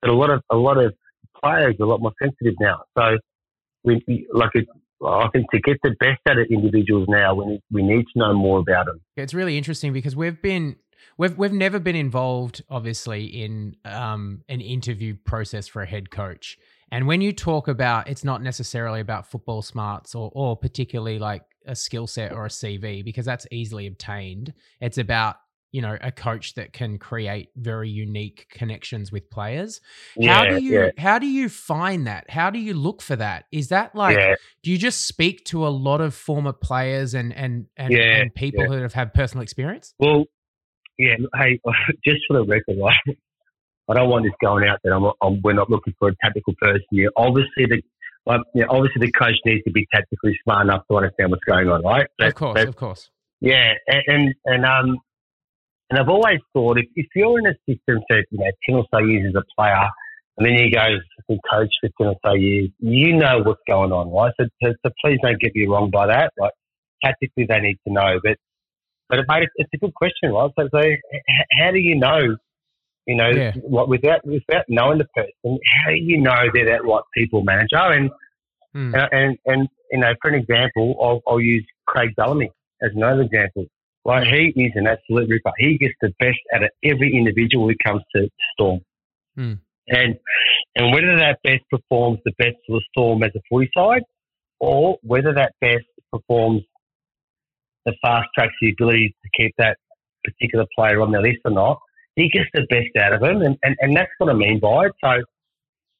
but 0.00 0.10
a 0.10 0.14
lot 0.14 0.30
of 0.30 0.42
a 0.50 0.56
lot 0.56 0.78
of 0.78 0.94
players 1.42 1.76
are 1.80 1.84
a 1.84 1.88
lot 1.88 2.00
more 2.00 2.12
sensitive 2.20 2.54
now. 2.60 2.82
So, 2.96 3.18
we 3.84 4.26
like 4.32 4.50
it, 4.54 4.66
I 5.04 5.28
think 5.32 5.50
to 5.52 5.60
get 5.60 5.78
the 5.82 5.94
best 6.00 6.20
out 6.28 6.38
of 6.38 6.46
individuals 6.50 7.06
now, 7.08 7.34
we 7.34 7.46
need, 7.46 7.60
we 7.70 7.82
need 7.82 8.04
to 8.12 8.18
know 8.18 8.34
more 8.34 8.58
about 8.58 8.86
them. 8.86 9.00
It's 9.16 9.34
really 9.34 9.56
interesting 9.56 9.92
because 9.92 10.14
we've 10.14 10.40
been 10.42 10.76
we've 11.16 11.36
we've 11.36 11.52
never 11.52 11.78
been 11.78 11.96
involved, 11.96 12.62
obviously, 12.68 13.24
in 13.24 13.76
um, 13.84 14.42
an 14.48 14.60
interview 14.60 15.16
process 15.24 15.68
for 15.68 15.82
a 15.82 15.86
head 15.86 16.10
coach. 16.10 16.58
And 16.92 17.06
when 17.06 17.20
you 17.20 17.32
talk 17.32 17.68
about, 17.68 18.08
it's 18.08 18.24
not 18.24 18.42
necessarily 18.42 19.00
about 19.00 19.30
football 19.30 19.62
smarts 19.62 20.14
or 20.14 20.30
or 20.34 20.56
particularly 20.56 21.18
like 21.18 21.44
a 21.66 21.76
skill 21.76 22.06
set 22.06 22.32
or 22.32 22.46
a 22.46 22.48
CV 22.48 23.04
because 23.04 23.24
that's 23.24 23.46
easily 23.50 23.86
obtained. 23.86 24.52
It's 24.80 24.98
about 24.98 25.36
you 25.72 25.80
know 25.82 25.96
a 26.00 26.10
coach 26.10 26.54
that 26.54 26.72
can 26.72 26.98
create 26.98 27.50
very 27.56 27.88
unique 27.88 28.46
connections 28.50 29.12
with 29.12 29.30
players. 29.30 29.80
how 30.24 30.44
do 30.44 30.62
you 30.62 30.80
yeah. 30.80 30.90
how 30.98 31.18
do 31.18 31.26
you 31.26 31.48
find 31.48 32.06
that? 32.06 32.28
How 32.30 32.50
do 32.50 32.58
you 32.58 32.74
look 32.74 33.02
for 33.02 33.16
that? 33.16 33.44
Is 33.52 33.68
that 33.68 33.94
like 33.94 34.16
Yeah. 34.16 34.34
do 34.62 34.70
you 34.70 34.78
just 34.78 35.06
speak 35.06 35.44
to 35.46 35.66
a 35.66 35.68
lot 35.68 36.00
of 36.00 36.14
former 36.14 36.52
players 36.52 37.14
and 37.14 37.32
and 37.32 37.66
and, 37.76 37.92
Yeah, 37.92 38.20
and 38.20 38.34
people 38.34 38.64
yeah. 38.64 38.68
who 38.70 38.82
have 38.82 38.94
had 38.94 39.14
personal 39.14 39.42
experience? 39.42 39.94
Well, 39.98 40.24
yeah. 40.98 41.16
Hey, 41.36 41.60
just 42.04 42.20
for 42.28 42.38
the 42.38 42.44
record, 42.44 42.78
right? 42.78 43.16
I 43.88 43.94
don't 43.94 44.08
want 44.08 44.24
this 44.24 44.32
going 44.40 44.68
out 44.68 44.78
that 44.84 44.92
I'm, 44.92 45.04
I'm 45.20 45.40
we're 45.42 45.52
not 45.52 45.70
looking 45.70 45.94
for 45.98 46.08
a 46.08 46.16
tactical 46.22 46.54
person 46.60 46.84
here. 46.90 47.10
Obviously, 47.16 47.66
the 47.66 47.82
like, 48.26 48.40
you 48.54 48.62
know, 48.62 48.68
obviously 48.70 49.06
the 49.06 49.12
coach 49.12 49.34
needs 49.44 49.64
to 49.64 49.70
be 49.70 49.86
tactically 49.92 50.36
smart 50.44 50.66
enough 50.66 50.82
to 50.90 50.96
understand 50.96 51.30
what's 51.30 51.44
going 51.44 51.68
on, 51.68 51.82
right? 51.82 52.06
of 52.20 52.34
course, 52.34 52.62
of 52.62 52.76
course. 52.76 53.10
Yeah, 53.40 53.72
and, 53.88 54.02
and 54.06 54.34
and 54.44 54.64
um, 54.66 54.98
and 55.90 55.98
I've 55.98 56.08
always 56.08 56.38
thought 56.52 56.78
if, 56.78 56.86
if 56.94 57.06
you're 57.14 57.38
in 57.38 57.46
a 57.46 57.54
system 57.68 58.02
that 58.08 58.24
you 58.30 58.38
know 58.38 58.50
ten 58.66 58.76
or 58.76 58.86
so 58.92 58.98
years 58.98 59.34
as 59.34 59.42
a 59.42 59.44
player, 59.54 59.88
and 60.38 60.46
then 60.46 60.54
you 60.54 60.70
go 60.70 60.86
and 61.28 61.40
coach 61.50 61.72
for 61.80 61.90
ten 61.98 62.08
or 62.08 62.16
so 62.24 62.32
years, 62.32 62.70
you 62.78 63.16
know 63.16 63.40
what's 63.42 63.60
going 63.68 63.92
on, 63.92 64.10
right? 64.12 64.32
So, 64.40 64.46
so, 64.62 64.72
so 64.84 64.92
please 65.04 65.18
don't 65.22 65.40
get 65.40 65.54
me 65.54 65.66
wrong 65.66 65.90
by 65.90 66.06
that. 66.06 66.32
Like 66.38 66.52
tactically, 67.04 67.46
they 67.48 67.60
need 67.60 67.78
to 67.86 67.92
know, 67.92 68.20
but 68.22 68.36
but 69.08 69.18
mate, 69.28 69.42
it's, 69.42 69.52
it's 69.56 69.70
a 69.74 69.78
good 69.78 69.94
question, 69.94 70.32
right? 70.32 70.50
So, 70.58 70.68
so 70.72 70.82
how 71.58 71.70
do 71.72 71.78
you 71.78 71.96
know? 71.96 72.36
You 73.06 73.16
know, 73.16 73.30
Yeah. 73.30 73.52
what 73.62 73.88
without 73.88 74.24
without 74.24 74.64
knowing 74.68 74.98
the 74.98 75.06
person, 75.06 75.32
how 75.44 75.90
do 75.90 75.96
you 75.96 76.20
know 76.20 76.36
they're 76.54 76.66
that 76.66 76.84
right 76.84 77.02
people 77.14 77.42
manager? 77.42 77.76
And 77.76 78.10
Hmm. 78.72 78.94
and, 78.94 79.08
and, 79.12 79.38
and 79.46 79.68
you 79.90 79.98
know, 79.98 80.14
for 80.22 80.30
an 80.30 80.36
example, 80.36 80.96
I'll, 81.02 81.20
I'll 81.26 81.40
use 81.40 81.66
Craig 81.86 82.14
Bellamy 82.16 82.50
as 82.82 82.90
another 82.94 83.22
example. 83.22 83.66
Like 84.04 84.26
he 84.28 84.52
is 84.56 84.72
an 84.76 84.86
absolute 84.86 85.28
ripper. 85.28 85.52
He 85.58 85.76
gets 85.78 85.94
the 86.00 86.12
best 86.18 86.38
out 86.54 86.64
of 86.64 86.70
every 86.82 87.14
individual 87.14 87.68
who 87.68 87.74
comes 87.84 88.02
to 88.16 88.28
Storm. 88.54 88.80
Hmm. 89.36 89.54
And 89.88 90.16
and 90.76 90.92
whether 90.92 91.16
that 91.18 91.38
best 91.42 91.62
performs 91.70 92.20
the 92.24 92.32
best 92.38 92.56
for 92.66 92.78
the 92.78 92.84
Storm 92.92 93.22
as 93.22 93.32
a 93.36 93.40
footy 93.50 93.70
side, 93.76 94.02
or 94.58 94.98
whether 95.02 95.34
that 95.34 95.52
best 95.60 95.84
performs 96.12 96.62
the 97.84 97.94
fast 98.02 98.28
tracks 98.34 98.54
the 98.60 98.70
ability 98.70 99.14
to 99.22 99.42
keep 99.42 99.54
that 99.58 99.76
particular 100.24 100.66
player 100.76 101.00
on 101.00 101.12
their 101.12 101.22
list 101.22 101.38
or 101.44 101.50
not, 101.50 101.78
he 102.16 102.28
gets 102.28 102.48
the 102.52 102.66
best 102.68 102.94
out 103.02 103.14
of 103.14 103.22
him, 103.22 103.42
and, 103.42 103.56
and, 103.62 103.76
and 103.80 103.96
that's 103.96 104.10
what 104.18 104.30
I 104.30 104.34
mean 104.34 104.60
by 104.60 104.86
it. 104.86 104.92
So 105.02 105.10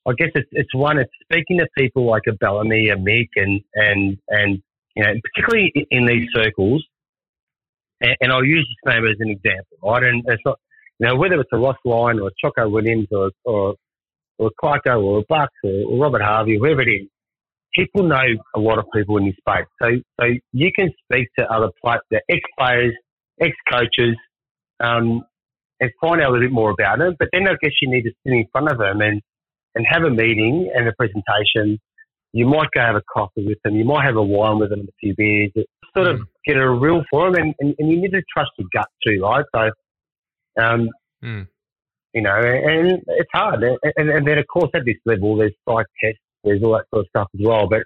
I 0.08 0.12
guess 0.16 0.30
it's 0.34 0.48
it's 0.52 0.74
one, 0.74 0.98
it's 0.98 1.10
speaking 1.22 1.58
to 1.58 1.66
people 1.76 2.06
like 2.06 2.22
a 2.28 2.32
Bellamy, 2.32 2.88
a 2.88 2.96
Mick, 2.96 3.28
and 3.36 3.60
and 3.74 4.18
and 4.28 4.62
you 4.96 5.02
know, 5.02 5.12
particularly 5.22 5.72
in 5.90 6.06
these 6.06 6.28
circles. 6.34 6.84
And, 8.00 8.16
and 8.20 8.32
I'll 8.32 8.44
use 8.44 8.68
his 8.68 8.92
name 8.92 9.04
as 9.06 9.16
an 9.20 9.30
example, 9.30 9.78
right? 9.82 10.02
And 10.02 10.24
it's 10.26 10.42
not, 10.44 10.58
you 10.98 11.06
know, 11.08 11.16
whether 11.16 11.40
it's 11.40 11.50
a 11.52 11.58
Ross 11.58 11.76
Lyon 11.84 12.20
or 12.20 12.28
a 12.28 12.32
Choco 12.42 12.68
Williams 12.68 13.08
or 13.10 13.30
or 13.44 13.74
or 14.38 14.48
a 14.48 14.64
Clarko 14.64 15.02
or 15.02 15.18
a 15.20 15.22
Bucks 15.28 15.54
or, 15.64 15.84
or 15.88 16.02
Robert 16.02 16.22
Harvey, 16.22 16.58
whoever 16.58 16.82
it 16.82 16.90
is, 16.90 17.08
people 17.74 18.04
know 18.04 18.22
a 18.54 18.60
lot 18.60 18.78
of 18.78 18.86
people 18.94 19.16
in 19.18 19.26
this 19.26 19.34
space. 19.40 19.66
So 19.82 19.88
so 20.20 20.26
you 20.52 20.70
can 20.74 20.90
speak 21.04 21.28
to 21.38 21.44
other 21.50 21.70
players, 21.82 22.00
ex 22.28 22.40
players, 22.58 22.94
ex 23.40 23.52
coaches, 23.70 24.16
um, 24.80 25.22
and 25.80 25.90
find 26.00 26.20
out 26.20 26.30
a 26.30 26.32
little 26.32 26.46
bit 26.46 26.52
more 26.52 26.70
about 26.70 26.98
them. 26.98 27.16
But 27.18 27.28
then 27.32 27.48
I 27.48 27.54
guess 27.62 27.72
you 27.80 27.90
need 27.90 28.02
to 28.02 28.12
sit 28.24 28.32
in 28.32 28.46
front 28.52 28.70
of 28.70 28.78
them 28.78 29.00
and 29.00 29.20
and 29.74 29.86
have 29.88 30.02
a 30.02 30.10
meeting 30.10 30.70
and 30.74 30.88
a 30.88 30.92
presentation. 30.92 31.78
You 32.32 32.46
might 32.46 32.68
go 32.74 32.80
have 32.80 32.96
a 32.96 33.02
coffee 33.12 33.44
with 33.46 33.58
them. 33.64 33.76
You 33.76 33.84
might 33.84 34.04
have 34.04 34.16
a 34.16 34.22
wine 34.22 34.58
with 34.58 34.70
them 34.70 34.80
and 34.80 34.88
a 34.88 34.92
few 35.00 35.14
beers. 35.16 35.50
Sort 35.96 36.06
of 36.08 36.20
get 36.46 36.56
a 36.56 36.70
real 36.70 37.02
for 37.10 37.30
them, 37.32 37.42
and, 37.42 37.54
and, 37.60 37.74
and 37.78 37.90
you 37.90 38.00
need 38.00 38.12
to 38.12 38.22
trust 38.32 38.50
your 38.58 38.68
gut 38.72 38.88
too, 39.06 39.20
right? 39.22 39.44
So, 39.54 39.70
um, 40.62 40.88
Mm. 41.22 41.46
you 42.14 42.22
know, 42.22 42.34
and 42.34 43.02
it's 43.06 43.28
hard. 43.34 43.62
And, 43.62 43.78
and, 43.96 44.08
and 44.08 44.26
then, 44.26 44.38
of 44.38 44.46
course, 44.46 44.70
at 44.74 44.86
this 44.86 44.96
level, 45.04 45.36
there's 45.36 45.52
psych 45.68 45.84
tests, 46.02 46.18
there's 46.44 46.62
all 46.62 46.72
that 46.72 46.86
sort 46.92 47.04
of 47.04 47.08
stuff 47.10 47.28
as 47.34 47.40
well. 47.44 47.68
But 47.68 47.82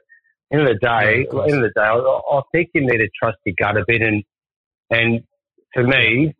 end 0.52 0.62
of 0.62 0.68
the 0.68 0.74
day, 0.74 1.26
Yeah, 1.32 1.40
of 1.40 1.48
end 1.48 1.54
of 1.56 1.62
the 1.62 1.72
day, 1.74 1.82
I, 1.82 1.96
I 1.96 2.40
think 2.52 2.70
you 2.74 2.82
need 2.82 2.98
to 2.98 3.08
trust 3.20 3.38
your 3.44 3.56
gut 3.58 3.76
a 3.76 3.84
bit. 3.86 4.02
And 4.02 4.22
and 4.90 5.24
for 5.72 5.82
me, 5.82 6.32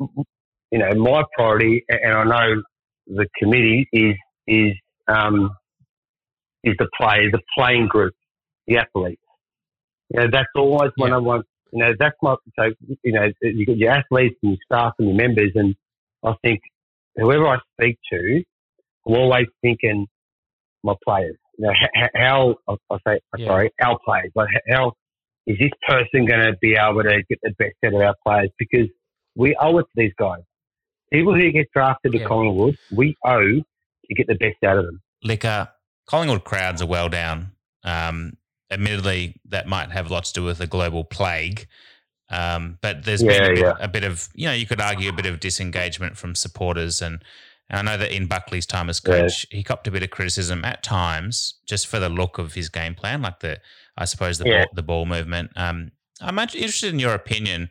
you 0.71 0.79
know, 0.79 0.95
my 0.95 1.25
priority, 1.37 1.85
and 1.89 2.12
I 2.15 2.25
know 2.25 2.62
the 3.09 3.27
committee 3.39 3.89
is 3.93 4.15
is 4.47 4.75
um, 5.09 5.51
is 6.62 6.75
the 6.79 6.89
play, 6.97 7.29
the 7.31 7.41
playing 7.59 7.89
group, 7.89 8.15
the 8.69 8.79
athletes. 8.79 9.21
You 10.11 10.21
know, 10.21 10.27
that's 10.31 10.49
always 10.55 10.91
one 10.97 11.12
I 11.12 11.19
want. 11.19 11.45
You 11.75 11.81
know, 11.85 11.93
that's 11.99 12.14
my 12.22 12.37
so 12.57 12.70
you 13.03 13.12
know 13.12 13.29
you 13.43 13.66
got 13.66 13.77
your 13.77 13.91
athletes 13.91 14.37
and 14.43 14.53
your 14.53 14.59
staff 14.64 14.93
and 15.01 15.09
your 15.09 15.16
members, 15.16 15.51
and 15.57 15.75
I 16.25 16.35
think 16.45 16.61
whoever 17.16 17.49
I 17.49 17.57
speak 17.72 17.99
to, 18.12 18.45
I'm 19.09 19.14
always 19.14 19.47
thinking 19.61 20.07
my 20.85 20.95
players. 21.05 21.37
You 21.59 21.66
know, 21.66 21.72
h- 21.72 22.11
how 22.14 22.55
I 22.68 22.97
say 23.07 23.18
Yeah. 23.37 23.47
sorry, 23.49 23.70
our 23.83 23.99
players. 24.05 24.31
Like 24.37 24.49
h- 24.55 24.62
how 24.75 24.93
is 25.49 25.59
this 25.59 25.70
person 25.87 26.27
going 26.27 26.41
to 26.47 26.57
be 26.61 26.77
able 26.77 27.03
to 27.03 27.22
get 27.29 27.39
the 27.43 27.51
best 27.59 27.75
out 27.85 27.95
of 27.95 28.01
our 28.01 28.14
players? 28.25 28.51
Because 28.59 28.89
we 29.35 29.57
owe 29.61 29.77
it 29.79 29.83
to 29.83 29.89
these 29.97 30.12
guys. 30.16 30.41
People 31.12 31.35
who 31.35 31.51
get 31.53 31.66
drafted 31.75 32.12
to 32.12 32.18
Yeah. 32.18 32.27
Collingwood, 32.27 32.77
we 32.91 33.16
owe 33.25 33.41
to 33.43 34.14
get 34.14 34.27
the 34.29 34.37
best 34.37 34.62
out 34.64 34.79
of 34.79 34.85
them. 34.87 35.03
Liquor, 35.25 35.68
Collingwood 36.07 36.45
crowds 36.45 36.81
are 36.83 36.87
well 36.87 37.09
down. 37.09 37.53
Um, 37.83 38.37
admittedly, 38.71 39.41
that 39.47 39.67
might 39.67 39.91
have 39.91 40.11
lots 40.11 40.33
to 40.33 40.41
do 40.41 40.45
with 40.45 40.59
the 40.59 40.67
global 40.67 41.05
plague. 41.05 41.67
Um, 42.31 42.79
but 42.81 43.05
there's 43.05 43.23
been 43.23 43.43
a 43.43 43.49
bit, 43.49 43.59
yeah. 43.59 43.75
a 43.79 43.89
bit 43.89 44.05
of, 44.05 44.29
you 44.35 44.47
know, 44.47 44.53
you 44.55 44.67
could 44.67 44.81
argue 44.81 45.11
a 45.11 45.12
bit 45.12 45.27
of 45.27 45.41
disengagement 45.41 46.17
from 46.17 46.35
supporters. 46.35 47.03
And, 47.03 47.23
and 47.69 47.79
I 47.89 47.93
know 47.93 47.99
that 47.99 48.12
in 48.15 48.27
Buckley's 48.27 48.67
time 48.67 48.89
as 48.89 49.01
Yeah. 49.07 49.21
coach, 49.21 49.47
he 49.51 49.62
copped 49.62 49.87
a 49.87 49.91
bit 49.91 50.03
of 50.03 50.11
criticism 50.11 50.65
at 50.65 50.83
times 50.83 51.55
just 51.67 51.87
for 51.87 51.99
the 51.99 52.09
look 52.09 52.39
of 52.39 52.55
his 52.55 52.69
game 52.69 52.95
plan, 52.95 53.23
like 53.23 53.41
the, 53.41 53.61
I 53.97 54.07
suppose, 54.07 54.39
the, 54.39 54.49
Yeah. 54.49 54.65
ball, 54.65 54.73
the 54.75 54.83
ball 54.83 55.07
movement. 55.07 55.53
Um, 55.55 55.93
I'm 56.21 56.39
interested 56.39 56.93
in 56.93 56.99
your 56.99 57.15
opinion. 57.15 57.71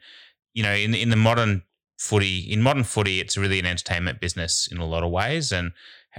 You 0.53 0.63
know, 0.63 0.73
in 0.73 0.93
in 0.93 1.09
the 1.09 1.15
modern 1.15 1.63
footy, 1.97 2.39
in 2.39 2.61
modern 2.61 2.83
footy, 2.83 3.19
it's 3.19 3.37
really 3.37 3.59
an 3.59 3.65
entertainment 3.65 4.19
business 4.21 4.67
in 4.71 4.77
a 4.77 4.85
lot 4.85 5.03
of 5.03 5.09
ways. 5.09 5.51
And 5.51 5.71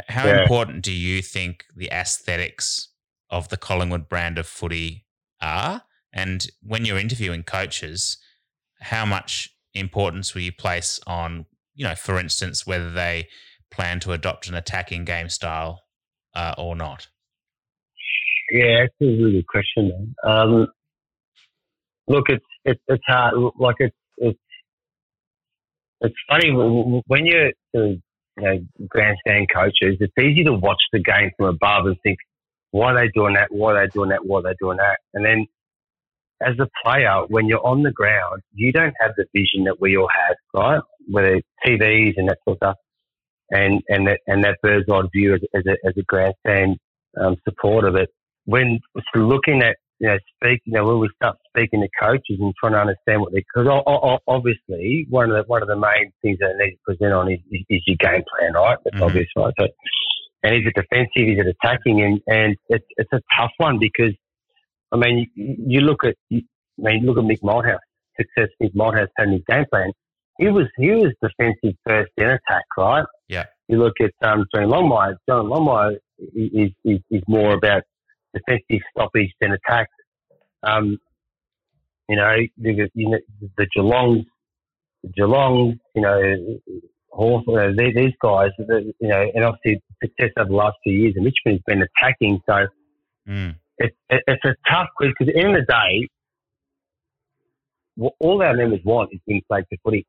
how 0.08 0.26
Yeah. 0.26 0.42
important 0.42 0.82
do 0.82 0.90
you 0.92 1.22
think 1.22 1.64
the 1.76 1.88
aesthetics 1.92 2.88
of 3.34 3.48
the 3.48 3.56
Collingwood 3.56 4.08
brand 4.08 4.38
of 4.38 4.46
footy 4.46 5.04
are? 5.40 5.82
And 6.12 6.46
when 6.62 6.84
you're 6.84 6.98
interviewing 6.98 7.42
coaches, 7.42 8.18
how 8.80 9.04
much 9.04 9.50
importance 9.74 10.34
will 10.34 10.42
you 10.42 10.52
place 10.52 11.00
on, 11.06 11.46
you 11.74 11.84
know, 11.84 11.96
for 11.96 12.18
instance, 12.18 12.66
whether 12.66 12.90
they 12.90 13.28
plan 13.70 13.98
to 14.00 14.12
adopt 14.12 14.48
an 14.48 14.54
attacking 14.54 15.04
game 15.04 15.28
style 15.28 15.82
uh, 16.34 16.54
or 16.56 16.76
not? 16.76 17.08
Yeah, 18.52 18.82
that's 18.82 18.94
a 19.02 19.06
really 19.06 19.32
good 19.32 19.46
question. 19.48 20.14
Um, 20.24 20.66
look, 22.06 22.26
it's 22.28 22.44
it's 22.64 22.80
it's 22.88 23.02
hard. 23.06 23.34
Like 23.58 23.76
it's 23.78 23.96
it's 24.18 24.38
it's 26.02 26.14
funny 26.28 26.52
when 26.52 27.26
you're 27.26 27.52
you 27.72 28.00
know 28.36 28.58
grandstand 28.88 29.48
coaches. 29.52 29.96
It's 30.00 30.12
easy 30.20 30.44
to 30.44 30.52
watch 30.52 30.82
the 30.92 31.00
game 31.00 31.30
from 31.36 31.46
above 31.46 31.86
and 31.86 31.96
think, 32.02 32.18
why 32.74 32.92
are 32.92 33.00
they 33.00 33.08
doing 33.14 33.34
that? 33.34 33.52
Why 33.52 33.72
are 33.72 33.86
they 33.86 33.90
doing 33.92 34.08
that? 34.08 34.26
Why 34.26 34.40
are 34.40 34.42
they 34.42 34.56
doing 34.58 34.78
that? 34.78 34.98
And 35.14 35.24
then 35.24 35.46
as 36.44 36.56
a 36.58 36.68
player, 36.84 37.22
when 37.28 37.46
you're 37.46 37.64
on 37.64 37.84
the 37.84 37.92
ground, 37.92 38.42
you 38.52 38.72
don't 38.72 38.94
have 38.98 39.12
the 39.16 39.26
vision 39.32 39.62
that 39.66 39.80
we 39.80 39.96
all 39.96 40.08
have, 40.08 40.36
right? 40.52 40.80
Whether 41.08 41.36
it's 41.36 41.48
TVs 41.64 42.14
and 42.16 42.28
that 42.28 42.38
sort 42.42 42.56
of 42.56 42.58
stuff, 42.58 42.76
and 43.50 43.80
and 43.88 44.08
that 44.08 44.18
and 44.26 44.42
that 44.42 44.58
bird's 44.60 44.88
eye 44.90 45.02
view 45.12 45.34
as, 45.34 45.40
as 45.54 45.62
a 45.66 45.76
as 45.86 45.94
a 45.96 46.02
grandstand 46.02 46.78
um, 47.16 47.36
support 47.44 47.84
of 47.84 47.94
it. 47.94 48.08
When 48.44 48.80
looking 49.14 49.62
at 49.62 49.76
you 50.00 50.08
know, 50.08 50.18
speak, 50.34 50.60
you 50.64 50.72
know, 50.72 50.84
when 50.84 50.98
we 50.98 51.08
start 51.14 51.36
speaking 51.48 51.80
to 51.80 51.88
coaches 52.00 52.38
and 52.40 52.52
trying 52.58 52.72
to 52.72 52.80
understand 52.80 53.20
what 53.20 53.32
they, 53.32 53.44
because 53.54 53.68
obviously 54.26 55.06
one 55.08 55.30
of 55.30 55.36
the 55.36 55.44
one 55.46 55.62
of 55.62 55.68
the 55.68 55.76
main 55.76 56.12
things 56.22 56.38
that 56.40 56.54
they 56.58 56.64
need 56.64 56.70
to 56.72 56.78
present 56.84 57.12
on 57.12 57.30
is, 57.30 57.38
is, 57.52 57.60
is 57.70 57.82
your 57.86 57.96
game 58.00 58.24
plan, 58.36 58.54
right? 58.54 58.78
That's 58.82 58.96
mm-hmm. 58.96 59.04
obvious, 59.04 59.28
right? 59.36 59.54
So, 59.60 59.68
and 60.44 60.54
is 60.54 60.62
it 60.66 60.74
defensive? 60.74 61.10
Is 61.16 61.38
it 61.38 61.56
attacking? 61.56 62.02
And 62.02 62.20
and 62.26 62.56
it's 62.68 62.84
it's 62.98 63.12
a 63.12 63.20
tough 63.36 63.50
one 63.56 63.78
because, 63.80 64.12
I 64.92 64.96
mean, 64.96 65.28
you, 65.34 65.56
you 65.66 65.80
look 65.80 66.04
at, 66.04 66.14
you, 66.28 66.42
I 66.78 66.92
mean, 66.92 67.06
look 67.06 67.18
at 67.18 67.24
Mick 67.24 67.40
Malthouse, 67.40 67.78
success 68.16 68.50
Mick 68.62 68.74
Malthouse 68.74 69.08
had 69.16 69.28
in 69.28 69.32
his 69.32 69.42
game 69.48 69.64
plan. 69.72 69.90
He 70.38 70.48
was 70.48 70.66
he 70.76 70.90
was 70.90 71.12
defensive 71.22 71.76
first, 71.86 72.12
then 72.16 72.30
attack, 72.30 72.64
right? 72.76 73.06
Yeah. 73.28 73.46
You 73.68 73.78
look 73.78 73.94
at 74.00 74.12
um, 74.22 74.44
John 74.54 74.68
Longmire. 74.68 75.16
John 75.26 75.46
Longmire 75.46 75.96
is, 76.18 76.70
is, 76.84 77.00
is 77.10 77.22
more 77.26 77.54
about 77.54 77.82
defensive 78.34 78.84
stoppage 78.94 79.32
than 79.40 79.52
attack. 79.52 79.88
Um, 80.62 80.98
you 82.08 82.16
know, 82.16 82.36
the, 82.58 82.90
you 82.94 83.10
know, 83.10 83.18
the 83.56 83.66
Geelong, 83.74 84.24
the 85.02 85.08
Geelong, 85.16 85.78
you 85.94 86.02
know, 86.02 86.58
Hawthorn, 87.14 87.76
these 87.76 88.12
guys, 88.20 88.50
you 88.58 88.94
know, 89.00 89.30
and 89.34 89.44
obviously 89.44 89.82
success 90.02 90.30
over 90.36 90.48
the 90.48 90.56
last 90.56 90.76
few 90.82 90.92
years, 90.92 91.14
and 91.16 91.24
Richmond 91.24 91.60
has 91.60 91.74
been 91.74 91.82
attacking. 91.82 92.40
So 92.46 92.66
mm. 93.28 93.54
it, 93.78 93.94
it, 94.10 94.22
it's 94.26 94.44
a 94.44 94.54
tough 94.68 94.88
quiz 94.96 95.10
because 95.10 95.28
at 95.28 95.34
the 95.34 95.40
end 95.40 95.56
of 95.56 95.66
the 95.66 95.72
day, 95.72 96.08
what 97.96 98.14
all 98.18 98.42
our 98.42 98.54
members 98.54 98.80
want 98.84 99.10
is 99.12 99.20
win 99.26 99.40
played 99.48 99.64
to 99.72 99.78
footy. 99.84 100.06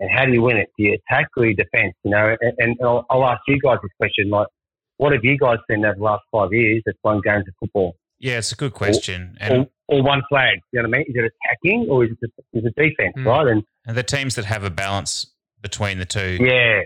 And 0.00 0.10
how 0.10 0.24
do 0.24 0.32
you 0.32 0.42
win 0.42 0.56
it? 0.56 0.70
Do 0.76 0.84
you 0.84 0.94
attack 0.94 1.28
or 1.36 1.46
you 1.46 1.54
defence? 1.54 1.94
You 2.02 2.10
know, 2.10 2.36
and, 2.40 2.52
and 2.58 2.76
I'll, 2.82 3.06
I'll, 3.08 3.24
ask 3.24 3.40
you 3.46 3.60
guys 3.60 3.78
this 3.82 3.92
question: 3.98 4.30
like, 4.30 4.48
what 4.96 5.12
have 5.12 5.24
you 5.24 5.38
guys 5.38 5.58
seen 5.70 5.84
over 5.84 5.94
the 5.94 6.02
last 6.02 6.22
five 6.32 6.52
years 6.52 6.82
that's 6.84 6.98
won 7.04 7.20
games 7.20 7.44
of 7.46 7.54
football? 7.60 7.94
Yeah, 8.18 8.38
it's 8.38 8.52
a 8.52 8.56
good 8.56 8.72
question. 8.72 9.36
Or, 9.40 9.46
and, 9.46 9.68
or, 9.88 9.98
or 9.98 10.02
one 10.02 10.22
flag. 10.28 10.60
You 10.72 10.82
know 10.82 10.88
what 10.88 10.96
I 10.96 10.98
mean? 10.98 11.06
Is 11.08 11.16
it 11.16 11.32
attacking 11.44 11.88
or 11.90 12.04
is 12.04 12.10
it, 12.22 12.30
is 12.52 12.64
it 12.64 12.74
defence? 12.76 13.14
Mm. 13.16 13.26
Right? 13.26 13.46
And, 13.48 13.62
and 13.86 13.96
the 13.96 14.02
teams 14.02 14.36
that 14.36 14.44
have 14.44 14.64
a 14.64 14.70
balance 14.70 15.26
between 15.62 15.98
the 15.98 16.04
two, 16.04 16.38
yeah, 16.40 16.82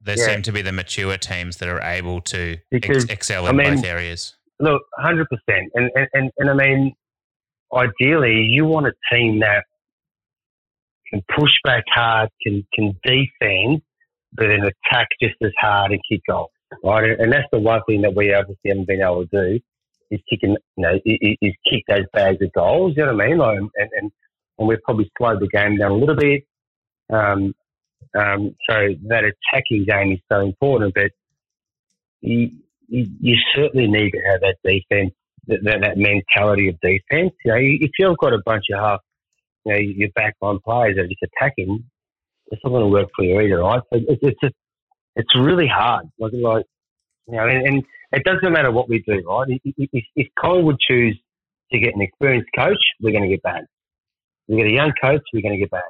There 0.00 0.16
yeah. 0.16 0.26
seem 0.26 0.42
to 0.42 0.52
be 0.52 0.62
the 0.62 0.72
mature 0.72 1.16
teams 1.18 1.58
that 1.58 1.68
are 1.68 1.82
able 1.82 2.20
to 2.22 2.56
because, 2.70 3.04
ex- 3.04 3.12
excel 3.12 3.46
in 3.46 3.60
I 3.60 3.64
mean, 3.64 3.76
both 3.76 3.84
areas. 3.84 4.36
Look, 4.58 4.82
hundred 4.96 5.26
percent, 5.28 5.70
and, 5.74 5.90
and 5.94 6.08
and 6.12 6.30
and 6.38 6.50
I 6.50 6.54
mean, 6.54 6.94
ideally, 7.74 8.42
you 8.42 8.64
want 8.64 8.86
a 8.86 8.92
team 9.12 9.40
that 9.40 9.64
can 11.10 11.22
push 11.36 11.50
back 11.64 11.84
hard, 11.88 12.30
can 12.42 12.66
can 12.74 12.94
defend, 13.02 13.82
but 14.32 14.48
then 14.48 14.60
attack 14.60 15.08
just 15.20 15.36
as 15.42 15.52
hard 15.58 15.92
and 15.92 16.00
kick 16.10 16.20
goals. 16.28 16.50
Right, 16.84 17.18
and 17.18 17.32
that's 17.32 17.48
the 17.52 17.58
one 17.58 17.80
thing 17.88 18.02
that 18.02 18.14
we 18.14 18.32
obviously 18.32 18.68
haven't 18.68 18.86
been 18.86 19.00
able 19.02 19.26
to 19.26 19.30
do 19.32 19.60
is 20.10 20.20
kicking, 20.28 20.56
you 20.76 20.82
know, 20.82 20.94
is, 21.04 21.36
is 21.40 21.54
kick 21.68 21.82
those 21.88 22.04
bags 22.12 22.38
of 22.42 22.52
goals. 22.52 22.94
You 22.96 23.06
know 23.06 23.14
what 23.14 23.24
I 23.24 23.28
mean? 23.28 23.38
Like, 23.38 23.58
and, 23.58 23.70
and 23.76 24.12
and 24.60 24.68
we've 24.68 24.82
probably 24.82 25.10
slowed 25.18 25.40
the 25.40 25.48
game 25.48 25.78
down 25.78 25.90
a 25.90 25.96
little 25.96 26.14
bit. 26.14 26.44
Um, 27.12 27.54
um, 28.18 28.56
so 28.68 28.88
that 29.08 29.24
attacking 29.24 29.84
game 29.84 30.12
is 30.12 30.20
so 30.30 30.40
important, 30.40 30.94
but 30.94 31.12
you, 32.20 32.50
you, 32.88 33.36
certainly 33.54 33.86
need 33.86 34.10
to 34.10 34.20
have 34.30 34.40
that 34.40 34.56
defense, 34.64 35.12
that, 35.46 35.60
that, 35.62 35.96
mentality 35.96 36.68
of 36.68 36.80
defense. 36.80 37.32
You 37.44 37.52
know, 37.52 37.58
if 37.58 37.90
you've 37.98 38.18
got 38.18 38.32
a 38.32 38.42
bunch 38.44 38.64
of 38.72 38.80
half 38.80 39.00
you 39.64 39.72
know, 39.72 39.78
your 39.78 40.08
backline 40.10 40.62
players 40.62 40.96
that 40.96 41.02
are 41.02 41.08
just 41.08 41.22
attacking, 41.22 41.84
it's 42.50 42.60
not 42.64 42.70
going 42.70 42.82
to 42.82 42.88
work 42.88 43.08
for 43.14 43.24
you 43.24 43.40
either, 43.40 43.58
right? 43.58 43.80
So 43.92 44.00
it's 44.08 44.22
it's 44.22 44.40
just, 44.42 44.54
it's 45.16 45.36
really 45.36 45.68
hard. 45.68 46.06
Like, 46.18 46.32
like 46.32 46.66
you 47.28 47.36
know, 47.36 47.46
and, 47.46 47.66
and, 47.66 47.84
it 48.12 48.24
doesn't 48.24 48.52
matter 48.52 48.72
what 48.72 48.88
we 48.88 49.04
do, 49.06 49.22
right? 49.24 49.60
If, 49.64 50.04
if 50.16 50.26
Collingwood 50.36 50.78
choose 50.80 51.16
to 51.72 51.78
get 51.78 51.94
an 51.94 52.02
experienced 52.02 52.50
coach, 52.58 52.82
we're 53.00 53.12
going 53.12 53.22
to 53.22 53.28
get 53.28 53.40
bad. 53.44 53.66
We 54.48 54.56
get 54.56 54.66
a 54.66 54.72
young 54.72 54.92
coach, 55.00 55.22
we're 55.32 55.42
going 55.42 55.54
to 55.54 55.60
get 55.60 55.70
bad. 55.70 55.82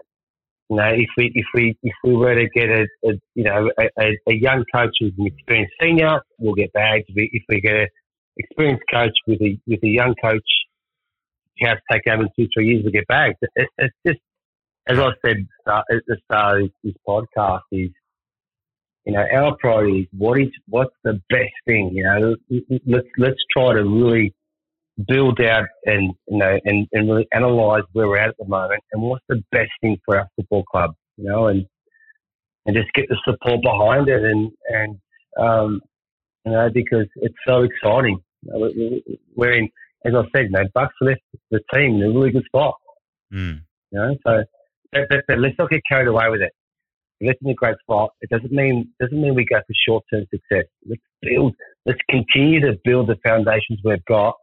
You 0.71 0.77
know, 0.77 0.89
if 0.89 1.09
we 1.17 1.33
if 1.35 1.47
we 1.53 1.77
if 1.83 1.95
we 2.05 2.17
were 2.17 2.35
to 2.35 2.49
get 2.55 2.71
a, 2.71 2.87
a 3.05 3.13
you 3.35 3.45
know 3.45 3.71
a, 3.79 4.13
a, 4.29 4.35
young 4.35 4.65
coach 4.73 4.95
who's 5.01 5.13
an 5.19 5.27
experienced 5.27 5.75
senior, 5.83 6.21
we'll 6.39 6.55
get 6.55 6.73
bad. 6.73 7.03
If 7.09 7.15
we, 7.17 7.31
if 7.33 7.43
we 7.49 7.61
get 7.61 7.75
an 7.75 7.89
experienced 8.37 8.85
coach 8.91 9.13
with 9.27 9.43
a 9.43 9.59
with 9.67 9.83
a 9.83 9.89
young 9.89 10.15
coach 10.23 10.47
you 11.61 11.69
have 11.69 11.79
to 11.79 11.83
take 11.93 12.07
over 12.13 12.23
in 12.23 12.29
two, 12.37 12.49
three 12.55 12.69
years 12.69 12.85
to 12.85 12.91
get 12.91 13.07
back. 13.07 13.37
It, 13.55 13.69
it's 13.79 13.95
just, 14.07 14.19
as 14.89 14.99
I 14.99 15.11
said 15.25 15.47
at 15.67 15.85
the 16.07 16.17
start 16.25 16.63
of 16.63 16.71
this 16.83 16.95
podcast, 17.07 17.61
is 17.71 17.91
you 19.05 19.13
know 19.13 19.25
our 19.33 19.57
priority 19.57 20.01
is 20.01 20.07
what 20.17 20.41
is 20.41 20.49
what's 20.69 20.95
the 21.05 21.21
best 21.31 21.53
thing. 21.67 21.91
You 21.95 22.05
know, 22.05 22.37
let's 22.87 23.07
let's 23.19 23.41
try 23.53 23.75
to 23.75 23.85
really 23.85 24.35
build 25.07 25.41
out 25.41 25.67
and 25.85 26.13
you 26.29 26.39
know 26.39 26.59
and, 26.65 26.87
and 26.93 27.09
really 27.09 27.27
analyze 27.33 27.83
where 27.93 28.09
we're 28.09 28.19
at 28.19 28.29
at 28.29 28.37
the 28.39 28.47
moment 28.47 28.83
and 28.93 29.03
what's 29.03 29.25
the 29.29 29.43
best 29.53 29.71
thing 29.81 29.99
for 30.05 30.19
our 30.19 30.29
football 30.37 30.65
club. 30.65 30.95
You 31.17 31.25
know, 31.25 31.47
and 31.47 31.67
and 32.67 32.77
just 32.77 32.93
get 32.95 33.09
the 33.09 33.17
support 33.25 33.63
behind 33.63 34.09
it 34.09 34.23
and 34.23 34.51
and 34.69 34.99
um, 35.39 35.81
you 36.45 36.53
know 36.53 36.69
because 36.73 37.07
it's 37.17 37.35
so 37.47 37.63
exciting. 37.63 38.21
We're 38.45 39.53
in 39.53 39.69
as 40.05 40.15
I 40.15 40.23
said, 40.35 40.51
man, 40.51 40.71
Bucks 40.73 40.95
left 41.01 41.21
the 41.51 41.61
team 41.75 41.97
in 41.97 42.03
a 42.03 42.09
really 42.09 42.31
good 42.31 42.45
spot. 42.47 42.75
Mm. 43.33 43.61
You 43.91 43.99
know, 43.99 44.17
so 44.27 44.45
but, 44.93 45.03
but, 45.09 45.21
but 45.29 45.39
let's 45.39 45.57
not 45.59 45.71
get 45.71 45.83
carried 45.89 46.09
away 46.09 46.29
with 46.31 46.41
it. 46.41 46.53
We're 47.21 47.35
in 47.43 47.51
a 47.51 47.55
great 47.55 47.77
spot. 47.81 48.13
It 48.23 48.31
doesn't 48.31 48.51
mean 48.53 48.89
doesn't 49.01 49.21
mean 49.21 49.35
we 49.35 49.45
go 49.45 49.59
for 49.59 49.75
short 49.87 50.05
term 50.13 50.25
success. 50.31 50.65
Let's 50.87 51.03
build. 51.21 51.55
Let's 51.85 52.01
continue 52.09 52.61
to 52.61 52.79
build 52.85 53.09
the 53.09 53.17
foundations 53.27 53.81
we've 53.85 54.05
got. 54.07 54.37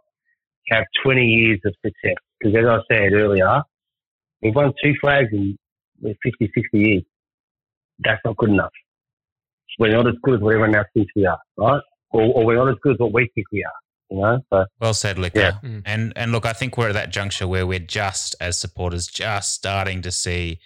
Have 0.69 0.85
20 1.03 1.21
years 1.25 1.59
of 1.65 1.73
success. 1.85 2.15
Because 2.39 2.57
as 2.57 2.65
I 2.65 2.79
said 2.91 3.13
earlier, 3.13 3.61
we've 4.41 4.55
won 4.55 4.73
two 4.83 4.93
flags 5.01 5.29
in 5.31 5.57
50, 6.01 6.17
60 6.39 6.61
years. 6.73 7.03
That's 7.99 8.21
not 8.23 8.37
good 8.37 8.49
enough. 8.49 8.71
We're 9.79 9.91
not 9.91 10.07
as 10.07 10.15
good 10.23 10.35
as 10.35 10.41
what 10.41 10.55
everyone 10.55 10.75
else 10.75 10.87
thinks 10.93 11.11
we 11.15 11.25
are, 11.25 11.39
right? 11.57 11.81
Or, 12.11 12.21
or 12.21 12.45
we're 12.45 12.55
not 12.55 12.69
as 12.69 12.75
good 12.81 12.93
as 12.93 12.99
what 12.99 13.13
we 13.13 13.29
think 13.35 13.47
we 13.51 13.63
are. 13.63 13.71
You 14.09 14.21
know, 14.21 14.39
so 14.51 14.65
well 14.79 14.93
said, 14.93 15.19
Licker. 15.19 15.39
Yeah. 15.39 15.51
Mm. 15.63 15.83
And 15.85 16.13
and 16.15 16.31
look, 16.31 16.45
I 16.45 16.53
think 16.53 16.77
we're 16.77 16.87
at 16.87 16.93
that 16.93 17.11
juncture 17.11 17.45
where 17.47 17.67
we're 17.67 17.79
just 17.79 18.35
as 18.39 18.57
supporters, 18.57 19.07
just 19.07 19.53
starting 19.53 20.01
to 20.01 20.11
see 20.11 20.59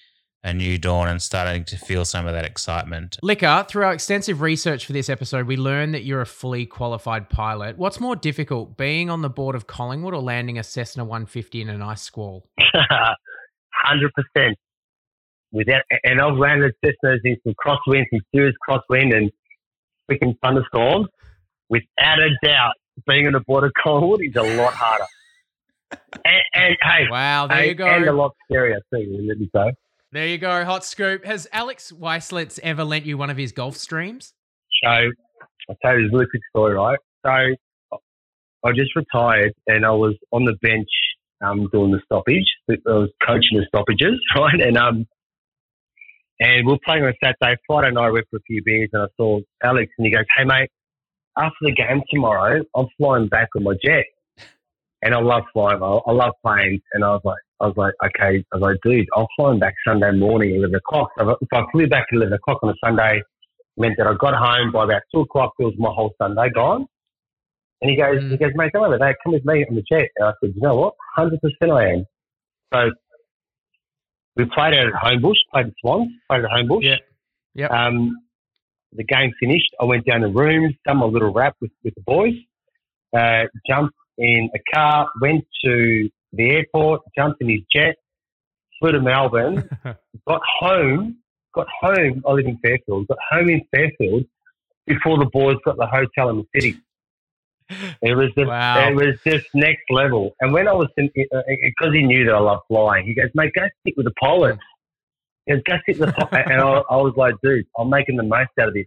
a 0.44 0.54
new 0.54 0.78
dawn 0.78 1.08
and 1.08 1.22
starting 1.22 1.64
to 1.66 1.78
feel 1.78 2.04
some 2.04 2.26
of 2.26 2.34
that 2.34 2.46
excitement. 2.46 3.18
Licker, 3.22 3.66
through 3.70 3.84
our 3.84 3.94
extensive 3.94 4.42
research 4.42 4.86
for 4.86 4.94
this 4.94 5.10
episode, 5.10 5.48
we 5.48 5.56
learned 5.56 5.94
that 5.94 6.04
you're 6.04 6.22
a 6.22 6.26
fully 6.26 6.66
qualified 6.66 7.30
pilot. 7.30 7.78
What's 7.78 8.00
more 8.00 8.16
difficult, 8.16 8.78
being 8.78 9.10
on 9.10 9.22
the 9.22 9.30
board 9.30 9.56
of 9.56 9.68
Collingwood 9.68 10.14
or 10.14 10.22
landing 10.22 10.58
a 10.58 10.64
Cessna 10.64 11.04
150 11.04 11.62
in 11.62 11.70
an 11.70 11.82
ice 11.82 12.02
squall? 12.02 12.48
Hundred 13.74 14.12
percent. 14.14 14.58
Without, 15.52 15.82
and 16.04 16.22
I've 16.22 16.38
landed 16.38 16.74
Cessnas 16.84 17.20
in 17.24 17.36
some 17.44 17.54
crosswinds, 17.54 18.06
some 18.12 18.22
serious 18.34 18.56
crosswind, 18.68 19.16
and 19.16 19.32
freaking 20.10 20.36
thunderstorms. 20.44 21.08
Without 21.70 22.20
a 22.20 22.30
doubt, 22.44 22.74
being 23.08 23.28
on 23.28 23.34
the 23.34 23.42
board 23.42 23.66
of 23.66 23.72
Collingwood 23.82 24.22
is 24.24 24.36
a 24.36 24.44
lot 24.58 24.74
harder. 24.74 25.06
and, 26.26 26.42
and 26.54 26.78
hey, 26.82 27.06
wow, 27.10 27.48
there 27.48 27.58
hey, 27.58 27.70
you 27.70 27.76
go, 27.76 27.86
and 27.86 28.06
a 28.06 28.14
lot 28.14 28.34
scarier 28.50 28.80
too. 28.94 29.26
Let 29.28 29.40
me 29.40 29.50
say. 29.54 29.74
There 30.14 30.28
you 30.28 30.38
go, 30.38 30.66
hot 30.66 30.84
scoop. 30.84 31.24
Has 31.26 31.48
Alex 31.54 31.92
Waislitz 31.92 32.60
ever 32.64 32.84
lent 32.84 33.06
you 33.06 33.18
one 33.18 33.30
of 33.30 33.38
his 33.38 33.54
Gulfstreams? 33.54 34.34
So 34.84 34.90
I'll 34.90 35.78
tell 35.82 35.98
you 35.98 36.04
this 36.04 36.14
really 36.14 36.26
quick 36.30 36.42
story, 36.50 36.76
right? 36.76 37.00
So 37.26 38.00
I 38.64 38.72
just 38.74 38.96
retired 38.96 39.54
and 39.68 39.86
I 39.86 39.92
was 39.92 40.16
on 40.32 40.46
the 40.46 40.56
bench 40.62 40.90
um, 41.42 41.70
doing 41.72 41.92
the 41.92 42.02
stoppage. 42.06 42.46
I 42.70 42.76
was 42.88 43.10
coaching 43.26 43.58
the 43.58 43.66
stoppages, 43.68 44.20
right? 44.36 44.60
And 44.60 44.78
um, 44.78 45.06
and 46.40 46.68
we 46.68 46.74
are 46.74 46.80
playing 46.84 47.04
on 47.04 47.14
Saturday. 47.24 47.60
Friday 47.68 47.92
night, 47.92 48.08
I 48.08 48.12
went 48.12 48.26
for 48.30 48.38
a 48.38 48.42
few 48.48 48.62
beers 48.66 48.90
and 48.94 49.04
I 49.04 49.08
saw 49.16 49.40
Alex 49.64 49.92
and 49.98 50.06
he 50.06 50.12
goes, 50.12 50.26
"Hey 50.36 50.44
mate, 50.44 50.70
after 51.38 51.56
the 51.62 51.72
game 51.72 52.02
tomorrow, 52.14 52.62
I'm 52.76 52.88
flying 52.98 53.28
back 53.28 53.50
on 53.56 53.64
my 53.64 53.74
jet. 53.84 54.06
And 55.04 55.16
I 55.16 55.20
love 55.20 55.44
flying. 55.54 55.82
I, 55.82 56.00
I 56.06 56.12
love 56.12 56.34
planes. 56.46 56.82
And 56.94 57.04
I 57.04 57.10
was 57.10 57.22
like, 57.24 57.38
I 57.62 57.68
was 57.68 57.78
like, 57.78 57.94
okay. 58.04 58.44
I 58.52 58.58
was 58.58 58.62
like, 58.62 58.78
dude, 58.84 59.08
I'll 59.16 59.28
fly 59.36 59.58
back 59.58 59.76
Sunday 59.88 60.12
morning 60.12 60.52
at 60.52 60.58
11 60.58 60.76
o'clock. 60.76 61.10
So 61.18 61.38
if 61.42 61.48
I 61.54 61.64
flew 61.72 61.88
back 61.88 62.08
at 62.12 62.16
11 62.16 62.34
o'clock 62.34 62.60
on 62.64 62.70
a 62.70 62.74
Sunday, 62.84 63.22
meant 63.78 63.96
that 63.98 64.08
I 64.08 64.14
got 64.16 64.36
home 64.36 64.72
by 64.72 64.86
about 64.86 65.02
2 65.14 65.22
o'clock. 65.22 65.54
It 65.60 65.64
was 65.64 65.76
my 65.78 65.90
whole 65.90 66.14
Sunday 66.22 66.50
gone. 66.54 66.86
And 67.82 67.90
he 67.90 67.98
goes, 67.98 68.22
mm. 68.22 68.32
he 68.32 68.38
goes, 68.38 68.52
mate, 68.56 68.72
don't 68.74 68.84
worry 68.84 68.96
about. 68.96 69.16
Come 69.24 69.34
with 69.34 69.46
me 69.46 69.66
on 69.68 69.76
the 69.76 69.84
jet. 69.90 70.10
And 70.18 70.28
I 70.28 70.32
said, 70.42 70.54
you 70.56 70.62
know 70.62 70.76
what? 70.76 70.94
100% 71.18 71.38
I 71.72 71.94
am. 71.94 72.06
So 72.74 72.92
we 74.36 74.46
played 74.46 74.74
out 74.74 74.88
at 74.88 74.94
Homebush, 74.94 75.36
played 75.54 75.68
at 75.68 75.74
Swans, 75.82 76.10
played 76.30 76.44
at 76.44 76.52
Homebush. 76.52 76.84
Yeah. 76.84 76.96
Yeah. 77.54 77.68
Um, 77.68 78.16
the 78.94 79.04
game 79.04 79.32
finished, 79.40 79.74
I 79.80 79.86
went 79.86 80.06
down 80.06 80.22
the 80.22 80.28
rooms, 80.28 80.76
done 80.86 80.98
my 80.98 81.06
little 81.06 81.34
rap 81.34 81.56
with, 81.62 81.72
with 81.84 81.96
the 81.96 82.02
boys, 82.02 82.34
uh, 83.18 83.44
jumped 83.68 83.96
in 84.18 84.50
a 84.54 84.76
car, 84.76 85.10
went 85.22 85.46
to 85.64 86.10
the 86.34 86.50
airport, 86.52 87.02
jumped 87.16 87.42
in 87.42 87.50
his 87.50 87.62
jet, 87.74 87.96
flew 88.80 88.92
to 88.92 89.02
Melbourne, 89.02 89.68
got 90.28 90.42
home, 90.60 91.18
got 91.54 91.68
home. 91.82 92.24
I 92.28 92.32
live 92.32 92.46
in 92.46 92.58
Fairfield, 92.64 93.08
got 93.08 93.18
home 93.30 93.50
in 93.50 93.62
Fairfield 93.74 94.26
before 94.88 95.18
the 95.18 95.26
boys 95.32 95.58
got 95.66 95.78
the 95.78 95.86
hotel 95.88 96.30
in 96.30 96.38
the 96.38 96.60
city. 96.60 96.78
It 98.02 98.16
was 98.16 98.30
just, 98.38 98.48
Wow. 98.50 98.90
it 98.90 98.96
was 98.96 99.18
just 99.26 99.48
next 99.54 99.84
level. 99.90 100.36
And 100.42 100.52
when 100.52 100.68
I 100.68 100.74
was, 100.74 100.88
because 100.98 101.28
uh, 101.34 101.88
uh, 101.88 101.92
he 101.92 102.04
knew 102.04 102.26
that 102.26 102.34
I 102.34 102.40
loved 102.40 102.64
flying, 102.68 103.06
he 103.06 103.14
goes, 103.14 103.30
mate, 103.34 103.54
go 103.56 103.64
sit 103.86 103.96
with 103.96 104.06
the 104.06 104.14
pilots. 104.20 104.60
He 105.46 105.54
goes, 105.54 105.62
go 105.64 105.76
sit 105.86 106.00
with 106.00 106.10
the. 106.16 106.28
And 106.52 106.62
I, 106.62 106.82
I 106.90 106.98
was 106.98 107.14
like, 107.16 107.36
dude, 107.44 107.66
I'm 107.78 107.90
making 107.90 108.18
the 108.18 108.24
most 108.24 108.50
out 108.60 108.70
of 108.70 108.74
this. 108.74 108.86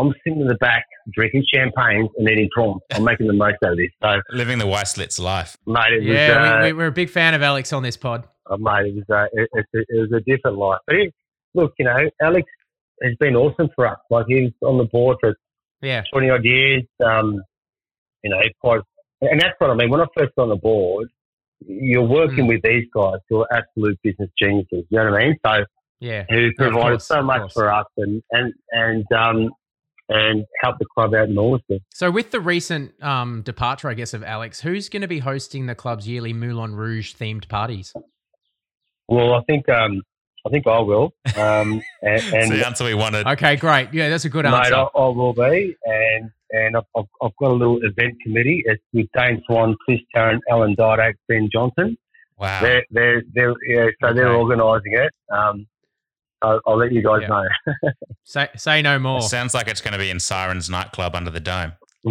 I'm 0.00 0.14
sitting 0.24 0.40
in 0.40 0.46
the 0.46 0.54
back 0.56 0.84
drinking 1.12 1.44
champagne 1.52 2.08
and 2.16 2.28
eating 2.28 2.48
prawns. 2.52 2.80
I'm 2.92 3.04
making 3.04 3.26
the 3.26 3.32
most 3.34 3.56
out 3.64 3.72
of 3.72 3.76
this. 3.78 3.88
So, 4.02 4.20
Living 4.30 4.58
the 4.58 4.64
Waislitz 4.64 5.20
life. 5.20 5.56
mate, 5.66 5.92
it 5.92 6.02
Yeah, 6.02 6.38
was, 6.40 6.46
uh, 6.46 6.60
we, 6.62 6.72
we, 6.72 6.78
we're 6.78 6.86
a 6.86 6.92
big 6.92 7.10
fan 7.10 7.34
of 7.34 7.42
Alex 7.42 7.72
on 7.72 7.82
this 7.82 7.96
pod. 7.96 8.26
uh, 8.50 8.56
mate, 8.56 8.86
it 8.86 8.94
was, 8.96 9.04
uh, 9.10 9.26
it, 9.32 9.48
it, 9.52 9.66
it 9.88 10.00
was 10.00 10.12
a 10.12 10.20
different 10.20 10.56
life. 10.56 10.78
But 10.86 10.96
it, 10.96 11.14
look, 11.54 11.74
you 11.78 11.84
know, 11.84 11.96
Alex 12.22 12.48
has 13.02 13.14
been 13.20 13.36
awesome 13.36 13.68
for 13.74 13.86
us. 13.86 13.98
Like 14.10 14.26
he 14.28 14.42
was 14.44 14.52
on 14.62 14.78
the 14.78 14.84
board 14.84 15.18
for 15.20 15.34
Yeah. 15.82 16.02
20 16.12 16.30
odd 16.30 16.44
years. 16.44 16.82
Um, 17.04 17.40
you 18.22 18.30
know, 18.30 18.40
quite, 18.60 18.80
and 19.22 19.40
that's 19.40 19.54
what 19.58 19.70
I 19.70 19.74
mean. 19.74 19.90
When 19.90 20.00
I 20.00 20.06
first 20.16 20.34
got 20.36 20.44
on 20.44 20.48
the 20.50 20.56
board, 20.56 21.08
you're 21.66 22.02
working 22.02 22.44
Mm. 22.46 22.48
with 22.48 22.62
these 22.62 22.86
guys 22.94 23.18
who 23.28 23.40
are 23.42 23.48
absolute 23.52 23.98
business 24.02 24.30
geniuses. 24.38 24.84
You 24.88 24.98
know 24.98 25.10
what 25.10 25.20
I 25.22 25.26
mean? 25.26 25.36
So 25.44 25.64
Yeah. 26.00 26.24
who 26.30 26.36
Yeah, 26.44 26.50
provided 26.56 26.90
course, 26.90 27.06
so 27.06 27.22
much 27.22 27.52
for 27.52 27.70
us 27.72 27.86
and 27.98 28.22
and 28.30 28.52
and 28.72 29.04
um 29.12 29.50
and 30.10 30.44
help 30.60 30.78
the 30.78 30.86
club 30.86 31.14
out 31.14 31.28
enormously. 31.28 31.82
So, 31.94 32.10
with 32.10 32.30
the 32.30 32.40
recent 32.40 33.02
um, 33.02 33.42
departure, 33.42 33.88
I 33.88 33.94
guess, 33.94 34.12
of 34.12 34.22
Alex, 34.22 34.60
who's 34.60 34.88
going 34.88 35.02
to 35.02 35.08
be 35.08 35.20
hosting 35.20 35.66
the 35.66 35.74
club's 35.74 36.06
yearly 36.06 36.32
Moulin 36.32 36.74
Rouge 36.74 37.14
themed 37.14 37.48
parties? 37.48 37.94
Well, 39.08 39.34
I 39.34 39.42
think 39.42 39.68
um 39.68 40.02
I 40.46 40.50
think 40.50 40.66
I 40.66 40.80
will. 40.80 41.12
Um, 41.36 41.82
and, 42.02 42.22
and 42.34 42.52
the 42.52 42.66
answer 42.66 42.84
we 42.84 42.94
wanted. 42.94 43.26
Okay, 43.26 43.56
great. 43.56 43.92
Yeah, 43.92 44.08
that's 44.08 44.24
a 44.24 44.30
good 44.30 44.44
Mate, 44.44 44.54
answer. 44.54 44.74
I, 44.74 44.82
I 44.82 45.08
will 45.08 45.34
be, 45.34 45.76
and 45.84 46.30
and 46.50 46.76
I've, 46.76 46.84
I've, 46.96 47.04
I've 47.22 47.36
got 47.38 47.50
a 47.50 47.54
little 47.54 47.78
event 47.82 48.20
committee. 48.22 48.62
It's 48.66 48.82
with 48.92 49.06
Dane 49.16 49.42
Swan, 49.46 49.76
Chris 49.84 50.00
Tarrant, 50.14 50.42
Alan 50.50 50.74
Didak, 50.74 51.14
Ben 51.28 51.48
Johnson. 51.52 51.96
Wow. 52.38 52.60
They're 52.62 52.84
they're, 52.90 53.22
they're 53.34 53.54
yeah, 53.68 53.90
so 54.02 54.14
they're 54.14 54.32
organising 54.32 54.94
it. 54.94 55.12
Um, 55.30 55.66
I'll, 56.42 56.60
I'll 56.66 56.78
let 56.78 56.92
you 56.92 57.02
guys 57.02 57.20
Yeah. 57.22 57.28
know. 57.28 57.90
Say, 58.24 58.48
say 58.56 58.80
no 58.82 58.98
more. 58.98 59.18
It 59.18 59.22
sounds 59.24 59.54
like 59.54 59.66
it's 59.68 59.80
going 59.80 59.92
to 59.92 59.98
be 59.98 60.08
in 60.10 60.20
Sirens 60.20 60.70
nightclub 60.70 61.14
under 61.16 61.30
the 61.30 61.40
dome. 61.40 61.72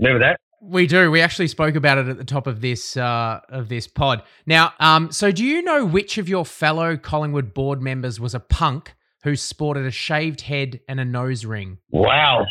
Remember 0.00 0.18
that? 0.20 0.38
We 0.60 0.86
do. 0.86 1.10
We 1.10 1.20
actually 1.20 1.48
spoke 1.48 1.74
about 1.74 1.98
it 1.98 2.08
at 2.08 2.18
the 2.18 2.24
top 2.24 2.46
of 2.46 2.60
this 2.60 2.96
uh, 2.96 3.40
of 3.48 3.68
this 3.68 3.86
pod. 3.88 4.22
Now, 4.46 4.72
um, 4.80 5.10
so 5.12 5.30
do 5.32 5.44
you 5.44 5.62
know 5.62 5.84
which 5.84 6.18
of 6.18 6.28
your 6.28 6.44
fellow 6.44 6.96
Collingwood 6.96 7.54
board 7.54 7.80
members 7.82 8.18
was 8.20 8.34
a 8.34 8.40
punk 8.40 8.94
who 9.24 9.34
sported 9.36 9.86
a 9.86 9.90
shaved 9.90 10.42
head 10.42 10.80
and 10.88 10.98
a 11.00 11.04
nose 11.04 11.44
ring? 11.44 11.78
Wow. 11.90 12.44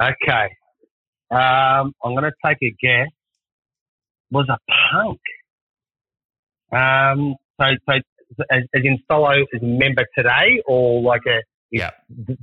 Okay. 0.00 0.48
Um, 1.30 1.92
I'm 2.04 2.14
going 2.14 2.24
to 2.24 2.32
take 2.44 2.58
a 2.62 2.74
guess. 2.80 3.08
Was 4.32 4.48
a 4.48 4.58
punk. 4.92 5.20
Um, 6.72 7.34
so, 7.60 7.66
so 7.88 7.94
as, 8.50 8.62
as 8.74 8.82
in 8.84 8.98
fellow 9.08 9.30
as 9.32 9.62
a 9.62 9.64
member 9.64 10.04
today, 10.16 10.62
or 10.66 11.02
like 11.02 11.22
a 11.26 11.40
yeah. 11.70 11.90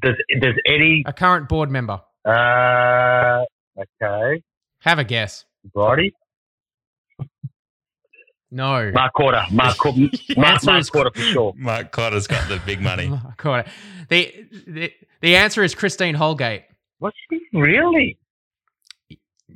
Does 0.01 0.15
does 0.39 0.53
Eddie 0.65 1.03
A 1.05 1.13
current 1.13 1.49
board 1.49 1.69
member. 1.69 2.01
Uh, 2.25 3.43
okay. 3.77 4.41
Have 4.81 4.99
a 4.99 5.03
guess. 5.03 5.45
Brody? 5.73 6.13
No. 8.49 8.91
Mark 8.93 9.13
Korda. 9.17 9.51
Mark, 9.51 9.77
Qu- 9.77 9.91
Mark, 10.37 10.53
Answer 10.53 10.71
Mark 10.71 10.81
is- 10.81 10.89
Korda 10.89 11.13
for 11.13 11.21
sure. 11.21 11.53
Mark 11.57 11.91
Korda's 11.91 12.27
got 12.27 12.47
the 12.47 12.61
big 12.65 12.79
money. 12.81 13.11
I 13.11 13.33
caught. 13.37 13.67
The, 14.09 14.33
the 14.65 14.93
the 15.21 15.35
answer 15.35 15.63
is 15.63 15.75
Christine 15.75 16.15
Holgate. 16.15 16.63
What's 16.99 17.17
she 17.29 17.39
really? 17.53 18.17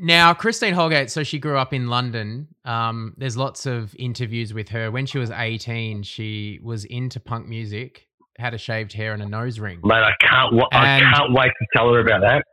Now, 0.03 0.33
Christine 0.33 0.73
Holgate, 0.73 1.11
so 1.11 1.21
she 1.21 1.37
grew 1.37 1.57
up 1.59 1.73
in 1.73 1.87
London. 1.87 2.47
Um, 2.65 3.13
there's 3.17 3.37
lots 3.37 3.67
of 3.67 3.95
interviews 3.99 4.51
with 4.51 4.69
her. 4.69 4.89
When 4.89 5.05
she 5.05 5.19
was 5.19 5.29
18, 5.29 6.01
she 6.01 6.59
was 6.63 6.85
into 6.85 7.19
punk 7.19 7.47
music, 7.47 8.07
had 8.39 8.55
a 8.55 8.57
shaved 8.57 8.93
hair 8.93 9.13
and 9.13 9.21
a 9.21 9.27
nose 9.27 9.59
ring. 9.59 9.79
Mate, 9.83 9.97
I 10.03 10.13
can't. 10.19 10.55
wa- 10.55 10.67
I 10.71 10.99
can't 10.99 11.33
wait 11.33 11.51
to 11.59 11.67
tell 11.75 11.93
her 11.93 11.99
about 11.99 12.21
that. 12.21 12.43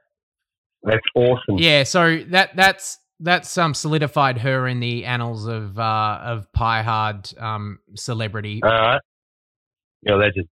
That's 0.82 1.06
awesome. 1.14 1.56
Yeah, 1.56 1.84
so 1.84 2.18
that 2.28 2.54
that's 2.54 2.98
that's 3.20 3.56
um 3.56 3.72
solidified 3.72 4.38
her 4.38 4.68
in 4.68 4.78
the 4.80 5.06
annals 5.06 5.46
of 5.46 5.78
uh 5.78 6.20
of 6.22 6.52
pie 6.52 6.82
hard 6.82 7.28
um 7.38 7.78
celebrity. 7.96 8.60
All 8.62 8.70
right. 8.70 9.00
Yeah, 10.02 10.14
legend. 10.16 10.46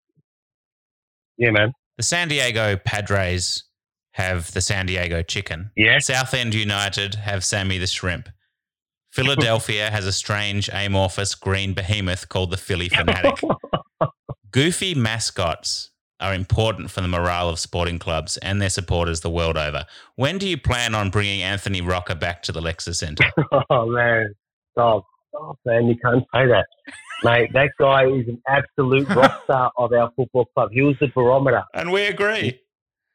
Yeah, 1.38 1.49
man. 1.52 1.74
The 1.98 2.03
San 2.03 2.28
Diego 2.28 2.78
Padres 2.78 3.64
have 4.14 4.52
the 4.53 4.61
San 4.61 4.85
Diego 4.85 5.22
chicken. 5.22 5.72
Yeah. 5.76 5.99
Southend 5.99 6.53
United 6.53 7.15
have 7.15 7.44
Sammy 7.44 7.77
the 7.77 7.88
shrimp. 7.88 8.30
Philadelphia 9.11 9.91
has 9.91 10.07
a 10.07 10.11
strange 10.11 10.69
amorphous 10.73 11.35
green 11.35 11.73
behemoth 11.73 12.30
called 12.30 12.49
the 12.49 12.57
Phillie 12.57 12.90
Phanatic. 12.90 13.38
Goofy 14.52 14.95
mascots 14.95 15.91
are 16.19 16.34
important 16.34 16.90
for 16.90 17.02
the 17.02 17.07
morale 17.07 17.49
of 17.49 17.60
sporting 17.60 17.99
clubs 17.99 18.38
and 18.38 18.61
their 18.61 18.69
supporters 18.69 19.22
the 19.22 19.30
world 19.30 19.57
over. 19.57 19.85
When 20.15 20.38
do 20.38 20.48
you 20.48 20.57
plan 20.57 20.95
on 20.95 21.10
bringing 21.10 21.41
Anthony 21.44 21.81
Rocker 21.81 22.15
back 22.15 22.41
to 22.44 22.52
the 22.52 22.61
Lexus 22.61 22.95
Centre? 22.95 23.26
oh 23.69 23.85
man, 23.88 24.34
stop, 24.72 25.06
stop, 25.30 25.60
man! 25.65 25.88
You 25.88 25.95
can't 25.98 26.23
say 26.34 26.48
that, 26.48 26.65
mate. 27.23 27.52
That 27.53 27.72
guy 27.80 28.06
is 28.06 28.27
an 28.27 28.41
absolute 28.48 29.10
rock 29.10 29.44
star 29.44 29.72
of 29.77 29.91
our 29.91 30.11
football 30.15 30.45
club. 30.56 30.69
He 30.72 30.81
was 30.81 30.95
the 30.99 31.07
barometer, 31.07 31.64
and 31.73 31.91
we 31.91 32.06
agree, 32.06 32.61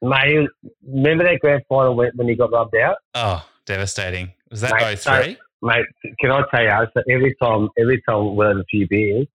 mate. 0.03 0.29
he 0.29 0.49
Remember 0.87 1.25
that 1.25 1.39
grand 1.41 1.63
final 1.69 1.95
when, 1.95 2.11
when 2.15 2.29
he 2.29 2.35
got 2.35 2.53
rubbed 2.53 2.77
out? 2.77 2.97
Oh, 3.15 3.47
devastating. 3.67 4.33
Was 4.51 4.61
that 4.63 4.73
Mate, 4.75 4.99
03? 4.99 5.35
so- 5.35 5.37
mate, 5.63 5.85
can 6.21 6.31
I 6.31 6.43
tell 6.51 6.63
you? 6.63 6.87
So 6.95 7.03
every 7.11 7.35
time, 7.43 7.69
every 7.79 8.03
time 8.09 8.35
we'll 8.37 8.49
have 8.49 8.57
a 8.59 8.65
few 8.71 8.87
beers, 8.89 9.27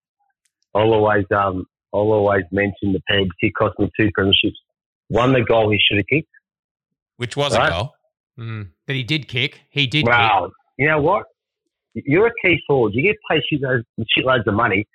I'll 0.76 0.94
always, 0.94 1.26
um, 1.32 1.66
I'll 1.94 2.02
always 2.12 2.44
mention 2.52 2.94
the 2.94 3.02
Pegs. 3.10 3.30
He 3.40 3.52
cost 3.52 3.78
me 3.80 3.92
two 4.00 4.10
premierships. 4.18 4.56
One, 5.10 5.34
the 5.34 5.42
goal 5.44 5.70
he 5.72 5.78
should 5.88 5.98
have 5.98 6.08
kicked. 6.08 6.30
Which 7.18 7.38
was 7.38 7.56
Right. 7.56 7.68
a 7.68 7.72
goal. 7.72 7.94
Mm, 8.40 8.70
that 8.88 8.94
he 8.96 9.04
did 9.04 9.28
kick. 9.28 9.62
He 9.70 9.86
did 9.86 10.08
Wow. 10.08 10.52
You 10.80 10.88
know 10.88 11.00
what? 11.02 11.26
You're 11.94 12.28
a 12.28 12.32
key 12.44 12.60
forward. 12.66 12.94
You 12.96 13.04
get 13.04 13.18
paid 13.30 13.44
shitloads, 13.52 13.84
shitloads 14.18 14.48
of 14.48 14.56
money. 14.56 14.88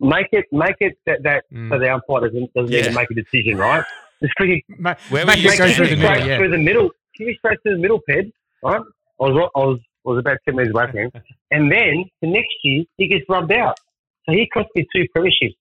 Make 0.00 0.28
it, 0.32 0.46
make 0.50 0.76
it 0.80 0.96
that, 1.04 1.22
that 1.24 1.44
Mm. 1.52 1.68
so 1.70 1.78
the 1.78 1.92
umpire 1.92 2.28
doesn't, 2.28 2.54
doesn't 2.54 2.70
need 2.70 2.78
Yeah. 2.84 2.88
to 2.88 2.94
make 2.94 3.10
a 3.10 3.14
decision, 3.14 3.58
right? 3.58 3.84
Just 4.22 4.34
freaking 4.40 4.62
kick. 4.68 4.80
Ma- 4.80 4.94
Where 5.10 5.26
make 5.26 5.36
were 5.36 5.42
you 5.42 5.50
it 5.50 5.58
go 5.58 5.72
through 5.72 5.86
the 5.88 5.96
middle, 5.96 6.14
straight 6.14 6.26
yeah. 6.28 6.36
through 6.38 6.50
the 6.50 6.58
middle. 6.58 6.90
Give 7.16 7.26
me 7.28 7.36
straight 7.38 7.58
through 7.62 7.76
the 7.76 7.82
middle, 7.82 8.00
Ped. 8.08 8.26
Right? 8.62 8.80
I 9.20 9.24
was, 9.24 9.50
I 9.54 9.58
was, 9.58 9.78
I 10.06 10.10
was 10.10 10.18
about 10.18 10.38
10 10.46 10.56
metres 10.56 10.74
away 10.74 10.86
from 10.90 10.98
him. 11.00 11.10
And 11.52 11.70
then 11.70 12.04
the 12.22 12.28
next 12.28 12.54
year, 12.64 12.84
he 12.96 13.06
gets 13.08 13.24
rubbed 13.28 13.52
out. 13.52 13.78
So 14.28 14.32
he 14.34 14.48
cost 14.48 14.68
me 14.74 14.84
two 14.94 15.04
premierships. 15.16 15.54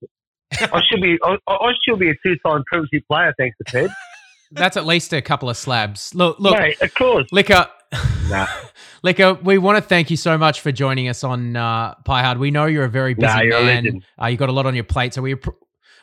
I 0.73 0.81
should 0.89 1.01
be, 1.01 1.17
I, 1.23 1.37
I 1.47 1.71
should 1.87 1.99
be 1.99 2.09
a 2.09 2.15
two-time 2.25 2.63
premiership 2.65 3.03
player, 3.07 3.33
thanks 3.37 3.55
to 3.57 3.63
Ped. 3.65 3.91
That's 4.51 4.77
at 4.77 4.85
least 4.85 5.13
a 5.13 5.21
couple 5.21 5.49
of 5.49 5.57
slabs. 5.57 6.13
Look, 6.15 6.39
look, 6.39 6.57
Mate, 6.57 6.81
of 6.81 6.93
course. 6.93 7.27
Liquor. 7.31 7.67
Nah. 8.27 8.47
Liquor, 9.03 9.35
we 9.35 9.59
want 9.59 9.77
to 9.77 9.81
thank 9.87 10.09
you 10.09 10.17
so 10.17 10.35
much 10.35 10.61
for 10.61 10.71
joining 10.71 11.07
us 11.09 11.23
on 11.23 11.55
uh, 11.55 11.93
Pie 12.05 12.23
Hard. 12.23 12.39
We 12.39 12.49
know 12.49 12.65
you're 12.65 12.85
a 12.85 12.89
very 12.89 13.13
busy 13.13 13.27
Nah, 13.27 13.41
you're 13.43 13.51
man. 13.59 13.83
legend. 13.83 14.03
Uh, 14.19 14.25
you've 14.25 14.39
got 14.39 14.49
a 14.49 14.51
lot 14.51 14.65
on 14.65 14.73
your 14.73 14.83
plate, 14.83 15.13
so 15.13 15.21
we 15.21 15.35
appr- 15.35 15.53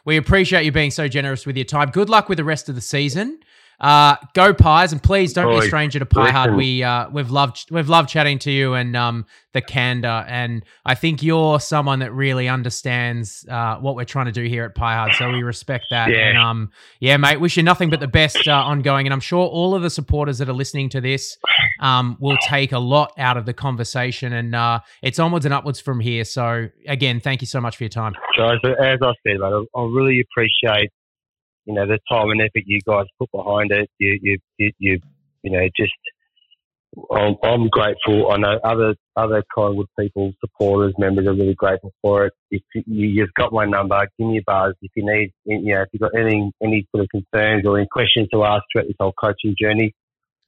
we 0.05 0.17
appreciate 0.17 0.65
you 0.65 0.73
being 0.73 0.91
so 0.91 1.09
generous 1.09 1.47
with 1.47 1.57
your 1.57 1.65
time. 1.65 1.91
Good 1.91 2.09
luck 2.09 2.29
with 2.29 2.39
the 2.39 2.45
rest 2.45 2.69
of 2.69 2.75
the 2.75 2.81
season. 2.81 3.39
Uh, 3.81 4.17
go 4.35 4.55
Pies, 4.55 4.93
and 4.93 5.03
please 5.03 5.33
don't 5.33 5.53
be 5.53 5.59
a 5.59 5.69
stranger 5.69 5.99
to 5.99 6.07
Pie 6.07 6.31
Hard. 6.31 6.55
We 6.55 6.85
uh, 6.85 7.09
we've 7.11 7.31
loved 7.31 7.71
we've 7.71 7.89
loved 7.89 8.09
chatting 8.09 8.39
to 8.41 8.51
you 8.51 8.75
and 8.75 8.97
um, 8.97 9.27
the 9.55 9.61
candor, 9.61 10.25
and 10.29 10.65
I 10.85 10.95
think 10.95 11.21
you're 11.23 11.59
someone 11.59 11.99
that 11.99 12.13
really 12.13 12.49
understands 12.49 13.45
uh, 13.49 13.77
what 13.79 13.97
we're 13.97 14.05
trying 14.05 14.27
to 14.27 14.33
do 14.33 14.45
here 14.45 14.65
at 14.65 14.77
Pie 14.77 14.95
Hard. 14.95 15.13
So 15.15 15.31
we 15.33 15.43
respect 15.43 15.87
that. 15.91 16.11
Yeah. 16.11 16.29
And 16.29 16.39
um, 16.39 16.71
yeah, 17.01 17.17
mate, 17.17 17.41
wish 17.41 17.57
you 17.57 17.65
nothing 17.65 17.91
but 17.91 17.99
the 17.99 18.07
best 18.07 18.47
uh, 18.47 18.53
ongoing, 18.53 19.07
and 19.07 19.13
I'm 19.13 19.21
sure 19.21 19.45
all 19.45 19.75
of 19.75 19.83
the 19.83 19.91
supporters 19.91 20.39
that 20.39 20.49
are 20.49 20.55
listening 20.55 20.89
to 20.91 21.01
this 21.01 21.37
um, 21.81 22.17
will 22.21 22.39
take 22.39 22.71
a 22.71 22.79
lot 22.79 23.13
out 23.19 23.37
of 23.37 23.47
the 23.47 23.53
conversation, 23.53 24.33
and 24.33 24.55
uh, 24.55 24.79
it's 25.03 25.19
onwards 25.19 25.45
and 25.45 25.53
upwards 25.53 25.81
from 25.81 25.99
here. 25.99 26.25
So 26.25 26.69
again, 26.87 27.19
thank 27.19 27.41
you 27.41 27.49
so 27.49 27.61
much 27.61 27.77
for 27.77 27.83
your 27.83 27.91
time. 27.91 28.15
Guys, 28.39 28.59
as 28.65 28.99
I 29.03 29.13
said, 29.27 29.41
mate, 29.41 29.43
I, 29.43 29.65
I 29.77 29.83
really 29.83 30.21
appreciate 30.21 30.93
you 31.65 31.75
know 31.75 31.87
the 31.87 31.99
time 32.11 32.31
and 32.31 32.41
effort 32.41 32.65
you 32.67 32.81
guys 32.87 33.07
put 33.19 33.31
behind 33.33 33.71
it. 33.73 33.91
You 33.99 34.19
you 34.23 34.39
you, 34.59 34.73
you, 34.79 35.01
you 35.43 35.51
know 35.51 35.69
just 35.77 35.93
I'm, 37.11 37.37
I'm 37.43 37.69
grateful. 37.69 38.31
I 38.31 38.37
know 38.37 38.59
other 38.65 38.95
other 39.17 39.43
Collingwood 39.55 39.87
people, 39.99 40.33
supporters, 40.41 40.95
members 40.99 41.27
are 41.27 41.33
really 41.33 41.55
grateful 41.55 41.93
for 42.03 42.27
it. 42.27 42.35
If 42.51 42.63
you, 42.75 42.83
you've 42.87 43.33
got 43.35 43.53
my 43.53 43.65
number, 43.65 43.99
give 44.19 44.29
me 44.29 44.39
a 44.39 44.43
buzz. 44.47 44.75
If 44.83 44.91
you 44.95 45.05
need, 45.07 45.33
you 45.45 45.75
know, 45.75 45.83
if 45.83 45.89
you've 45.93 46.03
got 46.03 46.15
any 46.15 46.53
any 46.63 46.87
sort 46.95 47.05
of 47.05 47.09
concerns 47.11 47.67
or 47.67 47.79
any 47.79 47.89
questions 47.91 48.29
to 48.33 48.45
ask 48.45 48.63
throughout 48.73 48.89
this 48.89 48.97
whole 49.01 49.15
coaching 49.19 49.55
journey, 49.59 49.95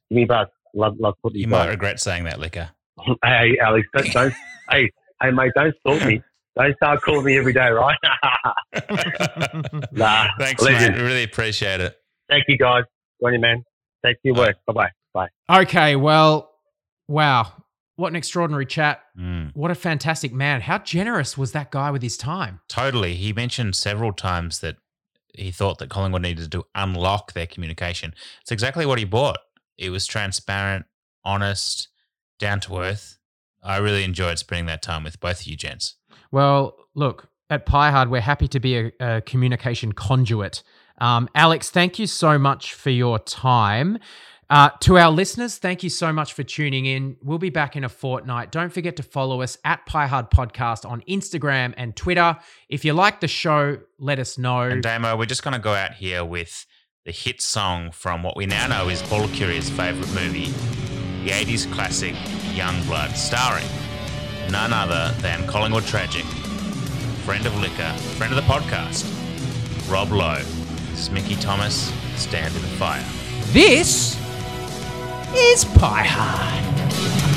give 0.09 0.15
me 0.15 0.23
a 0.23 0.27
buzz. 0.27 0.47
Love 0.75 0.95
love 0.99 1.15
putting 1.23 1.37
You 1.37 1.41
you 1.43 1.47
might 1.47 1.69
regret 1.69 1.99
saying 1.99 2.25
that, 2.25 2.39
Liquor. 2.39 2.69
Hey, 3.23 3.57
Alex, 3.61 3.87
don't, 3.93 4.11
don't 4.13 4.33
hey, 4.69 4.91
hey, 5.21 5.31
mate, 5.31 5.51
don't 5.55 5.75
stalk 5.79 6.05
me. 6.05 6.21
Don't 6.57 6.75
start 6.77 7.01
calling 7.01 7.25
me 7.25 7.37
every 7.37 7.53
day, 7.53 7.69
right? 7.69 7.97
nah, 9.91 10.27
Thanks, 10.39 10.61
legend. 10.61 10.95
mate. 10.95 11.01
We 11.01 11.07
really 11.07 11.23
appreciate 11.23 11.81
it. 11.81 11.97
Thank 12.29 12.45
you, 12.47 12.57
guys. 12.57 12.83
Go 13.19 13.27
on, 13.27 13.33
you 13.33 13.39
man. 13.39 13.63
Take 14.05 14.17
your 14.23 14.35
work. 14.35 14.55
Bye 14.65 14.73
bye. 14.73 14.89
Bye. 15.13 15.61
Okay, 15.61 15.95
well, 15.95 16.51
wow. 17.07 17.51
What 17.97 18.09
an 18.09 18.15
extraordinary 18.17 18.65
chat. 18.65 19.01
Mm. 19.17 19.51
What 19.55 19.71
a 19.71 19.75
fantastic 19.75 20.33
man. 20.33 20.61
How 20.61 20.79
generous 20.79 21.37
was 21.37 21.53
that 21.53 21.71
guy 21.71 21.91
with 21.91 22.01
his 22.01 22.17
time? 22.17 22.59
Totally. 22.67 23.15
He 23.15 23.31
mentioned 23.31 23.75
several 23.75 24.11
times 24.11 24.59
that 24.59 24.75
he 25.33 25.51
thought 25.51 25.77
that 25.79 25.89
Collingwood 25.89 26.21
needed 26.21 26.51
to 26.51 26.65
unlock 26.75 27.33
their 27.33 27.47
communication. 27.47 28.13
It's 28.41 28.51
exactly 28.51 28.85
what 28.85 28.99
he 28.99 29.05
bought. 29.05 29.39
It 29.77 29.89
was 29.89 30.05
transparent, 30.05 30.85
honest, 31.23 31.87
down 32.37 32.59
to 32.61 32.79
earth. 32.79 33.17
I 33.63 33.77
really 33.77 34.03
enjoyed 34.03 34.39
spending 34.39 34.67
that 34.67 34.81
time 34.81 35.03
with 35.03 35.19
both 35.19 35.41
of 35.41 35.47
you 35.47 35.55
gents. 35.55 35.95
Well, 36.31 36.75
look, 36.93 37.29
at 37.49 37.65
Piehard, 37.65 38.09
we're 38.09 38.21
happy 38.21 38.47
to 38.47 38.59
be 38.59 38.77
a, 38.77 38.91
a 38.99 39.21
communication 39.21 39.91
conduit. 39.91 40.63
Um, 40.99 41.29
Alex, 41.35 41.69
thank 41.69 41.99
you 41.99 42.07
so 42.07 42.37
much 42.37 42.73
for 42.73 42.89
your 42.89 43.19
time. 43.19 43.99
Uh, 44.47 44.69
to 44.79 44.97
our 44.97 45.09
listeners, 45.09 45.57
thank 45.57 45.81
you 45.81 45.89
so 45.89 46.13
much 46.13 46.33
for 46.33 46.43
tuning 46.43 46.85
in. 46.85 47.17
We'll 47.23 47.39
be 47.39 47.49
back 47.49 47.75
in 47.75 47.83
a 47.83 47.89
fortnight. 47.89 48.51
Don't 48.51 48.71
forget 48.71 48.95
to 48.97 49.03
follow 49.03 49.41
us 49.41 49.57
at 49.65 49.85
Piehard 49.87 50.29
Podcast 50.29 50.87
on 50.87 51.01
Instagram 51.09 51.73
and 51.77 51.95
Twitter. 51.95 52.37
If 52.69 52.85
you 52.85 52.93
like 52.93 53.21
the 53.21 53.27
show, 53.27 53.79
let 53.97 54.19
us 54.19 54.37
know. 54.37 54.61
And 54.61 54.83
Damo, 54.83 55.17
we're 55.17 55.25
just 55.25 55.43
going 55.43 55.55
to 55.55 55.59
go 55.59 55.73
out 55.73 55.93
here 55.93 56.23
with 56.23 56.65
the 57.05 57.11
hit 57.11 57.41
song 57.41 57.91
from 57.91 58.21
what 58.21 58.37
we 58.37 58.45
now 58.45 58.67
know 58.67 58.89
is 58.89 59.01
Paul 59.03 59.21
Licuria's 59.21 59.69
favourite 59.69 60.13
movie, 60.13 60.51
the 61.23 61.31
80s 61.31 61.71
classic 61.71 62.13
Youngblood, 62.53 63.15
starring 63.15 63.67
none 64.49 64.73
other 64.73 65.13
than 65.21 65.45
Collingwood 65.47 65.85
Tragic, 65.85 66.25
friend 67.23 67.45
of 67.45 67.55
liquor, 67.59 67.91
friend 68.17 68.33
of 68.33 68.35
the 68.35 68.51
podcast, 68.51 69.05
Rob 69.91 70.11
Lowe. 70.11 70.41
This 70.91 71.01
is 71.01 71.11
Mickey 71.11 71.35
Thomas, 71.35 71.91
Stand 72.15 72.55
in 72.55 72.61
the 72.61 72.67
Fire. 72.69 73.03
This 73.51 74.19
is 75.35 75.65
Pie 75.65 76.05
Hard. 76.07 77.34